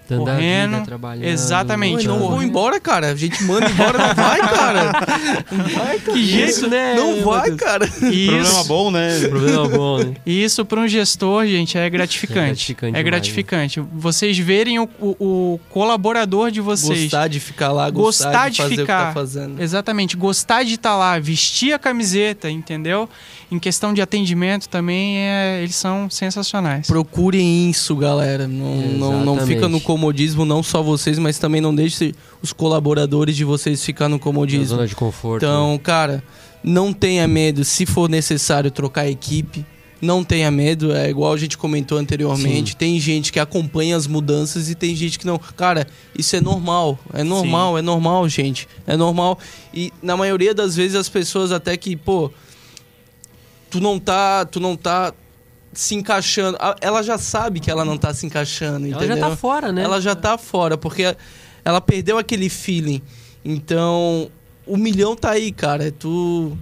Dando 0.08 0.24
correndo, 0.24 0.72
vida, 0.72 0.84
trabalhando. 0.84 1.24
Exatamente. 1.24 2.06
não 2.06 2.18
vou 2.18 2.42
embora, 2.42 2.78
cara. 2.78 3.12
A 3.12 3.16
gente 3.16 3.42
manda 3.44 3.70
embora, 3.70 3.98
não 3.98 4.14
vai, 4.14 4.40
cara. 4.40 4.84
Não 5.50 5.64
vai, 5.64 5.98
cara. 5.98 6.12
Que 6.12 6.24
jeito, 6.24 6.68
né? 6.68 6.94
Não 6.94 7.22
vai, 7.22 7.50
cara. 7.52 7.86
Isso. 8.12 8.30
Problema 8.30 8.64
bom, 8.64 8.90
né? 8.90 9.20
Problema 9.28 9.68
bom, 9.68 9.98
né? 9.98 10.14
Isso 10.26 10.64
para 10.64 10.80
um 10.80 10.86
gestor, 10.86 11.46
gente, 11.46 11.78
é 11.78 11.88
gratificante. 11.88 12.40
É 12.40 12.44
gratificante. 12.46 12.98
É 12.98 13.02
gratificante. 13.02 13.74
Demais, 13.74 13.92
né? 13.92 13.98
Vocês 14.00 14.38
verem 14.38 14.78
o, 14.78 14.88
o, 15.00 15.16
o, 15.18 15.60
colaborador 15.70 16.50
de 16.50 16.60
vocês. 16.60 17.04
Gostar 17.04 17.28
de 17.28 17.40
ficar 17.40 17.72
lá, 17.72 17.88
gostar, 17.88 18.28
gostar 18.28 18.48
de, 18.50 18.68
de 18.68 18.80
ficar. 18.82 19.14
Tá 19.14 19.22
Exatamente. 19.58 20.16
Gostar 20.16 20.64
de 20.64 20.74
estar 20.74 20.90
tá 20.90 20.96
lá, 20.96 21.18
vestir 21.18 21.72
a 21.72 21.78
camiseta, 21.78 22.50
entendeu? 22.50 23.08
Em 23.50 23.58
questão 23.58 23.94
de 23.94 24.02
atendimento 24.02 24.68
também, 24.68 25.18
é, 25.18 25.60
eles 25.62 25.76
são 25.76 26.10
sensacionais. 26.10 26.86
Procurem 26.86 27.70
isso, 27.70 27.94
galera. 27.96 28.48
Não, 28.48 28.76
não, 28.76 29.24
não 29.24 29.46
fica 29.46 29.68
no 29.68 29.80
comodismo, 29.94 30.44
não 30.44 30.60
só 30.60 30.82
vocês, 30.82 31.20
mas 31.20 31.38
também 31.38 31.60
não 31.60 31.72
deixe 31.72 32.12
os 32.42 32.52
colaboradores 32.52 33.36
de 33.36 33.44
vocês 33.44 33.84
ficar 33.84 34.08
no 34.08 34.18
comodismo. 34.18 34.62
Na 34.62 34.68
zona 34.68 34.86
de 34.88 34.96
conforto. 34.96 35.44
Então, 35.44 35.74
né? 35.74 35.78
cara, 35.78 36.24
não 36.64 36.92
tenha 36.92 37.28
medo. 37.28 37.64
Se 37.64 37.86
for 37.86 38.10
necessário 38.10 38.72
trocar 38.72 39.02
a 39.02 39.08
equipe, 39.08 39.64
não 40.02 40.24
tenha 40.24 40.50
medo. 40.50 40.92
É 40.92 41.08
igual 41.08 41.32
a 41.32 41.36
gente 41.36 41.56
comentou 41.56 41.96
anteriormente. 41.96 42.72
Sim. 42.72 42.76
Tem 42.76 42.98
gente 42.98 43.32
que 43.32 43.38
acompanha 43.38 43.96
as 43.96 44.08
mudanças 44.08 44.68
e 44.68 44.74
tem 44.74 44.96
gente 44.96 45.16
que 45.16 45.26
não. 45.26 45.38
Cara, 45.38 45.86
isso 46.18 46.34
é 46.34 46.40
normal. 46.40 46.98
É 47.12 47.22
normal, 47.22 47.74
Sim. 47.74 47.78
é 47.78 47.82
normal, 47.82 48.28
gente. 48.28 48.68
É 48.88 48.96
normal. 48.96 49.38
E 49.72 49.92
na 50.02 50.16
maioria 50.16 50.52
das 50.52 50.74
vezes 50.74 50.96
as 50.96 51.08
pessoas 51.08 51.52
até 51.52 51.76
que, 51.76 51.94
pô, 51.94 52.32
tu 53.70 53.80
não 53.80 54.00
tá, 54.00 54.44
tu 54.44 54.58
não 54.58 54.76
tá 54.76 55.14
se 55.80 55.94
encaixando. 55.94 56.58
Ela 56.80 57.02
já 57.02 57.18
sabe 57.18 57.60
que 57.60 57.70
ela 57.70 57.84
não 57.84 57.96
tá 57.96 58.12
se 58.12 58.26
encaixando, 58.26 58.86
ela 58.86 58.96
entendeu? 58.96 59.16
Ela 59.16 59.16
já 59.16 59.28
tá 59.30 59.36
fora, 59.36 59.72
né? 59.72 59.82
Ela 59.82 60.00
já 60.00 60.14
tá 60.14 60.38
fora, 60.38 60.76
porque 60.76 61.16
ela 61.64 61.80
perdeu 61.80 62.18
aquele 62.18 62.48
feeling. 62.48 63.00
Então, 63.44 64.30
o 64.66 64.76
milhão 64.76 65.14
tá 65.14 65.30
aí, 65.30 65.52
cara. 65.52 65.88
É 65.88 65.90
tu. 65.90 66.56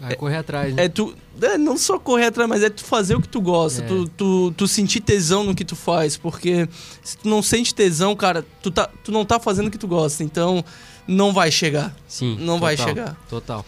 Vai 0.00 0.14
correr 0.14 0.36
atrás, 0.36 0.74
né? 0.74 0.84
É 0.84 0.88
tu. 0.88 1.14
É, 1.40 1.58
não 1.58 1.76
só 1.76 1.98
correr 1.98 2.26
atrás, 2.26 2.48
mas 2.48 2.62
é 2.62 2.70
tu 2.70 2.84
fazer 2.84 3.14
o 3.14 3.20
que 3.20 3.28
tu 3.28 3.40
gosta. 3.40 3.82
É. 3.82 3.86
Tu, 3.86 4.08
tu, 4.08 4.54
tu 4.56 4.68
sentir 4.68 5.00
tesão 5.00 5.44
no 5.44 5.54
que 5.54 5.64
tu 5.64 5.76
faz. 5.76 6.16
Porque 6.16 6.68
se 7.02 7.18
tu 7.18 7.28
não 7.28 7.42
sente 7.42 7.74
tesão, 7.74 8.16
cara, 8.16 8.44
tu, 8.62 8.70
tá, 8.70 8.88
tu 9.04 9.12
não 9.12 9.24
tá 9.24 9.38
fazendo 9.38 9.68
o 9.68 9.70
que 9.70 9.78
tu 9.78 9.88
gosta. 9.88 10.24
Então, 10.24 10.64
não 11.06 11.32
vai 11.32 11.50
chegar. 11.50 11.94
Sim. 12.08 12.36
Não 12.38 12.54
total, 12.54 12.58
vai 12.58 12.76
chegar. 12.76 13.16
Total. 13.28 13.64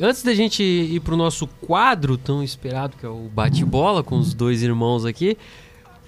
Antes 0.00 0.22
da 0.22 0.32
gente 0.32 0.62
ir 0.62 1.00
pro 1.00 1.16
nosso 1.16 1.46
quadro 1.46 2.16
tão 2.16 2.42
esperado, 2.42 2.96
que 2.96 3.04
é 3.04 3.08
o 3.08 3.28
bate-bola 3.34 4.02
com 4.02 4.16
os 4.16 4.32
dois 4.32 4.62
irmãos 4.62 5.04
aqui, 5.04 5.36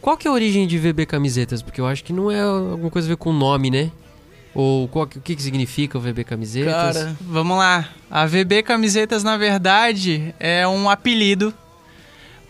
qual 0.01 0.17
que 0.17 0.29
é 0.29 0.31
a 0.31 0.35
origem 0.35 0.67
de 0.67 0.79
VB 0.79 1.07
Camisetas? 1.07 1.61
Porque 1.61 1.81
eu 1.81 1.87
acho 1.87 2.05
que 2.05 2.13
não 2.13 2.31
é 2.31 2.41
alguma 2.41 2.91
coisa 2.91 3.09
a 3.09 3.11
ver 3.11 3.17
com 3.17 3.31
o 3.31 3.33
nome, 3.33 3.71
né? 3.71 3.91
Ou 4.55 4.89
qual, 4.89 5.05
o 5.05 5.09
que, 5.09 5.37
que 5.37 5.43
significa 5.43 5.99
o 5.99 6.01
VB 6.01 6.25
Camisetas? 6.25 6.73
Cara, 6.73 7.17
vamos 7.21 7.59
lá. 7.59 7.89
A 8.11 8.27
VB 8.27 8.63
Camisetas, 8.63 9.23
na 9.23 9.37
verdade, 9.37 10.35
é 10.41 10.67
um 10.67 10.89
apelido 10.89 11.53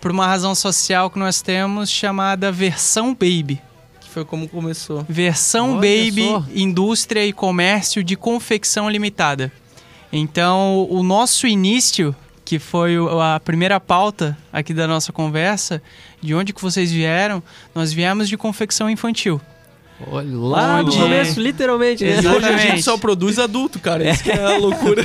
por 0.01 0.11
uma 0.11 0.27
razão 0.27 0.55
social 0.55 1.11
que 1.11 1.19
nós 1.19 1.43
temos 1.43 1.91
chamada 1.91 2.51
Versão 2.53 3.13
Baby. 3.13 3.61
Que 4.01 4.09
foi 4.09 4.25
como 4.25 4.49
começou. 4.49 5.05
Versão 5.09 5.73
Olha 5.73 5.81
Baby 5.81 6.29
só. 6.29 6.45
Indústria 6.55 7.27
e 7.27 7.33
Comércio 7.33 8.03
de 8.03 8.17
Confecção 8.17 8.89
Limitada. 8.89 9.53
Então, 10.13 10.87
o 10.91 11.03
nosso 11.03 11.47
início, 11.47 12.15
que 12.45 12.59
foi 12.59 12.97
a 12.97 13.41
primeira 13.41 13.79
pauta 13.79 14.37
aqui 14.53 14.75
da 14.75 14.87
nossa 14.87 15.13
conversa, 15.13 15.81
de 16.21 16.35
onde 16.35 16.53
que 16.53 16.61
vocês 16.61 16.91
vieram, 16.91 17.43
nós 17.75 17.93
viemos 17.93 18.29
de 18.29 18.37
confecção 18.37 18.91
infantil. 18.91 19.41
Olha, 20.07 20.37
lá 20.37 20.81
onde... 20.81 20.97
no 20.97 21.03
começo, 21.03 21.41
literalmente. 21.41 22.05
Né? 22.05 22.19
Hoje 22.19 22.47
a 22.47 22.57
gente 22.57 22.83
só 22.83 22.97
produz 22.97 23.39
adulto, 23.39 23.79
cara. 23.79 24.11
Isso 24.11 24.23
é. 24.23 24.25
que 24.25 24.31
é 24.31 24.45
a 24.45 24.57
loucura. 24.59 25.03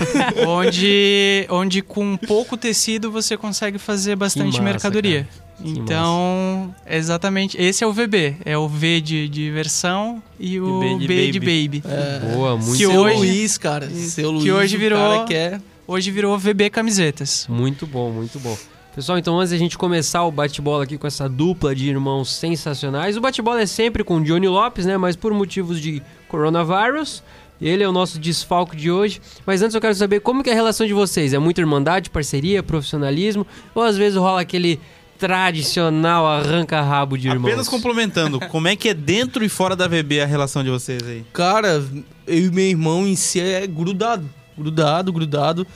onde, 0.48 1.46
onde 1.50 1.82
com 1.82 2.16
pouco 2.16 2.56
tecido 2.56 3.12
você 3.12 3.36
consegue 3.36 3.78
fazer 3.78 4.16
bastante 4.16 4.54
massa, 4.54 4.64
mercadoria. 4.64 5.28
Cara. 5.30 5.45
Então, 5.64 6.76
exatamente, 6.86 7.60
esse 7.60 7.84
é 7.84 7.88
o 7.88 7.94
VB. 7.94 8.38
É 8.44 8.58
o 8.58 8.68
V 8.68 9.02
de, 9.02 9.30
de 9.30 9.52
versão 9.52 10.22
e 10.40 10.60
o 10.60 10.80
B 10.80 10.98
de, 10.98 11.08
B 11.08 11.16
baby. 11.16 11.32
de 11.32 11.40
baby. 11.40 11.84
É. 11.86 12.34
Boa, 12.34 12.58
muito 12.58 12.78
que 12.78 12.86
hoje, 12.86 13.18
Luiz, 13.18 13.58
cara. 13.58 13.90
Seu 13.90 14.32
Luiz, 14.32 14.44
que 14.44 14.52
hoje 14.52 14.78
virou, 14.78 15.26
que 15.26 15.34
é... 15.34 15.62
hoje 15.88 16.12
virou 16.12 16.38
VB 16.38 16.70
camisetas. 16.70 17.48
Muito 17.50 17.88
bom, 17.88 18.12
muito 18.12 18.40
bom. 18.40 18.58
Pessoal, 18.96 19.18
então 19.18 19.38
antes 19.38 19.52
da 19.52 19.58
gente 19.58 19.78
começar 19.78 20.24
o 20.24 20.32
bate-bola 20.32 20.86
aqui 20.86 20.98
com 20.98 21.06
essa 21.06 21.28
dupla 21.28 21.76
de 21.76 21.90
irmãos 21.90 22.34
sensacionais, 22.34 23.18
o 23.18 23.22
bate-bola 23.22 23.62
é 23.62 23.66
sempre 23.66 24.06
com 24.06 24.18
o 24.18 24.24
Johnny 24.24 24.48
Lopes, 24.48 24.86
né? 24.86 24.98
Mas 24.98 25.18
por 25.18 25.34
motivos 25.34 25.82
de 25.82 26.02
coronavírus, 26.30 27.22
ele 27.62 27.84
é 27.84 27.90
o 27.90 27.92
nosso 27.92 28.18
desfalque 28.18 28.76
de 28.76 28.90
hoje. 28.90 29.22
Mas 29.46 29.62
antes 29.62 29.76
eu 29.76 29.82
quero 29.82 29.96
saber 29.96 30.22
como 30.22 30.42
que 30.42 30.50
é 30.50 30.54
a 30.54 30.56
relação 30.56 30.88
de 30.88 30.94
vocês. 30.94 31.34
É 31.34 31.40
muita 31.40 31.60
irmandade, 31.62 32.10
parceria, 32.10 32.64
profissionalismo? 32.64 33.46
Ou 33.74 33.84
às 33.84 33.98
vezes 33.98 34.18
rola 34.18 34.40
aquele 34.40 34.80
tradicional 35.18 36.28
arranca-rabo 36.28 37.18
de 37.18 37.28
irmãos. 37.28 37.48
Apenas 37.48 37.68
complementando, 37.68 38.40
como 38.50 38.68
é 38.68 38.76
que 38.76 38.90
é 38.90 38.94
dentro 38.94 39.44
e 39.44 39.50
fora 39.50 39.76
da 39.76 39.88
VB 39.88 40.22
a 40.22 40.26
relação 40.26 40.64
de 40.64 40.70
vocês 40.70 41.02
aí? 41.04 41.24
Cara, 41.34 41.84
eu 42.28 42.46
e 42.46 42.52
meu 42.52 42.66
irmão 42.66 43.08
em 43.08 43.16
si 43.16 43.40
é 43.40 43.66
grudado, 43.66 44.30
grudado, 44.58 45.14
grudado. 45.14 45.68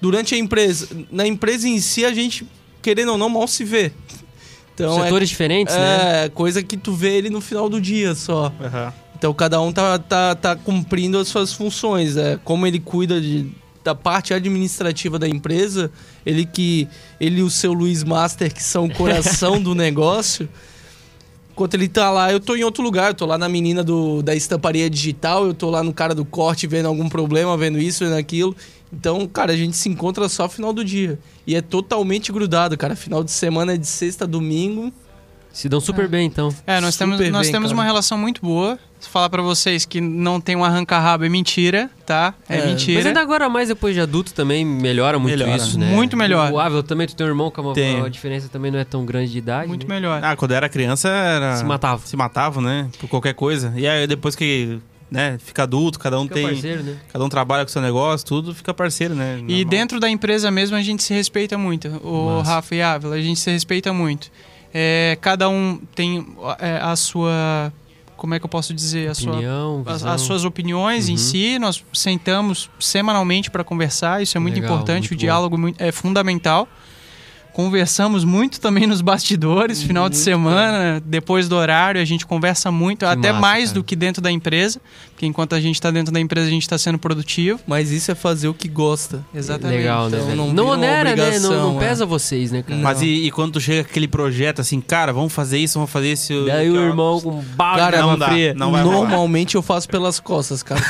Durante 0.00 0.34
a 0.34 0.38
empresa, 0.38 0.88
na 1.10 1.26
empresa 1.26 1.68
em 1.68 1.80
si 1.80 2.04
a 2.04 2.12
gente, 2.12 2.46
querendo 2.80 3.12
ou 3.12 3.18
não, 3.18 3.28
mal 3.28 3.48
se 3.48 3.64
vê. 3.64 3.92
Então, 4.74 5.02
Setores 5.02 5.28
é, 5.28 5.30
diferentes, 5.30 5.74
é, 5.74 5.78
né? 5.78 6.24
É, 6.24 6.28
coisa 6.28 6.62
que 6.62 6.76
tu 6.76 6.92
vê 6.92 7.16
ele 7.16 7.30
no 7.30 7.40
final 7.40 7.68
do 7.68 7.80
dia 7.80 8.14
só. 8.14 8.46
Uhum. 8.46 8.92
Então 9.16 9.34
cada 9.34 9.60
um 9.60 9.72
tá, 9.72 9.98
tá, 9.98 10.34
tá 10.36 10.54
cumprindo 10.54 11.18
as 11.18 11.26
suas 11.26 11.52
funções. 11.52 12.16
É, 12.16 12.38
como 12.44 12.64
ele 12.64 12.78
cuida 12.78 13.20
de 13.20 13.50
da 13.82 13.94
parte 13.94 14.34
administrativa 14.34 15.18
da 15.18 15.28
empresa, 15.28 15.90
ele 16.24 16.44
que 16.44 16.88
ele 17.20 17.40
e 17.40 17.42
o 17.42 17.50
seu 17.50 17.72
Luiz 17.72 18.04
Master, 18.04 18.52
que 18.52 18.62
são 18.62 18.86
o 18.86 18.94
coração 18.94 19.60
do 19.62 19.74
negócio. 19.74 20.48
Enquanto 21.52 21.74
ele 21.74 21.88
tá 21.88 22.10
lá, 22.10 22.30
eu 22.30 22.38
tô 22.38 22.54
em 22.54 22.62
outro 22.62 22.84
lugar, 22.84 23.08
eu 23.08 23.14
tô 23.14 23.26
lá 23.26 23.36
na 23.36 23.48
menina 23.48 23.82
do, 23.82 24.22
da 24.22 24.34
estamparia 24.34 24.88
digital, 24.88 25.44
eu 25.44 25.52
tô 25.52 25.70
lá 25.70 25.82
no 25.82 25.92
cara 25.92 26.14
do 26.14 26.24
corte 26.24 26.66
vendo 26.68 26.86
algum 26.86 27.08
problema, 27.08 27.56
vendo 27.56 27.78
isso, 27.78 28.04
vendo 28.04 28.16
aquilo. 28.16 28.54
Então, 28.92 29.26
cara, 29.26 29.52
a 29.52 29.56
gente 29.56 29.76
se 29.76 29.88
encontra 29.88 30.28
só 30.28 30.48
final 30.48 30.72
do 30.72 30.84
dia. 30.84 31.18
E 31.46 31.54
é 31.54 31.60
totalmente 31.60 32.30
grudado, 32.30 32.76
cara. 32.76 32.94
Final 32.94 33.24
de 33.24 33.30
semana 33.30 33.74
é 33.74 33.76
de 33.76 33.86
sexta 33.86 34.24
a 34.24 34.26
domingo. 34.26 34.92
Se 35.52 35.68
dão 35.68 35.80
super 35.80 36.04
é. 36.04 36.08
bem, 36.08 36.26
então. 36.26 36.54
É, 36.66 36.80
nós 36.80 36.94
super 36.94 37.16
temos, 37.16 37.32
nós 37.32 37.46
bem, 37.46 37.52
temos 37.52 37.72
uma 37.72 37.84
relação 37.84 38.16
muito 38.16 38.40
boa. 38.40 38.78
Se 39.00 39.08
falar 39.08 39.30
para 39.30 39.42
vocês 39.42 39.84
que 39.84 40.00
não 40.00 40.40
tem 40.40 40.56
um 40.56 40.64
arranca-rabo 40.64 41.24
é 41.24 41.28
mentira, 41.28 41.88
tá? 42.04 42.34
É, 42.48 42.58
é, 42.58 42.66
mentira. 42.66 42.98
Mas 42.98 43.06
ainda 43.06 43.20
agora 43.20 43.48
mais 43.48 43.68
depois 43.68 43.94
de 43.94 44.00
adulto 44.00 44.34
também 44.34 44.64
melhora 44.64 45.18
muito 45.18 45.38
melhora. 45.38 45.56
isso, 45.56 45.78
né? 45.78 45.94
Muito 45.94 46.16
melhor. 46.16 46.50
O 46.52 46.58
Ável 46.58 46.82
também, 46.82 47.06
tu 47.06 47.14
tem 47.14 47.26
um 47.26 47.30
irmão 47.30 47.50
com 47.50 47.62
uma, 47.62 48.06
a 48.06 48.08
diferença 48.08 48.48
também 48.48 48.70
não 48.70 48.78
é 48.78 48.84
tão 48.84 49.04
grande 49.06 49.32
de 49.32 49.38
idade. 49.38 49.68
Muito 49.68 49.86
né? 49.86 49.94
melhor. 49.94 50.20
Ah, 50.22 50.34
quando 50.36 50.52
era 50.52 50.68
criança 50.68 51.08
era... 51.08 51.56
Se 51.56 51.64
matava. 51.64 52.06
Se 52.06 52.16
matava, 52.16 52.60
né? 52.60 52.88
Por 52.98 53.08
qualquer 53.08 53.34
coisa. 53.34 53.72
E 53.76 53.86
aí 53.86 54.06
depois 54.06 54.34
que 54.34 54.80
né, 55.10 55.38
fica 55.38 55.62
adulto, 55.62 55.98
cada 55.98 56.18
um 56.18 56.24
Fica 56.24 56.34
tem. 56.34 56.46
parceiro, 56.46 56.82
né? 56.82 56.96
Cada 57.12 57.24
um 57.24 57.28
trabalha 57.28 57.64
com 57.64 57.70
seu 57.70 57.80
negócio, 57.80 58.26
tudo 58.26 58.54
fica 58.54 58.74
parceiro, 58.74 59.14
né? 59.14 59.38
E 59.38 59.42
Normal. 59.42 59.64
dentro 59.64 60.00
da 60.00 60.08
empresa 60.08 60.50
mesmo 60.50 60.76
a 60.76 60.82
gente 60.82 61.02
se 61.02 61.14
respeita 61.14 61.56
muito. 61.56 61.88
O 62.02 62.36
Massa. 62.38 62.50
Rafa 62.50 62.74
e 62.74 62.82
a 62.82 62.92
Ávila, 62.94 63.14
a 63.14 63.20
gente 63.20 63.40
se 63.40 63.50
respeita 63.50 63.92
muito. 63.92 64.30
É, 64.72 65.16
cada 65.20 65.48
um 65.48 65.80
tem 65.94 66.26
é, 66.58 66.78
a 66.82 66.94
sua. 66.94 67.72
Como 68.18 68.34
é 68.34 68.38
que 68.38 68.44
eu 68.44 68.48
posso 68.50 68.74
dizer? 68.74 69.08
A 69.08 69.14
sua, 69.14 69.32
Opinião, 69.32 69.82
as, 69.86 69.92
visão. 70.00 70.12
as 70.12 70.20
suas 70.20 70.44
opiniões 70.44 71.08
em 71.08 71.12
Uhum. 71.12 71.16
si. 71.18 71.58
Nós 71.58 71.82
sentamos 71.94 72.68
semanalmente 72.78 73.50
para 73.50 73.64
conversar. 73.64 74.20
Isso 74.22 74.36
é 74.36 74.40
muito 74.40 74.56
Legal, 74.56 74.74
importante. 74.74 75.02
muito 75.04 75.12
o 75.12 75.14
bom. 75.14 75.20
diálogo 75.20 75.56
mui- 75.56 75.74
é 75.78 75.90
fundamental. 75.90 76.68
Conversamos 77.52 78.24
muito 78.24 78.60
também 78.60 78.86
nos 78.86 79.00
bastidores, 79.00 79.82
final 79.82 80.08
de 80.08 80.16
semana, 80.16 81.02
depois 81.04 81.48
do 81.48 81.56
horário, 81.56 82.00
a 82.00 82.04
gente 82.04 82.24
conversa 82.24 82.70
muito, 82.70 83.04
até 83.04 83.30
massa, 83.32 83.40
mais 83.40 83.64
cara. 83.70 83.74
do 83.74 83.84
que 83.84 83.96
dentro 83.96 84.22
da 84.22 84.30
empresa, 84.30 84.80
porque 85.18 85.26
enquanto 85.26 85.56
a 85.56 85.60
gente 85.60 85.74
está 85.74 85.90
dentro 85.90 86.12
da 86.14 86.20
empresa, 86.20 86.46
a 86.46 86.50
gente 86.50 86.62
está 86.62 86.78
sendo 86.78 86.96
produtivo. 86.96 87.58
Mas 87.66 87.90
isso 87.90 88.08
é 88.08 88.14
fazer 88.14 88.46
o 88.46 88.54
que 88.54 88.68
gosta. 88.68 89.24
Exatamente. 89.34 89.78
Legal, 89.78 90.08
né? 90.08 90.20
Então 90.22 90.36
não 90.36 90.52
Não, 90.52 90.66
onera, 90.68 91.16
né? 91.16 91.40
Não, 91.40 91.72
não 91.72 91.82
é. 91.82 91.88
pesa 91.88 92.06
vocês, 92.06 92.52
né, 92.52 92.62
cara? 92.62 92.80
Mas 92.80 93.02
e, 93.02 93.06
e 93.26 93.30
quando 93.32 93.54
tu 93.54 93.60
chega 93.60 93.80
aquele 93.80 94.06
projeto 94.06 94.60
assim, 94.60 94.80
cara, 94.80 95.12
vamos 95.12 95.32
fazer 95.32 95.58
isso, 95.58 95.74
vamos 95.74 95.90
fazer 95.90 96.12
isso. 96.12 96.44
Daí 96.46 96.70
o 96.70 96.76
irmão 96.76 97.20
com 97.20 97.42
balde 97.56 97.80
Cara, 97.80 98.00
não 98.00 98.16
dá, 98.16 98.28
fria. 98.28 98.54
não 98.54 98.70
vai 98.70 98.84
rolar. 98.84 98.96
Normalmente 99.08 99.56
eu 99.56 99.62
faço 99.62 99.88
pelas 99.88 100.20
costas, 100.20 100.62
cara. 100.62 100.80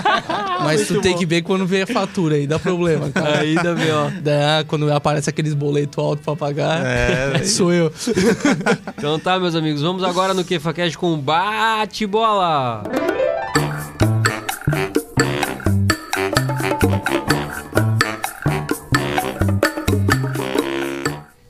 Mas 0.64 0.88
tu 0.88 0.98
tem 1.02 1.14
que 1.14 1.26
ver 1.26 1.42
quando 1.42 1.66
vem 1.66 1.82
a 1.82 1.86
fatura 1.86 2.36
aí, 2.36 2.46
dá 2.46 2.58
problema, 2.58 3.10
cara. 3.10 3.40
Ainda 3.40 3.74
bem, 3.74 3.92
ó. 3.92 4.08
Dá, 4.24 4.64
quando 4.66 4.90
aparece 4.90 5.28
aqueles 5.28 5.52
boletos 5.52 6.02
altos 6.02 6.24
pra 6.24 6.34
pagar, 6.34 6.80
É, 6.82 7.44
sou 7.44 7.70
eu. 7.70 7.92
Então 8.96 9.18
tá, 9.18 9.38
meus 9.38 9.54
amigos, 9.54 9.82
vamos 9.82 10.02
agora 10.02 10.32
no 10.32 10.42
KefaCast 10.42 10.96
com 10.96 11.18
bate-bola. 11.18 12.82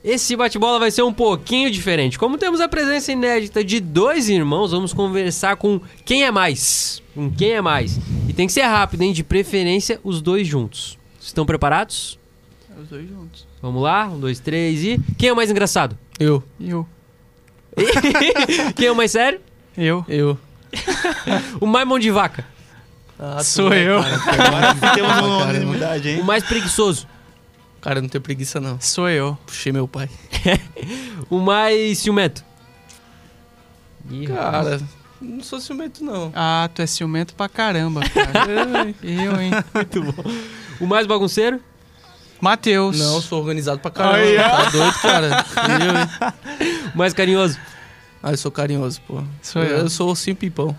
Esse 0.07 0.37
bate-bola 0.37 0.79
vai 0.79 0.89
ser 0.89 1.01
um 1.01 1.11
pouquinho 1.11 1.69
diferente. 1.69 2.17
Como 2.17 2.37
temos 2.37 2.61
a 2.61 2.69
presença 2.69 3.11
inédita 3.11 3.61
de 3.61 3.81
dois 3.81 4.29
irmãos, 4.29 4.71
vamos 4.71 4.93
conversar 4.93 5.57
com 5.57 5.81
quem 6.05 6.23
é 6.23 6.31
mais. 6.31 7.03
Com 7.13 7.29
quem 7.29 7.51
é 7.51 7.61
mais. 7.61 7.99
E 8.25 8.31
tem 8.31 8.47
que 8.47 8.53
ser 8.53 8.61
rápido, 8.61 9.01
hein? 9.01 9.11
De 9.11 9.21
preferência, 9.21 9.99
os 10.05 10.21
dois 10.21 10.47
juntos. 10.47 10.97
Estão 11.19 11.45
preparados? 11.45 12.17
Os 12.81 12.87
dois 12.87 13.05
juntos. 13.09 13.45
Vamos 13.61 13.83
lá? 13.83 14.07
Um, 14.07 14.17
dois, 14.17 14.39
três 14.39 14.81
e. 14.81 14.97
Quem 15.17 15.27
é 15.27 15.33
o 15.33 15.35
mais 15.35 15.51
engraçado? 15.51 15.97
Eu, 16.17 16.41
Eu. 16.57 16.87
quem 18.77 18.87
é 18.87 18.91
o 18.93 18.95
mais 18.95 19.11
sério? 19.11 19.41
Eu. 19.77 20.05
eu. 20.07 20.39
O 21.59 21.65
mais 21.67 21.85
mão 21.85 21.99
de 21.99 22.09
vaca. 22.11 22.45
Ah, 23.19 23.43
Sou 23.43 23.73
é, 23.73 23.83
eu. 23.83 24.01
Cara, 24.01 24.69
Agora 24.71 24.93
temos 24.95 25.17
uma 25.17 25.37
unanimidade, 25.43 26.07
O 26.07 26.11
hein? 26.11 26.23
mais 26.23 26.45
preguiçoso. 26.45 27.05
Cara, 27.81 28.01
não 28.01 28.09
tenho 28.09 28.21
preguiça 28.21 28.59
não. 28.59 28.79
Sou 28.79 29.09
eu. 29.09 29.37
Puxei 29.45 29.71
meu 29.71 29.87
pai. 29.87 30.09
O 31.29 31.39
mais 31.39 31.97
ciumento. 31.97 32.45
Ih, 34.09 34.27
rapaz. 34.27 34.65
Cara, 34.65 34.81
não 35.19 35.43
sou 35.43 35.59
ciumento 35.59 36.03
não. 36.03 36.31
Ah, 36.33 36.69
tu 36.73 36.81
é 36.81 36.87
ciumento 36.87 37.33
pra 37.33 37.49
caramba, 37.49 38.01
cara. 38.07 38.31
eu, 39.03 39.41
hein? 39.41 39.51
O 40.79 40.85
mais 40.85 41.05
bagunceiro. 41.05 41.59
Matheus. 42.39 42.97
Não, 42.99 43.19
sou 43.19 43.41
organizado 43.41 43.79
pra 43.79 43.89
caramba. 43.91 44.43
Tá 44.43 44.69
doido, 44.69 44.99
cara? 45.01 45.45
Eu, 45.83 46.67
hein? 46.69 46.91
O 46.93 46.97
mais 46.97 47.11
carinhoso. 47.13 47.57
Ah, 48.21 48.31
eu 48.31 48.37
sou 48.37 48.51
carinhoso, 48.51 49.01
pô. 49.07 49.23
Sou 49.41 49.63
eu. 49.63 49.77
Eu 49.79 49.89
sou 49.89 50.11
o 50.11 50.15
sim 50.15 50.35
pipão. 50.35 50.75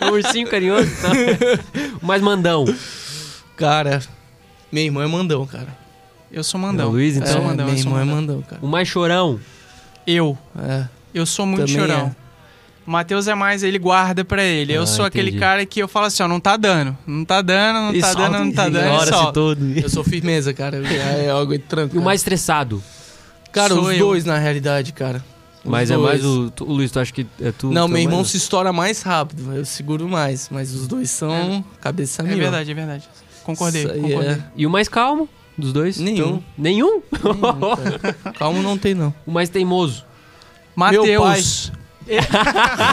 O 0.00 0.12
ursinho 0.12 0.48
carinhoso. 0.48 0.90
tá? 1.00 1.08
O 2.02 2.06
mais 2.06 2.20
mandão. 2.20 2.64
Cara, 3.56 4.00
minha 4.72 4.86
irmã 4.86 5.04
é 5.04 5.06
mandão, 5.06 5.46
cara. 5.46 5.68
Eu 6.30 6.42
sou 6.42 6.58
É 6.58 6.62
mandão. 6.62 6.88
o 6.88 6.92
Luiz, 6.92 7.16
então? 7.16 7.28
Eu 7.28 7.30
é, 7.30 7.36
sou 7.36 7.44
mandão, 7.48 7.66
minha 7.66 7.78
eu 7.78 7.82
sou 7.82 7.92
irmã 7.92 8.00
é 8.02 8.04
mandão. 8.04 8.36
mandão, 8.36 8.42
cara. 8.48 8.60
O 8.64 8.66
mais 8.66 8.88
chorão. 8.88 9.38
Eu. 10.06 10.36
É. 10.58 10.84
Eu 11.14 11.26
sou 11.26 11.44
muito 11.46 11.66
Também 11.66 11.74
chorão. 11.74 12.16
O 12.84 12.90
Matheus 12.90 13.28
é 13.28 13.34
mais, 13.34 13.62
ele 13.62 13.78
guarda 13.78 14.24
pra 14.24 14.42
ele. 14.42 14.72
Eu 14.72 14.82
Ah, 14.82 14.86
sou 14.86 15.04
aquele 15.04 15.28
entendi. 15.28 15.38
cara 15.40 15.64
que 15.64 15.80
eu 15.80 15.86
falo 15.86 16.06
assim, 16.06 16.22
ó, 16.22 16.26
não 16.26 16.40
tá 16.40 16.56
dando. 16.56 16.96
Não 17.06 17.24
tá 17.24 17.40
dando, 17.40 17.76
não 17.76 17.94
E 17.94 18.00
tá 18.00 18.08
solta, 18.12 18.28
dando, 18.30 18.44
não 18.46 18.52
tá 18.52 18.64
dando. 18.70 19.04
e 19.04 19.06
solta. 19.06 19.32
todo. 19.32 19.78
Eu 19.78 19.88
sou 19.88 20.02
firmeza, 20.02 20.52
cara. 20.52 20.78
Eu- 20.78 20.86
É 20.86 21.28
algo 21.30 21.52
de 21.52 21.60
tranco. 21.60 21.94
E 21.94 21.98
o 21.98 22.02
mais 22.02 22.20
estressado. 22.22 22.82
Cara, 23.52 23.74
Sou 23.74 23.84
os 23.84 23.92
eu. 23.92 23.98
dois, 23.98 24.24
na 24.24 24.36
realidade, 24.38 24.92
cara. 24.94 25.22
Os 25.64 25.70
Mas 25.70 25.90
é 25.92 25.94
dois. 25.94 26.08
mais 26.08 26.24
o. 26.24 26.50
tu- 26.50 26.64
o 26.64 26.72
Luiz, 26.72 26.90
tu 26.90 26.98
acha 26.98 27.12
que 27.12 27.24
é 27.40 27.52
tu? 27.52 27.70
Não, 27.70 27.86
tu 27.86 27.90
é 27.90 27.92
meu 27.92 28.02
irmão 28.02 28.16
mais- 28.18 28.30
se 28.30 28.36
estoura 28.38 28.72
mais 28.72 29.02
rápido. 29.02 29.54
Eu 29.54 29.64
seguro 29.64 30.08
mais. 30.08 30.48
Mas 30.50 30.72
os 30.74 30.88
dois 30.88 31.08
são 31.10 31.62
cabeça 31.80 32.22
É 32.22 32.24
mil. 32.26 32.38
verdade, 32.38 32.70
é 32.70 32.74
verdade. 32.74 33.08
Concordei, 33.44 33.86
concordei. 33.86 34.28
é- 34.32 34.38
E 34.56 34.66
o 34.66 34.70
mais 34.70 34.88
calmo 34.88 35.28
dos 35.56 35.72
dois? 35.72 35.98
Nenhum. 35.98 36.42
Nenhum? 36.56 37.02
Nenhum, 37.02 37.02
cara. 37.76 38.32
Calma, 38.38 38.62
não 38.62 38.76
tem, 38.78 38.94
não. 38.94 39.12
O 39.26 39.30
mais 39.30 39.48
teimoso. 39.48 40.04
Matheus. 40.74 41.70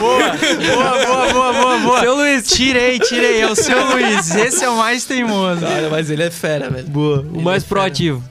boa, 0.00 0.36
boa, 0.38 1.04
boa, 1.04 1.32
boa, 1.32 1.52
boa, 1.52 1.78
boa. 1.78 2.00
Seu 2.00 2.14
Luiz. 2.14 2.46
Tirei, 2.48 2.98
tirei. 3.00 3.40
É 3.40 3.50
o 3.50 3.56
seu 3.56 3.90
Luiz. 3.92 4.34
Esse 4.34 4.64
é 4.64 4.68
o 4.70 4.76
mais 4.76 5.04
teimoso. 5.04 5.60
Cara, 5.62 5.88
mas 5.90 6.10
ele 6.10 6.22
é 6.22 6.30
fera, 6.30 6.70
velho. 6.70 6.86
Boa. 6.88 7.20
O 7.22 7.34
Ele 7.36 7.42
mais 7.42 7.64
é 7.64 7.66
proativo. 7.66 8.22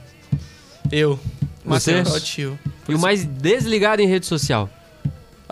Eu. 0.92 1.20
Matheus. 1.66 2.08
Proativo. 2.08 2.58
E 2.88 2.96
o 2.96 3.00
mais 3.00 3.26
desligado 3.26 4.02
em 4.02 4.08
rede 4.08 4.26
social. 4.26 4.70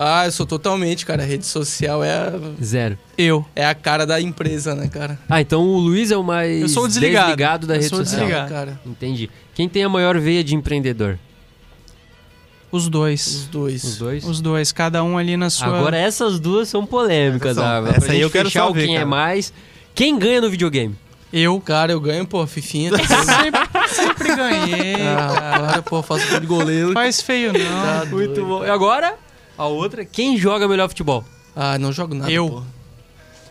Ah, 0.00 0.26
eu 0.26 0.30
sou 0.32 0.46
totalmente, 0.46 1.04
cara. 1.04 1.24
A 1.24 1.26
rede 1.26 1.44
social 1.44 2.04
é 2.04 2.12
a, 2.12 2.32
Zero. 2.62 2.96
Eu. 3.18 3.44
é 3.56 3.66
a 3.66 3.74
cara 3.74 4.06
da 4.06 4.20
empresa, 4.20 4.72
né, 4.74 4.86
cara? 4.86 5.18
Ah, 5.28 5.40
então 5.40 5.60
o 5.62 5.76
Luiz 5.76 6.12
é 6.12 6.16
o 6.16 6.22
mais 6.22 6.62
Eu 6.62 6.68
sou 6.68 6.84
o 6.84 6.88
desligado. 6.88 7.66
da 7.66 7.74
Eu 7.74 7.80
rede 7.80 7.88
sou 7.90 7.98
social. 7.98 8.20
desligado. 8.20 8.48
Cara, 8.48 8.80
Entendi. 8.86 9.28
Quem 9.54 9.68
tem 9.68 9.82
a 9.82 9.88
maior 9.88 10.16
veia 10.20 10.44
de 10.44 10.54
empreendedor? 10.54 11.18
Os 12.70 12.88
dois. 12.88 13.26
os 13.26 13.46
dois. 13.46 13.82
Os 13.82 13.96
dois? 13.98 14.24
Os 14.24 14.40
dois, 14.40 14.70
cada 14.72 15.02
um 15.02 15.16
ali 15.18 15.36
na 15.36 15.50
sua. 15.50 15.66
Agora 15.66 15.96
essas 15.96 16.38
duas 16.38 16.68
são 16.68 16.84
polêmicas, 16.86 17.56
Essas 17.56 17.64
são. 17.64 17.86
Essa 17.88 18.00
Pra 18.02 18.12
aí 18.12 18.20
eu 18.20 18.30
quero 18.30 18.50
saber, 18.50 18.84
quem 18.86 18.94
é 18.94 18.98
cara. 18.98 19.06
mais. 19.10 19.52
Quem 19.94 20.18
ganha 20.18 20.40
no 20.40 20.48
videogame? 20.50 20.94
Eu 21.32 21.60
Cara, 21.60 21.92
eu 21.92 22.00
ganho, 22.00 22.26
pô, 22.26 22.46
fifinha. 22.46 22.90
sempre, 22.96 23.88
sempre 23.88 24.36
ganhei. 24.36 24.94
ah, 25.08 25.60
cara. 25.66 25.82
pô, 25.82 26.02
faço 26.02 26.28
gol 26.30 26.40
de 26.40 26.46
goleiro. 26.46 26.92
Faz 26.92 27.20
feio, 27.20 27.52
não. 27.52 27.60
Tá 27.82 28.06
Muito 28.06 28.34
doido. 28.34 28.46
bom. 28.46 28.64
E 28.64 28.70
agora, 28.70 29.14
a 29.58 29.66
outra. 29.66 30.04
Quem 30.04 30.36
joga 30.38 30.66
melhor 30.68 30.88
futebol? 30.88 31.24
Ah, 31.54 31.76
não 31.78 31.92
jogo 31.92 32.14
nada, 32.14 32.30
Eu. 32.30 32.48
pô. 32.48 32.62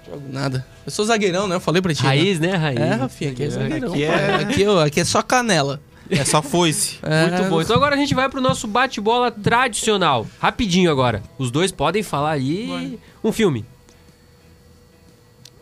Jogo 0.09 0.23
nada. 0.31 0.65
Eu 0.85 0.91
sou 0.91 1.03
zagueirão, 1.05 1.47
né? 1.47 1.55
Eu 1.55 1.59
falei 1.59 1.81
pra 1.81 1.93
ti. 1.93 2.01
né? 2.01 2.07
Raiz, 2.07 2.39
né, 2.39 2.55
Raiz? 2.55 2.79
É, 2.79 2.93
Rafinha, 2.93 3.31
aqui 3.31 3.43
é 3.43 3.49
zagueirão. 3.49 3.91
Aqui 3.91 4.03
é- 4.03 4.35
Aqui, 4.35 4.65
ó, 4.67 4.85
aqui 4.85 4.99
é 5.01 5.03
só 5.03 5.21
canela. 5.21 5.81
É 6.09 6.23
só 6.23 6.41
foice. 6.41 6.97
É, 7.03 7.29
Muito 7.37 7.49
bom. 7.49 7.61
Então 7.61 7.75
agora 7.75 7.93
a 7.93 7.97
gente 7.97 8.15
vai 8.15 8.29
pro 8.29 8.39
nosso 8.39 8.65
bate-bola 8.65 9.29
tradicional. 9.29 10.25
Rapidinho 10.39 10.89
agora. 10.89 11.21
Os 11.37 11.51
dois 11.51 11.69
podem 11.69 12.01
falar 12.01 12.31
aí 12.31 12.97
um 13.21 13.33
filme. 13.33 13.65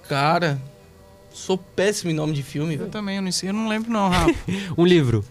Cara, 0.07 0.61
sou 1.33 1.57
péssimo 1.57 2.11
em 2.11 2.13
nome 2.13 2.33
de 2.33 2.43
filme, 2.43 2.73
Eu 2.75 2.79
velho. 2.79 2.91
também, 2.91 3.15
eu 3.15 3.21
não, 3.23 3.31
sei, 3.31 3.49
eu 3.49 3.53
não 3.53 3.67
lembro 3.67 3.91
não, 3.91 4.09
Rafa. 4.09 4.33
Um 4.77 4.85
livro. 4.85 5.25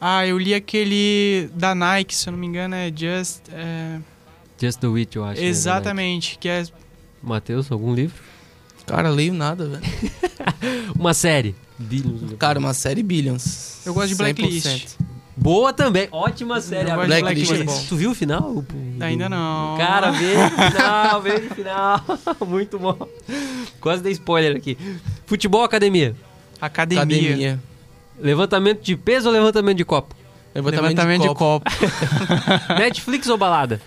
ah, 0.00 0.26
eu 0.26 0.38
li 0.38 0.54
aquele 0.54 1.50
da 1.54 1.74
Nike, 1.74 2.14
se 2.16 2.26
eu 2.28 2.32
não 2.32 2.38
me 2.38 2.46
engano, 2.46 2.74
é 2.74 2.90
Just... 2.94 3.42
é, 3.52 3.98
Just 4.60 4.80
do 4.80 4.94
It, 4.96 5.16
eu 5.16 5.24
acho. 5.24 5.40
né, 5.40 5.46
exatamente, 5.46 6.38
que 6.38 6.48
é... 6.48 6.64
Matheus, 7.22 7.70
algum 7.70 7.94
livro? 7.94 8.16
Cara, 8.86 9.08
leio 9.10 9.34
nada, 9.34 9.66
velho. 9.68 9.82
Uma 10.98 11.14
série. 11.14 11.54
Billions. 11.78 12.32
Cara, 12.38 12.58
uma 12.58 12.74
série 12.74 13.02
Billions. 13.04 13.82
Eu 13.86 13.94
gosto 13.94 14.08
de 14.08 14.14
Blacklist. 14.16 14.96
Boa 15.36 15.72
também. 15.72 16.08
Ótima 16.10 16.60
série. 16.60 16.90
De 16.90 17.06
Blacklist 17.06 17.52
é. 17.52 17.64
Tu 17.88 17.96
viu 17.96 18.10
o 18.10 18.14
final? 18.14 18.64
Ainda 18.98 19.28
não. 19.28 19.76
Cara, 19.78 20.10
veio 20.10 20.38
no 20.42 20.50
final, 20.72 21.22
veio 21.22 21.44
no 21.48 21.54
final. 21.54 22.04
Muito 22.48 22.78
bom. 22.80 22.98
Quase 23.80 24.02
dei 24.02 24.10
spoiler 24.12 24.56
aqui. 24.56 24.76
Futebol, 25.24 25.62
academia. 25.62 26.16
Academia. 26.60 27.02
Academia. 27.02 27.60
Levantamento 28.18 28.80
de 28.82 28.96
peso 28.96 29.28
ou 29.28 29.32
levantamento 29.32 29.76
de 29.76 29.84
copo? 29.84 30.16
Levantamento, 30.52 30.82
Levantamento 30.98 31.22
de 31.22 31.28
de 31.28 31.34
copo. 31.34 31.70
copo. 31.70 32.74
Netflix 32.76 33.28
ou 33.28 33.38
balada? 33.38 33.80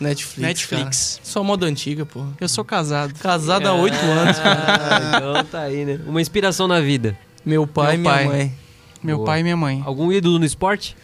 Netflix. 0.00 0.38
Netflix. 0.38 1.14
cara. 1.16 1.26
Só 1.26 1.42
moda 1.42 1.66
antiga, 1.66 2.04
pô. 2.04 2.24
Eu 2.40 2.48
sou 2.48 2.64
casado. 2.64 3.14
Casado 3.18 3.66
há 3.66 3.74
oito 3.74 3.96
anos, 3.96 4.38
cara. 4.38 4.64
Ah, 4.68 5.16
então 5.16 5.44
tá 5.44 5.60
aí, 5.62 5.84
né? 5.84 6.00
Uma 6.06 6.20
inspiração 6.20 6.68
na 6.68 6.80
vida. 6.80 7.16
Meu 7.44 7.66
pai 7.66 7.94
e 7.94 7.98
Meu 7.98 8.00
minha 8.02 8.12
pai. 8.14 8.24
mãe. 8.26 8.54
Meu 9.02 9.16
Boa. 9.18 9.26
pai 9.26 9.40
e 9.40 9.42
minha 9.42 9.56
mãe. 9.56 9.82
Algum 9.84 10.12
ídolo 10.12 10.38
no 10.38 10.44
esporte? 10.44 10.96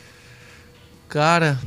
Cara, 1.09 1.59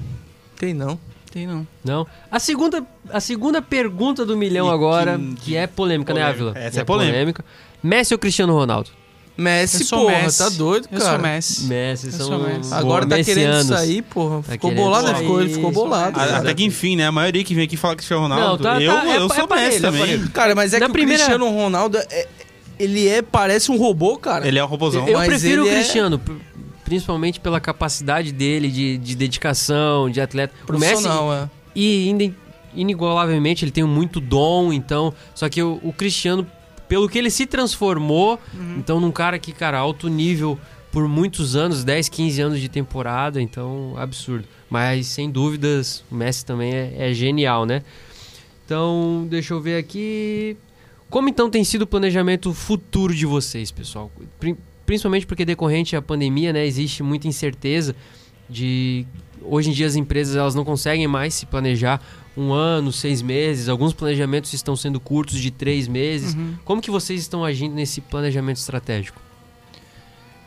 tem 0.57 0.73
não. 0.73 0.99
Tem 1.31 1.45
não. 1.45 1.67
Não. 1.83 2.07
A 2.31 2.39
segunda, 2.39 2.85
a 3.09 3.19
segunda 3.19 3.61
pergunta 3.61 4.25
do 4.25 4.37
milhão 4.37 4.67
E 4.67 4.71
agora, 4.73 5.17
que- 5.17 5.35
que, 5.35 5.55
é 5.55 5.67
polêmica, 5.67 6.13
né, 6.13 6.21
Polêmica. 6.21 6.43
Ávila? 6.51 6.65
Essa 6.67 6.81
é 6.81 6.83
polêmica. 6.83 7.43
Messi 7.83 8.13
ou 8.13 8.17
Cristiano 8.19 8.53
Ronaldo? 8.53 8.89
Messi, 9.37 9.81
Eu 9.81 9.87
sou 9.87 9.99
porra, 10.05 10.21
Messi. 10.21 10.37
tá 10.37 10.49
doido, 10.49 10.87
Eu 10.91 10.99
cara. 10.99 11.11
sou 11.11 11.19
Messi. 11.21 11.63
Messi 11.65 12.05
Eu 12.07 12.11
são 12.13 12.27
sou 12.27 12.39
Messi. 12.39 12.73
Agora 12.73 13.05
tá 13.05 13.21
querendo 13.23 13.63
sair, 13.63 14.01
porra. 14.01 14.41
Tá 14.43 14.51
ficou 14.53 14.71
bolado, 14.73 15.07
sair, 15.07 15.17
ficou, 15.17 15.41
ele 15.41 15.49
ficou 15.53 15.73
sou 15.73 15.83
bolado. 15.83 16.15
Cara. 16.19 16.37
Até 16.37 16.53
que 16.53 16.63
enfim, 16.63 16.95
né? 16.95 17.05
A 17.07 17.11
maioria 17.11 17.43
que 17.43 17.53
vem 17.53 17.65
aqui 17.65 17.75
fala 17.75 17.95
Cristiano 17.95 18.21
Ronaldo. 18.23 18.63
Não, 18.63 18.71
tá- 18.75 18.81
eu 18.81 18.93
tá- 18.93 19.05
é 19.07 19.17
eu 19.17 19.27
sou 19.29 19.37
é 19.51 19.55
Messi 19.55 19.75
ele, 19.75 19.75
é 19.75 19.79
pra 19.79 19.91
também. 19.91 20.27
Cara, 20.27 20.55
mas 20.55 20.73
é 20.73 20.79
Na 20.79 20.85
que 20.87 20.91
primeira- 20.93 21.23
o 21.23 21.25
Cristiano 21.27 21.51
Ronaldo, 21.53 21.97
é- 21.97 22.27
ele 22.79 23.07
é, 23.07 23.21
parece 23.21 23.69
um 23.71 23.77
robô, 23.77 24.17
cara. 24.17 24.47
Ele 24.47 24.57
é 24.57 24.63
um 24.63 24.67
robôzão. 24.67 25.05
Eu 25.07 25.17
Mas 25.17 25.27
prefiro 25.27 25.63
o 25.63 25.65
ele 25.67 25.75
é- 25.75 25.79
Cristiano, 25.79 26.17
pr- 26.17 26.33
principalmente 26.85 27.39
pela 27.39 27.59
capacidade 27.59 28.31
dele 28.31 28.69
de, 28.69 28.97
de 28.97 29.15
dedicação, 29.15 30.09
de 30.09 30.21
atleta. 30.21 30.53
O 30.69 30.71
Messi, 30.73 30.93
profissional, 30.93 31.33
é. 31.33 31.49
e 31.75 32.07
ainda 32.07 32.33
inigualavelmente 32.73 33.63
ele 33.65 33.71
tem 33.71 33.83
muito 33.83 34.19
dom, 34.19 34.71
então. 34.71 35.13
Só 35.33 35.49
que 35.49 35.61
o, 35.63 35.79
o 35.83 35.91
Cristiano, 35.93 36.45
pelo 36.87 37.07
que 37.09 37.17
ele 37.17 37.29
se 37.29 37.45
transformou, 37.45 38.39
então 38.77 38.99
num 38.99 39.11
cara 39.11 39.37
que, 39.39 39.51
cara, 39.51 39.77
alto 39.77 40.07
nível 40.07 40.57
por 40.91 41.07
muitos 41.07 41.55
anos, 41.55 41.83
10, 41.83 42.07
15 42.09 42.41
anos 42.41 42.59
de 42.61 42.69
temporada, 42.69 43.41
então 43.41 43.93
absurdo. 43.97 44.45
Mas 44.69 45.07
sem 45.07 45.29
dúvidas, 45.29 46.03
o 46.11 46.15
Messi 46.15 46.45
também 46.45 46.73
é, 46.73 46.93
é 47.09 47.13
genial, 47.13 47.65
né? 47.65 47.81
Então, 48.65 49.27
deixa 49.29 49.53
eu 49.53 49.61
ver 49.61 49.77
aqui. 49.77 50.57
Como 51.09 51.29
então 51.29 51.49
tem 51.49 51.63
sido 51.63 51.83
o 51.83 51.87
planejamento 51.87 52.53
futuro 52.53 53.13
de 53.13 53.25
vocês, 53.25 53.71
pessoal? 53.71 54.11
Pri- 54.39 54.55
Principalmente 54.85 55.25
porque 55.25 55.43
decorrente 55.45 55.95
à 55.95 56.01
pandemia, 56.01 56.53
né, 56.53 56.65
existe 56.65 57.01
muita 57.01 57.27
incerteza 57.27 57.95
de 58.47 59.03
hoje 59.41 59.69
em 59.71 59.73
dia 59.73 59.87
as 59.87 59.95
empresas 59.95 60.35
elas 60.35 60.53
não 60.53 60.63
conseguem 60.63 61.07
mais 61.07 61.33
se 61.33 61.45
planejar 61.47 61.99
um 62.37 62.51
ano, 62.51 62.91
seis 62.91 63.21
meses. 63.21 63.69
Alguns 63.69 63.93
planejamentos 63.93 64.53
estão 64.53 64.75
sendo 64.75 64.99
curtos 64.99 65.39
de 65.39 65.51
três 65.51 65.87
meses. 65.87 66.33
Uhum. 66.33 66.55
Como 66.65 66.81
que 66.81 66.91
vocês 66.91 67.21
estão 67.21 67.43
agindo 67.43 67.73
nesse 67.73 68.01
planejamento 68.01 68.57
estratégico? 68.57 69.21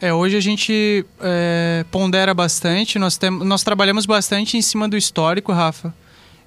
É, 0.01 0.15
hoje 0.15 0.37
a 0.37 0.41
gente 0.41 1.05
é, 1.21 1.85
pondera 1.91 2.33
bastante, 2.33 3.01
nós, 3.01 3.17
tem, 3.17 3.31
nós 3.31 3.65
trabalhamos 3.65 4.07
bastante 4.07 4.57
em 4.57 4.63
cima 4.63 4.89
do 4.89 4.97
histórico, 4.97 5.53
Rafa, 5.53 5.93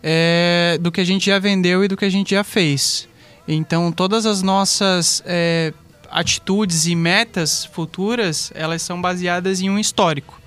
é, 0.02 0.78
do 0.80 0.90
que 0.90 1.02
a 1.02 1.04
gente 1.04 1.26
já 1.26 1.38
vendeu 1.38 1.84
e 1.84 1.88
do 1.90 1.98
que 1.98 2.06
a 2.06 2.10
gente 2.10 2.32
já 2.32 2.46
fez. 2.46 3.10
Então, 3.46 3.92
todas 3.92 4.26
as 4.26 4.42
nossas 4.42 5.22
é, 5.26 5.74
atitudes 6.10 6.86
e 6.86 6.96
metas 6.96 7.66
futuras, 7.66 8.54
elas 8.56 8.82
são 8.84 9.02
baseadas 9.02 9.60
em 9.60 9.70
um 9.70 9.78
histórico. 9.78 10.40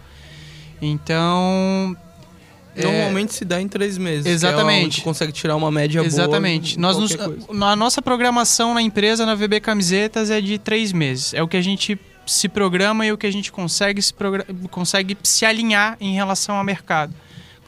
Então... 0.80 1.96
é, 2.76 2.82
Normalmente 2.82 3.34
se 3.34 3.44
dá 3.44 3.60
em 3.60 3.68
três 3.68 3.96
meses. 3.98 4.22
que 4.24 4.28
é 4.28 4.32
Exatamente. 4.32 4.86
onde 4.86 4.96
tu 5.00 5.02
consegue 5.04 5.32
tirar 5.32 5.56
uma 5.56 5.70
média 5.70 6.00
Exatamente. 6.04 6.76
boa. 6.78 6.82
Nós 6.94 6.98
nos- 6.98 7.62
a 7.62 7.76
nossa 7.76 8.02
programação 8.02 8.74
na 8.74 8.82
empresa, 8.82 9.24
na 9.26 9.34
VB 9.34 9.60
Camisetas, 9.60 10.30
é 10.30 10.40
de 10.40 10.58
três 10.58 10.92
meses. 10.92 11.32
É 11.34 11.42
o 11.42 11.48
que 11.48 11.56
a 11.56 11.62
gente 11.62 11.98
se 12.26 12.48
programa 12.48 13.04
e 13.04 13.12
o 13.12 13.18
que 13.18 13.26
a 13.26 13.30
gente 13.30 13.52
consegue 13.52 14.00
se, 14.00 14.12
progra- 14.12 14.46
consegue 14.70 15.16
se 15.22 15.44
alinhar 15.44 15.96
em 16.00 16.14
relação 16.14 16.56
ao 16.56 16.64
mercado. 16.64 17.14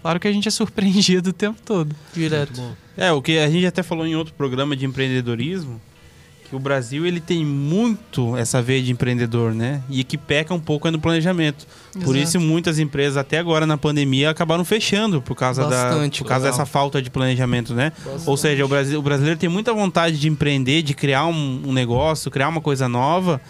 Claro 0.01 0.19
que 0.21 0.29
a 0.29 0.33
gente 0.33 0.49
é 0.49 0.51
surpreendido 0.51 1.31
o 1.31 1.33
tempo 1.33 1.61
todo. 1.65 1.95
Direto. 2.15 2.77
É, 2.97 3.13
o 3.13 3.21
que 3.21 3.39
a 3.39 3.51
gente 3.51 3.67
até 3.67 3.83
falou 3.83 4.07
em 4.07 4.17
outro 4.17 4.33
programa 4.35 4.75
de 4.77 4.87
empreendedorismo, 4.87 5.81
que 6.49 6.55
o 6.55 6.59
Brasil 6.59 7.05
ele 7.05 7.21
tem 7.21 7.45
muito 7.45 8.37
essa 8.37 8.63
veia 8.63 8.83
de 8.83 8.93
empreendedor, 8.93 9.53
né? 9.53 9.83
E 9.91 10.05
que 10.05 10.17
peca 10.17 10.55
um 10.55 10.61
pouco 10.61 10.91
no 10.91 10.99
planejamento. 10.99 11.67
Por 11.93 12.17
Exato. 12.17 12.17
isso 12.17 12.41
muitas 12.41 12.79
empresas 12.79 13.17
até 13.17 13.39
agora 13.39 13.67
na 13.67 13.77
pandemia 13.77 14.31
acabaram 14.31 14.65
fechando 14.65 15.21
por 15.21 15.35
causa 15.35 15.65
Bastante, 15.65 16.21
da 16.21 16.25
por 16.25 16.29
causa 16.29 16.45
legal. 16.45 16.59
dessa 16.59 16.67
falta 16.67 17.03
de 17.03 17.11
planejamento, 17.11 17.75
né? 17.75 17.93
Ou 18.25 18.37
seja, 18.37 18.65
o, 18.65 18.69
Brasil, 18.69 18.99
o 18.99 19.03
brasileiro 19.03 19.39
tem 19.39 19.49
muita 19.49 19.73
vontade 19.73 20.19
de 20.19 20.29
empreender, 20.29 20.83
de 20.83 20.95
criar 20.95 21.27
um, 21.27 21.63
um 21.67 21.73
negócio, 21.73 22.31
criar 22.31 22.49
uma 22.49 22.61
coisa 22.61 22.89
nova, 22.89 23.41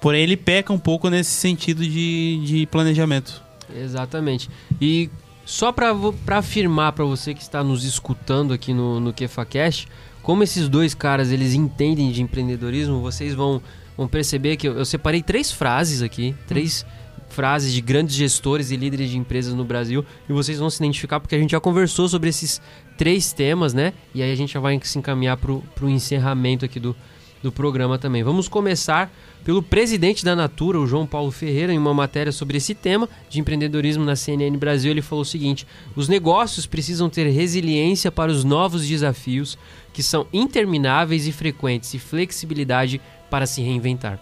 porém 0.00 0.22
ele 0.22 0.36
peca 0.36 0.72
um 0.72 0.78
pouco 0.78 1.10
nesse 1.10 1.32
sentido 1.32 1.82
de, 1.82 2.40
de 2.44 2.66
planejamento. 2.66 3.42
Exatamente. 3.74 4.48
E 4.80 5.10
só 5.44 5.72
para 5.72 5.92
afirmar 6.28 6.92
para 6.92 7.04
você 7.04 7.34
que 7.34 7.42
está 7.42 7.62
nos 7.64 7.84
escutando 7.84 8.52
aqui 8.52 8.72
no, 8.72 9.00
no 9.00 9.12
KefaCast, 9.12 9.88
como 10.24 10.42
esses 10.42 10.68
dois 10.70 10.94
caras 10.94 11.30
eles 11.30 11.52
entendem 11.52 12.10
de 12.10 12.22
empreendedorismo, 12.22 13.00
vocês 13.00 13.34
vão, 13.34 13.62
vão 13.96 14.08
perceber 14.08 14.56
que 14.56 14.66
eu, 14.66 14.78
eu 14.78 14.84
separei 14.84 15.22
três 15.22 15.52
frases 15.52 16.00
aqui, 16.02 16.34
três 16.48 16.84
frases 17.28 17.72
de 17.72 17.80
grandes 17.82 18.14
gestores 18.16 18.70
e 18.70 18.76
líderes 18.76 19.10
de 19.10 19.18
empresas 19.18 19.52
no 19.52 19.64
Brasil, 19.64 20.04
e 20.28 20.32
vocês 20.32 20.58
vão 20.58 20.70
se 20.70 20.82
identificar 20.82 21.20
porque 21.20 21.34
a 21.34 21.38
gente 21.38 21.50
já 21.50 21.60
conversou 21.60 22.08
sobre 22.08 22.30
esses 22.30 22.60
três 22.96 23.34
temas, 23.34 23.74
né? 23.74 23.92
E 24.14 24.22
aí 24.22 24.32
a 24.32 24.34
gente 24.34 24.54
já 24.54 24.60
vai 24.60 24.80
se 24.82 24.98
encaminhar 24.98 25.36
para 25.36 25.52
o 25.52 25.90
encerramento 25.90 26.64
aqui 26.64 26.80
do, 26.80 26.96
do 27.44 27.52
programa 27.52 27.98
também. 27.98 28.22
Vamos 28.22 28.48
começar 28.48 29.12
pelo 29.44 29.62
presidente 29.62 30.24
da 30.24 30.34
Natura, 30.34 30.80
o 30.80 30.86
João 30.86 31.06
Paulo 31.06 31.30
Ferreira, 31.30 31.74
em 31.74 31.78
uma 31.78 31.92
matéria 31.92 32.32
sobre 32.32 32.56
esse 32.56 32.74
tema 32.74 33.06
de 33.28 33.38
empreendedorismo 33.38 34.02
na 34.02 34.16
CNN 34.16 34.56
Brasil. 34.56 34.90
Ele 34.90 35.02
falou 35.02 35.20
o 35.20 35.26
seguinte: 35.26 35.66
os 35.94 36.08
negócios 36.08 36.64
precisam 36.64 37.10
ter 37.10 37.28
resiliência 37.28 38.10
para 38.10 38.32
os 38.32 38.44
novos 38.44 38.88
desafios, 38.88 39.58
que 39.92 40.02
são 40.02 40.26
intermináveis 40.32 41.26
e 41.26 41.32
frequentes, 41.32 41.92
e 41.92 41.98
flexibilidade 41.98 42.98
para 43.28 43.44
se 43.44 43.60
reinventar. 43.60 44.18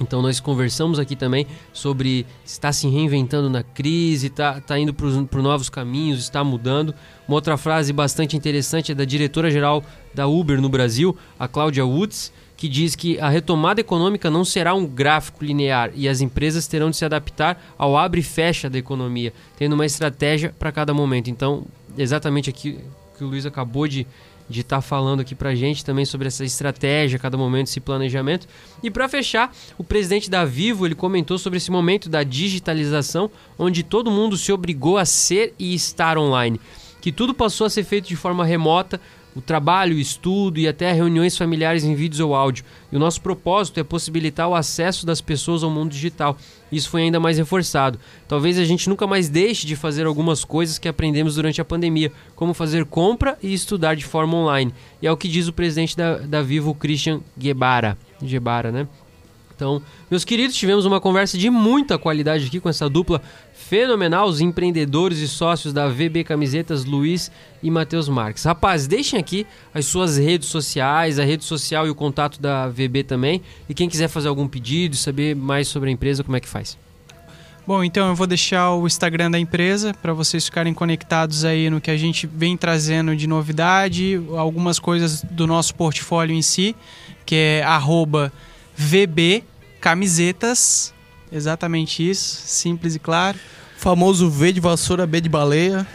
Então 0.00 0.22
nós 0.22 0.38
conversamos 0.38 0.98
aqui 0.98 1.16
também 1.16 1.46
sobre 1.72 2.24
está 2.44 2.72
se 2.72 2.88
reinventando 2.88 3.50
na 3.50 3.62
crise, 3.62 4.28
está 4.28 4.60
tá 4.60 4.78
indo 4.78 4.94
para 4.94 5.42
novos 5.42 5.68
caminhos, 5.68 6.20
está 6.20 6.42
mudando. 6.44 6.94
Uma 7.26 7.34
outra 7.36 7.56
frase 7.56 7.92
bastante 7.92 8.36
interessante 8.36 8.92
é 8.92 8.94
da 8.94 9.04
diretora-geral 9.04 9.82
da 10.14 10.26
Uber 10.26 10.60
no 10.60 10.68
Brasil, 10.68 11.16
a 11.38 11.48
Cláudia 11.48 11.84
Woods, 11.84 12.32
que 12.58 12.68
diz 12.68 12.96
que 12.96 13.20
a 13.20 13.28
retomada 13.28 13.80
econômica 13.80 14.28
não 14.28 14.44
será 14.44 14.74
um 14.74 14.84
gráfico 14.84 15.44
linear 15.44 15.92
e 15.94 16.08
as 16.08 16.20
empresas 16.20 16.66
terão 16.66 16.90
de 16.90 16.96
se 16.96 17.04
adaptar 17.04 17.62
ao 17.78 17.96
abre 17.96 18.20
e 18.20 18.24
fecha 18.24 18.68
da 18.68 18.76
economia, 18.76 19.32
tendo 19.56 19.74
uma 19.74 19.86
estratégia 19.86 20.52
para 20.58 20.72
cada 20.72 20.92
momento. 20.92 21.30
Então, 21.30 21.64
exatamente 21.96 22.50
aqui 22.50 22.80
que 23.16 23.22
o 23.22 23.28
Luiz 23.28 23.46
acabou 23.46 23.86
de 23.86 24.06
de 24.48 24.62
estar 24.62 24.80
falando 24.80 25.20
aqui 25.20 25.34
pra 25.34 25.54
gente 25.54 25.84
também 25.84 26.04
sobre 26.04 26.28
essa 26.28 26.44
estratégia, 26.44 27.18
cada 27.18 27.36
momento, 27.36 27.66
esse 27.66 27.80
planejamento. 27.80 28.48
E 28.82 28.90
para 28.90 29.08
fechar, 29.08 29.54
o 29.76 29.84
presidente 29.84 30.30
da 30.30 30.44
Vivo, 30.44 30.86
ele 30.86 30.94
comentou 30.94 31.36
sobre 31.36 31.58
esse 31.58 31.70
momento 31.70 32.08
da 32.08 32.22
digitalização, 32.22 33.30
onde 33.58 33.82
todo 33.82 34.10
mundo 34.10 34.36
se 34.36 34.50
obrigou 34.50 34.96
a 34.96 35.04
ser 35.04 35.52
e 35.58 35.74
estar 35.74 36.16
online, 36.16 36.58
que 37.00 37.12
tudo 37.12 37.34
passou 37.34 37.66
a 37.66 37.70
ser 37.70 37.84
feito 37.84 38.08
de 38.08 38.16
forma 38.16 38.44
remota, 38.44 38.98
o 39.38 39.40
trabalho, 39.40 39.96
o 39.96 40.00
estudo 40.00 40.58
e 40.58 40.66
até 40.66 40.92
reuniões 40.92 41.38
familiares 41.38 41.84
em 41.84 41.94
vídeos 41.94 42.18
ou 42.18 42.34
áudio. 42.34 42.64
E 42.90 42.96
o 42.96 42.98
nosso 42.98 43.20
propósito 43.20 43.78
é 43.78 43.84
possibilitar 43.84 44.48
o 44.48 44.54
acesso 44.54 45.06
das 45.06 45.20
pessoas 45.20 45.62
ao 45.62 45.70
mundo 45.70 45.92
digital. 45.92 46.36
Isso 46.72 46.90
foi 46.90 47.02
ainda 47.02 47.20
mais 47.20 47.38
reforçado. 47.38 48.00
Talvez 48.26 48.58
a 48.58 48.64
gente 48.64 48.88
nunca 48.88 49.06
mais 49.06 49.28
deixe 49.28 49.64
de 49.64 49.76
fazer 49.76 50.06
algumas 50.06 50.44
coisas 50.44 50.76
que 50.76 50.88
aprendemos 50.88 51.36
durante 51.36 51.60
a 51.60 51.64
pandemia, 51.64 52.10
como 52.34 52.52
fazer 52.52 52.84
compra 52.84 53.38
e 53.40 53.54
estudar 53.54 53.94
de 53.94 54.04
forma 54.04 54.36
online. 54.36 54.74
E 55.00 55.06
é 55.06 55.12
o 55.12 55.16
que 55.16 55.28
diz 55.28 55.46
o 55.46 55.52
presidente 55.52 55.96
da, 55.96 56.18
da 56.18 56.42
Vivo, 56.42 56.74
Christian 56.74 57.20
Gebara. 57.38 57.96
Gebara, 58.20 58.72
né? 58.72 58.88
Então, 59.54 59.82
meus 60.08 60.24
queridos, 60.24 60.56
tivemos 60.56 60.84
uma 60.84 61.00
conversa 61.00 61.38
de 61.38 61.48
muita 61.50 61.98
qualidade 61.98 62.46
aqui 62.46 62.60
com 62.60 62.68
essa 62.68 62.88
dupla 62.88 63.22
fenomenal, 63.68 64.26
os 64.26 64.40
empreendedores 64.40 65.18
e 65.18 65.28
sócios 65.28 65.74
da 65.74 65.88
VB 65.88 66.24
Camisetas, 66.24 66.86
Luiz 66.86 67.30
e 67.62 67.70
Matheus 67.70 68.08
Marques. 68.08 68.44
Rapaz, 68.44 68.86
deixem 68.86 69.20
aqui 69.20 69.46
as 69.74 69.84
suas 69.84 70.16
redes 70.16 70.48
sociais, 70.48 71.18
a 71.18 71.24
rede 71.24 71.44
social 71.44 71.86
e 71.86 71.90
o 71.90 71.94
contato 71.94 72.40
da 72.40 72.66
VB 72.66 73.04
também. 73.04 73.42
E 73.68 73.74
quem 73.74 73.86
quiser 73.86 74.08
fazer 74.08 74.28
algum 74.28 74.48
pedido, 74.48 74.96
saber 74.96 75.36
mais 75.36 75.68
sobre 75.68 75.90
a 75.90 75.92
empresa, 75.92 76.24
como 76.24 76.34
é 76.34 76.40
que 76.40 76.48
faz? 76.48 76.78
Bom, 77.66 77.84
então 77.84 78.08
eu 78.08 78.14
vou 78.14 78.26
deixar 78.26 78.72
o 78.72 78.86
Instagram 78.86 79.30
da 79.30 79.38
empresa 79.38 79.92
para 79.92 80.14
vocês 80.14 80.46
ficarem 80.46 80.72
conectados 80.72 81.44
aí 81.44 81.68
no 81.68 81.78
que 81.78 81.90
a 81.90 81.96
gente 81.98 82.26
vem 82.26 82.56
trazendo 82.56 83.14
de 83.14 83.26
novidade, 83.26 84.18
algumas 84.34 84.78
coisas 84.78 85.22
do 85.22 85.46
nosso 85.46 85.74
portfólio 85.74 86.34
em 86.34 86.40
si, 86.40 86.74
que 87.26 87.34
é 87.34 87.62
arroba 87.62 88.32
VB 88.74 89.44
Camisetas. 89.78 90.94
Exatamente 91.32 92.08
isso, 92.08 92.42
simples 92.46 92.94
e 92.94 92.98
claro. 92.98 93.38
Famoso 93.76 94.28
V 94.28 94.52
de 94.52 94.60
vassoura, 94.60 95.06
B 95.06 95.20
de 95.20 95.28
baleia. 95.28 95.86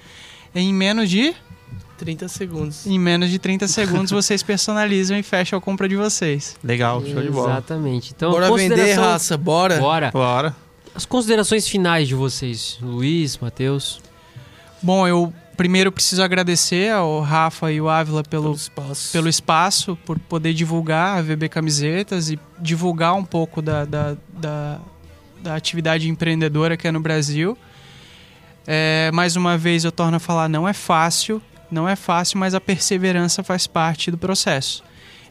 em 0.55 0.73
menos 0.73 1.09
de 1.09 1.35
30 1.97 2.27
segundos. 2.27 2.85
em 2.87 2.97
menos 2.99 3.29
de 3.29 3.39
30 3.39 3.67
segundos 3.67 4.11
vocês 4.11 4.41
personalizam 4.43 5.17
e 5.17 5.23
fecham 5.23 5.57
a 5.57 5.61
compra 5.61 5.87
de 5.89 5.95
vocês. 5.95 6.55
Legal, 6.63 7.03
show 7.05 7.21
de 7.21 7.29
bola. 7.29 7.51
Exatamente. 7.53 8.13
Então, 8.15 8.31
Bora 8.31 8.53
vender, 8.53 8.93
raça, 8.93 9.35
bora. 9.37 9.77
Bora. 9.79 10.11
Bora. 10.11 10.55
As 10.95 11.05
considerações 11.05 11.67
finais 11.67 12.07
de 12.07 12.15
vocês, 12.15 12.77
Luiz, 12.81 13.37
Matheus. 13.37 13.99
Bom, 14.81 15.07
eu 15.07 15.33
primeiro 15.55 15.91
preciso 15.91 16.21
agradecer 16.23 16.91
ao 16.91 17.19
Rafa 17.21 17.71
e 17.71 17.81
o 17.81 17.89
Ávila 17.89 18.23
pelo, 18.23 18.43
Pelo 18.43 18.55
espaço. 18.55 19.11
pelo 19.11 19.27
espaço, 19.27 19.97
por 20.05 20.19
poder 20.19 20.53
divulgar 20.53 21.17
a 21.17 21.21
VB 21.21 21.49
Camisetas 21.49 22.29
e 22.29 22.39
divulgar 22.59 23.15
um 23.15 23.23
pouco 23.25 23.59
da, 23.61 23.83
da, 23.85 24.15
da, 24.33 24.79
da 25.41 25.55
atividade 25.55 26.07
empreendedora 26.09 26.77
que 26.77 26.87
é 26.87 26.91
no 26.91 26.99
Brasil. 26.99 27.57
É, 28.67 29.09
mais 29.13 29.35
uma 29.35 29.57
vez 29.57 29.83
eu 29.85 29.91
torno 29.91 30.17
a 30.17 30.19
falar, 30.19 30.47
não 30.49 30.67
é 30.67 30.73
fácil, 30.73 31.41
não 31.71 31.87
é 31.87 31.95
fácil, 31.95 32.37
mas 32.39 32.53
a 32.53 32.61
perseverança 32.61 33.43
faz 33.43 33.67
parte 33.67 34.09
do 34.11 34.17
processo. 34.17 34.83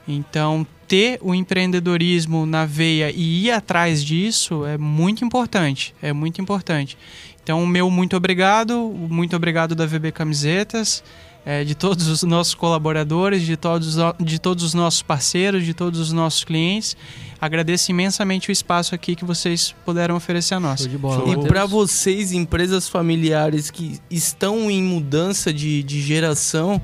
Então, 0.08 0.66
ter 0.86 1.18
o 1.20 1.34
empreendedorismo 1.34 2.46
na 2.46 2.64
veia 2.64 3.10
e 3.10 3.46
ir 3.46 3.50
atrás 3.50 4.04
disso 4.04 4.64
é 4.64 4.78
muito 4.78 5.24
importante, 5.24 5.94
é 6.00 6.12
muito 6.12 6.40
importante. 6.40 6.96
Então, 7.42 7.62
o 7.62 7.66
meu 7.66 7.90
muito 7.90 8.16
obrigado, 8.16 8.92
muito 9.08 9.34
obrigado 9.34 9.74
da 9.74 9.84
VB 9.86 10.12
Camisetas, 10.12 11.02
é, 11.44 11.62
de 11.64 11.74
todos 11.74 12.08
os 12.08 12.22
nossos 12.24 12.54
colaboradores, 12.54 13.42
de 13.42 13.56
todos, 13.56 13.96
os- 13.96 14.14
de 14.24 14.38
todos 14.38 14.64
os 14.64 14.74
nossos 14.74 15.02
parceiros, 15.02 15.64
de 15.64 15.74
todos 15.74 16.00
os 16.00 16.12
nossos 16.12 16.42
clientes. 16.44 16.96
Agradeço 17.40 17.90
imensamente 17.90 18.48
o 18.48 18.52
espaço 18.52 18.94
aqui 18.94 19.14
que 19.14 19.24
vocês 19.24 19.74
puderam 19.84 20.16
oferecer 20.16 20.54
a 20.54 20.60
nós. 20.60 20.80
Show 20.80 20.88
de 20.88 20.98
bola. 20.98 21.24
Show. 21.34 21.44
E 21.44 21.48
para 21.48 21.66
vocês, 21.66 22.32
empresas 22.32 22.88
familiares 22.88 23.70
que 23.70 24.00
estão 24.10 24.70
em 24.70 24.82
mudança 24.82 25.52
de, 25.52 25.82
de 25.82 26.00
geração, 26.00 26.80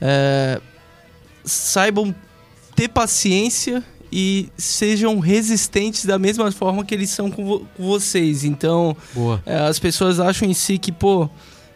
é, 0.00 0.60
saibam 1.44 2.14
ter 2.74 2.88
paciência 2.88 3.82
e 4.12 4.48
sejam 4.56 5.18
resistentes 5.18 6.04
da 6.04 6.18
mesma 6.18 6.50
forma 6.52 6.84
que 6.84 6.94
eles 6.94 7.10
são 7.10 7.30
com, 7.30 7.44
vo- 7.44 7.66
com 7.76 7.86
vocês. 7.86 8.44
Então, 8.44 8.96
Boa. 9.14 9.42
é, 9.46 9.56
as 9.58 9.78
pessoas 9.78 10.20
acham 10.20 10.48
em 10.48 10.54
si 10.54 10.78
que, 10.78 10.92
pô, 10.92 11.28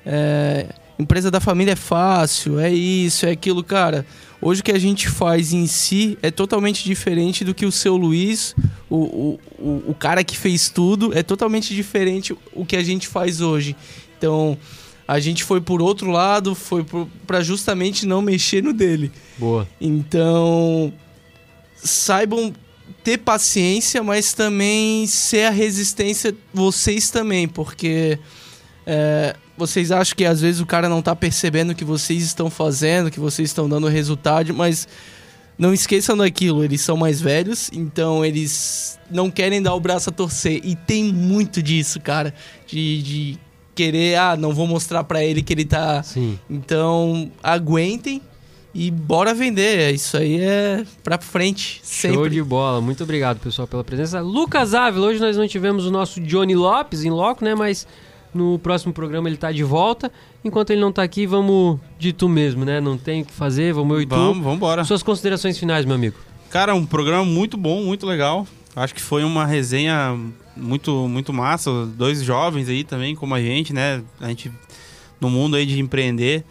é, 0.05 0.67
empresa 1.01 1.31
da 1.31 1.41
família 1.41 1.73
é 1.73 1.77
fácil, 1.77 2.59
é 2.59 2.71
isso, 2.71 3.27
é 3.27 3.31
aquilo, 3.31 3.63
cara. 3.65 4.07
Hoje 4.41 4.61
o 4.61 4.65
que 4.65 4.73
a 4.73 4.79
gente 4.79 5.09
faz 5.09 5.53
em 5.53 5.67
si 5.67 6.17
é 6.23 6.31
totalmente 6.31 6.85
diferente 6.85 7.45
do 7.45 7.55
que 7.55 7.67
o 7.67 7.73
seu 7.73 7.97
Luiz, 7.97 8.55
o, 8.89 8.97
o, 8.97 9.41
o, 9.59 9.83
o 9.89 9.95
cara 9.95 10.25
que 10.25 10.37
fez 10.37 10.69
tudo, 10.69 11.13
é 11.17 11.23
totalmente 11.23 11.75
diferente 11.75 12.35
o 12.55 12.65
que 12.65 12.77
a 12.77 12.83
gente 12.83 13.07
faz 13.07 13.41
hoje. 13.41 13.77
Então, 14.17 14.57
a 15.07 15.19
gente 15.19 15.43
foi 15.45 15.61
por 15.61 15.83
outro 15.83 16.11
lado, 16.11 16.55
foi 16.55 16.87
para 17.27 17.43
justamente 17.43 18.07
não 18.07 18.23
mexer 18.23 18.63
no 18.63 18.73
dele. 18.73 19.11
Boa. 19.37 19.69
Então, 19.81 20.93
saibam 21.75 22.53
ter 23.03 23.19
paciência, 23.19 24.03
mas 24.03 24.33
também 24.33 25.07
ser 25.07 25.47
a 25.47 25.51
resistência 25.51 26.35
vocês 26.53 27.11
também, 27.11 27.49
porque 27.49 28.19
é, 28.87 29.37
vocês 29.61 29.93
acham 29.93 30.17
que 30.17 30.25
às 30.25 30.41
vezes 30.41 30.61
o 30.61 30.67
cara 30.67 30.89
não 30.89 31.03
tá 31.03 31.15
percebendo 31.15 31.71
o 31.71 31.75
que 31.75 31.85
vocês 31.85 32.23
estão 32.23 32.49
fazendo, 32.49 33.11
que 33.11 33.21
vocês 33.21 33.51
estão 33.51 33.69
dando 33.69 33.87
resultado, 33.89 34.55
mas 34.55 34.89
não 35.59 35.75
esqueçam 35.75 36.17
daquilo, 36.17 36.65
eles 36.65 36.81
são 36.81 36.97
mais 36.97 37.21
velhos, 37.21 37.71
então 37.75 38.25
eles 38.25 38.99
não 39.11 39.31
querem 39.31 39.61
dar 39.61 39.75
o 39.75 39.81
braço 39.81 40.09
a 40.09 40.13
torcer. 40.13 40.63
E 40.65 40.75
tem 40.75 41.05
muito 41.13 41.63
disso, 41.63 42.01
cara, 42.01 42.33
de, 42.67 43.03
de 43.03 43.39
querer, 43.75 44.17
ah, 44.17 44.37
não 44.37 44.55
vou 44.55 44.67
mostrar 44.67 45.05
pra 45.05 45.23
ele 45.23 45.43
que 45.43 45.53
ele 45.53 45.67
tá 45.67 46.03
Sim. 46.03 46.39
então, 46.49 47.31
aguentem 47.43 48.23
e 48.75 48.91
bora 48.91 49.35
vender. 49.35 49.93
Isso 49.93 50.17
aí 50.17 50.41
é 50.41 50.85
pra 51.05 51.19
frente, 51.19 51.83
Show 51.85 52.13
sempre. 52.13 52.31
de 52.31 52.43
bola. 52.43 52.81
Muito 52.81 53.05
obrigado, 53.05 53.39
pessoal, 53.41 53.69
pela 53.69 53.85
presença. 53.85 54.23
Lucas 54.23 54.73
Ávila, 54.73 55.09
hoje 55.09 55.21
nós 55.21 55.37
não 55.37 55.47
tivemos 55.47 55.85
o 55.85 55.91
nosso 55.91 56.19
Johnny 56.23 56.55
Lopes 56.55 57.05
em 57.05 57.11
loco, 57.11 57.45
né? 57.45 57.55
Mas 57.55 57.87
no 58.35 58.59
próximo 58.59 58.93
programa 58.93 59.29
ele 59.29 59.37
tá 59.37 59.53
de 59.53 59.63
volta. 59.63 60.11
Enquanto 60.45 60.71
ele 60.71 60.81
não 60.81 60.93
tá 60.93 61.03
aqui, 61.03 61.27
vamos 61.27 61.79
de 61.99 62.13
tu 62.13 62.29
mesmo, 62.29 62.65
né? 62.65 62.81
Não 62.81 62.97
tem 62.97 63.23
o 63.23 63.25
que 63.25 63.33
fazer, 63.33 63.73
vamos 63.73 63.95
eu 63.95 64.03
e 64.03 64.07
tu. 64.07 64.15
Vamos, 64.15 64.39
vamos 64.39 64.57
embora. 64.57 64.85
Suas 64.85 65.03
considerações 65.03 65.59
finais, 65.59 65.85
meu 65.85 65.95
amigo. 65.95 66.17
Cara, 66.51 66.75
um 66.75 66.87
programa 66.87 67.25
muito 67.25 67.57
bom, 67.57 67.83
muito 67.83 68.07
legal. 68.07 68.47
Acho 68.75 68.95
que 68.95 69.03
foi 69.03 69.25
uma 69.25 69.45
resenha 69.47 70.17
muito, 70.57 71.09
muito 71.09 71.33
massa. 71.33 71.87
Dois 71.87 72.23
jovens 72.23 72.69
aí 72.69 72.85
também, 72.85 73.15
como 73.15 73.35
a 73.35 73.41
gente, 73.41 73.73
né? 73.73 74.03
A 74.21 74.29
gente 74.29 74.51
no 75.21 75.29
mundo 75.29 75.57
aí 75.57 75.67
de 75.67 75.79
empreender. 75.79 76.45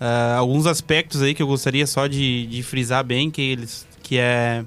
Ah, 0.00 0.36
alguns 0.36 0.66
aspectos 0.66 1.22
aí 1.22 1.34
que 1.34 1.42
eu 1.42 1.46
gostaria 1.46 1.86
só 1.86 2.06
de, 2.06 2.46
de 2.46 2.62
frisar 2.62 3.04
bem, 3.04 3.30
que 3.30 3.40
eles. 3.40 3.86
Que 4.02 4.18
é 4.18 4.64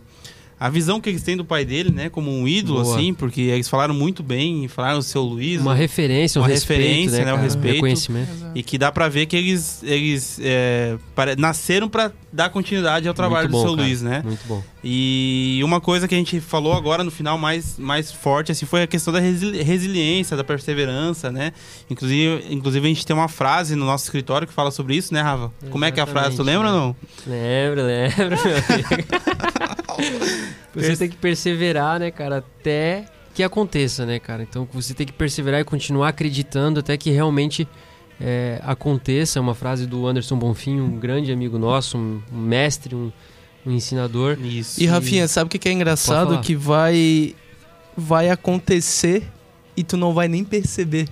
a 0.59 0.69
visão 0.69 0.99
que 0.99 1.09
eles 1.09 1.23
têm 1.23 1.37
do 1.37 1.45
pai 1.45 1.63
dele, 1.63 1.89
né? 1.91 2.09
Como 2.09 2.29
um 2.31 2.47
ídolo, 2.47 2.83
Boa. 2.83 2.95
assim, 2.95 3.13
porque 3.13 3.41
eles 3.41 3.69
falaram 3.69 3.93
muito 3.93 4.21
bem, 4.21 4.67
falaram 4.67 4.97
do 4.99 5.03
seu 5.03 5.21
Luiz. 5.21 5.61
Uma 5.61 5.73
referência, 5.75 6.39
um 6.39 6.43
Uma 6.43 6.49
respeito, 6.49 6.81
referência, 6.81 7.17
né, 7.19 7.25
né, 7.25 7.31
um 7.31 7.35
cara? 7.35 7.47
respeito. 7.47 7.73
Reconhecimento. 7.75 8.29
E 8.53 8.61
que 8.63 8.77
dá 8.77 8.91
pra 8.91 9.07
ver 9.07 9.25
que 9.25 9.35
eles, 9.37 9.81
eles 9.83 10.39
é, 10.43 10.97
pare- 11.15 11.35
nasceram 11.37 11.87
pra 11.87 12.11
dar 12.31 12.49
continuidade 12.49 13.07
ao 13.07 13.13
trabalho 13.13 13.47
bom, 13.47 13.57
do 13.57 13.67
seu 13.67 13.75
cara. 13.75 13.87
Luiz, 13.87 14.01
né? 14.01 14.21
Muito 14.25 14.41
bom. 14.47 14.61
E 14.83 15.59
uma 15.63 15.81
coisa 15.81 16.07
que 16.07 16.15
a 16.15 16.17
gente 16.17 16.39
falou 16.39 16.73
agora 16.73 17.03
no 17.03 17.11
final 17.11 17.37
mais, 17.37 17.77
mais 17.77 18.11
forte 18.11 18.51
assim 18.51 18.65
foi 18.65 18.83
a 18.83 18.87
questão 18.87 19.13
da 19.13 19.19
resili- 19.19 19.61
resiliência, 19.61 20.35
da 20.37 20.43
perseverança, 20.43 21.31
né? 21.31 21.51
Inclusive, 21.89 22.45
inclusive 22.49 22.85
a 22.85 22.89
gente 22.89 23.05
tem 23.05 23.15
uma 23.15 23.27
frase 23.27 23.75
no 23.75 23.85
nosso 23.85 24.05
escritório 24.05 24.47
que 24.47 24.53
fala 24.53 24.71
sobre 24.71 24.95
isso, 24.95 25.13
né, 25.13 25.21
Rafa? 25.21 25.51
Como 25.69 25.83
é 25.85 25.91
que 25.91 25.99
é 25.99 26.03
a 26.03 26.07
frase? 26.07 26.35
Tu 26.35 26.43
lembra 26.43 26.67
ou 26.69 26.73
né? 26.73 26.79
não? 26.79 26.95
Lembra, 27.27 27.83
lembra, 27.83 28.29
meu 28.29 28.55
amigo. 28.57 29.09
você 30.73 30.95
tem 30.95 31.09
que 31.09 31.17
perseverar, 31.17 31.99
né, 31.99 32.11
cara, 32.11 32.37
até 32.37 33.05
que 33.33 33.43
aconteça, 33.43 34.05
né, 34.05 34.19
cara? 34.19 34.43
Então 34.43 34.67
você 34.73 34.93
tem 34.93 35.05
que 35.05 35.13
perseverar 35.13 35.61
e 35.61 35.63
continuar 35.63 36.09
acreditando 36.09 36.79
até 36.79 36.97
que 36.97 37.09
realmente 37.09 37.67
é, 38.19 38.59
aconteça. 38.63 39.39
É 39.39 39.41
Uma 39.41 39.55
frase 39.55 39.85
do 39.85 40.05
Anderson 40.05 40.37
Bonfim, 40.37 40.79
um 40.79 40.99
grande 40.99 41.31
amigo 41.31 41.57
nosso, 41.57 41.97
um, 41.97 42.21
um 42.31 42.37
mestre, 42.37 42.95
um, 42.95 43.11
um 43.65 43.71
ensinador. 43.71 44.37
Isso. 44.41 44.81
E 44.81 44.85
Rafinha, 44.85 45.27
sabe 45.27 45.47
o 45.47 45.49
que 45.49 45.57
que 45.57 45.69
é 45.69 45.71
engraçado? 45.71 46.39
Que 46.41 46.55
vai 46.55 47.35
vai 47.95 48.29
acontecer 48.29 49.27
e 49.75 49.83
tu 49.83 49.97
não 49.97 50.13
vai 50.13 50.27
nem 50.27 50.43
perceber. 50.43 51.07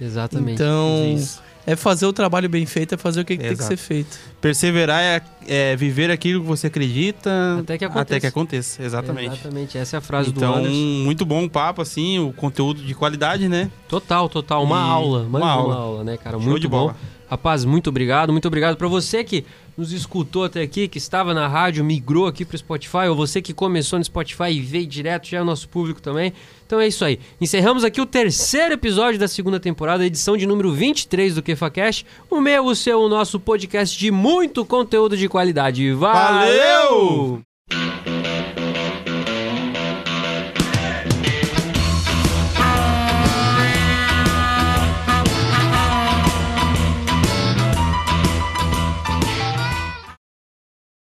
Exatamente. 0.00 0.54
Então, 0.54 1.14
Isso. 1.16 1.42
É 1.66 1.76
fazer 1.76 2.06
o 2.06 2.12
trabalho 2.12 2.48
bem 2.48 2.64
feito, 2.66 2.94
é 2.94 2.98
fazer 2.98 3.20
o 3.20 3.24
que, 3.24 3.36
que 3.36 3.42
tem 3.42 3.56
que 3.56 3.62
ser 3.62 3.76
feito. 3.76 4.18
Perseverar 4.40 5.00
é, 5.02 5.22
é 5.46 5.76
viver 5.76 6.10
aquilo 6.10 6.40
que 6.40 6.46
você 6.46 6.66
acredita 6.68 7.58
Até 7.60 7.76
que 7.78 7.84
aconteça. 7.84 8.02
Até 8.02 8.20
que 8.20 8.26
aconteça, 8.26 8.82
exatamente. 8.82 9.32
Exatamente, 9.34 9.78
essa 9.78 9.96
é 9.96 9.98
a 9.98 10.00
frase 10.00 10.32
do 10.32 10.38
Então, 10.38 10.54
Anderson. 10.56 10.76
muito 11.04 11.24
bom 11.26 11.44
o 11.44 11.50
papo, 11.50 11.82
assim, 11.82 12.18
o 12.18 12.32
conteúdo 12.32 12.82
de 12.82 12.94
qualidade, 12.94 13.48
né? 13.48 13.70
Total, 13.88 14.28
total. 14.28 14.64
Uma 14.64 14.76
E- 14.78 14.90
aula. 14.90 15.20
uma 15.22 15.38
Mais 15.38 15.44
uma 15.44 15.52
aula. 15.52 15.74
aula, 15.76 16.04
né, 16.04 16.16
cara? 16.16 16.38
Show 16.38 16.46
Muito 16.46 16.60
de 16.62 16.68
bom. 16.68 16.78
bola. 16.86 16.96
Rapaz, 17.28 17.64
muito 17.64 17.88
obrigado, 17.90 18.32
muito 18.32 18.48
obrigado 18.48 18.76
para 18.76 18.88
você 18.88 19.22
que 19.22 19.44
nos 19.80 19.92
escutou 19.92 20.44
até 20.44 20.60
aqui, 20.60 20.86
que 20.86 20.98
estava 20.98 21.32
na 21.32 21.48
rádio, 21.48 21.82
migrou 21.82 22.26
aqui 22.26 22.44
pro 22.44 22.56
Spotify, 22.56 23.08
ou 23.08 23.16
você 23.16 23.40
que 23.40 23.54
começou 23.54 23.98
no 23.98 24.04
Spotify 24.04 24.50
e 24.50 24.60
veio 24.60 24.86
direto, 24.86 25.26
já 25.26 25.38
é 25.38 25.42
o 25.42 25.44
nosso 25.44 25.68
público 25.68 26.02
também. 26.02 26.34
Então 26.66 26.78
é 26.78 26.86
isso 26.86 27.04
aí. 27.04 27.18
Encerramos 27.40 27.82
aqui 27.82 28.00
o 28.00 28.06
terceiro 28.06 28.74
episódio 28.74 29.18
da 29.18 29.26
segunda 29.26 29.58
temporada, 29.58 30.04
edição 30.04 30.36
de 30.36 30.46
número 30.46 30.70
23 30.70 31.34
do 31.34 31.42
KefaCast. 31.42 32.04
O 32.30 32.40
meu, 32.40 32.66
o 32.66 32.76
seu, 32.76 33.00
o 33.00 33.08
nosso 33.08 33.40
podcast 33.40 33.98
de 33.98 34.10
muito 34.10 34.64
conteúdo 34.64 35.16
de 35.16 35.28
qualidade. 35.28 35.90
Valeu! 35.92 37.42
Valeu! 37.70 38.19